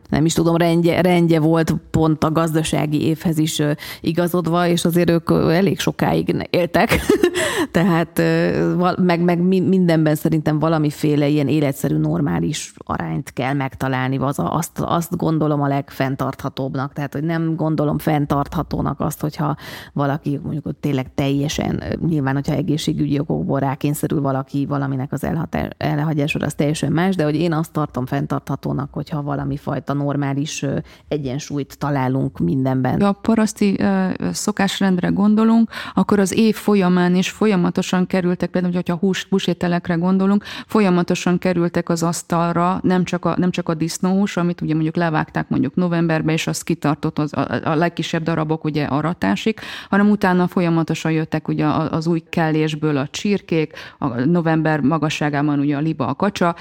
nem 0.08 0.24
is 0.24 0.32
tudom, 0.32 0.56
rendje, 0.56 1.00
rendje 1.00 1.40
volt 1.40 1.74
pont 1.90 2.24
a 2.24 2.32
gazdasági 2.32 3.02
évhez 3.02 3.38
is 3.38 3.62
igazodva, 4.00 4.66
és 4.66 4.84
azért 4.84 5.10
ők 5.10 5.30
elég 5.30 5.80
sokáig 5.80 6.46
éltek. 6.50 6.90
Tehát 7.70 8.22
meg, 8.98 9.20
meg 9.20 9.38
mindenben 9.42 10.14
szerintem 10.14 10.58
valamiféle 10.58 11.28
ilyen 11.28 11.48
életszerű, 11.48 11.96
normális 11.96 12.72
arányt 12.76 13.32
kell 13.32 13.52
megtalálni. 13.52 14.18
Az, 14.18 14.36
azt, 14.38 14.80
azt 14.80 15.16
gondolom 15.16 15.62
a 15.62 15.68
legfenntarthatóbbnak. 15.68 16.92
Tehát, 16.92 17.12
hogy 17.12 17.24
nem 17.24 17.56
gondolom 17.56 17.98
fenntarthatónak 17.98 19.00
azt, 19.00 19.20
hogyha 19.20 19.56
valaki 19.92 20.40
mondjuk 20.42 20.66
ott 20.66 20.80
tényleg 20.80 21.14
teljesen, 21.14 21.82
nyilván, 22.06 22.34
hogyha 22.34 22.54
egészségügyi 22.54 23.18
okokból 23.18 23.60
rákényszerül 23.60 24.20
valaki 24.20 24.66
valaminek 24.66 25.12
az 25.12 25.26
elhagyásra, 25.76 26.46
az 26.46 26.54
teljesen 26.54 26.92
más, 26.92 27.16
de 27.16 27.24
hogy 27.24 27.36
én 27.36 27.52
azt 27.52 27.72
tartom 27.72 28.06
fenntarthatónak, 28.06 28.92
hogyha 28.92 29.22
valami 29.22 29.56
fajta 29.56 29.94
normális 30.04 30.64
egyensúlyt 31.08 31.78
találunk 31.78 32.38
mindenben. 32.38 33.00
Ha 33.00 33.06
a 33.06 33.12
paraszti 33.12 33.78
szokásrendre 34.32 35.08
gondolunk, 35.08 35.70
akkor 35.94 36.18
az 36.18 36.32
év 36.36 36.54
folyamán 36.54 37.14
is 37.14 37.30
folyamatosan 37.30 38.06
kerültek, 38.06 38.50
például, 38.50 38.74
hogyha 38.74 38.94
hús, 38.94 39.26
húsételekre 39.30 39.94
gondolunk, 39.94 40.44
folyamatosan 40.66 41.38
kerültek 41.38 41.88
az 41.88 42.02
asztalra 42.02 42.80
nem 42.82 43.04
csak 43.04 43.24
a, 43.24 43.34
nem 43.38 43.50
csak 43.50 43.68
a 43.68 43.74
disznóhús, 43.74 44.36
amit 44.36 44.60
ugye 44.60 44.74
mondjuk 44.74 44.96
levágták 44.96 45.48
mondjuk 45.48 45.74
novemberben, 45.74 46.34
és 46.34 46.46
az 46.46 46.62
kitartott 46.62 47.18
az, 47.18 47.32
a, 47.34 47.60
a 47.64 47.74
legkisebb 47.74 48.22
darabok 48.22 48.64
ugye 48.64 48.84
aratásig, 48.84 49.58
hanem 49.88 50.10
utána 50.10 50.46
folyamatosan 50.46 51.12
jöttek 51.12 51.48
ugye 51.48 51.66
az 51.66 52.06
új 52.06 52.22
kellésből 52.28 52.96
a 52.96 53.08
csirkék, 53.10 53.72
a 53.98 54.08
november 54.24 54.80
magasságában 54.80 55.58
ugye 55.58 55.76
a 55.76 55.80
liba, 55.80 56.06
a 56.06 56.14
kacsa, 56.14 56.54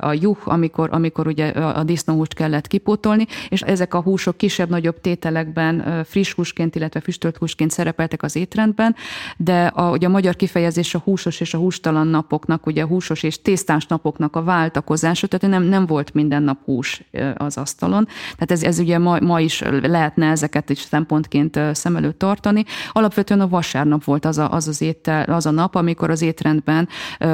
a 0.00 0.12
juh, 0.12 0.38
amikor, 0.44 0.88
amikor 0.92 1.26
ugye 1.26 1.48
a 1.48 1.82
disznóhúst 1.84 2.34
kellett 2.34 2.66
kipótolni, 2.70 3.26
és 3.48 3.60
ezek 3.60 3.94
a 3.94 4.00
húsok 4.00 4.36
kisebb-nagyobb 4.36 5.00
tételekben 5.00 6.04
friss 6.04 6.32
húsként, 6.32 6.74
illetve 6.74 7.00
füstölt 7.00 7.36
húsként 7.36 7.70
szerepeltek 7.70 8.22
az 8.22 8.36
étrendben, 8.36 8.96
de 9.36 9.66
a, 9.66 9.90
ugye 9.90 10.06
a 10.06 10.10
magyar 10.10 10.36
kifejezés 10.36 10.94
a 10.94 10.98
húsos 10.98 11.40
és 11.40 11.54
a 11.54 11.58
hústalan 11.58 12.06
napoknak, 12.06 12.66
ugye 12.66 12.82
a 12.82 12.86
húsos 12.86 13.22
és 13.22 13.42
tésztás 13.42 13.86
napoknak 13.86 14.36
a 14.36 14.42
váltakozása, 14.42 15.26
tehát 15.26 15.56
nem, 15.58 15.68
nem 15.68 15.86
volt 15.86 16.14
minden 16.14 16.42
nap 16.42 16.64
hús 16.64 17.02
az 17.36 17.56
asztalon. 17.56 18.08
Tehát 18.32 18.50
ez, 18.50 18.62
ez 18.62 18.78
ugye 18.78 18.98
ma, 18.98 19.20
ma 19.20 19.40
is 19.40 19.62
lehetne 19.82 20.30
ezeket 20.30 20.70
is 20.70 20.78
szempontként 20.78 21.60
szem 21.72 21.96
előtt 21.96 22.18
tartani. 22.18 22.64
Alapvetően 22.92 23.40
a 23.40 23.48
vasárnap 23.48 24.04
volt 24.04 24.24
az 24.24 24.38
a, 24.38 24.52
az, 24.52 24.68
az, 24.68 24.80
étel, 24.80 25.24
az 25.24 25.46
a 25.46 25.50
nap, 25.50 25.74
amikor 25.74 26.10
az 26.10 26.22
étrendben 26.22 26.88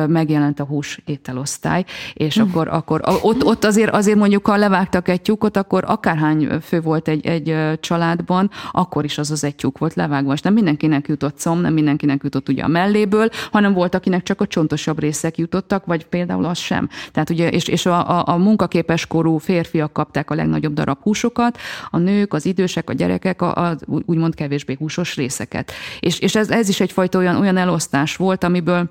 megjelent 0.06 0.60
a 0.60 0.64
hús 0.64 1.00
ételosztály, 1.04 1.84
és 2.14 2.38
mm. 2.38 2.42
akkor, 2.42 2.68
akkor 2.68 3.00
ott, 3.22 3.44
ott 3.44 3.64
azért, 3.64 3.90
azért 3.90 4.18
mondjuk, 4.18 4.46
ha 4.46 4.56
levágtak 4.56 5.08
egy 5.08 5.22
tyúkot, 5.26 5.56
akkor 5.56 5.84
akárhány 5.86 6.48
fő 6.62 6.80
volt 6.80 7.08
egy, 7.08 7.26
egy 7.26 7.56
családban, 7.80 8.50
akkor 8.72 9.04
is 9.04 9.18
az 9.18 9.30
az 9.30 9.44
egy 9.44 9.54
tyúk 9.54 9.78
volt 9.78 9.94
levágva. 9.94 10.32
És 10.32 10.40
nem 10.40 10.52
mindenkinek 10.52 11.08
jutott 11.08 11.38
szom, 11.38 11.60
nem 11.60 11.72
mindenkinek 11.72 12.22
jutott 12.22 12.48
ugye 12.48 12.62
a 12.62 12.68
melléből, 12.68 13.28
hanem 13.52 13.72
volt, 13.72 13.94
akinek 13.94 14.22
csak 14.22 14.40
a 14.40 14.46
csontosabb 14.46 14.98
részek 14.98 15.38
jutottak, 15.38 15.86
vagy 15.86 16.06
például 16.06 16.44
az 16.44 16.58
sem. 16.58 16.88
Tehát 17.12 17.30
ugye, 17.30 17.48
és, 17.48 17.68
és 17.68 17.86
a, 17.86 18.18
a, 18.18 18.32
a 18.32 18.36
munkaképes 18.36 19.06
korú 19.06 19.38
férfiak 19.38 19.92
kapták 19.92 20.30
a 20.30 20.34
legnagyobb 20.34 20.74
darab 20.74 20.98
húsokat, 21.02 21.58
a 21.90 21.98
nők, 21.98 22.32
az 22.32 22.46
idősek, 22.46 22.90
a 22.90 22.92
gyerekek 22.92 23.42
a, 23.42 23.54
a 23.66 23.76
úgymond 23.86 24.34
kevésbé 24.34 24.76
húsos 24.78 25.16
részeket. 25.16 25.72
És, 26.00 26.18
és 26.18 26.34
ez, 26.34 26.50
ez 26.50 26.68
is 26.68 26.80
egyfajta 26.80 27.18
olyan, 27.18 27.36
olyan 27.36 27.56
elosztás 27.56 28.16
volt, 28.16 28.44
amiből 28.44 28.90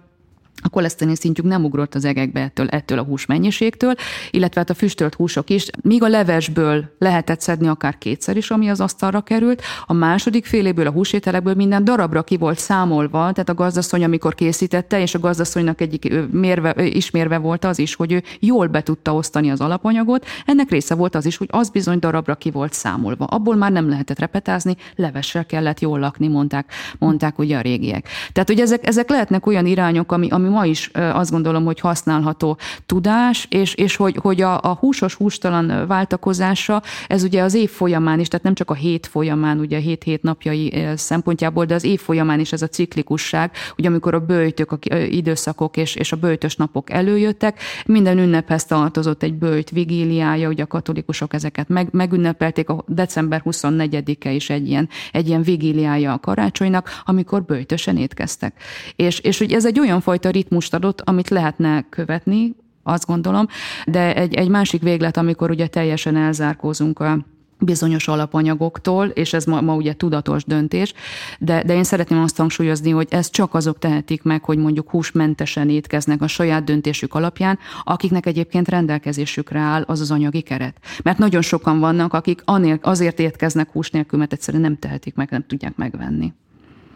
a 0.62 0.70
koleszterin 0.70 1.16
szintjük 1.16 1.46
nem 1.46 1.64
ugrott 1.64 1.96
az 1.96 2.06
egekbe 2.06 2.40
ettől, 2.40 2.68
ettől 2.68 3.00
a 3.00 3.04
hús 3.04 3.26
mennyiségtől, 3.26 3.94
illetve 4.32 4.60
hát 4.60 4.70
a 4.70 4.74
füstölt 4.74 5.14
húsok 5.14 5.50
is. 5.50 5.68
Míg 5.82 6.04
a 6.04 6.08
levesből 6.08 6.96
lehetett 7.00 7.42
szedni 7.42 7.68
akár 7.68 7.98
kétszer 7.98 8.38
is, 8.38 8.52
ami 8.52 8.70
az 8.70 8.82
asztalra 8.82 9.22
került, 9.22 9.62
a 9.86 9.94
második 9.94 10.46
féléből, 10.46 10.88
a 10.88 10.92
húsételekből 10.92 11.54
minden 11.54 11.84
darabra 11.84 12.24
ki 12.24 12.38
volt 12.38 12.60
számolva, 12.60 13.18
tehát 13.18 13.50
a 13.50 13.54
gazdaszony, 13.54 14.04
amikor 14.04 14.36
készítette, 14.36 15.02
és 15.02 15.16
a 15.16 15.20
gazdaszonynak 15.20 15.82
egyik 15.82 16.14
mérve, 16.32 16.86
ismérve 16.86 17.38
volt 17.38 17.66
az 17.66 17.80
is, 17.80 17.96
hogy 17.96 18.12
ő 18.12 18.24
jól 18.40 18.68
be 18.68 18.82
tudta 18.82 19.16
osztani 19.16 19.52
az 19.52 19.62
alapanyagot, 19.62 20.26
ennek 20.46 20.70
része 20.70 20.96
volt 20.96 21.16
az 21.16 21.26
is, 21.26 21.38
hogy 21.38 21.48
az 21.52 21.70
bizony 21.70 22.00
darabra 22.00 22.36
ki 22.36 22.52
volt 22.52 22.74
számolva. 22.74 23.26
Abból 23.26 23.56
már 23.56 23.72
nem 23.72 23.90
lehetett 23.90 24.20
repetázni, 24.20 24.76
levessel 24.96 25.46
kellett 25.46 25.80
jól 25.80 26.00
lakni, 26.00 26.28
mondták, 26.28 26.72
mondták 27.00 27.40
ugye 27.40 27.58
a 27.58 27.62
régiek. 27.62 28.08
Tehát, 28.32 28.50
hogy 28.50 28.60
ezek, 28.60 28.88
ezek 28.88 29.10
lehetnek 29.10 29.46
olyan 29.46 29.66
irányok, 29.66 30.12
ami, 30.12 30.30
ami 30.30 30.45
ma 30.50 30.66
is 30.66 30.92
azt 30.94 31.32
gondolom, 31.32 31.66
hogy 31.66 31.80
használható 31.80 32.58
tudás, 32.86 33.48
és, 33.50 33.74
és 33.74 33.96
hogy, 33.96 34.18
hogy 34.22 34.42
a, 34.42 34.62
a 34.62 34.78
húsos 34.80 35.14
hústalan 35.14 35.88
váltakozása, 35.88 36.82
ez 37.08 37.24
ugye 37.24 37.42
az 37.42 37.54
év 37.54 37.70
folyamán 37.70 38.20
is, 38.20 38.28
tehát 38.28 38.46
nem 38.46 38.54
csak 38.54 38.70
a 38.70 38.74
hét 38.74 39.08
folyamán, 39.08 39.60
ugye 39.60 39.78
a 39.78 39.80
hét-hét 39.80 40.22
napjai 40.24 40.88
szempontjából, 40.96 41.66
de 41.66 41.74
az 41.74 41.84
év 41.84 42.00
folyamán 42.00 42.40
is 42.40 42.52
ez 42.52 42.62
a 42.62 42.68
ciklikusság, 42.68 43.52
ugye 43.78 43.88
amikor 43.88 44.14
a 44.14 44.20
bőjtök, 44.20 44.72
a 44.72 44.96
időszakok 44.96 45.78
és, 45.78 45.96
és 45.96 46.12
a 46.12 46.16
bőjtös 46.16 46.56
napok 46.56 46.90
előjöttek, 46.90 47.60
minden 47.86 48.18
ünnephez 48.18 48.66
tartozott 48.66 49.24
egy 49.24 49.34
bőjt 49.34 49.70
vigíliája, 49.70 50.50
ugye 50.50 50.64
a 50.64 50.68
katolikusok 50.68 51.34
ezeket 51.34 51.70
meg, 51.70 51.88
megünnepelték, 51.92 52.70
a 52.70 52.84
december 52.88 53.42
24-e 53.46 54.32
is 54.32 54.50
egy 54.50 54.68
ilyen, 54.68 54.90
egy 55.12 55.28
ilyen 55.28 55.42
vigíliája 55.42 56.14
a 56.14 56.20
karácsonynak, 56.20 57.02
amikor 57.06 57.44
bőjtösen 57.44 57.98
étkeztek. 57.98 58.54
És, 58.96 59.20
és 59.20 59.38
hogy 59.38 59.54
ez 59.54 59.66
egy 59.66 59.80
olyan 59.80 60.02
fajta 60.02 60.30
ritmust 60.36 60.74
adott, 60.74 61.02
amit 61.02 61.30
lehetne 61.30 61.86
követni, 61.90 62.56
azt 62.84 63.06
gondolom, 63.06 63.48
de 63.86 64.16
egy, 64.16 64.34
egy 64.34 64.50
másik 64.50 64.82
véglet, 64.82 65.18
amikor 65.18 65.50
ugye 65.50 65.68
teljesen 65.68 66.16
elzárkózunk 66.16 67.00
a 67.00 67.26
bizonyos 67.60 68.08
alapanyagoktól, 68.08 69.08
és 69.08 69.34
ez 69.34 69.46
ma, 69.46 69.62
ma 69.62 69.76
ugye 69.76 69.94
tudatos 69.94 70.44
döntés, 70.44 70.94
de, 71.40 71.64
de 71.64 71.76
én 71.76 71.84
szeretném 71.84 72.22
azt 72.22 72.38
hangsúlyozni, 72.38 72.90
hogy 72.90 73.08
ezt 73.10 73.32
csak 73.32 73.54
azok 73.54 73.80
tehetik 73.80 74.24
meg, 74.24 74.44
hogy 74.44 74.58
mondjuk 74.58 74.90
húsmentesen 74.90 75.70
étkeznek 75.70 76.22
a 76.22 76.28
saját 76.28 76.64
döntésük 76.64 77.14
alapján, 77.14 77.60
akiknek 77.84 78.26
egyébként 78.26 78.70
rendelkezésükre 78.70 79.60
áll 79.60 79.84
az 79.88 80.00
az 80.00 80.12
anyagi 80.12 80.42
keret. 80.42 80.78
Mert 81.04 81.18
nagyon 81.18 81.42
sokan 81.42 81.80
vannak, 81.80 82.14
akik 82.14 82.44
azért 82.82 83.20
étkeznek 83.20 83.72
hús 83.72 83.90
nélkül, 83.90 84.20
mert 84.20 84.34
egyszerűen 84.34 84.64
nem 84.64 84.78
tehetik 84.78 85.16
meg, 85.16 85.30
nem 85.32 85.46
tudják 85.48 85.76
megvenni. 85.76 86.34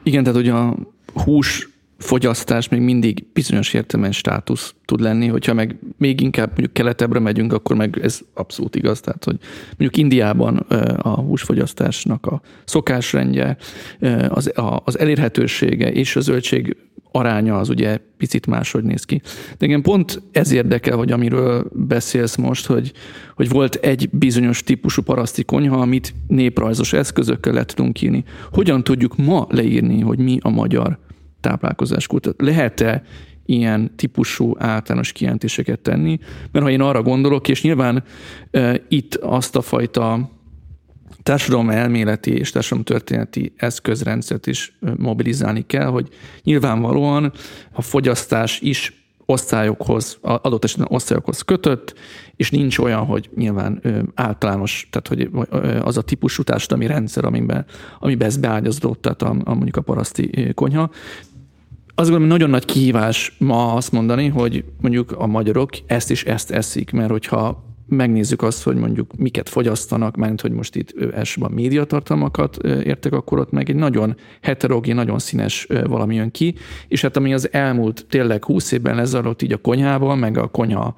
Igen, 0.03 0.23
tehát 0.23 0.37
hogy 0.37 0.49
a 0.49 0.75
hús 1.23 1.69
fogyasztás 1.99 2.69
még 2.69 2.81
mindig 2.81 3.25
bizonyos 3.33 3.73
értelemben 3.73 4.11
státusz 4.11 4.73
tud 4.85 4.99
lenni, 4.99 5.27
hogyha 5.27 5.53
meg 5.53 5.79
még 5.97 6.21
inkább 6.21 6.47
mondjuk 6.47 6.73
keletebbre 6.73 7.19
megyünk, 7.19 7.53
akkor 7.53 7.75
meg 7.75 7.99
ez 8.01 8.19
abszolút 8.33 8.75
igaz. 8.75 8.99
Tehát, 8.99 9.23
hogy 9.23 9.37
mondjuk 9.67 9.97
Indiában 9.97 10.57
a 10.97 11.09
húsfogyasztásnak 11.09 12.25
a 12.25 12.41
szokásrendje, 12.65 13.57
az, 14.27 14.51
az 14.83 14.99
elérhetősége 14.99 15.91
és 15.91 16.15
a 16.15 16.19
zöldség 16.19 16.77
aránya 17.11 17.57
az 17.57 17.69
ugye 17.69 17.99
picit 18.17 18.47
máshogy 18.47 18.83
néz 18.83 19.03
ki. 19.03 19.21
De 19.57 19.65
igen, 19.65 19.81
pont 19.81 20.21
ez 20.31 20.51
érdekel, 20.51 20.97
hogy 20.97 21.11
amiről 21.11 21.71
beszélsz 21.73 22.35
most, 22.35 22.65
hogy, 22.65 22.91
hogy 23.35 23.49
volt 23.49 23.75
egy 23.75 24.09
bizonyos 24.11 24.63
típusú 24.63 25.01
paraszti 25.01 25.43
konyha, 25.43 25.77
amit 25.81 26.13
néprajzos 26.27 26.93
eszközökkel 26.93 27.53
le 27.53 27.65
tudunk 27.65 28.01
írni. 28.01 28.23
Hogyan 28.51 28.83
tudjuk 28.83 29.17
ma 29.17 29.47
leírni, 29.49 30.01
hogy 30.01 30.19
mi 30.19 30.37
a 30.41 30.49
magyar 30.49 30.99
táplálkozás 31.41 32.07
kutat. 32.07 32.41
Lehet-e 32.41 33.03
ilyen 33.45 33.95
típusú 33.95 34.55
általános 34.57 35.11
kijelentéseket 35.11 35.79
tenni? 35.79 36.19
Mert 36.51 36.65
ha 36.65 36.71
én 36.71 36.81
arra 36.81 37.01
gondolok, 37.01 37.47
és 37.47 37.61
nyilván 37.61 38.03
e, 38.51 38.81
itt 38.87 39.15
azt 39.15 39.55
a 39.55 39.61
fajta 39.61 40.29
társadalom 41.23 41.69
elméleti 41.69 42.31
és 42.31 42.51
társadalom 42.51 42.83
történeti 42.83 43.53
eszközrendszert 43.55 44.47
is 44.47 44.77
mobilizálni 44.97 45.65
kell, 45.65 45.85
hogy 45.85 46.07
nyilvánvalóan 46.43 47.31
a 47.71 47.81
fogyasztás 47.81 48.59
is 48.61 48.99
osztályokhoz, 49.25 50.17
adott 50.21 50.63
esetben 50.63 50.87
osztályokhoz 50.91 51.41
kötött, 51.41 51.93
és 52.35 52.51
nincs 52.51 52.77
olyan, 52.77 53.05
hogy 53.05 53.29
nyilván 53.35 53.81
általános, 54.15 54.87
tehát 54.91 55.07
hogy 55.07 55.45
az 55.81 55.97
a 55.97 56.01
típusú 56.01 56.43
társadalmi 56.43 56.85
rendszer, 56.85 57.25
amiben, 57.25 57.65
amiben 57.99 58.27
ez 58.27 58.37
beágyazódott, 58.37 59.01
tehát 59.01 59.21
a, 59.21 59.35
a 59.43 59.53
mondjuk 59.53 59.77
a 59.77 59.81
paraszti 59.81 60.51
konyha 60.53 60.89
azt 61.99 62.09
gondolom, 62.09 62.27
nagyon 62.27 62.49
nagy 62.49 62.65
kihívás 62.65 63.35
ma 63.37 63.73
azt 63.73 63.91
mondani, 63.91 64.27
hogy 64.27 64.63
mondjuk 64.81 65.11
a 65.11 65.27
magyarok 65.27 65.69
ezt 65.85 66.11
is 66.11 66.23
ezt 66.23 66.51
eszik, 66.51 66.91
mert 66.91 67.09
hogyha 67.09 67.68
megnézzük 67.89 68.41
azt, 68.41 68.63
hogy 68.63 68.75
mondjuk 68.75 69.17
miket 69.17 69.49
fogyasztanak, 69.49 70.15
mert 70.15 70.41
hogy 70.41 70.51
most 70.51 70.75
itt 70.75 70.93
elsősorban 71.13 71.51
médiatartalmakat 71.51 72.57
értek, 72.65 73.13
akkor 73.13 73.39
ott 73.39 73.51
meg 73.51 73.69
egy 73.69 73.75
nagyon 73.75 74.15
heterogén, 74.41 74.95
nagyon 74.95 75.19
színes 75.19 75.67
valami 75.83 76.15
jön 76.15 76.31
ki, 76.31 76.55
és 76.87 77.01
hát 77.01 77.17
ami 77.17 77.33
az 77.33 77.53
elmúlt 77.53 78.05
tényleg 78.09 78.45
húsz 78.45 78.71
évben 78.71 78.95
lezajlott 78.95 79.41
így 79.41 79.53
a 79.53 79.57
konyhában, 79.57 80.17
meg 80.17 80.37
a 80.37 80.47
konyha, 80.47 80.95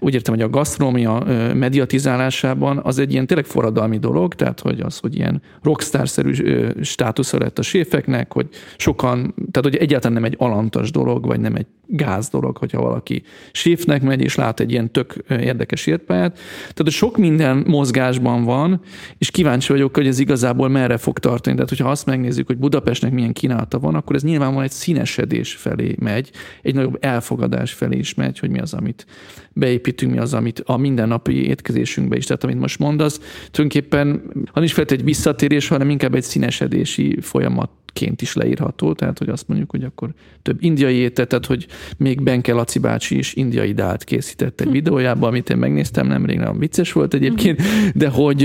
úgy 0.00 0.14
értem, 0.14 0.34
hogy 0.34 0.42
a 0.42 0.48
gasztronómia 0.48 1.24
mediatizálásában, 1.54 2.80
az 2.82 2.98
egy 2.98 3.12
ilyen 3.12 3.26
tényleg 3.26 3.46
forradalmi 3.46 3.98
dolog, 3.98 4.34
tehát 4.34 4.60
hogy 4.60 4.80
az, 4.80 4.98
hogy 4.98 5.16
ilyen 5.16 5.42
rockstar-szerű 5.62 6.32
státusza 6.80 7.38
lett 7.38 7.58
a 7.58 7.62
séfeknek, 7.62 8.32
hogy 8.32 8.48
sokan, 8.76 9.34
tehát 9.50 9.62
hogy 9.62 9.76
egyáltalán 9.76 10.12
nem 10.12 10.24
egy 10.24 10.36
alantas 10.38 10.90
dolog, 10.90 11.26
vagy 11.26 11.40
nem 11.40 11.54
egy 11.54 11.66
gáz 11.86 12.28
dolog, 12.28 12.56
hogyha 12.56 12.82
valaki 12.82 13.22
séfnek 13.52 14.02
megy, 14.02 14.20
és 14.20 14.34
lát 14.34 14.60
egy 14.60 14.70
ilyen 14.70 14.90
tök 14.90 15.24
érdekes 15.28 15.86
értpályát. 15.86 16.27
Tehát 16.74 16.90
sok 16.90 17.16
minden 17.16 17.64
mozgásban 17.66 18.44
van, 18.44 18.80
és 19.18 19.30
kíváncsi 19.30 19.72
vagyok, 19.72 19.96
hogy 19.96 20.06
ez 20.06 20.18
igazából 20.18 20.68
merre 20.68 20.96
fog 20.96 21.18
tartani. 21.18 21.54
Tehát, 21.54 21.70
hogyha 21.70 21.90
azt 21.90 22.06
megnézzük, 22.06 22.46
hogy 22.46 22.58
Budapestnek 22.58 23.12
milyen 23.12 23.32
kínálata 23.32 23.78
van, 23.78 23.94
akkor 23.94 24.16
ez 24.16 24.22
nyilvánvalóan 24.22 24.64
egy 24.64 24.70
színesedés 24.70 25.52
felé 25.52 25.94
megy, 25.98 26.30
egy 26.62 26.74
nagyobb 26.74 26.96
elfogadás 27.00 27.72
felé 27.72 27.98
is 27.98 28.14
megy, 28.14 28.38
hogy 28.38 28.50
mi 28.50 28.58
az, 28.58 28.74
amit 28.74 29.06
beépítünk, 29.52 30.12
mi 30.12 30.18
az, 30.18 30.34
amit 30.34 30.62
a 30.66 30.76
mindennapi 30.76 31.46
étkezésünkbe 31.46 32.16
is. 32.16 32.24
Tehát, 32.24 32.44
amit 32.44 32.58
most 32.58 32.78
mondasz, 32.78 33.20
tulajdonképpen 33.50 34.22
ha 34.52 34.62
is 34.62 34.72
feltétlenül 34.72 35.08
egy 35.08 35.14
visszatérés, 35.14 35.68
hanem 35.68 35.90
inkább 35.90 36.14
egy 36.14 36.22
színesedési 36.22 37.18
folyamat 37.20 37.70
ként 37.92 38.22
is 38.22 38.34
leírható, 38.34 38.92
tehát 38.92 39.18
hogy 39.18 39.28
azt 39.28 39.48
mondjuk, 39.48 39.70
hogy 39.70 39.84
akkor 39.84 40.14
több 40.42 40.62
indiai 40.62 40.94
étet, 40.94 41.28
tehát 41.28 41.46
hogy 41.46 41.66
még 41.96 42.22
Benke 42.22 42.52
Laci 42.52 42.78
bácsi 42.78 43.18
is 43.18 43.34
indiai 43.34 43.72
dált 43.72 44.04
készített 44.04 44.60
egy 44.60 44.66
hm. 44.66 44.72
videójában, 44.72 45.28
amit 45.28 45.50
én 45.50 45.56
megnéztem 45.56 46.06
nemrég, 46.18 46.38
nagyon 46.38 46.58
vicces 46.58 46.92
volt 46.92 47.14
egyébként, 47.14 47.62
de 47.94 48.08
hogy, 48.08 48.38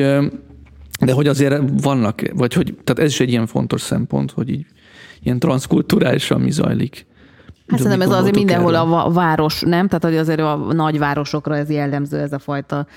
de 0.99 1.11
hogy 1.13 1.27
azért 1.27 1.61
vannak, 1.81 2.21
vagy 2.33 2.53
hogy, 2.53 2.75
tehát 2.83 3.03
ez 3.03 3.11
is 3.11 3.19
egy 3.19 3.29
ilyen 3.29 3.47
fontos 3.47 3.81
szempont, 3.81 4.31
hogy 4.31 4.49
így 4.49 4.65
ilyen 5.23 5.39
transzkulturálisan 5.39 6.41
mi 6.41 6.51
zajlik. 6.51 7.05
Hát 7.67 7.79
szerintem 7.79 8.09
ez 8.11 8.17
azért 8.17 8.35
mindenhol 8.35 8.75
erről? 8.75 8.93
a 8.93 9.11
város, 9.11 9.61
nem? 9.61 9.87
Tehát 9.87 10.03
hogy 10.03 10.17
azért 10.17 10.39
a 10.39 10.55
nagyvárosokra 10.55 11.55
ez 11.55 11.69
jellemző, 11.69 12.17
ez 12.17 12.33
a 12.33 12.39
fajta 12.39 12.87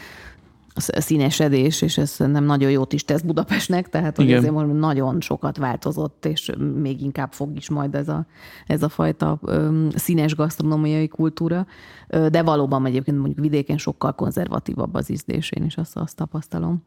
színesedés, 0.77 1.83
és 1.83 1.99
ez 1.99 2.17
nem 2.19 2.45
nagyon 2.45 2.71
jót 2.71 2.93
is 2.93 3.05
tesz 3.05 3.21
Budapestnek, 3.21 3.89
tehát 3.89 4.17
hogy 4.17 4.33
azért 4.33 4.53
most 4.53 4.73
nagyon 4.73 5.21
sokat 5.21 5.57
változott, 5.57 6.27
és 6.27 6.53
még 6.75 7.03
inkább 7.03 7.33
fog 7.33 7.57
is 7.57 7.71
majd 7.71 7.95
ez 7.95 8.09
a, 8.09 8.27
ez 8.67 8.83
a 8.83 8.89
fajta 8.89 9.41
színes 9.95 10.35
gasztronómiai 10.35 11.09
kultúra, 11.09 11.67
de 12.09 12.43
valóban 12.43 12.87
egyébként 12.87 13.17
mondjuk 13.17 13.39
vidéken 13.39 13.79
sokkal 13.79 14.15
konzervatívabb 14.15 14.95
az 14.95 15.11
ízlés, 15.11 15.51
én 15.51 15.65
is 15.65 15.77
azt, 15.77 15.97
azt 15.97 16.17
tapasztalom. 16.17 16.85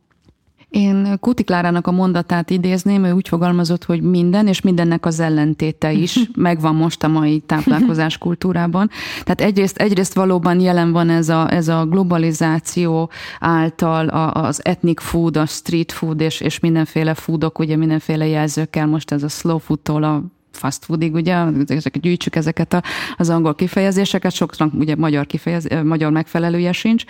Én 0.70 1.18
Kuti 1.20 1.44
Klárának 1.44 1.88
a 1.88 1.92
mondatát 1.92 2.50
idézném, 2.50 3.04
ő 3.04 3.12
úgy 3.12 3.28
fogalmazott, 3.28 3.84
hogy 3.84 4.02
minden, 4.02 4.48
és 4.48 4.62
mindennek 4.62 5.06
az 5.06 5.20
ellentéte 5.20 5.92
is 5.92 6.20
megvan 6.36 6.76
most 6.76 7.04
a 7.04 7.08
mai 7.08 7.40
táplálkozás 7.40 8.18
kultúrában. 8.18 8.90
Tehát 9.24 9.42
egyrészt, 9.42 9.78
egyrészt 9.78 10.14
valóban 10.14 10.60
jelen 10.60 10.92
van 10.92 11.10
ez 11.10 11.30
a, 11.30 11.52
ez 11.52 11.68
a 11.68 11.86
globalizáció 11.86 13.10
által 13.40 14.08
a, 14.08 14.34
az 14.34 14.66
ethnic 14.66 15.02
food, 15.02 15.38
a 15.38 15.46
street 15.46 15.92
food 15.92 16.22
és, 16.22 16.42
és 16.42 16.60
mindenféle 16.60 17.14
foodok, 17.14 17.60
ugye 17.60 17.76
mindenféle 17.76 18.28
jelzőkkel, 18.28 18.88
most 18.88 19.12
ez 19.12 19.24
a 19.24 19.30
slow 19.30 19.58
foodtól 19.58 20.04
a 20.04 20.24
fast 20.60 20.86
foodig, 20.86 21.14
ugye, 21.14 21.36
ezeket 21.68 22.02
gyűjtsük 22.02 22.36
ezeket 22.36 22.74
a, 22.74 22.84
az 23.18 23.30
angol 23.30 23.56
kifejezéseket, 23.56 24.32
sokszor 24.32 24.70
ugye 24.74 24.96
magyar, 24.96 25.26
kifejez, 25.26 25.68
magyar 25.84 26.12
megfelelője 26.12 26.72
sincs. 26.72 27.04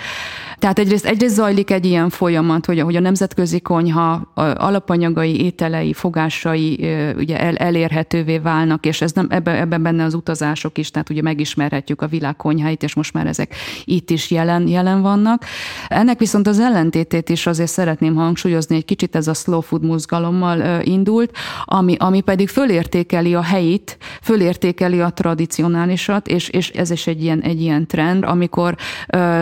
Tehát 0.58 0.80
egyrészt, 0.80 1.06
egyrészt 1.06 1.36
zajlik 1.36 1.72
egy 1.72 1.86
ilyen 1.86 2.10
folyamat, 2.10 2.66
hogy, 2.66 2.80
hogy 2.80 2.96
a 2.96 3.00
nemzetközi 3.00 3.60
konyha 3.60 4.32
alapanyagai, 4.36 5.44
ételei, 5.44 5.94
fogásai 5.94 6.74
ugye 7.18 7.40
el, 7.40 7.56
elérhetővé 7.56 8.38
válnak, 8.38 8.86
és 8.86 9.02
ez 9.02 9.12
nem, 9.12 9.28
ebben 9.30 9.56
ebbe 9.56 9.78
benne 9.78 10.04
az 10.04 10.14
utazások 10.14 10.78
is, 10.78 10.92
tehát 10.92 11.10
ugye 11.10 11.22
megismerhetjük 11.22 12.02
a 12.02 12.08
világ 12.08 12.36
konyháit, 12.36 12.84
és 12.84 12.94
most 12.94 13.14
már 13.14 13.28
ezek 13.28 13.56
itt 13.86 14.10
is 14.10 14.32
jelen, 14.32 14.68
jelen 14.68 15.02
vannak. 15.02 15.46
Ennek 15.88 16.20
viszont 16.20 16.48
az 16.48 16.60
ellentétét 16.60 17.30
is 17.30 17.48
azért 17.48 17.70
szeretném 17.70 18.16
hangsúlyozni, 18.16 18.76
egy 18.76 18.86
kicsit 18.86 19.16
ez 19.16 19.28
a 19.28 19.34
slow 19.34 19.62
food 19.62 19.84
mozgalommal 19.84 20.82
indult, 20.82 21.32
ami, 21.66 21.96
ami 22.00 22.22
pedig 22.22 22.50
fölértékeli 22.50 23.34
a 23.40 23.44
helyit, 23.44 23.98
fölértékeli 24.22 25.02
a 25.02 25.10
tradicionálisat, 25.10 26.28
és, 26.28 26.50
és 26.50 26.70
ez 26.70 26.92
is 26.92 27.08
egy 27.08 27.24
ilyen, 27.24 27.42
egy 27.42 27.62
ilyen 27.62 27.88
trend, 27.88 28.24
amikor 28.24 28.76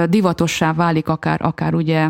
divatossá 0.09 0.73
válik 0.73 1.07
akár, 1.07 1.39
akár 1.41 1.73
ugye 1.73 2.09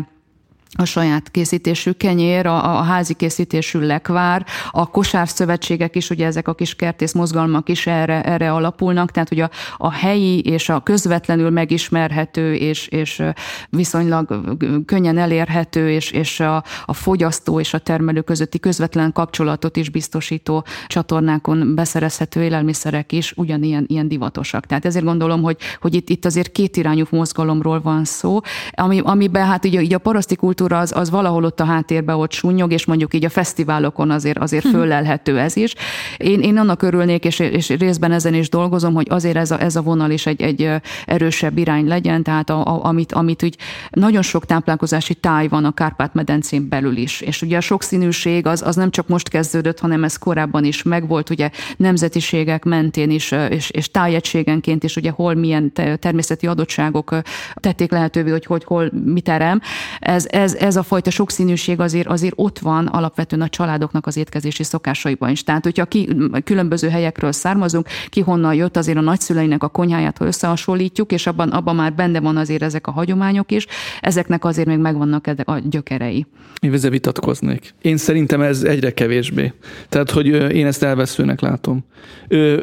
a 0.72 0.84
saját 0.84 1.30
készítésű 1.30 1.90
kenyér, 1.90 2.46
a, 2.46 2.78
a 2.78 2.82
házi 2.82 3.14
készítésű 3.14 3.78
lekvár, 3.78 4.46
a 4.70 4.90
kosárszövetségek 4.90 5.96
is, 5.96 6.10
ugye 6.10 6.26
ezek 6.26 6.48
a 6.48 6.54
kis 6.54 6.74
kertész 6.74 7.12
mozgalmak 7.12 7.68
is 7.68 7.86
erre, 7.86 8.22
erre 8.22 8.52
alapulnak, 8.52 9.10
tehát 9.10 9.30
ugye 9.30 9.44
a, 9.44 9.50
a 9.76 9.92
helyi 9.92 10.40
és 10.40 10.68
a 10.68 10.80
közvetlenül 10.80 11.50
megismerhető 11.50 12.54
és, 12.54 12.86
és 12.86 13.22
viszonylag 13.70 14.56
könnyen 14.86 15.18
elérhető 15.18 15.90
és, 15.90 16.10
és 16.10 16.40
a, 16.40 16.64
a 16.84 16.92
fogyasztó 16.92 17.60
és 17.60 17.74
a 17.74 17.78
termelő 17.78 18.20
közötti 18.20 18.58
közvetlen 18.58 19.12
kapcsolatot 19.12 19.76
is 19.76 19.90
biztosító 19.90 20.64
csatornákon 20.86 21.74
beszerezhető 21.74 22.42
élelmiszerek 22.42 23.12
is 23.12 23.32
ugyanilyen 23.36 23.84
ilyen 23.88 24.08
divatosak. 24.08 24.66
Tehát 24.66 24.84
ezért 24.84 25.04
gondolom, 25.04 25.42
hogy, 25.42 25.56
hogy 25.80 25.94
itt, 25.94 26.08
itt 26.08 26.24
azért 26.24 26.52
kétirányú 26.52 27.04
mozgalomról 27.10 27.80
van 27.80 28.04
szó, 28.04 28.40
ami, 28.72 29.00
amiben 29.04 29.46
hát 29.46 29.64
ugye, 29.64 29.80
ugye 29.80 29.94
a 29.94 29.98
paraszti 29.98 30.36
kultúra 30.58 30.82
az, 30.82 30.92
az 30.96 31.10
valahol 31.10 31.44
ott 31.44 31.60
a 31.60 31.64
háttérbe 31.64 32.14
ott 32.14 32.32
súnyog, 32.32 32.72
és 32.72 32.86
mondjuk 32.86 33.14
így 33.14 33.24
a 33.24 33.28
fesztiválokon 33.28 34.10
azért, 34.10 34.38
azért 34.38 34.64
hm. 34.64 34.70
föllelhető 34.70 35.38
ez 35.38 35.56
is. 35.56 35.74
Én, 36.16 36.40
én 36.40 36.56
annak 36.56 36.82
örülnék, 36.82 37.24
és, 37.24 37.38
és 37.38 37.68
részben 37.68 38.12
ezen 38.12 38.34
is 38.34 38.48
dolgozom, 38.48 38.94
hogy 38.94 39.06
azért 39.10 39.36
ez 39.36 39.50
a, 39.50 39.60
ez 39.60 39.76
a 39.76 39.82
vonal 39.82 40.10
is 40.10 40.26
egy, 40.26 40.42
egy 40.42 40.70
erősebb 41.06 41.58
irány 41.58 41.86
legyen, 41.86 42.22
tehát 42.22 42.50
a, 42.50 42.66
a, 42.66 42.84
amit, 42.84 43.12
amit 43.12 43.42
úgy 43.42 43.56
nagyon 43.90 44.22
sok 44.22 44.46
táplálkozási 44.46 45.14
táj 45.14 45.48
van 45.48 45.64
a 45.64 45.72
Kárpát-medencén 45.72 46.68
belül 46.68 46.96
is. 46.96 47.20
És 47.20 47.42
ugye 47.42 47.56
a 47.56 47.60
sokszínűség 47.60 48.46
az, 48.46 48.62
az 48.62 48.76
nem 48.76 48.90
csak 48.90 49.08
most 49.08 49.28
kezdődött, 49.28 49.80
hanem 49.80 50.04
ez 50.04 50.16
korábban 50.16 50.64
is 50.64 50.82
megvolt, 50.82 51.30
ugye 51.30 51.50
nemzetiségek 51.76 52.64
mentén 52.64 53.10
is, 53.10 53.34
és, 53.50 53.70
és 53.70 53.90
tájegységenként 53.90 54.84
is, 54.84 54.96
ugye 54.96 55.10
hol 55.10 55.34
milyen 55.34 55.72
természeti 55.98 56.46
adottságok 56.46 57.14
tették 57.54 57.90
lehetővé, 57.90 58.30
hogy, 58.30 58.46
hogy 58.46 58.64
hol 58.64 58.90
mit 59.04 59.26
terem. 59.28 59.60
Ez, 60.00 60.26
ez, 60.30 60.47
ez 60.54 60.76
a 60.76 60.82
fajta 60.82 61.10
sokszínűség 61.10 61.80
azért, 61.80 62.06
azért 62.06 62.34
ott 62.36 62.58
van 62.58 62.86
alapvetően 62.86 63.42
a 63.42 63.48
családoknak 63.48 64.06
az 64.06 64.16
étkezési 64.16 64.62
szokásaiban 64.62 65.30
is. 65.30 65.44
Tehát, 65.44 65.64
hogyha 65.64 65.84
ki 65.84 66.08
különböző 66.44 66.88
helyekről 66.88 67.32
származunk, 67.32 67.86
ki 68.08 68.20
honnan 68.20 68.54
jött 68.54 68.76
azért 68.76 68.98
a 68.98 69.00
nagyszüleinek 69.00 69.62
a 69.62 69.68
konyháját, 69.68 70.18
ha 70.18 70.24
összehasonlítjuk, 70.24 71.12
és 71.12 71.26
abban, 71.26 71.48
abban 71.48 71.76
már 71.76 71.94
benne 71.94 72.20
van 72.20 72.36
azért 72.36 72.62
ezek 72.62 72.86
a 72.86 72.90
hagyományok 72.90 73.52
is, 73.52 73.66
ezeknek 74.00 74.44
azért 74.44 74.68
még 74.68 74.78
megvannak 74.78 75.26
a 75.44 75.58
gyökerei. 75.58 76.26
Én 76.60 76.72
ezzel 76.72 76.90
vitatkoznék. 76.90 77.74
Én 77.82 77.96
szerintem 77.96 78.40
ez 78.40 78.62
egyre 78.62 78.92
kevésbé. 78.92 79.52
Tehát, 79.88 80.10
hogy 80.10 80.26
én 80.54 80.66
ezt 80.66 80.82
elveszőnek 80.82 81.40
látom. 81.40 81.84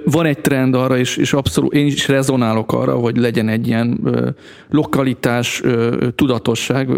Van 0.05 0.25
egy 0.25 0.39
trend 0.39 0.75
arra, 0.75 0.97
és, 0.97 1.17
és 1.17 1.33
abszolút 1.33 1.73
én 1.73 1.85
is 1.85 2.07
rezonálok 2.07 2.73
arra, 2.73 2.95
hogy 2.95 3.17
legyen 3.17 3.49
egy 3.49 3.67
ilyen 3.67 3.99
lokalitás, 4.69 5.61
tudatosság, 6.15 6.89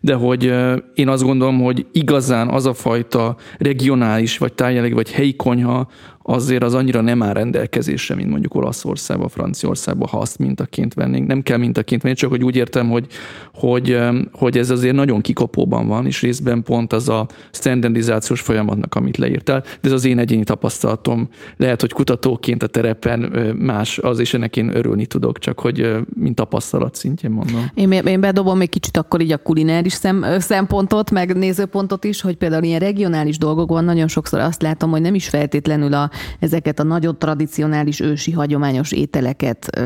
de 0.00 0.09
hogy 0.14 0.54
én 0.94 1.08
azt 1.08 1.22
gondolom, 1.22 1.60
hogy 1.60 1.86
igazán 1.92 2.48
az 2.48 2.66
a 2.66 2.74
fajta 2.74 3.36
regionális, 3.58 4.38
vagy 4.38 4.52
tájjelegi, 4.52 4.92
vagy 4.92 5.10
helyi 5.10 5.36
konyha, 5.36 5.88
azért 6.22 6.62
az 6.62 6.74
annyira 6.74 7.00
nem 7.00 7.22
áll 7.22 7.32
rendelkezésre, 7.32 8.14
mint 8.14 8.30
mondjuk 8.30 8.54
Olaszországban, 8.54 9.28
Franciaországban, 9.28 10.08
ha 10.08 10.18
azt 10.18 10.38
mintaként 10.38 10.94
vennénk. 10.94 11.26
Nem 11.26 11.42
kell 11.42 11.56
mintaként 11.56 12.02
venni, 12.02 12.14
csak 12.14 12.30
hogy 12.30 12.44
úgy 12.44 12.56
értem, 12.56 12.90
hogy, 12.90 13.06
hogy, 13.54 13.98
hogy 14.32 14.58
ez 14.58 14.70
azért 14.70 14.94
nagyon 14.94 15.20
kikapóban 15.20 15.86
van, 15.86 16.06
és 16.06 16.20
részben 16.20 16.62
pont 16.62 16.92
az 16.92 17.08
a 17.08 17.26
standardizációs 17.50 18.40
folyamatnak, 18.40 18.94
amit 18.94 19.16
leírtál, 19.16 19.60
de 19.60 19.88
ez 19.88 19.92
az 19.92 20.04
én 20.04 20.18
egyéni 20.18 20.44
tapasztalatom. 20.44 21.28
Lehet, 21.56 21.80
hogy 21.80 21.92
kutatóként 21.92 22.62
a 22.62 22.66
terepen 22.66 23.20
más 23.58 23.98
az, 23.98 24.18
és 24.18 24.34
ennek 24.34 24.56
én 24.56 24.76
örülni 24.76 25.06
tudok, 25.06 25.38
csak 25.38 25.60
hogy 25.60 25.96
mint 26.14 26.34
tapasztalat 26.34 26.94
szintjén 26.94 27.30
mondom. 27.30 27.70
Én, 27.74 27.92
én 27.92 28.20
bedobom 28.20 28.58
még 28.58 28.68
kicsit 28.68 28.96
akkor 28.96 29.20
így 29.20 29.32
a 29.32 29.38
kulináris 29.38 29.92
szem, 29.92 30.24
szempontot, 30.38 31.10
meg 31.10 31.36
nézőpontot 31.36 32.04
is, 32.04 32.20
hogy 32.20 32.36
például 32.36 32.62
ilyen 32.62 32.80
regionális 32.80 33.38
dolgokban 33.38 33.84
nagyon 33.84 34.08
sokszor 34.08 34.40
azt 34.40 34.62
látom, 34.62 34.90
hogy 34.90 35.00
nem 35.00 35.14
is 35.14 35.28
feltétlenül 35.28 35.94
a 35.94 36.10
ezeket 36.38 36.80
a 36.80 36.82
nagyon 36.82 37.18
tradicionális 37.18 38.00
ősi 38.00 38.32
hagyományos 38.32 38.92
ételeket 38.92 39.80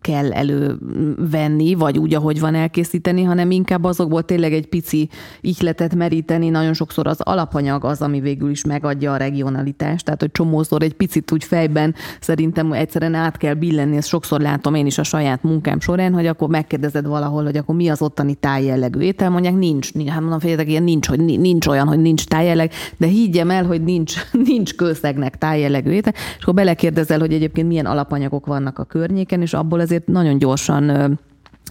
kell 0.00 0.32
elővenni, 0.32 1.74
vagy 1.74 1.98
úgy, 1.98 2.14
ahogy 2.14 2.40
van 2.40 2.54
elkészíteni, 2.54 3.22
hanem 3.22 3.50
inkább 3.50 3.84
azokból 3.84 4.22
tényleg 4.22 4.52
egy 4.52 4.66
pici 4.66 5.08
ihletet 5.40 5.94
meríteni. 5.94 6.48
Nagyon 6.48 6.74
sokszor 6.74 7.06
az 7.06 7.20
alapanyag 7.20 7.84
az, 7.84 8.02
ami 8.02 8.20
végül 8.20 8.50
is 8.50 8.64
megadja 8.64 9.12
a 9.12 9.16
regionalitást. 9.16 10.04
Tehát, 10.04 10.20
hogy 10.20 10.30
csomószor 10.30 10.82
egy 10.82 10.94
picit 10.94 11.32
úgy 11.32 11.44
fejben 11.44 11.94
szerintem 12.20 12.72
egyszerűen 12.72 13.14
át 13.14 13.36
kell 13.36 13.54
billenni, 13.54 13.96
ezt 13.96 14.08
sokszor 14.08 14.40
látom 14.40 14.74
én 14.74 14.86
is 14.86 14.98
a 14.98 15.02
saját 15.02 15.42
munkám 15.42 15.80
során, 15.80 16.12
hogy 16.12 16.26
akkor 16.26 16.48
megkérdezed 16.48 17.06
valahol, 17.06 17.44
hogy 17.44 17.56
akkor 17.56 17.74
mi 17.74 17.88
az 17.88 18.02
ottani 18.02 18.34
tájjellegű 18.34 19.00
étel, 19.00 19.30
mondják, 19.30 19.54
nincs, 19.54 19.94
nincs 19.94 20.10
hát 20.10 20.20
mondom, 20.20 20.38
féljetek, 20.38 20.68
ilyen 20.68 20.82
nincs, 20.82 21.08
hogy 21.08 21.20
nincs 21.20 21.66
olyan, 21.66 21.86
hogy 21.86 22.00
nincs 22.00 22.24
tájjelleg, 22.24 22.72
de 22.96 23.06
higgyem 23.06 23.50
el, 23.50 23.64
hogy 23.64 23.82
nincs, 23.82 24.14
nincs 24.52 24.74
kőszegnek 24.74 25.38
tájjelleg 25.38 25.61
jellegű 25.62 25.90
étel, 25.90 26.12
és 26.14 26.42
akkor 26.42 26.54
belekérdezel, 26.54 27.18
hogy 27.18 27.32
egyébként 27.32 27.68
milyen 27.68 27.86
alapanyagok 27.86 28.46
vannak 28.46 28.78
a 28.78 28.84
környéken, 28.84 29.42
és 29.42 29.54
abból 29.54 29.80
azért 29.80 30.06
nagyon 30.06 30.38
gyorsan 30.38 31.18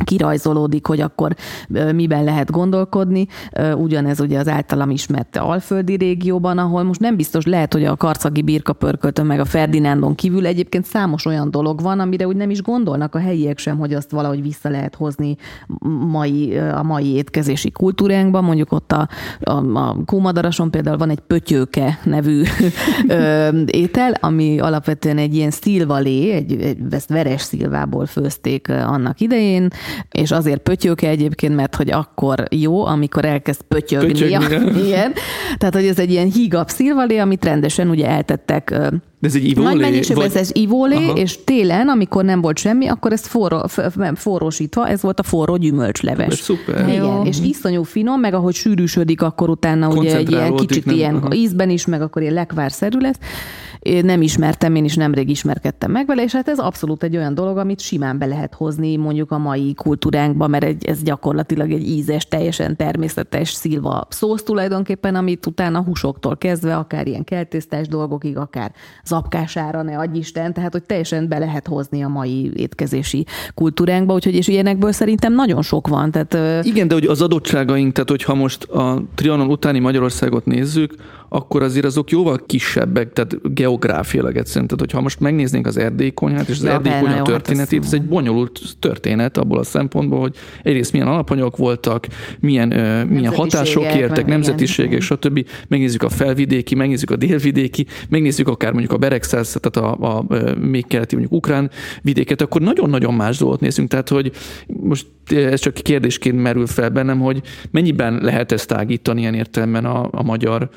kirajzolódik, 0.04 0.86
hogy 0.86 1.02
akkor 1.02 1.36
miben 1.94 2.24
lehet 2.24 2.52
gondolkodni. 2.52 3.28
Ugyanez 3.76 4.20
ugye 4.20 4.40
az 4.40 4.48
általam 4.48 4.90
ismert 4.90 5.38
alföldi 5.38 5.96
régióban, 5.96 6.58
ahol 6.58 6.84
most 6.84 7.00
nem 7.00 7.16
biztos 7.16 7.46
lehet, 7.46 7.74
hogy 7.74 7.86
a 7.86 7.96
karcagi 7.96 8.42
birkapörköltön 8.42 9.26
meg 9.26 9.40
a 9.40 9.46
Ferdinándon 9.46 10.16
kívül 10.16 10.46
egyébként 10.46 10.86
számos 10.86 11.26
olyan 11.26 11.52
dolog 11.52 11.82
van, 11.82 12.00
amire 12.00 12.28
úgy 12.28 12.36
nem 12.36 12.50
is 12.50 12.62
gondolnak 12.62 13.16
a 13.16 13.20
helyiek 13.20 13.58
sem, 13.58 13.78
hogy 13.78 13.94
azt 13.94 14.12
valahogy 14.12 14.42
vissza 14.42 14.70
lehet 14.70 14.96
hozni 14.96 15.36
mai, 16.08 16.58
a 16.58 16.84
mai 16.84 17.14
étkezési 17.14 17.72
kultúránkban. 17.72 18.44
Mondjuk 18.44 18.72
ott 18.72 18.92
a, 18.92 19.08
a, 19.42 19.52
a 19.78 19.96
Kómadarason 20.06 20.72
például 20.72 20.98
van 20.98 21.10
egy 21.10 21.20
pötyőke 21.20 22.00
nevű 22.04 22.44
étel, 23.66 24.14
ami 24.20 24.60
alapvetően 24.60 25.18
egy 25.18 25.36
ilyen 25.36 25.52
szilvalé, 25.52 26.32
egy, 26.32 26.62
egy 26.62 26.78
ezt 26.90 27.10
veres 27.10 27.42
szilvából 27.42 28.06
főzték 28.06 28.70
annak 28.70 29.20
idején, 29.20 29.70
és 30.12 30.32
azért 30.32 30.62
pötyöke 30.62 31.08
egyébként, 31.10 31.56
mert 31.56 31.76
hogy 31.76 31.92
akkor 31.92 32.44
jó, 32.50 32.86
amikor 32.86 33.26
elkezd 33.26 33.62
pötyögni. 33.62 34.12
pötyögni. 34.12 34.82
Igen. 34.88 35.14
Tehát, 35.58 35.74
hogy 35.74 35.86
ez 35.86 36.00
egy 36.00 36.12
ilyen 36.12 36.32
hígabb 36.32 36.68
szilvalé, 36.68 37.18
amit 37.18 37.46
rendesen 37.46 37.90
ugye 37.90 38.08
eltettek 38.08 38.74
de 39.22 39.28
ez 39.28 39.36
egy 39.36 39.48
ivólé? 39.48 39.68
Nagy 39.68 39.80
mennyiségben 39.80 40.28
vagy... 40.28 40.38
ez 40.38 40.50
ivólé, 40.54 40.96
Aha. 40.96 41.14
és 41.14 41.44
télen, 41.44 41.88
amikor 41.88 42.24
nem 42.24 42.42
volt 42.42 42.58
semmi, 42.58 42.88
akkor 42.88 43.12
ezt 43.12 43.28
forró, 43.28 43.68
forrósítva, 44.16 44.88
ez 44.88 45.02
volt 45.02 45.20
a 45.20 45.24
forró 45.24 45.56
gyümölcsleves. 45.56 46.28
Ez 46.28 46.38
szuper. 46.40 46.88
Igen, 46.88 47.04
Jó. 47.04 47.22
és 47.24 47.38
iszonyú 47.44 47.84
finom, 47.84 48.20
meg 48.20 48.34
ahogy 48.34 48.54
sűrűsödik, 48.54 49.22
akkor 49.22 49.50
utána 49.50 49.88
ugye 49.88 50.16
egy 50.16 50.32
ilyen 50.32 50.56
kicsit 50.56 50.86
nem? 50.86 50.96
ilyen 50.96 51.16
Aha. 51.16 51.34
ízben 51.34 51.70
is, 51.70 51.86
meg 51.86 52.02
akkor 52.02 52.22
ilyen 52.22 52.34
lekvárszerű 52.34 52.98
lesz. 52.98 53.18
Én 53.82 54.06
nem 54.06 54.22
ismertem, 54.22 54.76
én 54.76 54.84
is 54.84 54.96
nemrég 54.96 55.30
ismerkedtem 55.30 55.92
meg 55.92 56.06
vele, 56.06 56.24
és 56.24 56.32
hát 56.32 56.48
ez 56.48 56.60
abszolút 56.60 57.04
egy 57.04 57.16
olyan 57.16 57.34
dolog, 57.34 57.58
amit 57.58 57.80
simán 57.80 58.18
be 58.18 58.26
lehet 58.26 58.54
hozni 58.54 58.96
mondjuk 58.96 59.32
a 59.32 59.38
mai 59.38 59.74
kultúránkba, 59.74 60.48
mert 60.48 60.64
egy, 60.64 60.86
ez 60.86 61.04
gyakorlatilag 61.04 61.72
egy 61.72 61.88
ízes, 61.88 62.28
teljesen 62.28 62.76
természetes 62.76 63.50
szilva 63.50 64.08
szósz 64.10 64.44
tulajdonképpen, 64.44 65.16
amit 65.16 65.46
utána 65.46 65.84
húsoktól 65.84 66.38
kezdve, 66.38 66.76
akár 66.76 67.08
ilyen 67.08 67.24
keltésztás 67.24 67.88
dolgokig, 67.88 68.38
akár 68.38 68.72
zapkására, 69.04 69.82
ne 69.82 69.98
adj 69.98 70.18
Isten, 70.18 70.54
tehát 70.54 70.72
hogy 70.72 70.84
teljesen 70.84 71.28
be 71.28 71.38
lehet 71.38 71.68
hozni 71.68 72.04
a 72.04 72.08
mai 72.08 72.52
étkezési 72.56 73.26
kultúránkba, 73.54 74.14
úgyhogy 74.14 74.36
és 74.36 74.48
ilyenekből 74.48 74.92
szerintem 74.92 75.34
nagyon 75.34 75.62
sok 75.62 75.88
van. 75.88 76.12
Tehát, 76.12 76.66
Igen, 76.66 76.88
de 76.88 76.94
hogy 76.94 77.06
az 77.06 77.22
adottságaink, 77.22 77.94
tehát 77.94 78.10
hogyha 78.10 78.36
most 78.36 78.64
a 78.64 79.02
Trianon 79.16 79.48
utáni 79.48 79.80
Magyarországot 79.80 80.46
nézzük, 80.46 80.96
akkor 81.34 81.64
azért 81.64 81.86
azok 81.86 82.10
jóval 82.10 82.40
kisebbek, 82.46 83.14
tehát 83.14 83.54
geográfiailag 83.54 84.38
egyszerűen. 84.38 84.68
Tehát, 84.68 84.80
hogyha 84.80 85.02
most 85.02 85.20
megnéznénk 85.20 85.68
az 85.68 85.78
erdélyi 85.78 86.12
konyhát, 86.12 86.48
és 86.48 86.58
az 86.58 86.64
ja, 86.64 86.72
erdélyi 86.72 87.00
konyha 87.00 87.16
hát 87.16 87.24
történetét, 87.24 87.84
ez 87.84 87.94
egy 87.94 88.04
bonyolult 88.04 88.60
történet 88.80 89.38
abból 89.38 89.60
a 89.60 89.64
szempontból, 89.64 90.20
hogy 90.20 90.36
egyrészt 90.64 90.92
milyen 90.92 91.08
alapanyagok 91.08 91.58
voltak, 91.58 92.08
milyen, 92.40 92.68
milyen 93.08 93.34
hatások 93.34 93.84
értek, 93.84 94.26
nemzetiségek, 94.26 95.02
stb. 95.02 95.46
Megnézzük 95.68 96.04
a 96.04 96.10
felvidéki, 96.10 96.76
megnézzük 96.76 97.12
a 97.12 97.16
délvidéki, 97.16 97.86
megnézzük 98.10 98.48
akár 98.48 98.72
mondjuk 98.72 98.94
a 98.94 98.98
Beregszász, 98.98 99.58
tehát 99.62 100.00
a, 100.00 100.06
a, 100.06 100.18
a 100.18 100.56
még 100.60 100.88
keleti 100.88 101.16
mondjuk 101.16 101.38
ukrán 101.38 101.70
vidéket, 102.02 102.42
akkor 102.42 102.62
nagyon-nagyon 102.62 103.14
más 103.14 103.38
dolgot 103.38 103.60
nézünk. 103.60 103.90
Tehát, 103.90 104.10
hogy 104.10 104.32
most 104.66 105.06
ez 105.36 105.60
csak 105.60 105.74
kérdésként 105.74 106.42
merül 106.42 106.68
fel 106.68 106.90
bennem, 106.90 107.20
hogy 107.20 107.42
mennyiben 107.72 108.20
lehet 108.22 108.52
ezt 108.52 108.68
tágítani 108.68 109.22
ilyen 109.22 109.34
értelemben 109.34 109.86
a, 109.86 110.08
a 110.12 110.24
magyar 110.24 110.70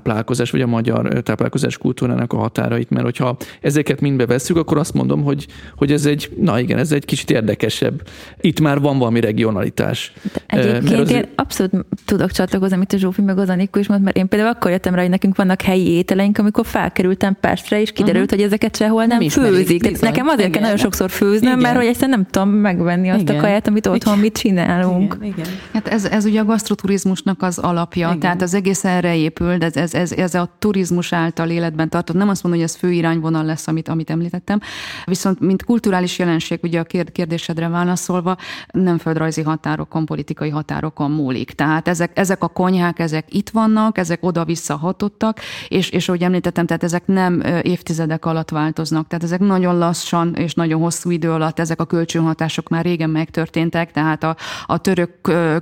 táplálkozás, 0.00 0.50
vagy 0.50 0.60
a 0.60 0.66
magyar 0.66 1.22
táplálkozás 1.22 1.78
kultúrának 1.78 2.32
a 2.32 2.36
határait, 2.36 2.90
mert 2.90 3.04
hogyha 3.04 3.36
ezeket 3.60 4.00
mind 4.00 4.16
bevesszük, 4.16 4.56
akkor 4.56 4.78
azt 4.78 4.94
mondom, 4.94 5.22
hogy, 5.22 5.46
hogy 5.76 5.92
ez 5.92 6.06
egy, 6.06 6.30
na 6.40 6.58
igen, 6.58 6.78
ez 6.78 6.92
egy 6.92 7.04
kicsit 7.04 7.30
érdekesebb. 7.30 8.02
Itt 8.40 8.60
már 8.60 8.80
van 8.80 8.98
valami 8.98 9.20
regionalitás. 9.20 10.12
De 10.32 10.42
egyébként 10.46 11.00
az... 11.00 11.10
én 11.10 11.28
abszolút 11.34 11.72
tudok 12.04 12.30
csatlakozni, 12.30 12.76
amit 12.76 12.92
a 12.92 12.96
Zsófi 12.96 13.22
meg 13.22 13.38
az 13.38 13.48
Anikó 13.48 13.78
is 13.78 13.88
mond, 13.88 14.02
mert 14.02 14.16
én 14.16 14.28
például 14.28 14.50
akkor 14.50 14.70
jöttem 14.70 14.94
rá, 14.94 15.00
hogy 15.00 15.10
nekünk 15.10 15.36
vannak 15.36 15.62
helyi 15.62 15.88
ételeink, 15.90 16.38
amikor 16.38 16.66
felkerültem 16.66 17.36
Pestre, 17.40 17.80
és 17.80 17.92
kiderült, 17.92 18.24
uh-huh. 18.24 18.38
hogy 18.38 18.46
ezeket 18.46 18.76
sehol 18.76 19.04
nem, 19.04 19.18
nem 19.18 19.28
főzik. 19.28 19.80
Bizony. 19.82 20.10
Nekem 20.10 20.28
azért 20.28 20.50
kell 20.50 20.62
nagyon 20.62 20.76
sokszor 20.76 21.10
főznöm, 21.10 21.50
igen. 21.50 21.58
mert 21.58 21.76
hogy 21.76 21.86
egyszerűen 21.86 22.18
nem 22.18 22.26
tudom 22.30 22.48
megvenni 22.48 23.08
azt 23.08 23.20
igen. 23.20 23.36
a 23.36 23.40
kaját, 23.40 23.68
amit 23.68 23.86
otthon 23.86 24.18
mit 24.18 24.38
csinálunk. 24.38 25.16
Igen, 25.20 25.32
igen. 25.32 25.46
Hát 25.72 25.88
ez, 25.88 26.04
ez 26.04 26.24
ugye 26.24 26.40
a 26.40 26.44
gasztroturizmusnak 26.44 27.42
az 27.42 27.58
alapja, 27.58 28.06
igen. 28.06 28.20
tehát 28.20 28.42
az 28.42 28.54
egész 28.54 28.84
erre 28.84 29.16
épül, 29.16 29.56
de 29.56 29.66
ez, 29.66 29.76
ez, 29.76 29.89
ez, 29.94 30.12
ez 30.12 30.34
a 30.34 30.54
turizmus 30.58 31.12
által 31.12 31.50
életben 31.50 31.88
tartott. 31.88 32.16
Nem 32.16 32.28
azt 32.28 32.42
mondom, 32.42 32.60
hogy 32.60 32.70
ez 32.70 32.76
fő 32.76 32.92
irányvonal 32.92 33.44
lesz, 33.44 33.66
amit, 33.66 33.88
amit 33.88 34.10
említettem, 34.10 34.60
viszont 35.04 35.40
mint 35.40 35.64
kulturális 35.64 36.18
jelenség, 36.18 36.58
ugye 36.62 36.80
a 36.80 36.84
kérdésedre 37.12 37.68
válaszolva, 37.68 38.36
nem 38.72 38.98
földrajzi 38.98 39.42
határokon, 39.42 40.06
politikai 40.06 40.48
határokon 40.48 41.10
múlik. 41.10 41.50
Tehát 41.50 41.88
ezek, 41.88 42.18
ezek 42.18 42.42
a 42.42 42.48
konyhák, 42.48 42.98
ezek 42.98 43.34
itt 43.34 43.50
vannak, 43.50 43.98
ezek 43.98 44.18
oda-vissza 44.24 44.76
hatottak, 44.76 45.40
és, 45.68 45.90
és 45.90 46.08
ahogy 46.08 46.22
említettem, 46.22 46.66
tehát 46.66 46.82
ezek 46.82 47.06
nem 47.06 47.42
évtizedek 47.62 48.24
alatt 48.24 48.50
változnak, 48.50 49.06
tehát 49.06 49.24
ezek 49.24 49.40
nagyon 49.40 49.78
lassan 49.78 50.34
és 50.34 50.54
nagyon 50.54 50.80
hosszú 50.80 51.10
idő 51.10 51.30
alatt 51.30 51.58
ezek 51.58 51.80
a 51.80 51.84
kölcsönhatások 51.84 52.68
már 52.68 52.84
régen 52.84 53.10
megtörténtek, 53.10 53.92
tehát 53.92 54.22
a, 54.22 54.36
a 54.66 54.78
török 54.78 55.10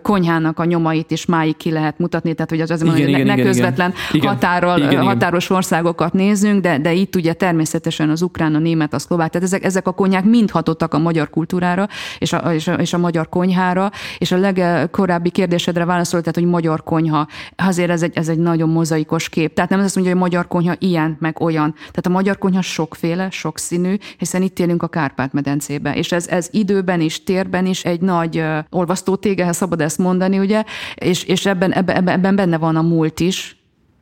konyhának 0.02 0.58
a 0.58 0.64
nyomait 0.64 1.10
is 1.10 1.26
máig 1.26 1.56
ki 1.56 1.70
lehet 1.70 1.98
mutatni, 1.98 2.34
tehát 2.34 2.50
hogy 2.50 2.60
az 2.60 2.70
az, 2.70 2.82
igen, 2.82 2.92
hogy 2.92 3.08
igen, 3.08 3.26
ne, 3.26 3.32
igen, 3.32 3.46
közvetlen 3.46 3.94
igen. 4.18 4.32
Határól, 4.32 4.78
igen, 4.78 5.04
határos 5.04 5.44
igen. 5.44 5.56
országokat 5.56 6.12
nézzünk, 6.12 6.62
de, 6.62 6.78
de 6.78 6.92
itt 6.92 7.16
ugye 7.16 7.32
természetesen 7.32 8.10
az 8.10 8.22
ukrán, 8.22 8.54
a 8.54 8.58
német, 8.58 8.94
a 8.94 8.98
szlovák, 8.98 9.30
tehát 9.30 9.46
ezek, 9.46 9.64
ezek 9.64 9.86
a 9.86 9.92
konyhák 9.92 10.24
mind 10.24 10.50
hatottak 10.50 10.94
a 10.94 10.98
magyar 10.98 11.30
kultúrára 11.30 11.88
és 12.18 12.32
a, 12.32 12.36
és 12.54 12.68
a, 12.68 12.72
és 12.72 12.92
a 12.92 12.98
magyar 12.98 13.28
konyhára, 13.28 13.90
és 14.18 14.32
a 14.32 14.36
legkorábbi 14.36 15.30
kérdésedre 15.30 15.84
válaszolt, 15.84 16.22
tehát, 16.22 16.38
hogy 16.38 16.48
magyar 16.48 16.82
konyha, 16.82 17.26
azért 17.56 17.90
ez 17.90 18.02
egy, 18.02 18.16
ez 18.16 18.28
egy 18.28 18.38
nagyon 18.38 18.68
mozaikos 18.68 19.28
kép. 19.28 19.54
Tehát 19.54 19.70
nem 19.70 19.80
azt 19.80 19.94
mondja, 19.94 20.12
hogy 20.12 20.22
magyar 20.22 20.46
konyha 20.48 20.74
ilyen, 20.78 21.16
meg 21.20 21.40
olyan. 21.40 21.72
Tehát 21.74 22.06
a 22.06 22.08
magyar 22.08 22.38
konyha 22.38 22.62
sokféle, 22.62 23.30
sokszínű, 23.30 23.96
hiszen 24.18 24.42
itt 24.42 24.58
élünk 24.58 24.82
a 24.82 24.88
Kárpát-medencébe, 24.88 25.94
és 25.94 26.12
ez, 26.12 26.26
ez 26.28 26.48
időben 26.50 27.00
is, 27.00 27.24
térben 27.24 27.66
is 27.66 27.84
egy 27.84 28.00
nagy 28.00 28.38
uh, 28.38 28.58
olvasztó 28.70 29.16
tége, 29.16 29.52
szabad 29.52 29.80
ezt 29.80 29.98
mondani, 29.98 30.38
ugye, 30.38 30.64
és, 30.94 31.24
és 31.24 31.46
ebben, 31.46 31.72
ebben, 31.72 32.08
ebben 32.08 32.36
benne 32.36 32.58
van 32.58 32.76
a 32.76 32.82
múlt 32.82 33.20
is, 33.20 33.57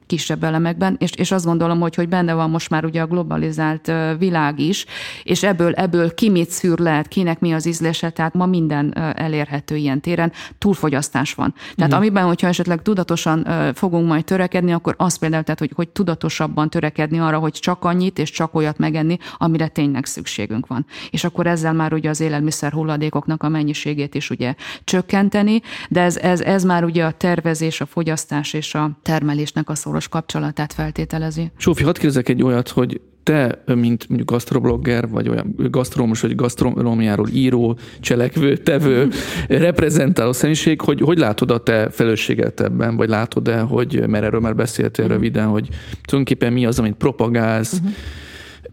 kisebb 0.06 0.44
elemekben, 0.44 0.96
és, 0.98 1.10
és 1.10 1.30
azt 1.30 1.44
gondolom, 1.44 1.80
hogy, 1.80 1.94
hogy 1.94 2.08
benne 2.08 2.34
van 2.34 2.50
most 2.50 2.70
már 2.70 2.84
ugye 2.84 3.00
a 3.00 3.06
globalizált 3.06 3.92
világ 4.18 4.58
is, 4.58 4.86
és 5.22 5.42
ebből, 5.42 5.72
ebből 5.72 6.14
ki 6.14 6.30
mit 6.30 6.50
szűr 6.50 6.78
lehet, 6.78 7.08
kinek 7.08 7.40
mi 7.40 7.52
az 7.52 7.66
ízlése, 7.66 8.10
tehát 8.10 8.34
ma 8.34 8.46
minden 8.46 8.98
elérhető 9.16 9.76
ilyen 9.76 10.00
téren, 10.00 10.32
túlfogyasztás 10.58 11.34
van. 11.34 11.54
Tehát 11.54 11.76
uh-huh. 11.78 11.96
amiben, 11.96 12.24
hogyha 12.24 12.46
esetleg 12.46 12.82
tudatosan 12.82 13.46
fogunk 13.74 14.08
majd 14.08 14.24
törekedni, 14.24 14.72
akkor 14.72 14.94
az 14.98 15.16
például, 15.16 15.42
tehát, 15.42 15.58
hogy, 15.58 15.72
hogy 15.74 15.88
tudatosabban 15.88 16.70
törekedni 16.70 17.18
arra, 17.18 17.38
hogy 17.38 17.52
csak 17.52 17.84
annyit 17.84 18.18
és 18.18 18.30
csak 18.30 18.54
olyat 18.54 18.78
megenni, 18.78 19.18
amire 19.36 19.68
tényleg 19.68 20.04
szükségünk 20.04 20.66
van. 20.66 20.86
És 21.10 21.24
akkor 21.24 21.46
ezzel 21.46 21.72
már 21.72 21.92
ugye 21.92 22.08
az 22.08 22.20
élelmiszer 22.20 22.72
hulladékoknak 22.72 23.42
a 23.42 23.48
mennyiségét 23.48 24.14
is 24.14 24.30
ugye 24.30 24.54
csökkenteni, 24.84 25.60
de 25.88 26.00
ez, 26.00 26.16
ez, 26.16 26.40
ez 26.40 26.64
már 26.64 26.84
ugye 26.84 27.04
a 27.04 27.10
tervezés, 27.10 27.80
a 27.80 27.86
fogyasztás 27.86 28.52
és 28.52 28.74
a 28.74 28.90
termelésnek 29.02 29.68
a 29.68 29.74
szó 29.74 29.92
szoros 29.96 30.08
kapcsolatát 30.08 30.72
feltételezi. 30.72 31.50
Sófi, 31.56 31.84
hadd 31.84 31.94
kérdezek 31.94 32.28
egy 32.28 32.42
olyat, 32.42 32.68
hogy 32.68 33.00
te, 33.22 33.62
mint 33.66 34.08
mondjuk 34.08 34.30
gasztroblogger, 34.30 35.08
vagy 35.08 35.28
olyan 35.28 35.54
gasztrómus, 35.56 36.20
vagy 36.20 36.34
gasztronómiáról 36.34 37.28
író, 37.32 37.78
cselekvő, 38.00 38.56
tevő, 38.56 39.08
reprezentáló 39.48 40.32
személyiség, 40.32 40.80
hogy 40.80 41.00
hogy 41.00 41.18
látod 41.18 41.50
a 41.50 41.62
te 41.62 41.90
felelősséget 41.90 42.60
ebben, 42.60 42.96
vagy 42.96 43.08
látod-e, 43.08 43.58
hogy, 43.58 44.08
mert 44.08 44.24
erről 44.24 44.40
már 44.40 44.54
beszéltél 44.54 45.04
uh-huh. 45.04 45.20
röviden, 45.20 45.46
hogy 45.46 45.68
tulajdonképpen 46.02 46.52
mi 46.52 46.66
az, 46.66 46.78
amit 46.78 46.94
propagálsz, 46.94 47.72
uh-huh 47.72 47.90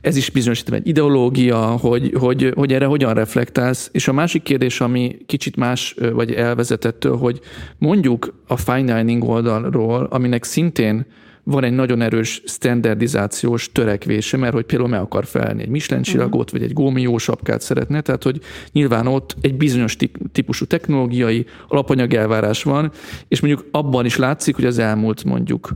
ez 0.03 0.15
is 0.15 0.29
bizonyos 0.29 0.61
egy 0.61 0.87
ideológia, 0.87 1.57
hogy, 1.57 2.13
hogy, 2.19 2.51
hogy 2.55 2.73
erre 2.73 2.85
hogyan 2.85 3.13
reflektálsz. 3.13 3.89
És 3.91 4.07
a 4.07 4.13
másik 4.13 4.43
kérdés, 4.43 4.81
ami 4.81 5.17
kicsit 5.25 5.55
más, 5.55 5.95
vagy 6.13 6.31
elvezetettől, 6.31 7.17
hogy 7.17 7.39
mondjuk 7.77 8.43
a 8.47 8.57
fine 8.57 8.95
dining 8.95 9.23
oldalról, 9.23 10.07
aminek 10.11 10.43
szintén 10.43 11.05
van 11.43 11.63
egy 11.63 11.73
nagyon 11.73 12.01
erős 12.01 12.41
standardizációs 12.45 13.71
törekvése, 13.71 14.37
mert 14.37 14.53
hogy 14.53 14.65
például 14.65 14.89
meg 14.89 14.99
akar 14.99 15.25
felni 15.25 15.61
egy 15.61 15.69
Michelin 15.69 16.03
csillagot, 16.03 16.51
vagy 16.51 16.63
egy 16.63 16.73
gómió 16.73 17.17
sapkát 17.17 17.61
szeretne, 17.61 18.01
tehát 18.01 18.23
hogy 18.23 18.39
nyilván 18.71 19.07
ott 19.07 19.35
egy 19.41 19.55
bizonyos 19.55 19.97
típusú 20.31 20.65
technológiai 20.65 21.45
alapanyag 21.67 22.13
elvárás 22.13 22.63
van, 22.63 22.91
és 23.27 23.39
mondjuk 23.39 23.67
abban 23.71 24.05
is 24.05 24.17
látszik, 24.17 24.55
hogy 24.55 24.65
az 24.65 24.77
elmúlt 24.77 25.23
mondjuk 25.23 25.73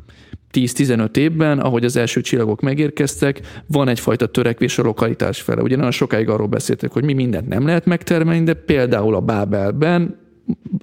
10-15 0.54 1.18
évben, 1.18 1.60
ahogy 1.60 1.86
az 1.86 1.96
első 1.96 2.22
csillagok 2.22 2.62
megérkeztek, 2.62 3.42
van 3.68 3.88
egyfajta 3.88 4.28
törekvés 4.28 4.78
a 4.78 4.84
lokalitás 4.84 5.42
fele. 5.42 5.62
Ugye 5.62 5.76
nagyon 5.76 5.92
sokáig 5.92 6.30
arról 6.30 6.48
beszéltek, 6.48 6.92
hogy 6.92 7.04
mi 7.04 7.14
mindent 7.14 7.48
nem 7.48 7.66
lehet 7.66 7.86
megtermelni, 7.86 8.44
de 8.44 8.54
például 8.54 9.16
a 9.16 9.22
Bábelben 9.22 10.27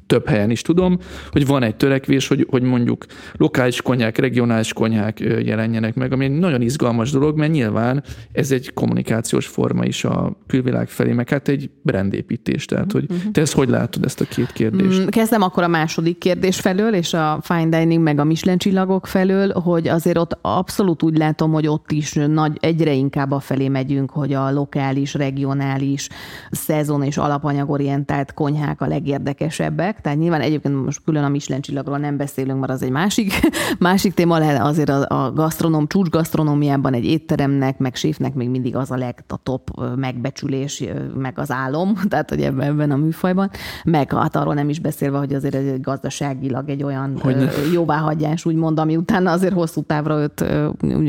több 0.06 0.28
helyen 0.28 0.50
is 0.50 0.62
tudom, 0.62 0.98
hogy 1.30 1.46
van 1.46 1.62
egy 1.62 1.76
törekvés, 1.76 2.28
hogy, 2.28 2.46
hogy 2.50 2.62
mondjuk 2.62 3.06
lokális 3.36 3.82
konyhák, 3.82 4.18
regionális 4.18 4.72
konyhák 4.72 5.20
jelenjenek 5.20 5.94
meg, 5.94 6.12
ami 6.12 6.24
egy 6.24 6.38
nagyon 6.38 6.62
izgalmas 6.62 7.10
dolog, 7.10 7.38
mert 7.38 7.52
nyilván 7.52 8.02
ez 8.32 8.50
egy 8.50 8.72
kommunikációs 8.72 9.46
forma 9.46 9.84
is 9.84 10.04
a 10.04 10.36
külvilág 10.46 10.88
felé, 10.88 11.12
meg 11.12 11.28
hát 11.28 11.48
egy 11.48 11.70
brandépítés. 11.82 12.64
Tehát, 12.64 12.92
hogy 12.92 13.04
uh-huh. 13.08 13.32
te 13.32 13.40
ezt 13.40 13.52
hogy 13.52 13.68
látod, 13.68 14.04
ezt 14.04 14.20
a 14.20 14.24
két 14.24 14.52
kérdést? 14.52 15.02
Mm, 15.02 15.06
kezdem 15.06 15.42
akkor 15.42 15.62
a 15.62 15.68
második 15.68 16.18
kérdés 16.18 16.60
felől, 16.60 16.94
és 16.94 17.14
a 17.14 17.38
fine 17.42 17.78
dining 17.78 18.02
meg 18.02 18.18
a 18.18 18.24
Michelin 18.24 18.58
csillagok 18.58 19.06
felől, 19.06 19.52
hogy 19.52 19.88
azért 19.88 20.18
ott 20.18 20.38
abszolút 20.42 21.02
úgy 21.02 21.16
látom, 21.16 21.52
hogy 21.52 21.66
ott 21.66 21.90
is 21.90 22.12
nagy, 22.12 22.56
egyre 22.60 22.92
inkább 22.92 23.30
a 23.30 23.40
felé 23.40 23.68
megyünk, 23.68 24.10
hogy 24.10 24.32
a 24.32 24.50
lokális, 24.50 25.14
regionális, 25.14 26.08
szezon 26.50 27.02
és 27.02 27.16
alapanyagorientált 27.16 28.34
konyhák 28.34 28.80
a 28.80 28.86
legérdekesebb 28.86 29.52
értékesebbek, 29.58 30.00
tehát 30.00 30.18
nyilván 30.18 30.40
egyébként 30.40 30.84
most 30.84 31.00
külön 31.04 31.24
a 31.24 31.28
Michelin 31.28 31.62
csillagról 31.62 31.98
nem 31.98 32.16
beszélünk, 32.16 32.60
mert 32.60 32.72
az 32.72 32.82
egy 32.82 32.90
másik, 32.90 33.32
másik 33.78 34.14
téma 34.14 34.38
lehet 34.38 34.62
azért 34.62 34.88
a, 34.88 35.24
a 35.24 35.32
gasztronóm, 35.32 35.86
csúcs 35.86 36.08
gasztronómiában 36.08 36.94
egy 36.94 37.04
étteremnek, 37.04 37.78
meg 37.78 37.94
séfnek 37.94 38.34
még 38.34 38.48
mindig 38.48 38.76
az 38.76 38.90
a 38.90 38.96
leg 38.96 39.24
a 39.28 39.36
top 39.42 39.70
megbecsülés, 39.96 40.84
meg 41.16 41.38
az 41.38 41.50
álom, 41.50 41.94
tehát 42.10 42.28
hogy 42.30 42.40
ebben, 42.40 42.66
ebben 42.68 42.90
a 42.90 42.96
műfajban, 42.96 43.50
meg 43.84 44.12
hát 44.12 44.36
arról 44.36 44.54
nem 44.54 44.68
is 44.68 44.80
beszélve, 44.80 45.18
hogy 45.18 45.34
azért 45.34 45.54
egy 45.54 45.80
gazdaságilag 45.80 46.68
egy 46.68 46.82
olyan 46.82 47.18
hogy 47.20 47.48
jóváhagyás, 47.72 48.44
úgymond, 48.44 48.78
ami 48.78 48.96
utána 48.96 49.30
azért 49.30 49.52
hosszú 49.54 49.82
távra 49.82 50.20
őt 50.20 50.44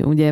ugye 0.05 0.31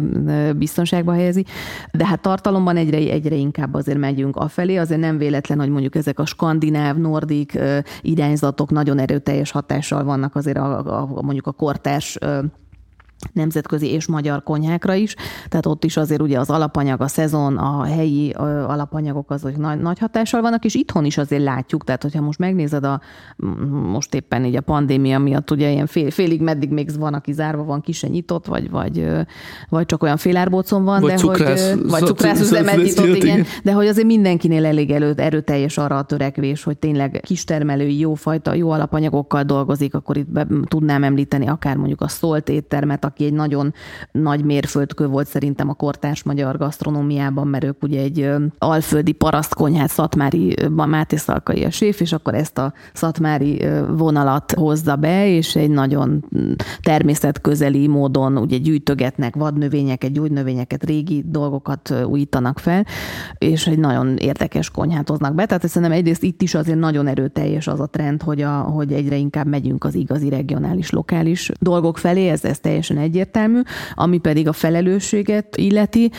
biztonságba 0.56 1.14
helyezi, 1.14 1.46
de 1.92 2.06
hát 2.06 2.22
tartalomban 2.22 2.78
egyre, 2.78 2.98
egyre 2.98 3.36
inkább 3.36 3.74
azért 3.74 3.98
megyünk 3.98 4.36
afelé, 4.36 4.76
azért 4.76 5.00
nem 5.00 5.18
véletlen, 5.18 5.60
hogy 5.60 5.70
mondjuk 5.70 5.96
ezek 5.96 6.20
a 6.20 6.26
skandináv, 6.26 6.96
nordik 6.98 7.60
irányzatok 8.04 8.72
nagyon 8.72 9.00
erőteljes 9.00 9.52
hatással 9.52 10.04
vannak 10.04 10.36
azért 10.36 10.58
a, 10.58 10.80
a, 10.80 11.10
a 11.14 11.22
mondjuk 11.22 11.48
a 11.48 11.52
kortárs 11.52 12.18
nemzetközi 13.34 13.88
és 13.88 14.08
magyar 14.08 14.44
konyhákra 14.44 14.94
is, 14.94 15.16
tehát 15.48 15.66
ott 15.66 15.84
is 15.84 15.98
azért 15.98 16.22
ugye 16.22 16.40
az 16.40 16.50
alapanyag, 16.50 17.02
a 17.02 17.08
szezon, 17.08 17.58
a 17.58 17.84
helyi 17.84 18.32
alapanyagok 18.68 19.32
azok 19.32 19.58
nagy, 19.58 19.80
nagy 19.80 20.00
hatással 20.00 20.42
vannak, 20.42 20.66
és 20.66 20.76
itthon 20.76 21.06
is 21.06 21.18
azért 21.18 21.44
látjuk, 21.44 21.84
tehát 21.84 22.02
hogyha 22.02 22.22
most 22.22 22.40
megnézed 22.40 22.84
a 22.84 23.02
most 23.92 24.14
éppen 24.14 24.46
így 24.46 24.56
a 24.56 24.62
pandémia 24.62 25.20
miatt 25.20 25.52
ugye 25.52 25.72
ilyen 25.72 25.86
fél, 25.86 26.12
félig 26.12 26.42
meddig 26.42 26.70
még 26.70 26.98
van, 27.00 27.14
aki 27.14 27.32
zárva 27.32 27.64
van, 27.64 27.82
ki 27.82 27.92
se 27.92 28.08
nyitott, 28.08 28.46
vagy, 28.46 28.70
vagy, 28.70 29.08
vagy 29.70 29.86
csak 29.86 30.04
olyan 30.04 30.18
félárbócon 30.18 30.84
van, 30.84 31.02
vagy 31.02 31.10
de 31.10 31.18
cukrász, 31.18 31.70
hogy, 31.72 31.90
vagy 31.90 32.06
cukrászüzemet 32.12 32.76
nyitott, 32.76 33.06
igen, 33.06 33.18
igen, 33.18 33.46
de 33.64 33.72
hogy 33.72 33.88
azért 33.88 34.08
mindenkinél 34.08 34.66
elég 34.66 34.92
előtt 34.92 35.20
erőteljes 35.20 35.78
arra 35.78 35.98
a 35.98 36.04
törekvés, 36.04 36.64
hogy 36.64 36.78
tényleg 36.78 37.20
kistermelői, 37.24 38.00
jófajta, 38.00 38.54
jó 38.54 38.70
alapanyagokkal 38.70 39.44
dolgozik, 39.44 39.94
akkor 39.94 40.18
itt 40.18 40.30
be, 40.30 40.48
tudnám 40.68 41.04
említeni 41.04 41.48
akár 41.48 41.76
mondjuk 41.76 42.02
a 42.02 42.08
szólt 42.08 42.50
éttermet, 42.50 43.06
aki 43.14 43.26
egy 43.26 43.34
nagyon 43.34 43.74
nagy 44.12 44.44
mérföldkő 44.44 45.08
volt 45.08 45.28
szerintem 45.28 45.70
a 45.70 45.74
kortárs 45.74 46.24
magyar 46.24 46.58
gasztronómiában, 46.58 47.48
mert 47.48 47.64
ők 47.64 47.84
ugye 47.84 48.02
egy 48.02 48.30
alföldi 48.58 49.12
parasztkonyhát, 49.12 49.90
Szatmári 49.90 50.56
Máté 50.70 51.16
Szalkai 51.16 51.64
a 51.64 51.70
séf, 51.70 52.00
és 52.00 52.14
akkor 52.14 52.34
ezt 52.34 52.58
a 52.58 52.74
szatmári 52.94 53.66
vonalat 53.98 54.52
hozza 54.52 54.96
be, 54.96 55.28
és 55.28 55.56
egy 55.56 55.70
nagyon 55.70 56.26
természetközeli 56.82 57.88
módon 57.88 58.38
ugye 58.38 58.58
gyűjtögetnek 58.58 59.36
vadnövényeket, 59.36 60.12
gyógynövényeket, 60.12 60.84
régi 60.84 61.24
dolgokat 61.28 61.94
újítanak 62.06 62.60
fel, 62.60 62.86
és 63.38 63.68
egy 63.68 63.80
nagyon 63.80 64.18
érdekes 64.18 64.70
konyhát 64.70 65.10
hoznak 65.10 65.36
be. 65.36 65.46
Tehát 65.46 65.68
szerintem 65.68 65.98
egyrészt 65.98 66.24
itt 66.24 66.42
is 66.42 66.56
azért 66.56 66.80
nagyon 66.80 67.08
erőteljes 67.08 67.68
az 67.68 67.80
a 67.80 67.88
trend, 67.88 68.22
hogy, 68.22 68.42
a, 68.42 68.52
hogy 68.52 68.94
egyre 68.94 69.16
inkább 69.16 69.48
megyünk 69.48 69.84
az 69.84 69.96
igazi 69.96 70.30
regionális, 70.30 70.90
lokális 70.90 71.52
dolgok 71.60 71.98
felé, 71.98 72.28
ez, 72.28 72.46
ez 72.46 72.60
teljesen 72.60 72.93
egyértelmű, 72.98 73.62
ami 73.94 74.18
pedig 74.18 74.48
a 74.48 74.54
felelősséget 74.54 75.58
illeti, 75.58 76.12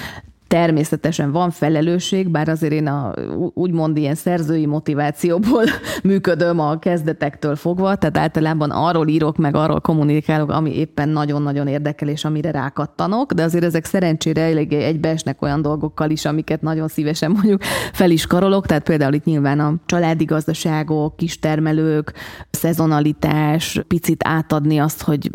Természetesen 0.55 1.33
van 1.33 1.51
felelősség, 1.51 2.29
bár 2.29 2.49
azért 2.49 2.73
én 2.73 2.87
a, 2.87 3.13
úgymond 3.55 3.97
ilyen 3.97 4.15
szerzői 4.15 4.67
motivációból 4.67 5.65
működöm 6.03 6.61
a 6.61 6.79
kezdetektől 6.79 7.57
fogva, 7.57 7.95
tehát 7.95 8.19
általában 8.19 8.71
arról 8.71 9.09
írok, 9.09 9.37
meg 9.37 9.57
arról 9.57 9.81
kommunikálok, 9.81 10.51
ami 10.51 10.77
éppen 10.77 11.09
nagyon-nagyon 11.09 11.67
érdekel, 11.67 12.09
és 12.09 12.25
amire 12.25 12.51
rákattanok, 12.51 13.33
de 13.33 13.43
azért 13.43 13.65
ezek 13.65 13.85
szerencsére 13.85 14.41
elég 14.41 14.73
egybeesnek 14.73 15.43
olyan 15.43 15.63
dolgokkal 15.63 16.11
is, 16.11 16.25
amiket 16.25 16.63
nagyon 16.63 16.89
szívesen 16.89 17.31
mondjuk 17.31 17.63
fel 17.93 18.11
is 18.11 18.27
karolok, 18.27 18.67
tehát 18.67 18.83
például 18.83 19.15
itt 19.15 19.25
nyilván 19.25 19.61
a 19.61 19.75
családi 19.87 20.25
gazdaságok, 20.25 21.17
kistermelők, 21.17 22.13
szezonalitás, 22.51 23.81
picit 23.89 24.21
átadni 24.25 24.79
azt, 24.79 25.03
hogy 25.03 25.31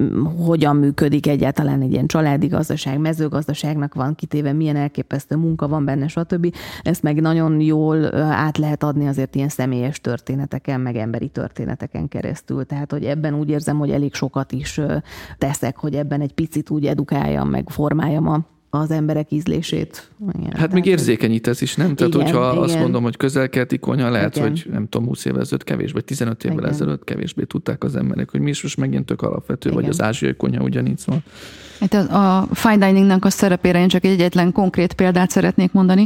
hogyan 0.46 0.76
működik 0.76 1.28
egyáltalán 1.28 1.82
egy 1.82 1.92
ilyen 1.92 2.08
családi 2.08 2.48
gazdaság, 2.48 3.00
mezőgazdaságnak 3.00 3.94
van 3.94 4.16
kitéve, 4.16 4.54
milyen 4.54 4.76
elkép 4.76 5.08
elképesztő 5.10 5.36
munka 5.36 5.68
van 5.68 5.86
benne, 5.86 6.08
stb. 6.08 6.56
Ezt 6.82 7.04
meg 7.04 7.22
nagyon 7.22 7.60
jól 7.62 8.16
át 8.16 8.58
lehet 8.58 8.84
adni 8.84 9.08
azért 9.08 9.36
ilyen 9.36 9.50
személyes 9.50 10.02
történeteken, 10.02 10.82
meg 10.82 10.96
emberi 10.96 11.28
történeteken 11.28 12.08
keresztül. 12.08 12.66
Tehát, 12.66 12.92
hogy 12.92 13.06
ebben 13.06 13.34
úgy 13.34 13.50
érzem, 13.50 13.78
hogy 13.78 13.92
elég 13.92 14.14
sokat 14.14 14.52
is 14.52 14.82
teszek, 15.38 15.78
hogy 15.78 15.96
ebben 15.96 16.22
egy 16.22 16.34
picit 16.34 16.70
úgy 16.70 16.86
edukáljam, 16.86 17.50
meg 17.50 17.70
formáljam 17.70 18.28
a 18.28 18.40
az 18.70 18.92
emberek 18.92 19.32
ízlését. 19.32 20.10
Igen, 20.40 20.54
hát 20.56 20.74
még 20.74 20.86
érzékenyítesz 20.86 21.62
is, 21.62 21.76
nem? 21.76 21.96
Tehát, 21.96 22.14
igen, 22.14 22.26
hogyha 22.26 22.52
igen. 22.52 22.64
azt 22.64 22.80
mondom, 22.80 23.04
hogy 23.04 23.18
közelkelti 23.18 23.78
konyha, 23.78 24.10
lehet, 24.10 24.36
igen. 24.36 24.50
hogy 24.50 24.66
nem 24.72 24.88
tudom, 24.88 25.08
20 25.08 25.26
évvel 25.26 25.42
ezelőtt 25.42 25.64
kevésbé, 25.64 26.00
15 26.00 26.44
évvel 26.44 26.58
igen. 26.58 26.70
ezelőtt 26.70 27.04
kevésbé 27.04 27.44
tudták 27.44 27.84
az 27.84 27.96
emberek, 27.96 28.32
hogy 28.32 28.40
mi 28.40 28.50
is 28.50 28.62
most 28.62 28.78
megint 28.78 29.06
tök 29.06 29.22
alapvető, 29.22 29.70
igen. 29.70 29.82
vagy 29.82 29.90
az 29.90 30.02
ázsiai 30.02 30.36
konyha 30.36 30.64
ugyanígy 30.64 31.02
van. 31.06 31.24
Hát 31.80 31.94
a 31.94 32.48
fine 32.52 32.86
diningnak 32.86 33.26
a 33.26 33.30
szerepére 33.30 33.80
én 33.80 33.88
csak 33.88 34.06
egy 34.06 34.12
egyetlen 34.12 34.52
konkrét 34.52 34.94
példát 34.94 35.30
szeretnék 35.30 35.72
mondani. 35.72 36.06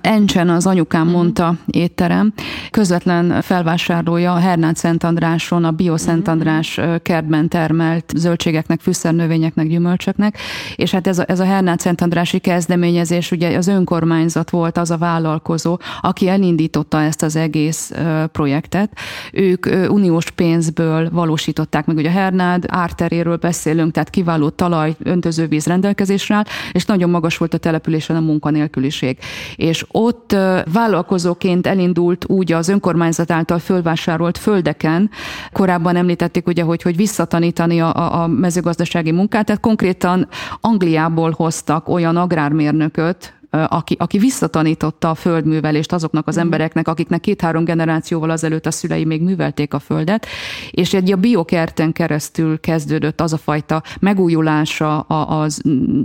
Encsen 0.00 0.48
az 0.48 0.66
anyukám 0.66 1.00
uh-huh. 1.00 1.16
mondta 1.16 1.54
étterem, 1.66 2.32
közvetlen 2.70 3.42
felvásárlója 3.42 4.32
a 4.32 4.38
Hernát 4.38 4.76
Szent 4.76 5.04
Andráson, 5.04 5.64
a 5.64 5.70
Bio 5.70 5.96
Szent 5.96 6.22
mhm. 6.22 6.30
András 6.30 6.80
kertben 7.02 7.48
termelt 7.48 8.12
zöldségeknek, 8.16 8.80
fűszernövényeknek, 8.80 9.66
gyümölcsöknek, 9.66 10.38
és 10.76 10.90
hát 10.90 11.06
ez 11.06 11.18
a, 11.18 11.24
ez 11.26 11.40
a 11.40 11.44
Hernát 11.44 11.79
Szent 11.80 12.00
Andrási 12.00 12.38
kezdeményezés, 12.38 13.30
ugye 13.30 13.56
az 13.56 13.66
önkormányzat 13.66 14.50
volt 14.50 14.78
az 14.78 14.90
a 14.90 14.96
vállalkozó, 14.96 15.78
aki 16.00 16.28
elindította 16.28 17.02
ezt 17.02 17.22
az 17.22 17.36
egész 17.36 17.92
projektet. 18.32 18.92
Ők 19.32 19.66
uniós 19.88 20.30
pénzből 20.30 21.10
valósították 21.10 21.86
meg, 21.86 21.96
ugye 21.96 22.08
a 22.08 22.12
Hernád 22.12 22.64
árteréről 22.68 23.36
beszélünk, 23.36 23.92
tehát 23.92 24.10
kiváló 24.10 24.48
talaj 24.48 24.96
öntözővíz 25.02 25.66
rendelkezésre 25.66 26.34
áll, 26.34 26.44
és 26.72 26.84
nagyon 26.84 27.10
magas 27.10 27.36
volt 27.36 27.54
a 27.54 27.58
településen 27.58 28.16
a 28.16 28.20
munkanélküliség. 28.20 29.18
És 29.56 29.84
ott 29.90 30.36
vállalkozóként 30.72 31.66
elindult 31.66 32.24
úgy 32.28 32.52
az 32.52 32.68
önkormányzat 32.68 33.30
által 33.30 33.58
fölvásárolt 33.58 34.38
földeken, 34.38 35.10
korábban 35.52 35.96
említették 35.96 36.46
ugye, 36.46 36.62
hogy, 36.62 36.82
hogy 36.82 36.96
visszatanítani 36.96 37.80
a, 37.80 38.22
a 38.22 38.26
mezőgazdasági 38.26 39.12
munkát, 39.12 39.44
tehát 39.44 39.60
konkrétan 39.60 40.28
Angliából 40.60 41.30
hoztak 41.70 41.88
olyan 41.88 42.16
agrármérnököt, 42.16 43.34
aki, 43.50 43.96
aki 43.98 44.18
visszatanította 44.18 45.10
a 45.10 45.14
földművelést 45.14 45.92
azoknak 45.92 46.26
az 46.26 46.34
mhm. 46.34 46.44
embereknek, 46.44 46.88
akiknek 46.88 47.20
két-három 47.20 47.64
generációval 47.64 48.30
azelőtt 48.30 48.66
a 48.66 48.70
szülei 48.70 49.04
még 49.04 49.22
művelték 49.22 49.74
a 49.74 49.78
földet, 49.78 50.26
és 50.70 50.94
egy 50.94 51.12
a 51.12 51.16
biokerten 51.16 51.92
keresztül 51.92 52.60
kezdődött 52.60 53.20
az 53.20 53.32
a 53.32 53.36
fajta 53.36 53.82
megújulása 54.00 55.00
az 55.00 55.62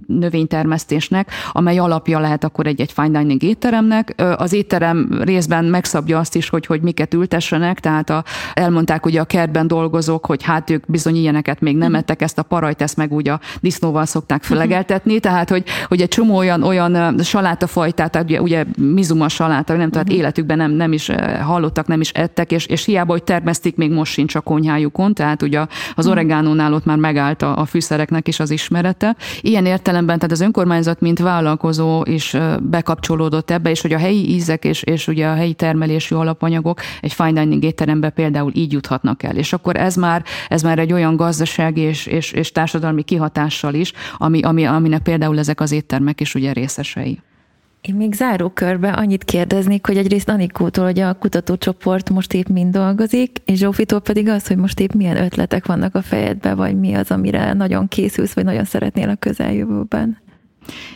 növénytermesztésnek, 0.07 1.31
amely 1.51 1.77
alapja 1.77 2.19
lehet 2.19 2.43
akkor 2.43 2.67
egy, 2.67 2.81
egy 2.81 2.91
fine 2.91 3.19
dining 3.19 3.43
étteremnek. 3.43 4.13
Az 4.38 4.53
étterem 4.53 5.22
részben 5.22 5.65
megszabja 5.65 6.19
azt 6.19 6.35
is, 6.35 6.49
hogy, 6.49 6.65
hogy 6.65 6.81
miket 6.81 7.13
ültessenek, 7.13 7.80
tehát 7.80 8.09
a, 8.09 8.23
elmondták 8.53 9.05
ugye 9.05 9.22
a 9.22 9.26
kertben 9.26 9.67
dolgozók, 9.67 10.26
hogy 10.26 10.43
hát 10.43 10.69
ők 10.69 10.85
bizony 10.88 11.15
ilyeneket 11.15 11.61
még 11.61 11.77
nem 11.77 11.89
mhm. 11.89 11.97
ettek, 11.97 12.22
ezt 12.22 12.38
a 12.38 12.43
parajt, 12.43 12.81
ezt 12.81 12.97
meg 12.97 13.13
úgy 13.13 13.30
a 13.30 13.39
disznóval 13.59 14.05
szokták 14.05 14.39
mhm. 14.39 14.47
felegeltetni, 14.47 15.19
tehát 15.19 15.49
hogy, 15.49 15.63
hogy 15.88 16.01
egy 16.01 16.07
csomó 16.07 16.35
olyan, 16.38 16.63
olyan 16.63 17.22
salátafajtát, 17.36 18.12
tehát 18.12 18.30
ugye, 18.30 18.41
ugye 18.41 18.66
mizuma 18.78 19.30
saláta, 19.30 19.76
nem, 19.76 19.90
tehát 19.90 20.07
uh-huh. 20.07 20.22
életükben 20.22 20.57
nem, 20.57 20.72
nem 20.72 20.94
is 20.94 21.10
eh, 21.10 21.40
hallottak, 21.41 21.88
nem 21.88 22.02
is 22.02 22.10
ettek, 22.10 22.52
és, 22.52 22.66
és 22.66 22.86
hiába, 22.86 23.12
hogy 23.12 23.24
termesztik, 23.24 23.76
még 23.76 23.91
most 23.91 24.12
sincs 24.12 24.36
a 24.36 24.41
konyhájukon, 24.41 25.14
tehát 25.14 25.41
ugye 25.41 25.60
az 25.60 25.68
uh-huh. 25.98 26.12
oregánónál 26.12 26.74
ott 26.74 26.86
már 26.86 26.98
megállt 26.98 27.41
a, 27.41 27.57
a 27.57 27.66
fűszereknek 27.66 28.28
is 28.28 28.40
az 28.40 28.52
ismerete. 28.52 29.16
Ilyen 29.41 29.66
értelemben, 29.66 30.16
tehát 30.16 30.32
az 30.32 30.41
önkormányzat, 30.41 30.99
mint 30.99 31.20
vállalkozó 31.20 32.03
is 32.06 32.34
eh, 32.34 32.57
bekapcsolódott 32.57 33.52
ebbe, 33.52 33.70
és 33.70 33.82
hogy 33.82 33.94
a 33.94 33.98
helyi 33.98 34.34
ízek 34.34 34.64
és, 34.66 34.84
és 34.84 35.07
ugye 35.07 35.28
a 35.28 35.34
helyi 35.34 35.53
termelésű 35.53 36.16
alapanyagok 36.16 36.80
egy 37.02 37.14
fine 37.14 37.32
dining 37.32 37.64
étterembe 37.64 38.10
például 38.10 38.52
így 38.53 38.72
juthatnak 38.72 39.24
el. 39.24 39.36
És 39.36 39.53
akkor 39.53 39.76
ez 39.76 39.95
már, 39.95 40.24
ez 40.48 40.62
már 40.62 40.80
egy 40.80 40.94
olyan 40.94 41.16
gazdasági 41.16 41.82
és, 41.82 42.06
és, 42.06 42.32
és 42.32 42.52
társadalmi 42.52 43.03
kihatással 43.03 43.74
is, 43.74 43.94
ami, 44.18 44.41
ami, 44.41 44.66
aminek 44.66 45.02
például 45.02 45.40
ezek 45.40 45.60
az 45.62 45.72
éttermek 45.72 46.22
is 46.22 46.36
ugye 46.36 46.52
részesei. 46.53 47.20
Én 47.88 47.95
még 47.95 48.14
záró 48.14 48.49
körbe 48.49 48.91
annyit 48.91 49.24
kérdeznék, 49.24 49.86
hogy 49.86 49.98
egyrészt 49.98 50.30
Anikótól, 50.30 50.86
hogy 50.86 50.99
a 50.99 51.14
kutatócsoport 51.14 52.10
most 52.10 52.34
épp 52.34 52.48
mind 52.48 52.74
dolgozik, 52.74 53.38
és 53.45 53.57
Zsófitól 53.57 54.02
pedig 54.02 54.28
az, 54.28 54.48
hogy 54.48 54.57
most 54.57 54.80
épp 54.80 54.91
milyen 54.91 55.18
ötletek 55.18 55.66
vannak 55.66 55.95
a 55.95 56.02
fejedbe, 56.02 56.53
vagy 56.53 56.80
mi 56.80 56.94
az, 56.94 57.12
amire 57.12 57.53
nagyon 57.53 57.88
készülsz, 57.88 58.34
vagy 58.34 58.44
nagyon 58.44 58.64
szeretnél 58.64 59.10
a 59.10 59.16
közeljövőben. 59.16 60.18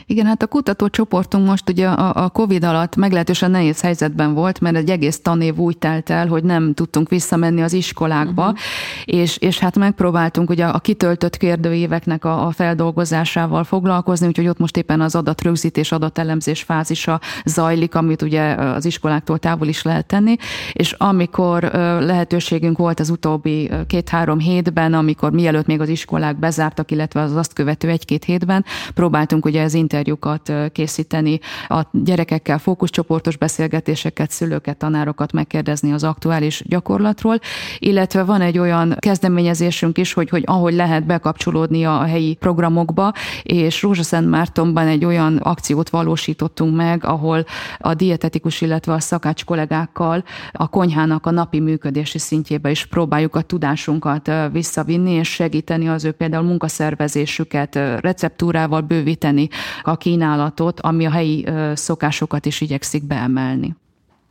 Igen, 0.05 0.25
hát 0.25 0.43
a 0.43 0.47
kutatócsoportunk 0.47 1.47
most 1.47 1.69
ugye 1.69 1.87
a, 1.87 2.23
a 2.23 2.29
COVID 2.29 2.63
alatt 2.63 2.95
meglehetősen 2.95 3.51
nehéz 3.51 3.81
helyzetben 3.81 4.33
volt, 4.33 4.59
mert 4.59 4.75
egy 4.75 4.89
egész 4.89 5.19
tanév 5.21 5.57
úgy 5.57 5.77
telt 5.77 6.09
el, 6.09 6.27
hogy 6.27 6.43
nem 6.43 6.73
tudtunk 6.73 7.09
visszamenni 7.09 7.61
az 7.61 7.73
iskolákba, 7.73 8.43
uh-huh. 8.43 8.59
és, 9.05 9.37
és 9.37 9.59
hát 9.59 9.77
megpróbáltunk 9.77 10.49
ugye 10.49 10.65
a 10.65 10.79
kitöltött 10.79 11.37
kérdőíveknek 11.37 12.25
a, 12.25 12.47
a 12.47 12.51
feldolgozásával 12.51 13.63
foglalkozni, 13.63 14.27
úgyhogy 14.27 14.47
ott 14.47 14.59
most 14.59 14.77
éppen 14.77 15.01
az 15.01 15.15
adatrögzítés, 15.15 15.91
adatelemzés 15.91 16.61
fázisa 16.61 17.19
zajlik, 17.45 17.95
amit 17.95 18.21
ugye 18.21 18.53
az 18.53 18.85
iskoláktól 18.85 19.37
távol 19.37 19.67
is 19.67 19.83
lehet 19.83 20.05
tenni, 20.05 20.35
és 20.73 20.91
amikor 20.91 21.63
lehetőségünk 21.99 22.77
volt 22.77 22.99
az 22.99 23.09
utóbbi 23.09 23.71
két-három 23.87 24.39
hétben, 24.39 24.93
amikor 24.93 25.31
mielőtt 25.31 25.65
még 25.65 25.81
az 25.81 25.89
iskolák 25.89 26.39
bezártak, 26.39 26.91
illetve 26.91 27.21
az 27.21 27.35
azt 27.35 27.53
követő 27.53 27.89
egy-két 27.89 28.23
hétben, 28.23 28.65
próbáltunk 28.93 29.45
ugye 29.45 29.58
az 29.63 29.73
interjúkat 29.73 30.51
készíteni, 30.71 31.39
a 31.67 31.81
gyerekekkel 31.91 32.57
fókuszcsoportos 32.57 33.37
beszélgetéseket, 33.37 34.31
szülőket, 34.31 34.77
tanárokat 34.77 35.31
megkérdezni 35.31 35.93
az 35.93 36.03
aktuális 36.03 36.63
gyakorlatról, 36.65 37.39
illetve 37.79 38.23
van 38.23 38.41
egy 38.41 38.57
olyan 38.57 38.95
kezdeményezésünk 38.99 39.97
is, 39.97 40.13
hogy, 40.13 40.29
hogy 40.29 40.43
ahogy 40.45 40.73
lehet 40.73 41.05
bekapcsolódni 41.05 41.85
a 41.85 42.03
helyi 42.03 42.35
programokba, 42.35 43.13
és 43.43 43.81
Rózsaszent 43.81 44.29
Mártonban 44.29 44.87
egy 44.87 45.05
olyan 45.05 45.37
akciót 45.37 45.89
valósítottunk 45.89 46.75
meg, 46.75 47.05
ahol 47.05 47.45
a 47.77 47.93
dietetikus, 47.93 48.61
illetve 48.61 48.93
a 48.93 48.99
szakács 48.99 49.45
kollégákkal 49.45 50.23
a 50.51 50.67
konyhának 50.67 51.25
a 51.25 51.31
napi 51.31 51.59
működési 51.59 52.19
szintjébe 52.19 52.69
is 52.69 52.85
próbáljuk 52.85 53.35
a 53.35 53.41
tudásunkat 53.41 54.31
visszavinni, 54.51 55.11
és 55.11 55.29
segíteni 55.29 55.87
az 55.89 56.05
ő 56.05 56.11
például 56.11 56.43
munkaszervezésüket 56.43 57.75
receptúrával 57.75 58.81
bővíteni 58.81 59.48
a 59.83 59.97
kínálatot, 59.97 60.79
ami 60.79 61.05
a 61.05 61.11
helyi 61.11 61.45
szokásokat 61.73 62.45
is 62.45 62.61
igyekszik 62.61 63.03
beemelni. 63.03 63.75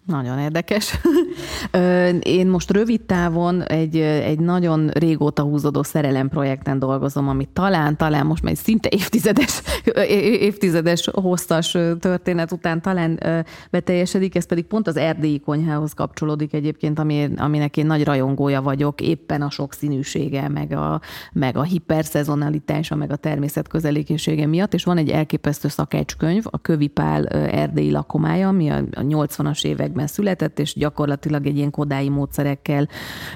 Nagyon 0.09 0.39
érdekes. 0.39 0.99
Én 2.21 2.47
most 2.47 2.71
rövid 2.71 3.01
távon 3.01 3.63
egy, 3.63 3.97
egy 4.01 4.39
nagyon 4.39 4.89
régóta 4.89 5.43
húzódó 5.43 5.83
szerelem 5.83 6.29
projekten 6.29 6.79
dolgozom, 6.79 7.29
ami 7.29 7.49
talán, 7.53 7.97
talán 7.97 8.27
most 8.27 8.43
már 8.43 8.57
szinte 8.57 8.89
évtizedes, 8.93 9.63
évtizedes 10.49 11.09
hosszas 11.13 11.77
történet 12.01 12.53
után 12.53 12.83
talán 12.83 13.21
beteljesedik, 13.71 14.35
ez 14.35 14.47
pedig 14.47 14.65
pont 14.65 14.87
az 14.87 14.97
erdélyi 14.97 15.41
konyhához 15.41 15.93
kapcsolódik 15.93 16.53
egyébként, 16.53 16.99
ami, 16.99 17.29
aminek 17.37 17.77
én 17.77 17.87
nagy 17.87 18.05
rajongója 18.05 18.63
vagyok, 18.63 19.01
éppen 19.01 19.43
a 19.43 19.51
sokszínűsége, 19.51 20.49
meg 20.49 20.73
a, 20.73 21.01
meg 21.33 21.57
a 21.57 21.63
hiperszezonalitása, 21.63 22.95
meg 22.95 23.11
a 23.11 23.17
természet 23.17 23.69
közelékésége 23.69 24.47
miatt, 24.47 24.75
és 24.75 24.85
van 24.85 24.97
egy 24.97 25.11
elképesztő 25.11 25.69
szakácskönyv, 25.69 26.45
a 26.51 26.61
Kövipál 26.61 27.27
erdélyi 27.27 27.91
lakomája, 27.91 28.49
ami 28.49 28.71
a 28.71 28.83
80-as 28.95 29.65
években 29.65 29.97
években 29.99 30.07
született, 30.07 30.59
és 30.59 30.75
gyakorlatilag 30.75 31.47
egy 31.47 31.57
ilyen 31.57 31.71
kodái 31.71 32.09
módszerekkel 32.09 32.89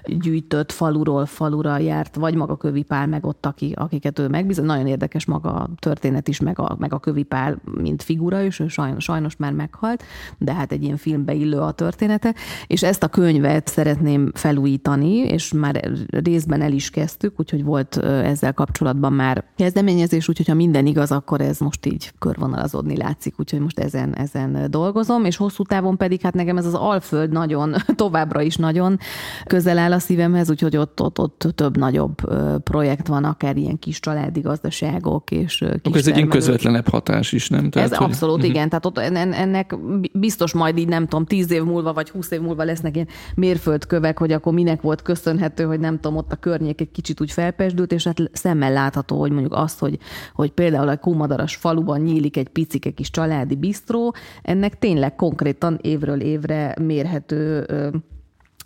gyűjtött 0.04 0.72
faluról 0.72 1.26
falura 1.26 1.78
járt, 1.78 2.14
vagy 2.14 2.34
maga 2.34 2.56
Kövipál, 2.56 3.06
meg 3.06 3.26
ott, 3.26 3.46
aki, 3.46 3.72
akiket 3.76 4.18
ő 4.18 4.28
megbízott. 4.28 4.64
Nagyon 4.64 4.86
érdekes 4.86 5.24
maga 5.24 5.52
a 5.52 5.68
történet 5.78 6.28
is, 6.28 6.40
meg 6.40 6.58
a, 6.58 6.76
meg 6.78 6.92
a 6.92 6.98
Kövipál, 6.98 7.60
mint 7.80 8.02
figura, 8.02 8.42
és 8.42 8.60
ő 8.60 8.68
sajnos, 8.68 9.04
sajnos 9.04 9.36
már 9.36 9.52
meghalt, 9.52 10.02
de 10.38 10.54
hát 10.54 10.72
egy 10.72 10.82
ilyen 10.82 10.96
filmbe 10.96 11.32
illő 11.32 11.58
a 11.58 11.72
története, 11.72 12.34
és 12.66 12.82
ezt 12.82 13.02
a 13.02 13.08
könyvet 13.08 13.68
szeretném 13.68 14.30
felújítani, 14.34 15.16
és 15.16 15.52
már 15.52 15.90
részben 16.10 16.62
el 16.62 16.72
is 16.72 16.90
kezdtük, 16.90 17.40
úgyhogy 17.40 17.64
volt 17.64 17.96
ezzel 17.96 18.52
kapcsolatban 18.52 19.12
már 19.12 19.44
kezdeményezés, 19.56 20.28
úgyhogy 20.28 20.48
ha 20.48 20.54
minden 20.54 20.86
igaz, 20.86 21.10
akkor 21.12 21.40
ez 21.40 21.58
most 21.58 21.86
így 21.86 22.12
körvonalazódni 22.18 22.96
látszik, 22.96 23.34
úgyhogy 23.38 23.60
most 23.60 23.78
ezen, 23.78 24.14
ezen 24.14 24.70
dolgozom, 24.70 25.24
és 25.24 25.36
hosszú 25.36 25.62
távon 25.64 25.96
pedig 25.96 26.20
hát 26.20 26.34
nekem 26.34 26.51
ez 26.56 26.66
az 26.66 26.74
Alföld 26.74 27.30
nagyon, 27.30 27.74
továbbra 27.94 28.40
is 28.40 28.56
nagyon 28.56 28.98
közel 29.44 29.78
áll 29.78 29.92
a 29.92 29.98
szívemhez, 29.98 30.50
úgyhogy 30.50 30.76
ott, 30.76 31.00
ott, 31.00 31.18
ott 31.18 31.46
több 31.54 31.76
nagyobb 31.76 32.14
projekt 32.62 33.06
van, 33.06 33.24
akár 33.24 33.56
ilyen 33.56 33.78
kis 33.78 34.00
családi 34.00 34.40
gazdaságok 34.40 35.30
és 35.30 35.56
kis 35.56 35.70
Akkor 35.82 35.96
ez 35.96 36.06
egy 36.06 36.16
ilyen 36.16 36.28
közvetlenebb 36.28 36.88
hatás 36.88 37.32
is, 37.32 37.48
nem? 37.48 37.70
Tehát, 37.70 37.90
ez 37.90 37.96
hogy... 37.96 38.06
abszolút, 38.06 38.36
uh-huh. 38.36 38.50
igen. 38.50 38.68
Tehát 38.68 38.86
ott 38.86 38.98
ennek 38.98 39.76
biztos 40.12 40.52
majd 40.52 40.78
így 40.78 40.88
nem 40.88 41.06
tudom, 41.06 41.24
tíz 41.24 41.50
év 41.50 41.62
múlva 41.62 41.92
vagy 41.92 42.10
húsz 42.10 42.30
év 42.30 42.40
múlva 42.40 42.64
lesznek 42.64 42.94
ilyen 42.94 43.08
mérföldkövek, 43.34 44.18
hogy 44.18 44.32
akkor 44.32 44.52
minek 44.52 44.80
volt 44.80 45.02
köszönhető, 45.02 45.64
hogy 45.64 45.80
nem 45.80 46.00
tudom, 46.00 46.16
ott 46.16 46.32
a 46.32 46.36
környék 46.36 46.80
egy 46.80 46.90
kicsit 46.90 47.20
úgy 47.20 47.30
felpesdült, 47.30 47.92
és 47.92 48.04
hát 48.04 48.30
szemmel 48.32 48.72
látható, 48.72 49.20
hogy 49.20 49.30
mondjuk 49.30 49.54
azt, 49.54 49.78
hogy, 49.78 49.98
hogy 50.34 50.50
például 50.50 50.88
a 50.88 50.96
Kómadaras 50.96 51.56
faluban 51.56 52.00
nyílik 52.00 52.36
egy 52.36 52.48
picike 52.48 52.90
kis 52.90 53.10
családi 53.10 53.54
bistró, 53.54 54.14
ennek 54.42 54.78
tényleg 54.78 55.14
konkrétan 55.14 55.78
évről 55.82 56.20
évre 56.42 56.74
mérhető 56.80 57.66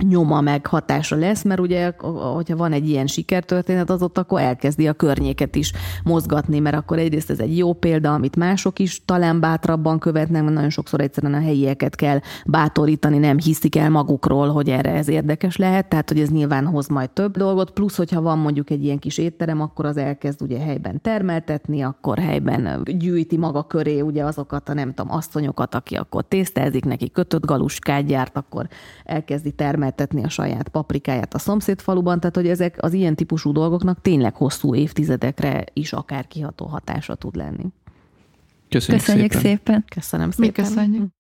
nyoma 0.03 0.41
meg 0.41 0.67
hatása 0.67 1.17
lesz, 1.17 1.43
mert 1.43 1.61
ugye, 1.61 1.93
hogyha 2.35 2.57
van 2.57 2.73
egy 2.73 2.89
ilyen 2.89 3.07
sikertörténet, 3.07 3.91
az 3.91 4.03
ott 4.03 4.19
akkor 4.19 4.41
elkezdi 4.41 4.89
a 4.89 4.93
környéket 4.93 5.57
is 5.57 5.73
mozgatni, 6.05 6.59
mert 6.59 6.77
akkor 6.77 6.99
egyrészt 6.99 7.31
ez 7.31 7.39
egy 7.39 7.57
jó 7.57 7.73
példa, 7.73 8.15
amit 8.15 8.37
mások 8.37 8.79
is 8.79 9.05
talán 9.05 9.41
bátrabban 9.41 9.99
követnek, 9.99 10.43
mert 10.43 10.55
nagyon 10.55 10.71
sokszor 10.71 11.01
egyszerűen 11.01 11.35
a 11.35 11.41
helyieket 11.41 11.95
kell 11.95 12.21
bátorítani, 12.47 13.19
nem 13.19 13.39
hiszik 13.39 13.77
el 13.77 13.91
magukról, 13.91 14.49
hogy 14.49 14.71
erre 14.71 14.93
ez 14.93 15.09
érdekes 15.09 15.57
lehet, 15.57 15.89
tehát 15.89 16.09
hogy 16.09 16.21
ez 16.21 16.29
nyilván 16.29 16.67
hoz 16.67 16.89
majd 16.89 17.11
több 17.11 17.37
dolgot, 17.37 17.71
plusz, 17.71 17.97
hogyha 17.97 18.21
van 18.21 18.39
mondjuk 18.39 18.71
egy 18.71 18.85
ilyen 18.85 18.99
kis 18.99 19.19
étterem, 19.19 19.61
akkor 19.61 19.85
az 19.85 19.97
elkezd 19.97 20.43
ugye 20.43 20.59
helyben 20.59 21.01
termeltetni, 21.01 21.83
akkor 21.83 22.19
helyben 22.19 22.83
gyűjti 22.85 23.37
maga 23.37 23.63
köré 23.63 24.01
ugye 24.01 24.25
azokat 24.25 24.69
a 24.69 24.75
nem 24.75 24.95
tudom, 24.95 25.13
asszonyokat, 25.13 25.75
aki 25.75 25.95
akkor 25.95 26.25
tésztázik, 26.25 26.85
neki 26.85 27.11
kötött 27.11 27.47
galuskát 27.47 28.07
gyárt, 28.07 28.37
akkor 28.37 28.69
elkezdi 29.05 29.51
termelni 29.51 29.85
termeltetni 29.91 30.25
a 30.25 30.29
saját 30.29 30.69
paprikáját 30.69 31.35
a 31.35 31.39
szomszédfaluban, 31.39 32.21
tehát 32.21 32.37
hogy 32.37 32.49
ezek 32.49 32.77
az 32.81 32.93
ilyen 32.93 33.15
típusú 33.15 33.53
dolgoknak 33.53 34.01
tényleg 34.01 34.35
hosszú 34.35 34.75
évtizedekre 34.75 35.65
is 35.73 35.93
akár 35.93 36.27
kiható 36.27 36.67
hatása 36.67 37.15
tud 37.15 37.37
lenni. 37.37 37.67
Köszönjük, 38.69 39.05
Köszönjük 39.05 39.33
szépen. 39.33 39.51
szépen. 39.51 39.85
Köszönöm 39.95 40.31
szépen. 40.31 40.47
Mi 40.47 40.53
köszönjük. 40.53 41.16